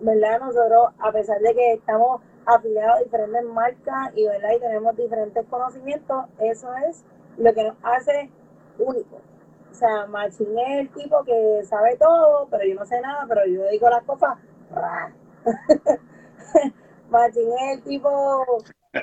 ¿verdad? 0.00 0.40
Nosotros, 0.40 0.88
a 0.98 1.12
pesar 1.12 1.38
de 1.40 1.54
que 1.54 1.72
estamos 1.74 2.20
afiliados 2.46 2.96
a 2.96 3.02
diferentes 3.04 3.44
marcas 3.44 4.12
y, 4.14 4.26
¿verdad? 4.26 4.50
y 4.56 4.60
tenemos 4.60 4.96
diferentes 4.96 5.46
conocimientos, 5.48 6.24
eso 6.38 6.68
es 6.88 7.04
lo 7.36 7.52
que 7.52 7.64
nos 7.64 7.76
hace 7.82 8.30
únicos. 8.78 9.20
O 9.70 9.74
sea, 9.74 10.06
Machín 10.06 10.56
es 10.56 10.80
el 10.80 10.88
tipo 10.90 11.24
que 11.24 11.62
sabe 11.64 11.96
todo, 11.96 12.46
pero 12.48 12.64
yo 12.64 12.76
no 12.76 12.86
sé 12.86 13.00
nada, 13.00 13.26
pero 13.28 13.44
yo 13.46 13.66
digo 13.70 13.90
las 13.90 14.04
cosas. 14.04 14.38
Machín 17.10 17.48
es 17.60 17.78
el 17.78 17.82
tipo. 17.82 18.44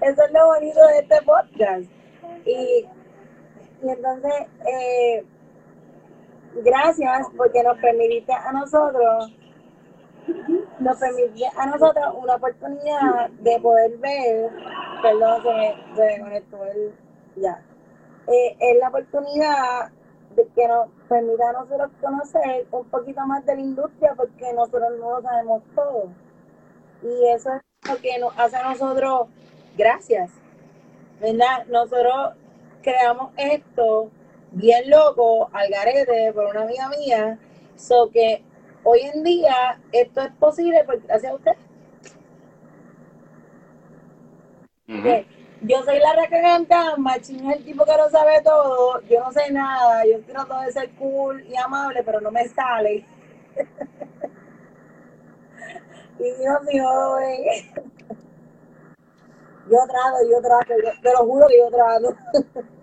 Eso 0.00 0.24
es 0.24 0.32
lo 0.32 0.46
bonito 0.46 0.86
de 0.86 0.98
este 1.00 1.20
podcast. 1.22 1.84
Y, 2.46 2.88
y 3.82 3.88
entonces, 3.90 4.32
eh, 4.66 5.26
gracias 6.64 7.26
porque 7.36 7.62
nos 7.62 7.78
permitiste 7.78 8.32
a 8.32 8.52
nosotros 8.52 9.36
nos 10.78 10.98
permitía 10.98 11.50
a 11.56 11.66
nosotros 11.66 12.14
una 12.16 12.34
oportunidad 12.34 13.30
de 13.30 13.60
poder 13.60 13.96
ver, 13.98 14.50
perdón, 15.02 15.42
se 15.42 15.52
me, 15.52 15.96
se 15.96 16.02
me 16.02 16.20
conectó 16.20 16.64
el, 16.64 16.94
ya, 17.36 17.62
eh, 18.26 18.56
es 18.58 18.78
la 18.78 18.88
oportunidad 18.88 19.90
de 20.36 20.46
que 20.54 20.68
nos 20.68 20.88
permita 21.08 21.50
a 21.50 21.52
nosotros 21.52 21.90
conocer 22.00 22.66
un 22.70 22.84
poquito 22.88 23.20
más 23.26 23.44
de 23.44 23.56
la 23.56 23.60
industria 23.60 24.14
porque 24.16 24.52
nosotros 24.52 24.90
no 24.98 25.10
lo 25.16 25.22
sabemos 25.22 25.62
todo. 25.74 26.08
Y 27.02 27.28
eso 27.28 27.50
es 27.54 27.90
lo 27.90 27.96
que 28.00 28.18
nos 28.18 28.38
hace 28.38 28.56
a 28.56 28.70
nosotros, 28.70 29.28
gracias, 29.76 30.30
¿verdad? 31.20 31.66
Nosotros 31.66 32.34
creamos 32.82 33.32
esto 33.36 34.10
bien 34.52 34.90
loco, 34.90 35.48
al 35.52 35.70
garete, 35.70 36.32
por 36.32 36.46
una 36.46 36.62
amiga 36.62 36.88
mía, 36.88 37.38
so 37.76 38.10
que 38.10 38.44
hoy 38.84 39.00
en 39.00 39.22
día 39.22 39.78
esto 39.92 40.22
es 40.22 40.32
posible 40.32 40.82
por 40.84 41.00
gracias 41.02 41.32
a 41.32 41.36
usted. 41.36 41.52
Yo 45.62 45.82
soy 45.84 45.98
la 45.98 46.14
recaganta, 46.14 46.96
Machín 46.96 47.50
es 47.50 47.58
el 47.58 47.64
tipo 47.64 47.84
que 47.84 47.94
lo 47.96 48.08
sabe 48.08 48.40
todo, 48.42 49.02
yo 49.02 49.20
no 49.20 49.30
sé 49.30 49.52
nada, 49.52 50.04
yo 50.06 50.20
trato 50.22 50.58
de 50.60 50.72
ser 50.72 50.90
cool 50.92 51.44
y 51.46 51.54
amable, 51.56 52.02
pero 52.02 52.18
no 52.20 52.30
me 52.30 52.48
sale. 52.48 53.04
y 56.18 56.22
Dios 56.22 56.62
mío, 56.72 56.88
yo 59.70 59.78
trato, 59.86 60.16
yo 60.30 60.40
trato, 60.40 60.72
yo- 60.82 61.00
te 61.02 61.12
lo 61.12 61.18
juro 61.26 61.46
que 61.46 61.58
yo 61.58 61.70
trato. 61.70 62.16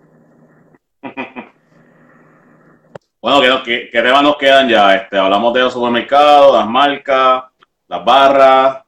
Bueno, 3.20 3.40
¿qué, 3.40 3.62
qué, 3.64 3.90
qué 3.90 4.02
temas 4.02 4.22
nos 4.22 4.36
quedan 4.36 4.68
ya? 4.68 4.94
Este, 4.94 5.18
hablamos 5.18 5.52
de 5.54 5.60
los 5.60 5.72
supermercados, 5.72 6.56
las 6.56 6.66
marcas, 6.68 7.44
las 7.88 8.04
barras, 8.04 8.84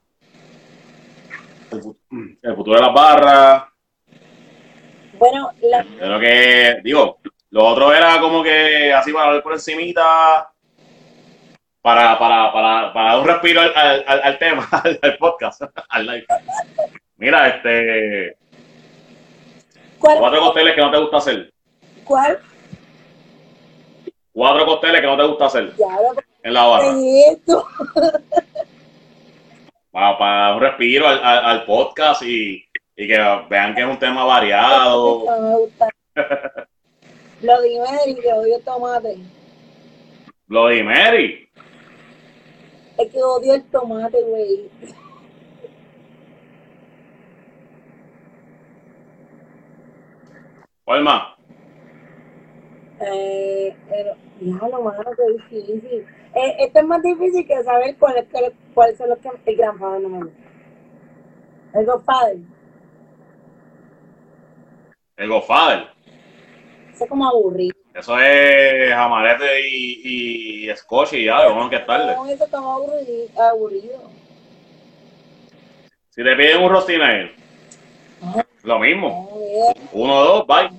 el, 1.73 2.39
el 2.43 2.55
futuro 2.57 2.77
de 2.81 2.87
las 2.87 2.95
barras. 2.95 3.65
Bueno, 5.19 5.51
la, 5.63 5.85
creo 5.85 6.21
que, 6.21 6.81
digo, 6.85 7.19
lo 7.51 7.65
otro 7.67 7.93
era 7.93 8.21
como 8.21 8.43
que 8.43 8.93
así 8.93 9.13
para 9.13 9.27
hablar 9.27 9.43
por 9.43 9.53
encimita, 9.53 10.49
para, 11.83 12.19
para, 12.19 12.53
para, 12.53 12.93
para 12.93 13.11
dar 13.13 13.19
un 13.21 13.27
respiro 13.27 13.61
al- 13.61 14.05
al 14.07 14.39
tema, 14.39 14.69
al, 14.85 14.99
al 15.03 15.17
podcast, 15.19 15.63
al 15.89 16.07
live. 16.07 16.27
Mira, 17.17 17.49
este, 17.49 18.37
¿cuál, 19.99 20.19
cuatro 20.19 20.41
cócteles 20.41 20.75
que 20.75 20.81
no 20.81 20.91
te 20.91 20.99
gusta 20.99 21.17
hacer. 21.19 21.53
cuál? 22.05 22.39
Cuatro 24.41 24.65
cócteles 24.65 25.03
que 25.03 25.07
no 25.07 25.19
te 25.19 25.25
gusta 25.25 25.45
hacer 25.45 25.77
Ya, 25.77 26.01
lo 26.01 26.15
en 26.43 26.55
la 26.55 26.65
barra. 26.65 26.95
Para, 29.91 30.17
para 30.17 30.55
un 30.55 30.61
respiro 30.63 31.07
al, 31.07 31.23
al, 31.23 31.45
al 31.45 31.65
podcast 31.67 32.23
y, 32.23 32.65
y 32.97 33.07
que 33.07 33.19
vean 33.51 33.75
que 33.75 33.83
es 33.83 33.87
un 33.87 33.99
tema 33.99 34.25
variado. 34.25 35.27
Me 35.43 35.57
gusta. 35.59 35.89
Lo 37.43 37.61
dime 37.61 37.87
y 38.07 38.15
que 38.15 38.33
odio 38.33 38.57
el 38.57 38.65
tomate. 38.65 39.19
Bloody 40.47 40.83
Mary. 40.85 41.47
Es 42.97 43.13
que 43.13 43.23
odio 43.23 43.53
el 43.53 43.65
tomate, 43.65 44.23
güey. 44.23 44.71
¿Cuál 50.87 51.03
más? 51.03 51.40
Eh, 53.01 53.75
pero, 53.89 54.15
diablo, 54.39 54.83
mano, 54.83 55.11
qué 55.17 55.57
difícil. 55.57 56.07
Eh, 56.35 56.57
esto 56.59 56.81
es 56.81 56.85
más 56.87 57.03
difícil 57.03 57.47
que 57.47 57.63
saber 57.65 57.97
cuál 57.99 58.19
es, 58.19 58.27
cuál, 58.31 58.53
cuáles 58.75 58.99
son 58.99 59.09
los 59.09 59.19
que 59.19 59.31
el 59.47 59.57
grandfather 59.57 60.01
no 60.03 60.09
me 60.11 60.25
gusta. 60.25 60.41
El 61.73 61.87
Godfather. 61.87 62.37
El 65.17 65.29
Godfather. 65.29 65.89
Eso 66.93 67.05
es 67.05 67.11
como 67.11 67.27
aburrido. 67.27 67.75
Eso 67.95 68.19
es 68.21 68.93
amarete 68.93 69.69
y, 69.69 70.69
y 70.69 70.77
scotch 70.77 71.15
y 71.15 71.25
ya, 71.25 71.47
vamos 71.47 71.67
a 71.67 71.71
que 71.71 71.77
es 71.77 71.87
tarde. 71.87 72.15
No, 72.15 72.27
eso 72.27 72.45
es 72.45 72.51
como 72.51 72.73
aburrido. 72.73 73.29
aburrido. 73.41 74.11
Si 76.11 76.23
te 76.23 76.37
piden 76.37 76.63
un 76.63 76.71
rostinail, 76.71 77.33
Ajá. 78.23 78.47
lo 78.63 78.79
mismo. 78.79 79.39
Bien. 79.39 79.89
Uno, 79.93 80.15
dos, 80.23 80.47
bye. 80.47 80.71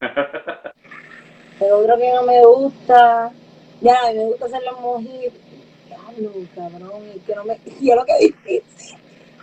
Pero 1.64 1.78
otro 1.78 1.96
que 1.96 2.12
no 2.12 2.22
me 2.24 2.44
gusta. 2.44 3.32
Ya, 3.80 3.98
a 3.98 4.12
mí 4.12 4.18
me 4.18 4.24
gusta 4.26 4.44
hacer 4.44 4.62
los 4.64 4.80
mojitos. 4.80 5.32
Diablo, 5.88 6.32
cabrón. 6.54 7.02
Y 7.14 7.18
que 7.20 7.34
no 7.34 7.44
me. 7.44 7.58
Yo 7.80 7.94
lo 7.94 8.04
que 8.04 8.18
difícil. 8.18 8.98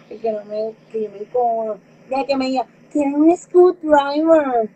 Es 0.07 0.21
que 0.21 0.31
no 0.31 0.45
me. 0.45 0.71
Que 0.91 1.01
yo 1.01 1.09
me 1.09 1.17
incómodo. 1.17 1.79
Ya 2.11 2.23
que 2.23 2.37
me 2.37 2.45
diga, 2.45 2.67
tiene 2.91 3.15
un 3.15 3.35
screwdriver. 3.35 4.69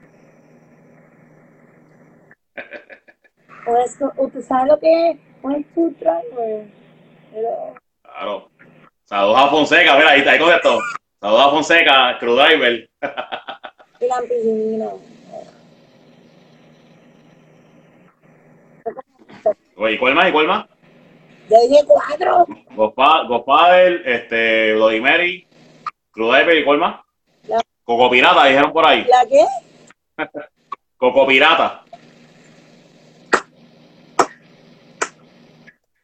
O 3.67 4.23
¿Usted 4.23 4.41
sabe 4.41 4.69
lo 4.69 4.79
que 4.79 5.11
es? 5.11 5.17
Un 5.43 5.63
screwdriver. 5.65 6.67
Pero, 7.31 7.75
Claro. 8.01 8.49
Saludos 9.03 9.37
a 9.37 9.49
Fonseca, 9.49 9.95
mira, 9.97 10.09
ahí 10.09 10.19
está, 10.19 10.31
ahí 10.31 10.39
contestó. 10.39 10.79
Saludos 11.21 11.45
a 11.45 11.49
Fonseca, 11.51 12.17
Crewdriver. 12.19 12.89
y 13.99 14.07
la 14.07 14.17
ampicilina. 14.17 14.89
Oye, 19.77 19.95
¿y 19.95 19.97
cuál 19.97 20.15
más? 20.15 20.29
¿Y 20.29 20.31
cuál 20.31 20.47
más? 20.47 20.65
Yo 21.49 21.57
dije 21.67 21.83
cuatro. 21.85 22.45
Godfather, 23.27 24.01
este, 24.05 24.73
Bloody 24.73 25.01
Mary, 25.01 25.47
¿y 26.15 26.63
cuál 26.63 26.77
más? 26.79 27.01
La- 27.47 27.61
Coco 27.83 28.09
Pirata, 28.09 28.45
dijeron 28.45 28.71
por 28.73 28.87
ahí. 28.87 29.05
¿La 29.05 29.25
qué? 29.27 29.45
Coco 30.97 31.27
Pirata. 31.27 31.83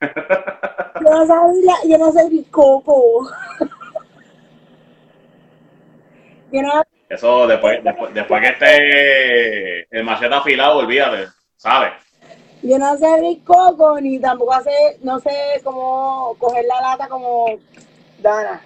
Yo 0.02 1.10
no 1.10 1.26
sabía, 1.26 1.74
yo 1.88 1.98
no 1.98 2.12
sé 2.12 2.30
ni 2.30 2.44
coco. 2.46 3.28
yo 6.52 6.62
no 6.62 6.84
Eso 7.10 7.48
después, 7.48 7.84
después, 7.84 8.14
después 8.14 8.42
que 8.42 8.48
esté 8.50 9.98
el 9.98 10.04
machete 10.04 10.36
afilado, 10.36 10.80
olvídate, 10.80 11.28
¿sabes? 11.56 11.94
Yo 12.64 12.78
no 12.78 12.96
sé 12.98 13.08
abrir 13.08 13.44
coco 13.44 14.00
ni 14.00 14.20
tampoco 14.20 14.54
hacer, 14.54 14.98
no 15.02 15.20
sé 15.20 15.32
cómo 15.64 16.36
coger 16.38 16.66
la 16.66 16.82
lata 16.82 17.08
como 17.08 17.48
Dana. 18.20 18.62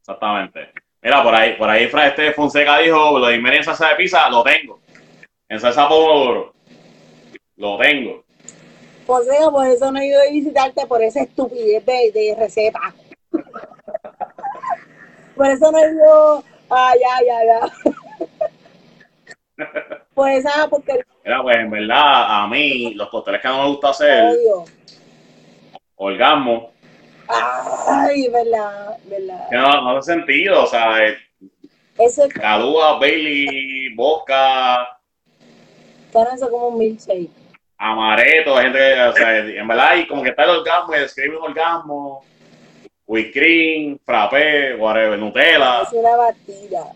Exactamente. 0.00 0.72
Mira, 1.02 1.22
por 1.22 1.34
ahí, 1.34 1.56
por 1.56 1.70
ahí 1.70 1.88
Fra 1.88 2.08
este 2.08 2.32
Fonseca 2.32 2.78
dijo, 2.78 3.18
lo 3.18 3.26
de 3.26 3.36
en 3.36 3.64
salsa 3.64 3.88
de 3.88 3.94
pizza, 3.96 4.28
lo 4.28 4.42
tengo. 4.42 4.80
En 5.48 5.58
salsa 5.58 5.88
pomodoro, 5.88 6.52
lo 7.56 7.78
tengo. 7.78 8.24
José, 9.06 9.38
por 9.50 9.66
eso 9.66 9.90
no 9.90 9.98
he 10.00 10.06
ido 10.06 10.20
a 10.20 10.30
visitarte 10.30 10.86
por 10.86 11.02
esa 11.02 11.22
estupidez 11.22 11.86
de, 11.86 12.12
de 12.12 12.36
receta. 12.38 12.94
por 15.36 15.46
eso 15.46 15.70
no 15.70 15.78
he 15.78 15.92
ido. 15.92 16.44
Ah, 16.68 16.92
ya, 17.00 17.24
ya, 17.24 17.44
ya. 17.44 17.60
Por 20.14 20.28
esa, 20.30 20.68
porque 20.68 21.04
Mira, 21.24 21.42
pues 21.42 21.56
en 21.56 21.70
verdad, 21.70 22.42
a 22.42 22.46
mí, 22.46 22.94
los 22.94 23.08
cócteles 23.08 23.40
que 23.40 23.48
no 23.48 23.62
me 23.62 23.68
gusta 23.68 23.90
hacer, 23.90 24.24
odio. 24.24 24.64
orgasmo, 25.96 26.72
Ay, 27.28 28.28
verdad, 28.28 28.96
verdad. 29.04 29.48
que 29.50 29.56
no, 29.56 29.82
no 29.82 29.96
hace 29.98 30.12
sentido, 30.12 30.64
o 30.64 30.66
sea, 30.66 31.04
eh, 31.06 31.16
Eso 31.98 32.24
es 32.24 32.32
Calúa, 32.34 32.98
Bailey, 32.98 33.94
eso 36.34 36.44
es 36.46 36.50
como 36.50 36.68
un 36.68 36.78
milkshake. 36.78 37.30
Amareto, 37.78 38.56
gente 38.56 38.78
que, 38.78 39.00
o 39.02 39.12
sea, 39.12 39.38
en 39.38 39.68
verdad, 39.68 39.96
y 39.96 40.06
como 40.06 40.22
que 40.22 40.30
está 40.30 40.44
el 40.44 40.50
orgasmo, 40.50 40.94
y 40.94 40.98
escribe 40.98 41.36
un 41.36 41.42
orgasmo, 41.44 42.24
whipped 43.06 43.32
cream, 43.32 43.98
frappé, 44.04 44.76
whatever, 44.76 45.18
Nutella, 45.18 45.82
Es 45.82 45.92
una 45.92 46.16
batida. 46.16 46.92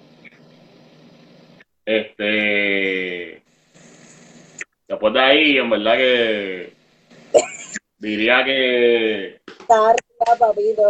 Este, 1.99 3.43
después 4.89 5.13
de 5.15 5.21
ahí, 5.21 5.59
en 5.59 5.71
verdad 5.71 5.97
que 5.97 6.73
diría 7.99 8.45
que 8.45 9.41
Está 9.47 9.75
arriba, 9.91 10.39
papito. 10.39 10.83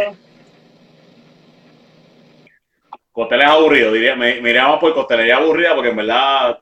cócteles 3.11 3.45
aburridos, 3.45 3.93
diría, 3.93 4.15
me, 4.15 4.39
me 4.41 4.49
iría 4.51 4.67
más 4.67 4.79
por 4.79 4.93
costelería 4.93 5.37
aburrida, 5.37 5.75
porque 5.75 5.89
en 5.89 5.95
verdad, 5.97 6.59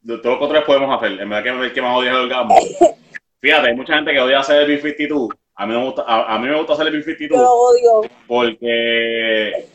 de 0.00 0.18
todos 0.18 0.32
los 0.32 0.38
cócteles 0.38 0.64
podemos 0.64 0.96
hacer, 0.96 1.18
en 1.20 1.28
verdad 1.28 1.42
que 1.58 1.66
el 1.66 1.72
que 1.72 1.82
más 1.82 1.96
odia 1.96 2.10
es 2.10 2.16
el 2.16 2.22
orgasmo. 2.24 2.54
Fíjate, 3.40 3.68
hay 3.68 3.76
mucha 3.76 3.94
gente 3.94 4.12
que 4.12 4.20
odia 4.20 4.40
hacer 4.40 4.68
el 4.68 4.82
B52, 4.82 5.28
a 5.54 5.66
mí 5.66 5.74
me 5.74 5.84
gusta, 5.84 6.02
a, 6.06 6.34
a 6.34 6.38
mí 6.38 6.48
me 6.48 6.56
gusta 6.56 6.72
hacer 6.74 6.88
el 6.88 7.04
B52. 7.04 7.28
Yo 7.30 7.36
lo 7.36 7.52
odio. 7.52 8.10
porque 8.26 9.66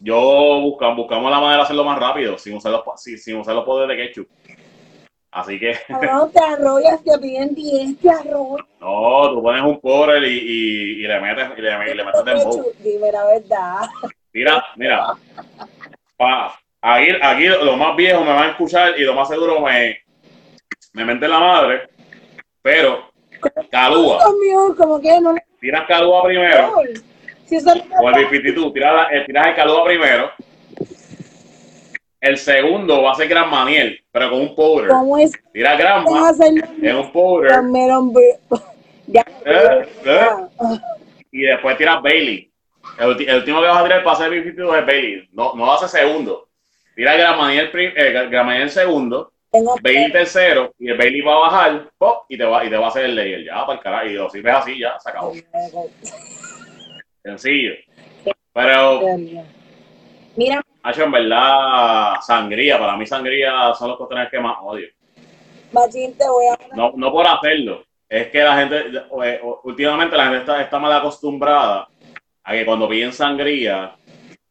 yo 0.00 0.18
buscamos, 0.78 0.96
buscamos 0.96 1.30
la 1.30 1.40
manera 1.40 1.56
de 1.56 1.62
hacerlo 1.64 1.84
más 1.84 1.98
rápido 1.98 2.38
sin 2.38 2.54
usar 2.56 2.70
los, 2.70 2.82
sin, 2.96 3.18
sin 3.18 3.36
usar 3.36 3.54
los 3.54 3.64
poderes 3.64 3.96
de 3.96 4.04
ketchup. 4.04 4.28
Así 5.30 5.58
que, 5.58 5.76
Cabrón, 5.88 6.30
te 6.32 6.40
arrollas, 6.40 7.02
te 7.02 7.18
piden 7.18 7.54
10, 7.54 7.98
te 7.98 8.10
arrollas. 8.10 8.66
no, 8.80 9.30
tú 9.30 9.42
pones 9.42 9.62
un 9.62 9.80
power 9.80 10.22
y, 10.22 10.38
y, 10.38 11.04
y 11.04 11.06
le 11.06 11.20
metes, 11.20 11.48
y 11.56 11.60
le, 11.60 11.90
y 11.90 11.94
le 11.94 12.04
metes 12.04 12.24
dembow. 12.24 12.72
Dime 12.78 13.12
la 13.12 13.26
verdad. 13.26 13.88
Mira, 14.32 14.64
mira. 14.76 15.14
Pa, 16.16 16.58
aquí, 16.80 17.08
aquí 17.20 17.46
los 17.46 17.76
más 17.76 17.96
viejos 17.96 18.24
me 18.24 18.32
van 18.32 18.44
a 18.44 18.50
escuchar 18.50 18.98
y 18.98 19.02
lo 19.02 19.14
más 19.14 19.28
seguro 19.28 19.60
me, 19.60 19.98
me 20.92 21.04
meten 21.04 21.30
la 21.30 21.40
madre. 21.40 21.88
Pero, 22.62 23.10
calúa. 23.70 24.18
Mío, 24.40 24.74
como 24.76 25.00
que 25.00 25.20
no 25.20 25.34
Tiras 25.60 25.86
calúa 25.88 26.22
primero. 26.22 26.74
Si 27.46 27.56
eso 27.56 27.70
O 27.72 28.08
el 28.10 28.14
B52, 28.14 28.72
tiras, 28.72 29.08
eh, 29.10 29.24
tiras 29.26 29.46
el 29.48 29.54
calúa 29.54 29.84
primero. 29.84 30.30
El 32.20 32.36
segundo 32.36 33.02
va 33.02 33.12
a 33.12 33.14
ser 33.14 33.28
Gran 33.28 33.48
Maniel, 33.48 34.00
pero 34.10 34.30
con 34.30 34.40
un 34.40 34.54
powder. 34.54 34.88
¿cómo 34.88 35.18
es 35.18 35.32
Tira 35.52 35.74
hacer 36.28 36.52
en 36.82 36.96
un 36.96 37.12
powder 37.12 37.52
Ya. 39.06 39.24
Eh, 39.44 39.88
eh. 40.04 40.28
Ah, 40.60 40.80
y 41.30 41.42
después 41.42 41.78
tiras 41.78 42.02
Bailey. 42.02 42.50
El, 42.98 43.08
último 43.08 43.60
que 43.60 43.66
vas 43.68 43.78
a 43.78 43.84
tirar 43.84 44.04
para 44.04 44.16
hacer 44.16 44.30
B52 44.30 44.78
es 44.78 44.86
Bailey. 44.86 45.28
No, 45.32 45.54
no 45.54 45.72
hace 45.72 45.88
segundo. 45.88 46.48
Tira 46.94 47.16
Gran 47.16 47.38
Maniel, 47.38 47.70
eh, 47.74 48.28
Gran 48.28 48.46
Maniel 48.46 48.70
segundo. 48.70 49.32
Tengo 49.50 49.76
Bailey 49.80 50.12
tercero 50.12 50.74
y 50.78 50.90
el 50.90 50.98
Bailey 50.98 51.20
va 51.22 51.36
a 51.36 51.38
bajar 51.38 51.90
pop, 51.96 52.26
y 52.28 52.36
te 52.36 52.44
va 52.44 52.64
y 52.64 52.68
te 52.68 52.76
va 52.76 52.86
a 52.86 52.88
hacer 52.88 53.06
el 53.06 53.16
layer 53.16 53.44
ya 53.44 53.64
para 53.64 53.78
el 53.78 53.82
carajo 53.82 54.06
y 54.06 54.12
lo 54.12 54.28
sirves 54.28 54.54
así 54.54 54.78
ya 54.78 54.98
se 54.98 55.08
acabó 55.08 55.32
sencillo 57.22 57.72
pero 58.52 59.00
Mira, 60.38 60.62
Hacho, 60.82 61.04
en 61.04 61.12
verdad 61.12 62.14
sangría 62.20 62.78
para 62.78 62.96
mí 62.96 63.06
sangría 63.06 63.74
son 63.74 63.88
los 63.88 63.98
costones 63.98 64.28
que 64.30 64.40
más 64.40 64.56
odio 64.62 64.88
Machín, 65.72 66.16
te 66.16 66.28
voy 66.28 66.46
a 66.46 66.76
no, 66.76 66.92
no 66.96 67.12
por 67.12 67.26
hacerlo 67.26 67.84
es 68.08 68.28
que 68.28 68.42
la 68.42 68.56
gente 68.56 68.84
eh, 69.24 69.40
últimamente 69.64 70.16
la 70.16 70.24
gente 70.24 70.38
está, 70.38 70.62
está 70.62 70.78
mal 70.78 70.92
acostumbrada 70.92 71.88
a 72.44 72.52
que 72.52 72.64
cuando 72.64 72.88
piden 72.88 73.12
sangría 73.12 73.94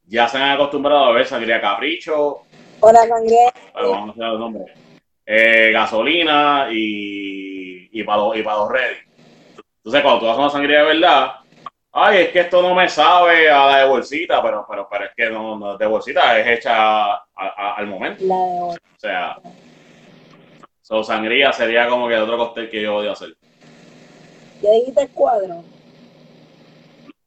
ya 0.05 0.27
se 0.27 0.37
han 0.37 0.51
acostumbrado 0.51 1.05
a 1.05 1.11
ver 1.13 1.25
sangría 1.25 1.59
capricho 1.59 2.43
o 2.79 2.91
la 2.91 3.07
sangre. 3.07 3.51
bueno, 3.73 3.91
vamos 3.91 4.09
a 4.09 4.11
hacer 4.11 4.25
los 4.25 4.39
nombres 4.39 4.87
eh, 5.27 5.71
gasolina 5.73 6.69
y, 6.71 7.89
y 7.91 8.03
para 8.03 8.17
los, 8.19 8.37
y 8.37 8.43
para 8.43 8.57
los 8.57 8.71
ready. 8.71 8.95
Entonces, 9.77 10.01
cuando 10.01 10.19
tú 10.21 10.27
haces 10.29 10.39
una 10.39 10.49
sangría 10.49 10.79
de 10.79 10.85
verdad, 10.85 11.31
ay, 11.93 12.18
es 12.19 12.30
que 12.30 12.39
esto 12.41 12.61
no 12.61 12.73
me 12.76 12.88
sabe 12.89 13.49
a 13.49 13.65
la 13.65 13.77
de 13.80 13.85
bolsita, 13.88 14.41
pero, 14.41 14.65
pero, 14.69 14.88
pero 14.89 15.05
es 15.05 15.11
que 15.15 15.30
no, 15.30 15.57
no 15.57 15.77
de 15.77 15.85
bolsita, 15.85 16.38
es 16.39 16.47
hecha 16.59 17.14
a- 17.14 17.26
a- 17.35 17.73
al 17.77 17.88
momento. 17.88 18.23
La 18.26 18.35
de 18.35 18.59
hoy. 18.61 18.76
O 18.76 18.99
sea, 18.99 19.38
so, 20.81 21.03
sangría 21.03 21.51
sería 21.53 21.88
como 21.88 22.07
que 22.07 22.15
el 22.15 22.22
otro 22.22 22.38
cóctel 22.38 22.69
que 22.69 22.81
yo 22.81 22.97
odio 22.97 23.11
hacer. 23.11 23.35
Ya 24.61 24.72
dijiste 24.72 25.07
cuadro. 25.09 25.64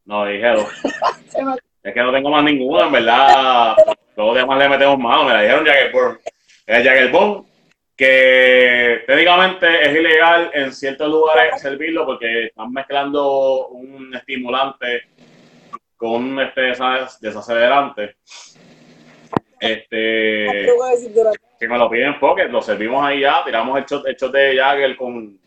No, 0.05 0.25
dijeron, 0.25 0.67
Se 1.29 1.43
me- 1.45 1.55
es 1.83 1.95
que 1.95 2.03
no 2.03 2.13
tengo 2.13 2.31
más 2.31 2.45
ninguno, 2.45 2.85
en 2.85 2.93
verdad. 2.93 3.77
Todos 4.15 4.35
los 4.35 4.37
demás 4.37 4.59
le 4.59 4.69
metemos 4.69 4.99
mano, 4.99 5.25
me 5.25 5.33
la 5.33 5.43
dijeron 5.43 5.65
Jagger 5.65 5.93
El 6.67 6.85
Jagger 6.85 7.11
que 8.01 9.03
técnicamente 9.07 9.67
es 9.83 9.95
ilegal 9.95 10.51
en 10.55 10.73
ciertos 10.73 11.07
lugares 11.07 11.61
servirlo 11.61 12.07
porque 12.07 12.47
están 12.47 12.73
mezclando 12.73 13.69
un 13.69 14.15
estimulante 14.15 15.03
con 15.99 16.13
un 16.25 16.41
este, 16.41 16.73
desa- 16.73 17.19
desacelerante. 17.21 18.17
Este, 19.61 20.67
si 21.59 21.69
me 21.69 21.77
lo 21.77 21.91
piden 21.91 22.19
porque 22.19 22.45
lo 22.45 22.63
servimos 22.63 23.05
ahí 23.05 23.21
ya, 23.21 23.45
tiramos 23.45 23.79
el 23.79 23.85
shot, 23.85 24.07
el 24.07 24.17
shot 24.17 24.33
de 24.33 24.57
Jagger 24.57 24.97
con, 24.97 25.39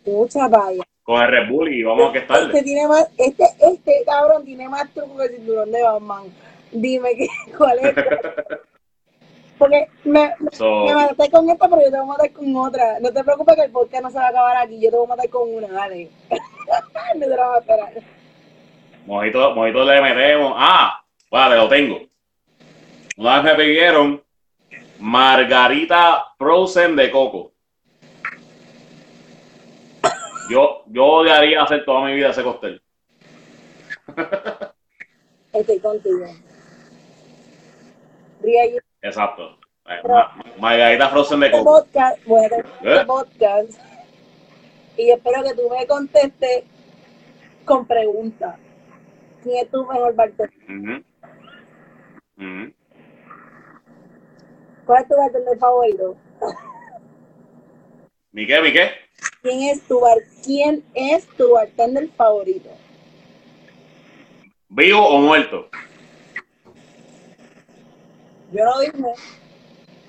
con 1.04 1.22
el 1.24 1.28
Red 1.32 1.50
Bull 1.50 1.74
y 1.74 1.82
vamos 1.82 2.10
a 2.10 2.14
que 2.14 2.20
Este 2.20 2.34
tarde. 2.34 2.62
tiene 2.62 2.88
más, 2.88 3.10
este, 3.18 3.46
este 3.62 4.04
cabrón 4.06 4.46
tiene 4.46 4.70
más 4.70 4.94
truco 4.94 5.18
que 5.18 5.24
el 5.26 5.32
cinturón 5.38 5.72
de 5.72 5.82
Batman. 5.82 6.24
Dime 6.72 7.16
que, 7.16 7.28
cuál 7.58 7.80
es. 7.80 7.96
Porque 9.58 9.88
me, 10.04 10.34
So, 10.52 10.86
me 10.86 10.96
maté 10.96 11.30
con 11.30 11.50
esta, 11.50 11.70
pero 11.70 11.82
yo 11.82 11.92
te 11.92 11.98
voy 11.98 12.06
a 12.06 12.06
matar 12.06 12.32
con 12.34 12.56
otra. 12.56 13.00
No 13.00 13.12
te 13.12 13.24
preocupes 13.24 13.56
que 13.56 13.62
el 13.64 13.72
podcast 13.72 14.04
no 14.04 14.12
se 14.12 14.18
va 14.18 14.26
a 14.26 14.30
acabar 14.30 14.58
aquí. 14.58 14.80
Yo 14.82 14.90
te 14.90 14.98
voy 14.98 15.06
a 15.06 15.10
matar 15.10 15.30
con 15.30 15.54
una, 15.54 15.68
dale. 15.68 16.10
no 17.16 17.20
te 17.20 17.28
la 17.28 17.48
vas 17.48 17.56
a 17.56 17.60
esperar. 17.60 17.94
Mojito, 19.06 19.56
mojito 19.56 19.84
le 19.86 20.02
metemos. 20.02 20.54
Ah, 20.56 21.04
vale, 21.30 21.56
lo 21.56 21.70
tengo. 21.70 22.02
Una 23.18 23.42
vez 23.42 23.44
me 23.44 23.64
pidieron 23.64 24.24
margarita 25.00 26.26
frozen 26.38 26.96
de 26.96 27.12
coco. 27.12 27.52
Yo, 30.50 30.84
yo 30.88 31.06
odiaría 31.06 31.64
hacer 31.64 31.86
toda 31.86 32.06
mi 32.06 32.16
vida 32.16 32.30
ese 32.30 32.44
cóctel. 32.44 32.82
Estoy 35.54 35.80
contigo. 35.80 36.26
Ría, 38.42 38.64
Exacto. 39.04 39.60
Eh, 39.86 40.00
ma- 40.08 40.34
margarita 40.60 41.10
frozen 41.10 41.42
de 41.42 41.48
este 41.48 41.58
coco. 41.60 41.82
podcast, 41.84 42.18
a 42.22 42.26
tener 42.26 42.66
este 42.82 43.02
¿Eh? 43.02 43.06
podcast 43.06 43.72
y 44.98 45.12
espero 45.12 45.44
que 45.44 45.54
tú 45.56 45.70
me 45.70 45.86
contestes 45.86 46.64
con 47.66 47.86
preguntas. 47.86 48.56
¿Quién 49.44 49.66
es 49.66 49.70
tu 49.72 49.86
mejor 49.86 50.16
bartender? 50.16 50.50
Ujú. 50.70 51.04
Ujú. 52.38 52.74
¿Cuál 54.86 55.02
es 55.02 55.08
tu 55.10 55.16
bartender 55.18 55.58
favorito? 55.60 56.16
¿Mi 58.32 58.48
qué, 58.48 58.62
mi 58.62 58.72
qué? 58.72 58.90
¿Quién 59.42 59.64
es 59.64 59.82
tu 59.86 60.00
bar 60.00 60.18
¿Quién 60.46 60.84
es 60.94 61.28
tu 61.38 61.52
bartender 61.52 62.08
favorito? 62.16 62.70
¿Vivo 64.70 65.06
o 65.06 65.20
muerto? 65.20 65.70
Yo 68.54 68.66
no 68.66 68.80
dije. 68.80 68.94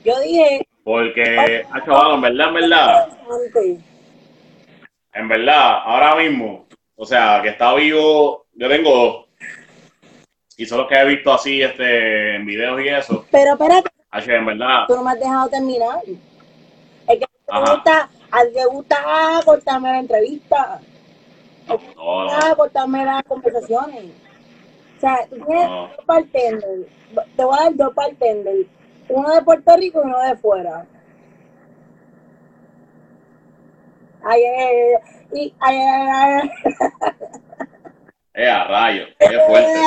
Yo 0.05 0.21
dije 0.21 0.69
Porque, 0.85 1.65
ha 1.71 1.85
chaval, 1.85 2.15
en 2.17 2.21
verdad, 2.21 2.49
en 2.49 2.55
verdad, 2.55 3.09
en 5.15 5.29
verdad, 5.29 5.79
ahora 5.83 6.17
mismo, 6.17 6.67
o 6.95 7.07
sea, 7.07 7.41
que 7.43 7.49
está 7.49 7.73
vivo, 7.75 8.45
yo 8.53 8.69
tengo 8.69 8.91
dos. 8.91 9.27
Y 10.59 10.67
son 10.67 10.79
los 10.79 10.89
que 10.89 10.95
he 10.95 11.07
visto 11.07 11.33
así 11.33 11.63
este, 11.63 12.37
en 12.37 12.45
videos 12.45 12.81
y 12.83 12.89
eso. 12.89 13.25
Pero 13.31 13.53
espérate, 13.53 13.91
que 14.25 14.37
en 14.37 14.47
verdad, 14.47 14.85
tú 14.89 14.95
no 14.95 15.05
me 15.05 15.13
has 15.13 15.21
dejado 15.21 15.49
terminar. 15.49 16.01
Es 16.07 17.19
que 17.19 17.27
te 17.27 17.61
gusta, 17.73 18.11
a 18.31 18.45
ti 18.45 18.53
te 18.53 18.67
gusta 18.67 18.97
ah, 19.07 19.41
cortarme 19.43 19.91
la 19.91 19.99
entrevista. 20.01 20.81
no, 21.67 21.77
no. 21.97 22.31
Ah, 22.31 22.55
cortarme 22.55 23.05
las 23.07 23.23
conversaciones. 23.23 24.24
O 24.97 25.01
sea, 25.01 25.19
tú 25.29 25.37
tienes 25.45 25.69
No. 25.69 25.89
dos 25.97 26.07
bartenders. 26.07 26.87
Te 27.37 27.45
voy 27.45 27.57
a 27.59 27.63
dar 27.65 27.75
dos 27.77 27.95
bartenders. 27.95 28.67
Uno 29.09 29.35
de 29.35 29.43
Puerto 29.43 29.77
Rico 29.77 30.01
y 30.03 30.07
uno 30.07 30.21
de 30.21 30.37
fuera. 30.37 30.87
Ay, 34.27 34.43
ay, 34.43 34.67
ay, 35.35 35.55
ay, 35.61 35.77
ay, 35.77 36.09
ay, 36.41 36.51
Eh, 38.37 38.49
a 38.49 38.65
rayos, 38.65 39.09
qué 39.19 39.39
fuerte, 39.47 39.81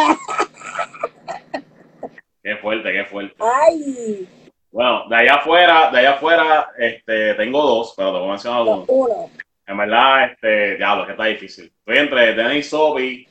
qué 2.43 2.55
fuerte, 2.57 2.93
qué 2.93 3.05
fuerte. 3.05 3.35
ay, 3.39 4.27
Bueno, 4.71 5.09
de 5.09 5.15
allá 5.15 5.35
afuera, 5.35 5.89
de 5.91 5.97
allá 5.99 6.11
afuera, 6.11 6.69
este, 6.77 7.33
tengo 7.33 7.61
dos, 7.61 7.93
pero 7.97 8.13
te 8.13 8.19
voy 8.19 8.27
a 8.27 8.31
mencionar 8.31 8.61
uno. 8.61 8.85
uno. 8.87 9.29
En 9.65 9.77
verdad, 9.77 10.31
este, 10.31 10.77
diablo, 10.77 11.05
que 11.05 11.11
está 11.13 11.25
difícil. 11.25 11.73
Estoy 11.79 11.97
entre 11.97 12.33
Denis 12.35 12.69
Sopi 12.69 13.27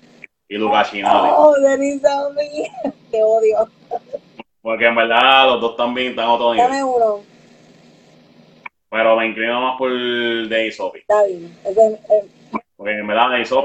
y 0.48 0.56
Luca 0.56 0.85
Chinali. 0.85 1.31
Oh. 1.32 1.55
Te 3.10 3.23
odio. 3.23 3.68
Porque 4.62 4.86
en 4.86 4.94
verdad 4.94 5.47
los 5.47 5.60
dos 5.60 5.77
también 5.77 6.10
están 6.10 6.27
a 6.27 6.32
otro 6.32 6.55
nivel. 6.55 6.68
Dame 6.68 6.85
uno. 6.85 7.20
Pero 8.90 9.16
me 9.16 9.27
inclino 9.27 9.60
más 9.60 9.78
por 9.78 9.90
Denis 9.90 10.77
Sopi. 10.77 11.01
Está 11.01 11.24
bien. 11.24 11.56
Porque 12.77 12.93
en 12.93 13.06
verdad 13.06 13.31
dos. 13.48 13.64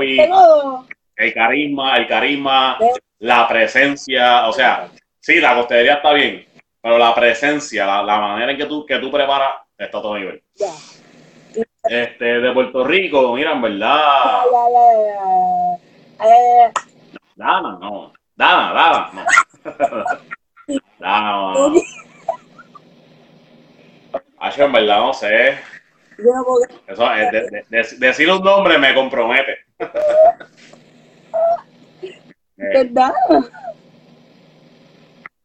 el 1.15 1.33
carisma, 1.33 1.95
el 1.97 2.07
carisma, 2.07 2.77
la 3.19 3.47
presencia, 3.47 4.47
o 4.47 4.53
sea, 4.53 4.89
sí, 5.19 5.39
la 5.39 5.55
costelería 5.55 5.95
está 5.95 6.13
bien, 6.13 6.45
pero 6.81 6.97
la 6.97 7.13
presencia, 7.13 7.85
la, 7.85 8.03
la 8.03 8.19
manera 8.19 8.51
en 8.51 8.57
que 8.57 8.65
tú, 8.65 8.85
que 8.85 8.97
tú 8.99 9.11
preparas, 9.11 9.55
está 9.77 9.97
a 9.97 9.99
otro 9.99 10.17
nivel. 10.17 10.41
Ya. 10.55 10.73
Este, 11.83 12.25
de 12.25 12.51
Puerto 12.51 12.83
Rico, 12.83 13.33
mira, 13.35 13.51
en 13.51 13.61
verdad, 13.61 14.43
ay. 16.65 16.71
Dana, 17.35 17.77
no. 17.81 18.13
Dana, 18.35 18.73
Dana, 18.73 19.11
no. 19.13 19.25
Dana, 20.99 21.31
no. 21.53 21.73
En 24.57 24.71
verdad, 24.71 24.99
no 24.99 25.13
sé. 25.13 25.57
Yo 26.17 26.25
no 26.35 26.43
puedo 26.43 26.65
creer. 26.65 26.81
Eso, 26.87 27.13
es 27.13 27.31
de- 27.31 27.41
de- 27.49 27.65
de- 27.69 27.97
decir 28.07 28.29
un 28.29 28.43
nombre 28.43 28.77
me 28.77 28.93
compromete. 28.93 29.57
Eh, 29.79 29.87
¿Verdad? 32.57 33.13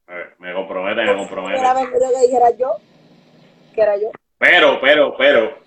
eh, 0.09 0.27
me 0.39 0.53
compromete, 0.55 1.03
me 1.03 1.16
compromete. 1.16 1.61
Era 1.61 1.74
que 1.74 2.27
dijera 2.27 2.51
yo. 2.57 2.77
Que 3.74 3.82
era 3.82 3.97
yo. 3.97 4.11
Pero, 4.39 4.81
pero, 4.81 5.16
pero, 5.16 5.59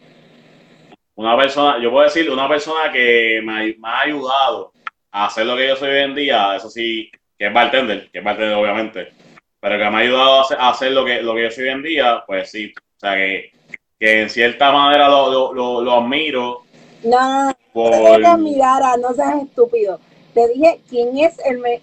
una 1.15 1.35
persona, 1.37 1.79
yo 1.81 1.91
puedo 1.91 2.03
decir, 2.05 2.29
una 2.29 2.47
persona 2.47 2.91
que 2.91 3.41
me 3.43 3.73
ha 3.89 4.01
ayudado 4.01 4.73
a 5.11 5.25
hacer 5.25 5.45
lo 5.45 5.55
que 5.55 5.67
yo 5.67 5.75
soy 5.75 5.89
hoy 5.89 6.03
en 6.03 6.15
día, 6.15 6.55
eso 6.55 6.69
sí, 6.69 7.09
que 7.37 7.47
es 7.47 7.53
bartender, 7.53 8.09
que 8.11 8.19
es 8.19 8.23
bartender 8.23 8.55
obviamente, 8.55 9.13
pero 9.59 9.77
que 9.77 9.89
me 9.89 9.97
ha 9.97 9.99
ayudado 9.99 10.41
a 10.57 10.69
hacer, 10.69 10.91
lo, 10.91 11.05
que, 11.05 11.21
lo 11.21 11.35
que 11.35 11.43
yo 11.43 11.51
soy 11.51 11.65
hoy 11.65 11.69
en 11.71 11.83
día, 11.83 12.23
pues 12.25 12.51
sí, 12.51 12.73
o 12.75 12.99
sea 12.99 13.15
que, 13.15 13.51
que 13.99 14.21
en 14.21 14.29
cierta 14.29 14.71
manera 14.71 15.09
lo, 15.09 15.31
lo, 15.31 15.53
lo, 15.53 15.81
lo 15.81 15.93
admiro 15.93 16.63
No, 17.03 17.45
no, 17.45 17.47
no, 17.47 17.55
por... 17.73 18.19
no 18.19 18.35
te 18.35 18.41
mirara, 18.41 18.97
no 18.97 19.13
seas 19.13 19.43
estúpido. 19.43 19.99
Te 20.33 20.47
dije 20.49 20.79
quién 20.89 21.17
es 21.17 21.37
el 21.45 21.57
me, 21.59 21.81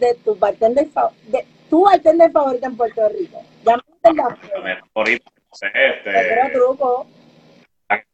de 0.00 0.14
tu 0.24 0.34
bartender 0.34 0.88
de 1.28 1.46
tu 1.68 1.84
bartender 1.84 2.30
favorito 2.32 2.66
en 2.66 2.76
Puerto 2.76 3.08
Rico. 3.08 3.42
Ya 3.64 3.76
me 3.76 4.74
no 4.94 5.56
sé, 5.56 5.70
Pero 6.04 6.20
este, 6.20 6.50
truco 6.52 7.06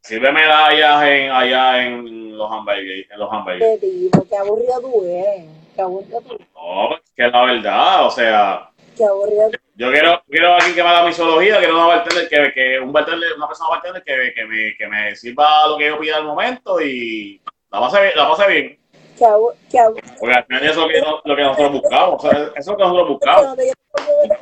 sirve 0.00 0.32
medallas 0.32 1.02
en, 1.04 1.30
allá 1.30 1.82
en 1.84 2.36
los 2.36 2.50
hamburgues, 2.50 3.06
en 3.10 3.18
los 3.18 3.32
hamburgues. 3.32 3.80
de 3.80 3.88
tipo, 3.88 4.26
qué 4.28 4.36
aburrido 4.36 4.80
tú 4.80 5.04
eres. 5.04 5.44
Qué 5.74 5.82
aburrido 5.82 6.20
tú, 6.22 6.38
No, 6.54 6.88
pues, 6.88 7.00
que 7.16 7.28
la 7.28 7.42
verdad, 7.44 8.06
o 8.06 8.10
sea, 8.10 8.70
qué 8.96 9.04
aburrido 9.04 9.50
yo 9.76 9.92
quiero, 9.92 10.20
quiero 10.28 10.54
alguien 10.54 10.74
que 10.74 10.82
me 10.82 10.88
haga 10.88 11.04
misología, 11.06 11.58
quiero 11.58 11.74
una 11.76 11.86
bartender 11.86 12.28
que, 12.28 12.52
que 12.52 12.80
un 12.80 12.92
bartender, 12.92 13.32
una 13.36 13.46
persona 13.46 13.70
bartender 13.70 14.02
que, 14.02 14.32
que 14.34 14.44
me, 14.44 14.76
que 14.76 14.86
me 14.88 15.14
sirva 15.14 15.68
lo 15.68 15.78
que 15.78 15.86
yo 15.86 15.98
pida 16.00 16.16
al 16.16 16.24
momento 16.24 16.80
y 16.80 17.40
la 17.70 17.78
pase 17.80 18.00
bien, 18.00 18.12
la 18.16 18.28
pase 18.28 18.48
bien. 18.48 18.78
Qué 19.16 19.26
qué 19.70 19.78
Porque 20.18 20.34
al 20.36 20.44
final 20.46 20.62
eso 20.64 20.70
es 20.72 20.76
lo 20.78 20.88
que, 20.88 21.00
no- 21.00 21.20
lo 21.24 21.36
que 21.36 21.42
nosotros 21.42 21.72
buscamos, 21.72 22.24
o 22.24 22.30
sea, 22.30 22.40
eso 22.40 22.52
es 22.56 22.66
lo 22.66 22.76
que 22.76 22.82
nosotros 22.82 23.08
buscamos. 23.08 23.56
te 23.56 23.72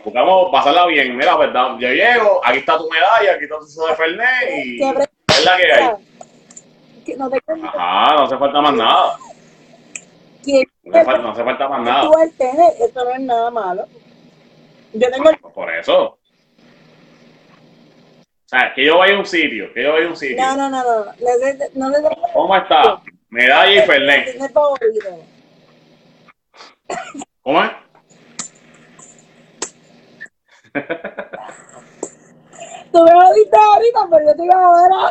Buscamos 0.04 0.48
pasarla 0.52 0.86
bien, 0.86 1.16
mira, 1.16 1.36
verdad, 1.36 1.76
yo 1.78 1.88
llego, 1.88 2.40
aquí 2.44 2.58
está 2.58 2.78
tu 2.78 2.88
medalla, 2.90 3.32
aquí 3.34 3.44
está 3.44 3.56
tu 3.58 3.86
de 3.86 3.94
Fernet 3.94 4.64
y 4.64 4.78
es 5.38 5.44
la 5.44 5.56
que 5.56 5.72
hay. 5.72 5.90
que 7.04 7.16
no 7.16 7.30
te 7.30 7.38
Ajá, 7.46 8.14
no 8.14 8.22
hace 8.24 8.36
falta 8.38 8.60
más 8.60 8.74
nada, 8.74 9.16
no 10.84 10.96
hace 10.96 11.04
falta, 11.04 11.18
no 11.22 11.30
hace 11.30 11.44
falta 11.44 11.68
más 11.68 11.80
nada. 11.82 12.02
tu 12.02 12.10
bartender, 12.10 12.72
eso 12.80 13.04
no 13.04 13.10
es 13.10 13.20
nada 13.20 13.50
malo. 13.50 13.86
Yo 14.92 15.10
tengo 15.10 15.30
el- 15.30 15.38
Por 15.38 15.70
eso. 15.74 16.18
O 18.44 18.48
sea, 18.48 18.72
que 18.74 18.84
yo 18.84 18.98
vaya 18.98 19.16
a 19.16 19.18
un 19.18 19.26
sitio, 19.26 19.72
que 19.74 19.82
yo 19.82 19.92
vaya 19.92 20.06
a 20.06 20.10
un 20.10 20.16
sitio. 20.16 20.36
no, 20.36 20.56
no, 20.56 20.70
no, 20.70 20.82
no, 20.84 21.12
Neces- 21.14 21.70
no 21.74 21.90
necesito 21.90 22.16
¿Cómo 22.32 22.56
está? 22.56 23.02
Medalla 23.28 23.82
y 23.84 23.86
Fernet. 23.86 24.38
¿Cómo 27.42 27.62
es? 27.64 27.70
Tú 32.96 33.04
me 33.04 33.10
jodiste 33.12 33.56
ahorita, 33.58 34.00
pero 34.10 34.26
yo 34.30 34.36
te 34.36 34.44
iba 34.44 34.54
a 34.54 34.82
ver 34.82 34.92
ahora. 34.92 35.10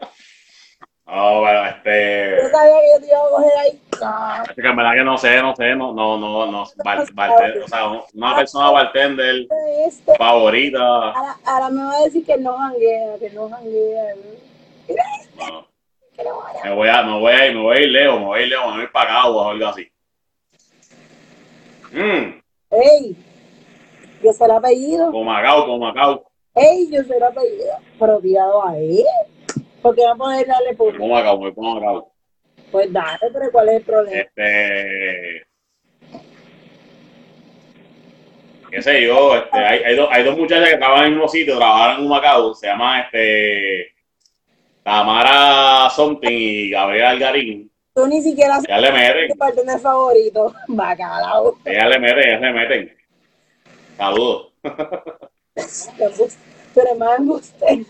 No, 1.08 1.40
bueno, 1.40 1.62
Yo 1.62 1.68
este. 1.70 2.50
sabía 2.50 2.80
que 2.80 2.92
yo 2.94 3.00
te 3.00 3.06
iba 3.06 3.18
a 3.18 3.28
coger 3.30 3.58
ahí. 3.58 3.82
Ah, 4.02 4.44
Es 4.48 4.54
que 4.54 4.60
en 4.68 4.76
verdad 4.76 4.92
que 4.94 5.04
no 5.04 5.18
sé, 5.18 5.40
no 5.42 5.56
sé, 5.56 5.74
no, 5.74 5.92
no, 5.92 6.18
no, 6.18 6.46
no. 6.50 6.64
bar- 6.84 7.06
bartender, 7.14 7.62
o 7.62 7.68
sea, 7.68 7.88
una 8.14 8.36
persona 8.36 8.70
bartender 8.70 9.46
Este, 9.86 10.14
favorita. 10.16 10.78
ahora, 10.84 11.36
ahora 11.44 11.70
me 11.70 11.82
va 11.84 11.92
a 11.96 12.02
decir 12.02 12.24
que 12.26 12.36
no 12.36 12.56
janguea, 12.58 13.18
que 13.18 13.30
no 13.30 13.48
janguea. 13.50 14.14
No. 15.36 15.66
Que 16.16 16.24
no. 16.24 16.42
Me 16.64 16.74
voy 16.74 16.88
a, 16.88 17.02
me 17.02 17.18
voy 17.20 17.32
a 17.32 17.46
ir, 17.48 17.54
me 17.56 17.62
voy 17.62 17.76
a 17.76 17.80
ir 17.80 17.88
lejos, 17.88 18.18
me 18.20 18.26
voy 18.26 18.38
a 18.38 18.42
ir 18.42 18.48
lejos, 18.48 18.66
me 18.66 18.72
voy 18.72 18.80
a 18.80 18.84
ir 18.84 18.92
para 18.92 19.26
o 19.26 19.48
algo 19.50 19.66
así. 19.66 19.88
Mmm, 21.92 22.40
Ey, 22.70 23.16
yo 24.22 24.32
sé 24.32 24.44
el 24.44 24.50
apellido. 24.50 25.10
como 25.10 25.24
Macao, 25.24 25.66
como 25.66 25.78
Macao, 25.86 26.24
Ey, 26.54 26.88
yo 26.90 27.02
sé 27.04 27.16
el 27.16 27.22
apellido. 27.22 27.72
Pero 27.98 28.20
tirado 28.20 28.66
a 28.66 28.78
él. 28.78 29.04
¿Por 29.82 29.94
qué 29.94 30.04
va 30.04 30.12
a 30.12 30.16
poder 30.16 30.46
darle 30.46 30.74
por.? 30.74 30.96
como 30.96 31.14
Macao, 31.14 31.38
voy 31.38 31.54
como 31.54 31.74
Macao. 31.74 32.12
Pues 32.70 32.92
dale, 32.92 33.30
pero 33.32 33.52
¿cuál 33.52 33.68
es 33.68 33.74
el 33.76 33.82
problema? 33.82 34.16
Este. 34.16 35.46
Qué 38.70 38.82
sé 38.82 39.06
yo, 39.06 39.36
este, 39.36 39.58
hay, 39.58 39.82
hay, 39.84 39.96
dos, 39.96 40.08
hay 40.10 40.24
dos 40.24 40.36
muchachas 40.36 40.68
que 40.68 40.76
trabajan 40.76 41.06
en 41.06 41.12
mismo 41.12 41.28
sitio, 41.28 41.56
trabajan 41.56 41.96
en 41.96 42.02
un 42.02 42.08
Macao, 42.08 42.54
se 42.54 42.66
llama 42.66 43.00
este. 43.00 43.96
Tamara 44.82 45.90
Something 45.90 46.30
y 46.30 46.70
Gabriela 46.70 47.10
Algarín. 47.10 47.72
Tú 47.92 48.06
ni 48.06 48.22
siquiera 48.22 48.60
sabes 48.60 49.32
tu 49.32 49.36
bartender 49.36 49.80
favorito. 49.80 50.54
Bacalao. 50.68 51.56
ellas 51.64 51.88
le 51.88 51.98
meten, 51.98 52.28
ellas 52.28 52.40
le 52.40 52.52
meten. 52.52 52.95
Saludos. 53.96 54.52
Tú 56.74 56.80
eres 56.80 56.98
más 56.98 57.18
embustero. 57.18 57.82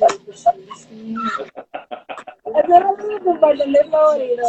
Ese 2.44 2.68
no 2.68 3.16
es 3.16 3.22
tu 3.24 3.38
bartender 3.38 3.86
favorito. 3.90 4.42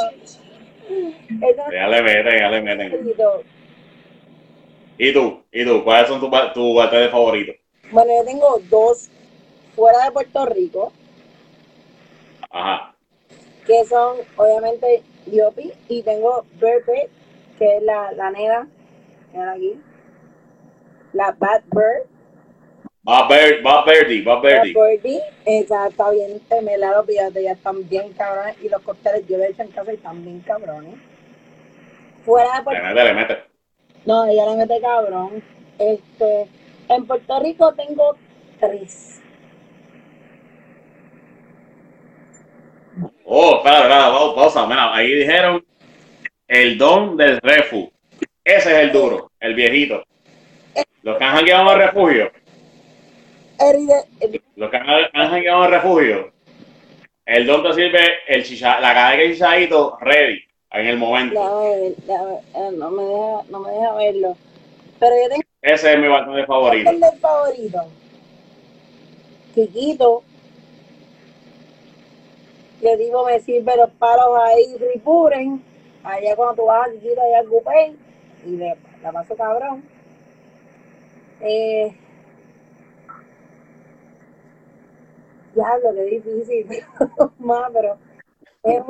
Ellas 0.89 1.89
le 1.89 2.01
meten, 2.01 2.27
ellas 2.35 2.51
le 2.51 2.59
tu 2.59 2.65
meten. 2.65 3.13
¿Y 4.99 5.13
tú? 5.13 5.43
¿Y 5.51 5.65
tú? 5.65 5.83
¿Cuáles 5.83 6.07
son 6.07 6.19
tus 6.19 6.29
tus 6.53 6.75
bartenders 6.75 7.11
favoritos? 7.11 7.55
Bueno, 7.91 8.11
yo 8.19 8.25
tengo 8.25 8.59
dos 8.69 9.09
fuera 9.75 10.05
de 10.05 10.11
Puerto 10.11 10.45
Rico, 10.47 10.91
Ajá. 12.49 12.95
que 13.65 13.85
son 13.85 14.17
obviamente 14.35 15.03
Diopi, 15.25 15.71
y 15.87 16.01
tengo 16.03 16.43
Bird 16.59 16.83
que 17.57 17.77
es 17.77 17.83
la, 17.83 18.11
la 18.13 18.31
nena, 18.31 18.67
ven 19.33 19.47
aquí, 19.49 19.79
la 21.13 21.31
Bad 21.31 21.63
Bird, 21.71 22.07
Bob 23.03 23.29
Bird, 23.29 23.63
Bob 23.63 23.85
Birdie, 23.85 24.23
la 24.23 24.41
Birdie. 24.41 24.73
Birdie, 24.73 25.21
esa 25.45 25.87
está 25.87 26.09
bien 26.11 26.41
temela, 26.49 26.91
los 26.91 27.07
videos 27.07 27.33
ya 27.33 27.53
están 27.53 27.87
bien 27.87 28.11
cabrones, 28.13 28.57
y 28.61 28.67
los 28.67 28.81
cócteles 28.81 29.25
yo 29.27 29.37
le 29.37 29.45
he 29.45 29.49
hecho 29.51 29.61
en 29.61 29.69
casa 29.69 29.93
y 29.93 29.95
están 29.95 30.23
bien 30.25 30.41
cabrones. 30.41 30.95
Fuera 32.25 32.57
de 32.57 32.63
Puerto 32.63 32.83
mete, 32.83 33.03
le 33.05 33.13
mete. 33.13 33.37
No, 34.05 34.25
ella 34.25 34.45
le 34.47 34.57
mete 34.57 34.81
cabrón. 34.81 35.41
Este, 35.79 36.47
en 36.89 37.05
Puerto 37.07 37.39
Rico 37.39 37.73
tengo 37.73 38.17
tres. 38.59 39.21
Oh, 43.23 43.57
espera, 43.57 43.77
espera, 43.79 44.11
pausa, 44.11 44.35
pausa. 44.35 44.67
Mira, 44.67 44.93
ahí 44.93 45.13
dijeron 45.13 45.65
el 46.47 46.77
don 46.77 47.15
del 47.15 47.39
refu. 47.41 47.89
Ese 48.43 48.71
es 48.71 48.77
el 48.79 48.91
duro, 48.91 49.31
el 49.39 49.53
viejito. 49.55 50.03
Los 51.03 51.17
que 51.17 51.23
han 51.23 51.47
en 51.47 51.67
el 51.67 51.77
refugio, 51.77 52.31
eh, 53.59 54.41
los 54.55 54.69
que 54.69 54.77
han, 54.77 54.87
han 55.13 55.35
en 55.35 55.71
refugio, 55.71 56.31
el 57.25 57.45
don 57.45 57.63
te 57.63 57.73
sirve 57.73 57.99
el 58.27 58.43
chicha, 58.43 58.79
la 58.79 58.93
cadena 58.93 59.23
de 59.23 59.33
chichadito 59.33 59.97
ready 59.99 60.39
en 60.71 60.87
el 60.87 60.97
momento. 60.97 61.59
ver, 61.61 61.93
ver, 62.05 62.39
eh, 62.55 62.71
no, 62.77 62.91
me 62.91 63.03
deja, 63.03 63.43
no 63.49 63.59
me 63.59 63.71
deja 63.71 63.93
verlo. 63.95 64.37
Pero 64.99 65.15
yo 65.15 65.29
tengo 65.29 65.43
Ese 65.61 65.93
es 65.93 65.99
mi 65.99 66.07
bartender 66.07 66.45
favorito. 66.45 66.89
el 66.89 67.19
favorito. 67.19 67.85
Chiquito. 69.55 70.23
Le 72.81 72.97
digo, 72.97 73.25
me 73.25 73.39
sirve 73.39 73.75
los 73.75 73.89
palos 73.91 74.39
ahí, 74.43 74.77
ripuren. 74.77 75.63
Allá 76.03 76.35
cuando 76.35 76.55
tú 76.61 76.65
vas 76.67 76.87
a 76.87 76.91
Chiquito, 76.91 77.21
allá 77.21 77.39
al 77.39 77.47
Gupey. 77.49 77.95
Y 78.45 78.49
le, 78.51 78.75
la 79.01 79.11
paso 79.11 79.35
cabrón. 79.35 79.83
Eh, 81.41 81.95
diablo, 85.53 85.89
qué 85.95 86.03
difícil. 86.03 86.67
Más, 87.39 87.71
pero 87.73 87.97
es. 88.63 88.83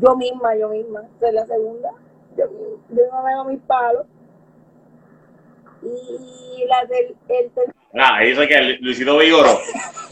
Yo 0.00 0.16
misma, 0.16 0.56
yo 0.56 0.68
misma, 0.70 1.02
soy 1.20 1.32
la 1.32 1.46
segunda. 1.46 1.90
Yo, 2.36 2.44
yo 2.88 3.02
misma 3.04 3.22
me 3.22 3.32
hago 3.32 3.44
mis 3.44 3.60
palos. 3.62 4.06
Y 5.82 6.64
la 6.66 6.84
del 6.86 7.14
el, 7.28 7.50
ter- 7.50 7.74
Ah, 7.96 8.20
dice 8.20 8.48
que 8.48 8.78
Luisito 8.80 9.18
Vigoro. 9.18 9.58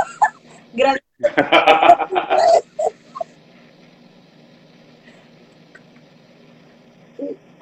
gran- 0.75 0.99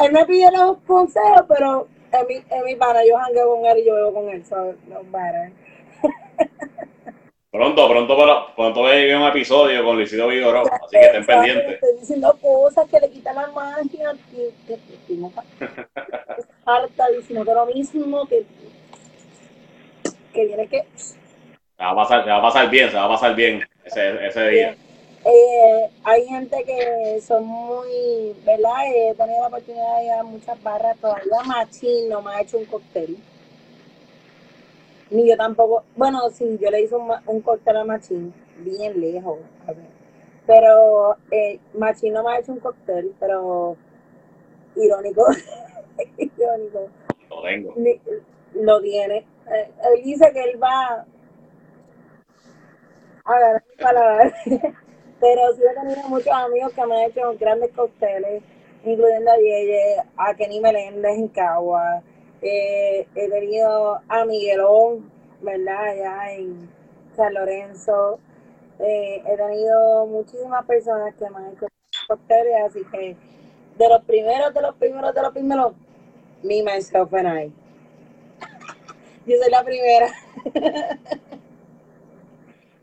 Él 0.01 0.13
me 0.13 0.25
pide 0.25 0.51
los 0.53 0.79
consejos, 0.87 1.45
pero 1.49 1.87
es 2.13 2.27
mi, 2.29 2.35
es 2.35 2.65
mi 2.65 2.75
pana. 2.77 3.01
Yo 3.07 3.17
jangueo 3.19 3.57
con 3.57 3.67
él 3.67 3.79
y 3.79 3.87
yo 3.87 3.95
bebo 3.95 4.15
con 4.15 4.29
él. 4.31 4.43
No. 4.89 5.01
Pronto, 7.51 7.89
pronto, 7.89 8.17
para- 8.17 8.55
pronto 8.55 8.83
va 8.83 8.91
a 8.93 9.17
un 9.19 9.29
episodio 9.29 9.85
con 9.85 9.97
Luisito 9.97 10.29
Vigoro, 10.29 10.63
así 10.63 10.91
que 10.93 11.01
estén 11.01 11.27
pendientes. 11.27 11.73
Estoy 11.75 11.99
diciendo 11.99 12.39
cosas 12.41 12.89
que 12.89 13.01
le 13.01 13.11
quitan 13.11 13.35
la 13.35 13.49
magia. 13.49 14.13
Que, 14.31 14.53
que, 14.69 14.79
harta 16.65 17.09
diciendo 17.17 17.53
lo 17.53 17.67
mismo. 17.67 18.25
Que, 18.27 18.45
que 20.33 20.47
tiene 20.47 20.69
que. 20.69 20.85
Se 20.95 21.17
va 21.83 21.91
a 21.91 21.95
pasar, 21.97 22.23
se 22.23 22.31
va 22.31 22.37
a 22.37 22.43
pasar 22.43 22.71
bien, 22.71 22.89
se 22.89 22.97
va 22.97 23.05
a 23.07 23.09
pasar 23.09 23.35
bien 23.35 23.67
ese, 23.85 24.27
ese 24.27 24.49
día. 24.49 24.77
Eh, 25.25 25.91
hay 26.05 26.27
gente 26.27 26.65
que 26.65 27.21
son 27.21 27.45
muy, 27.45 28.35
¿verdad? 28.45 28.87
He 28.87 29.15
tenido 29.15 29.41
la 29.43 29.47
oportunidad 29.49 29.99
de 29.99 30.05
ir 30.07 30.11
a 30.13 30.23
muchas 30.23 30.63
barras, 30.63 30.97
todavía 30.99 31.43
Machín 31.47 32.09
no 32.09 32.23
me 32.23 32.35
ha 32.35 32.41
hecho 32.41 32.57
un 32.59 32.65
cóctel. 32.65 33.17
Ni 35.11 35.29
yo 35.29 35.37
tampoco. 35.37 35.85
Bueno, 35.97 36.31
sí, 36.31 36.59
yo 36.61 36.71
le 36.71 36.83
hice 36.83 36.95
un, 36.97 37.11
un 37.27 37.41
cóctel 37.43 37.77
a 37.77 37.85
Machín, 37.85 38.33
bien 38.59 38.99
lejos. 39.01 39.39
a 39.67 39.73
ver. 39.73 39.85
Pero 40.47 41.17
eh, 41.31 41.59
Machín 41.75 42.15
no 42.15 42.23
me 42.23 42.33
ha 42.33 42.39
hecho 42.39 42.53
un 42.53 42.61
cóctel, 42.61 43.15
pero 43.21 43.77
irónico. 44.77 45.27
irónico. 46.17 46.89
Lo 47.29 47.43
tengo. 47.43 47.75
Ni- 47.77 48.01
lo 48.55 48.81
tiene. 48.81 49.19
Eh, 49.53 49.71
él 49.95 50.03
dice 50.03 50.33
que 50.33 50.43
él 50.45 50.63
va 50.63 51.05
a 53.25 53.39
ver 53.39 53.63
palabras. 53.79 54.33
Pero 55.21 55.53
sí 55.55 55.63
he 55.63 55.75
tenido 55.75 56.09
muchos 56.09 56.33
amigos 56.33 56.73
que 56.73 56.87
me 56.87 56.97
han 56.97 57.11
hecho 57.11 57.37
grandes 57.39 57.71
cócteles, 57.73 58.43
incluyendo 58.85 59.31
a 59.31 59.37
Yeye, 59.37 59.97
a 60.17 60.35
Kenny 60.35 60.61
Meléndez 60.61 61.19
en 61.19 61.29
Cagua. 61.29 62.03
Eh, 62.41 63.07
he 63.15 63.29
tenido 63.29 64.01
a 64.09 64.25
Miguelón, 64.25 65.11
¿verdad? 65.43 65.89
Allá 65.91 66.33
en 66.33 66.71
San 67.15 67.35
Lorenzo. 67.35 68.19
Eh, 68.79 69.23
he 69.27 69.37
tenido 69.37 70.07
muchísimas 70.07 70.65
personas 70.65 71.15
que 71.15 71.29
me 71.29 71.37
han 71.37 71.53
hecho 71.53 71.67
cócteles, 72.09 72.55
así 72.67 72.83
que 72.91 73.17
de 73.77 73.89
los 73.89 74.03
primeros, 74.05 74.55
de 74.55 74.63
los 74.63 74.75
primeros, 74.77 75.15
de 75.15 75.23
los 75.23 75.33
primeros, 75.33 75.73
me, 76.43 76.63
myself 76.63 77.13
and 77.13 77.29
I. 77.29 77.53
Yo 79.27 79.37
soy 79.41 79.51
la 79.51 79.63
primera. 79.63 80.09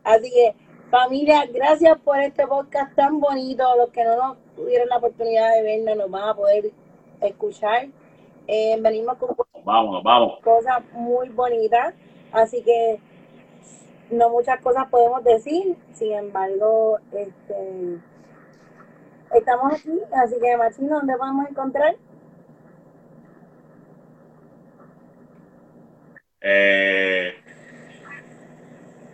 Así 0.04 0.30
que, 0.30 0.54
familia, 0.90 1.44
gracias 1.52 1.98
por 1.98 2.18
este 2.18 2.46
podcast 2.46 2.94
tan 2.94 3.20
bonito. 3.20 3.64
Los 3.76 3.90
que 3.90 4.04
no 4.04 4.16
nos 4.16 4.36
tuvieron 4.56 4.88
la 4.88 4.98
oportunidad 4.98 5.54
de 5.54 5.62
vernos, 5.62 5.96
nos 5.96 6.10
van 6.10 6.28
a 6.28 6.34
poder 6.34 6.70
escuchar. 7.20 7.88
Eh, 8.46 8.76
venimos 8.80 9.16
con 9.18 9.36
vamos, 9.64 10.02
vamos. 10.02 10.40
cosas 10.42 10.82
muy 10.92 11.28
bonitas. 11.28 11.94
Así 12.32 12.62
que 12.62 13.00
no 14.10 14.30
muchas 14.30 14.60
cosas 14.60 14.88
podemos 14.88 15.22
decir. 15.24 15.76
Sin 15.92 16.12
embargo, 16.12 16.98
este 17.12 17.98
estamos 19.34 19.72
aquí. 19.74 20.00
Así 20.12 20.36
que, 20.40 20.56
Machino, 20.56 20.96
¿dónde 20.96 21.16
vamos 21.16 21.46
a 21.46 21.50
encontrar? 21.50 21.96
Eh, 26.40 27.34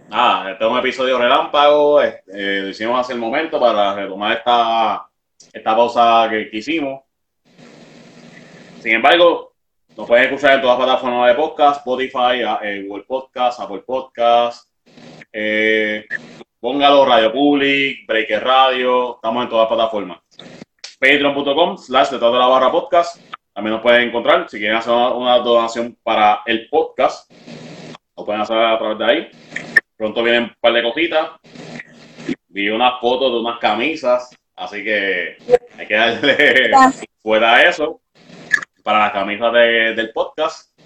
nada, 0.08 0.52
este 0.52 0.64
es 0.64 0.70
un 0.70 0.78
episodio 0.78 1.18
relámpago. 1.18 2.02
eh, 2.02 2.22
lo 2.26 2.68
hicimos 2.68 3.00
hace 3.00 3.12
el 3.12 3.18
momento 3.18 3.60
para 3.60 3.94
retomar 3.94 4.36
esta, 4.36 5.08
esta 5.52 5.76
pausa 5.76 6.28
que, 6.30 6.48
hicimos. 6.52 7.02
Sin 8.80 8.92
embargo, 8.92 9.54
nos 9.96 10.06
pueden 10.06 10.24
escuchar 10.24 10.54
en 10.54 10.60
todas 10.60 10.78
las 10.78 10.86
plataformas 10.86 11.28
de 11.28 11.34
podcast: 11.34 11.78
Spotify, 11.78 12.42
eh, 12.62 12.84
Google 12.86 13.04
Podcast, 13.04 13.60
Apple 13.60 13.82
Podcast. 13.86 14.70
Eh, 15.32 16.06
póngalo, 16.60 17.04
Radio 17.04 17.32
Public, 17.32 18.06
Breaker 18.06 18.44
Radio. 18.44 19.16
Estamos 19.16 19.44
en 19.44 19.50
todas 19.50 19.70
las 19.70 19.76
plataformas. 19.76 20.18
Patreon.com 21.00 21.76
slash 21.76 22.10
detrás 22.10 22.32
de 22.32 22.38
la 22.38 22.46
barra 22.46 22.70
podcast. 22.70 23.20
También 23.52 23.74
nos 23.74 23.82
pueden 23.82 24.08
encontrar. 24.08 24.48
Si 24.48 24.58
quieren 24.58 24.76
hacer 24.76 24.92
una 24.92 25.38
donación 25.38 25.96
para 26.02 26.42
el 26.46 26.68
podcast, 26.68 27.30
lo 28.16 28.24
pueden 28.24 28.40
hacer 28.40 28.58
a 28.58 28.78
través 28.78 28.98
de 28.98 29.04
ahí. 29.04 29.73
Pronto 30.04 30.22
vienen 30.22 30.42
un 30.44 30.52
par 30.60 30.74
de 30.74 30.82
cositas. 30.82 31.30
Vi 32.48 32.68
unas 32.68 33.00
fotos 33.00 33.32
de 33.32 33.38
unas 33.40 33.58
camisas. 33.58 34.36
Así 34.54 34.84
que 34.84 35.38
hay 35.78 35.86
que 35.86 35.94
darle 35.94 36.70
fuera 37.22 37.62
eso 37.66 38.02
para 38.82 38.98
las 38.98 39.12
camisas 39.12 39.50
de- 39.54 39.94
del 39.94 40.12
podcast. 40.12 40.78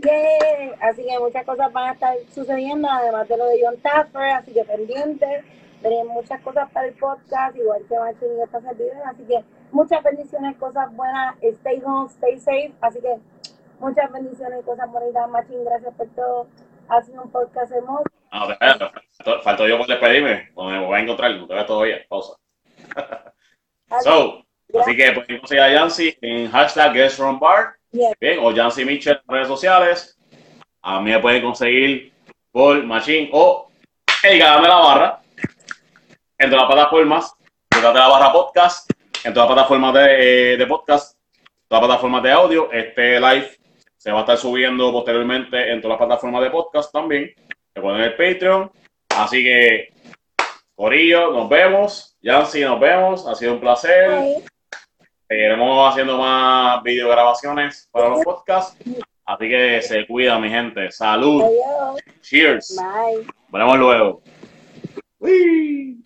Yay. 0.00 0.72
Así 0.80 1.04
que 1.04 1.18
muchas 1.18 1.44
cosas 1.44 1.72
van 1.72 1.90
a 1.90 1.92
estar 1.92 2.16
sucediendo, 2.34 2.88
además 2.90 3.28
de 3.28 3.36
lo 3.36 3.46
de 3.46 3.60
John 3.62 3.76
Taffer, 3.78 4.30
así 4.30 4.52
que 4.52 4.64
pendientes. 4.64 5.44
Tenemos 5.82 6.14
muchas 6.14 6.40
cosas 6.42 6.70
para 6.70 6.86
el 6.86 6.94
podcast, 6.94 7.56
igual 7.56 7.82
que 7.88 7.98
Machín 7.98 8.28
y 8.38 8.42
esta 8.42 8.60
servidora. 8.60 9.10
Así 9.10 9.24
que 9.24 9.42
muchas 9.72 10.02
bendiciones, 10.02 10.56
cosas 10.56 10.94
buenas. 10.94 11.36
Stay 11.42 11.82
home, 11.84 12.08
stay 12.08 12.38
safe. 12.38 12.72
Así 12.80 13.00
que 13.00 13.16
muchas 13.80 14.10
bendiciones 14.12 14.60
y 14.60 14.64
cosas 14.64 14.90
bonitas. 14.90 15.28
Machín, 15.28 15.64
gracias 15.64 15.92
por 15.94 16.06
todo. 16.08 16.46
Ha 16.88 17.02
sido 17.02 17.22
un 17.22 17.30
podcast 17.30 17.72
hermoso. 17.72 18.04
Ah, 18.30 18.56
no, 18.78 18.90
faltó, 19.12 19.42
faltó 19.42 19.68
yo 19.68 19.76
por 19.76 19.86
despedirme. 19.88 20.50
Donde 20.54 20.78
me 20.78 20.86
voy 20.86 20.98
a 20.98 21.02
encontrar, 21.02 21.32
no 21.32 21.46
te 21.46 21.54
veo 21.54 21.66
todavía. 21.66 21.96
Pausa. 22.08 22.34
Así, 23.90 24.04
So, 24.04 24.46
así 24.80 24.96
que 24.96 25.12
pueden 25.12 25.38
conseguir 25.38 25.62
a 25.62 25.70
Yancy 25.70 26.16
en 26.22 26.50
hashtag 26.50 26.94
Guest 26.94 27.20
Yeah. 27.92 28.12
Bien, 28.18 28.38
o 28.40 28.50
Yancy 28.52 28.84
Mitchell 28.84 29.20
en 29.28 29.34
redes 29.34 29.48
sociales. 29.48 30.18
A 30.80 31.00
mí 31.00 31.10
me 31.10 31.18
pueden 31.20 31.42
conseguir 31.42 32.12
por 32.50 32.82
Machine 32.84 33.30
o 33.32 33.68
El 34.22 34.38
de 34.38 34.44
la 34.44 34.58
Barra. 34.58 35.20
En 36.38 36.50
todas 36.50 36.64
las 36.64 36.74
plataformas. 36.74 37.34
De 37.70 37.82
la 37.82 38.08
Barra 38.08 38.32
Podcast. 38.32 38.90
En 39.24 39.34
todas 39.34 39.48
las 39.48 39.54
plataformas 39.54 39.94
de, 39.94 40.56
de 40.56 40.66
podcast. 40.66 41.18
Todas 41.68 41.82
las 41.82 41.88
plataformas 41.88 42.22
de 42.22 42.32
audio. 42.32 42.72
Este 42.72 43.20
live 43.20 43.50
se 43.96 44.10
va 44.10 44.18
a 44.18 44.20
estar 44.22 44.36
subiendo 44.36 44.90
posteriormente 44.90 45.70
en 45.70 45.80
todas 45.80 45.98
las 45.98 46.06
plataformas 46.06 46.42
de 46.42 46.50
podcast 46.50 46.92
también. 46.92 47.32
Se 47.74 47.80
ponen 47.80 48.00
el 48.00 48.16
Patreon. 48.16 48.70
Así 49.10 49.44
que, 49.44 49.92
Corillo, 50.74 51.30
nos 51.30 51.48
vemos. 51.48 52.16
Yancy, 52.20 52.62
nos 52.62 52.80
vemos. 52.80 53.26
Ha 53.26 53.34
sido 53.34 53.52
un 53.54 53.60
placer. 53.60 54.10
bye. 54.10 54.51
Este, 55.32 55.44
Seguiremos 55.44 55.90
haciendo 55.90 56.18
más 56.18 56.82
videograbaciones 56.82 57.88
para 57.90 58.08
los 58.10 58.22
podcasts. 58.22 58.76
Así 59.24 59.48
que 59.48 59.80
se 59.80 60.06
cuida, 60.06 60.38
mi 60.38 60.50
gente. 60.50 60.90
Salud. 60.90 61.44
Cheers. 62.20 62.76
Bye. 62.76 63.26
Nos 63.50 63.78
luego. 63.78 64.22
Uy. 65.18 66.04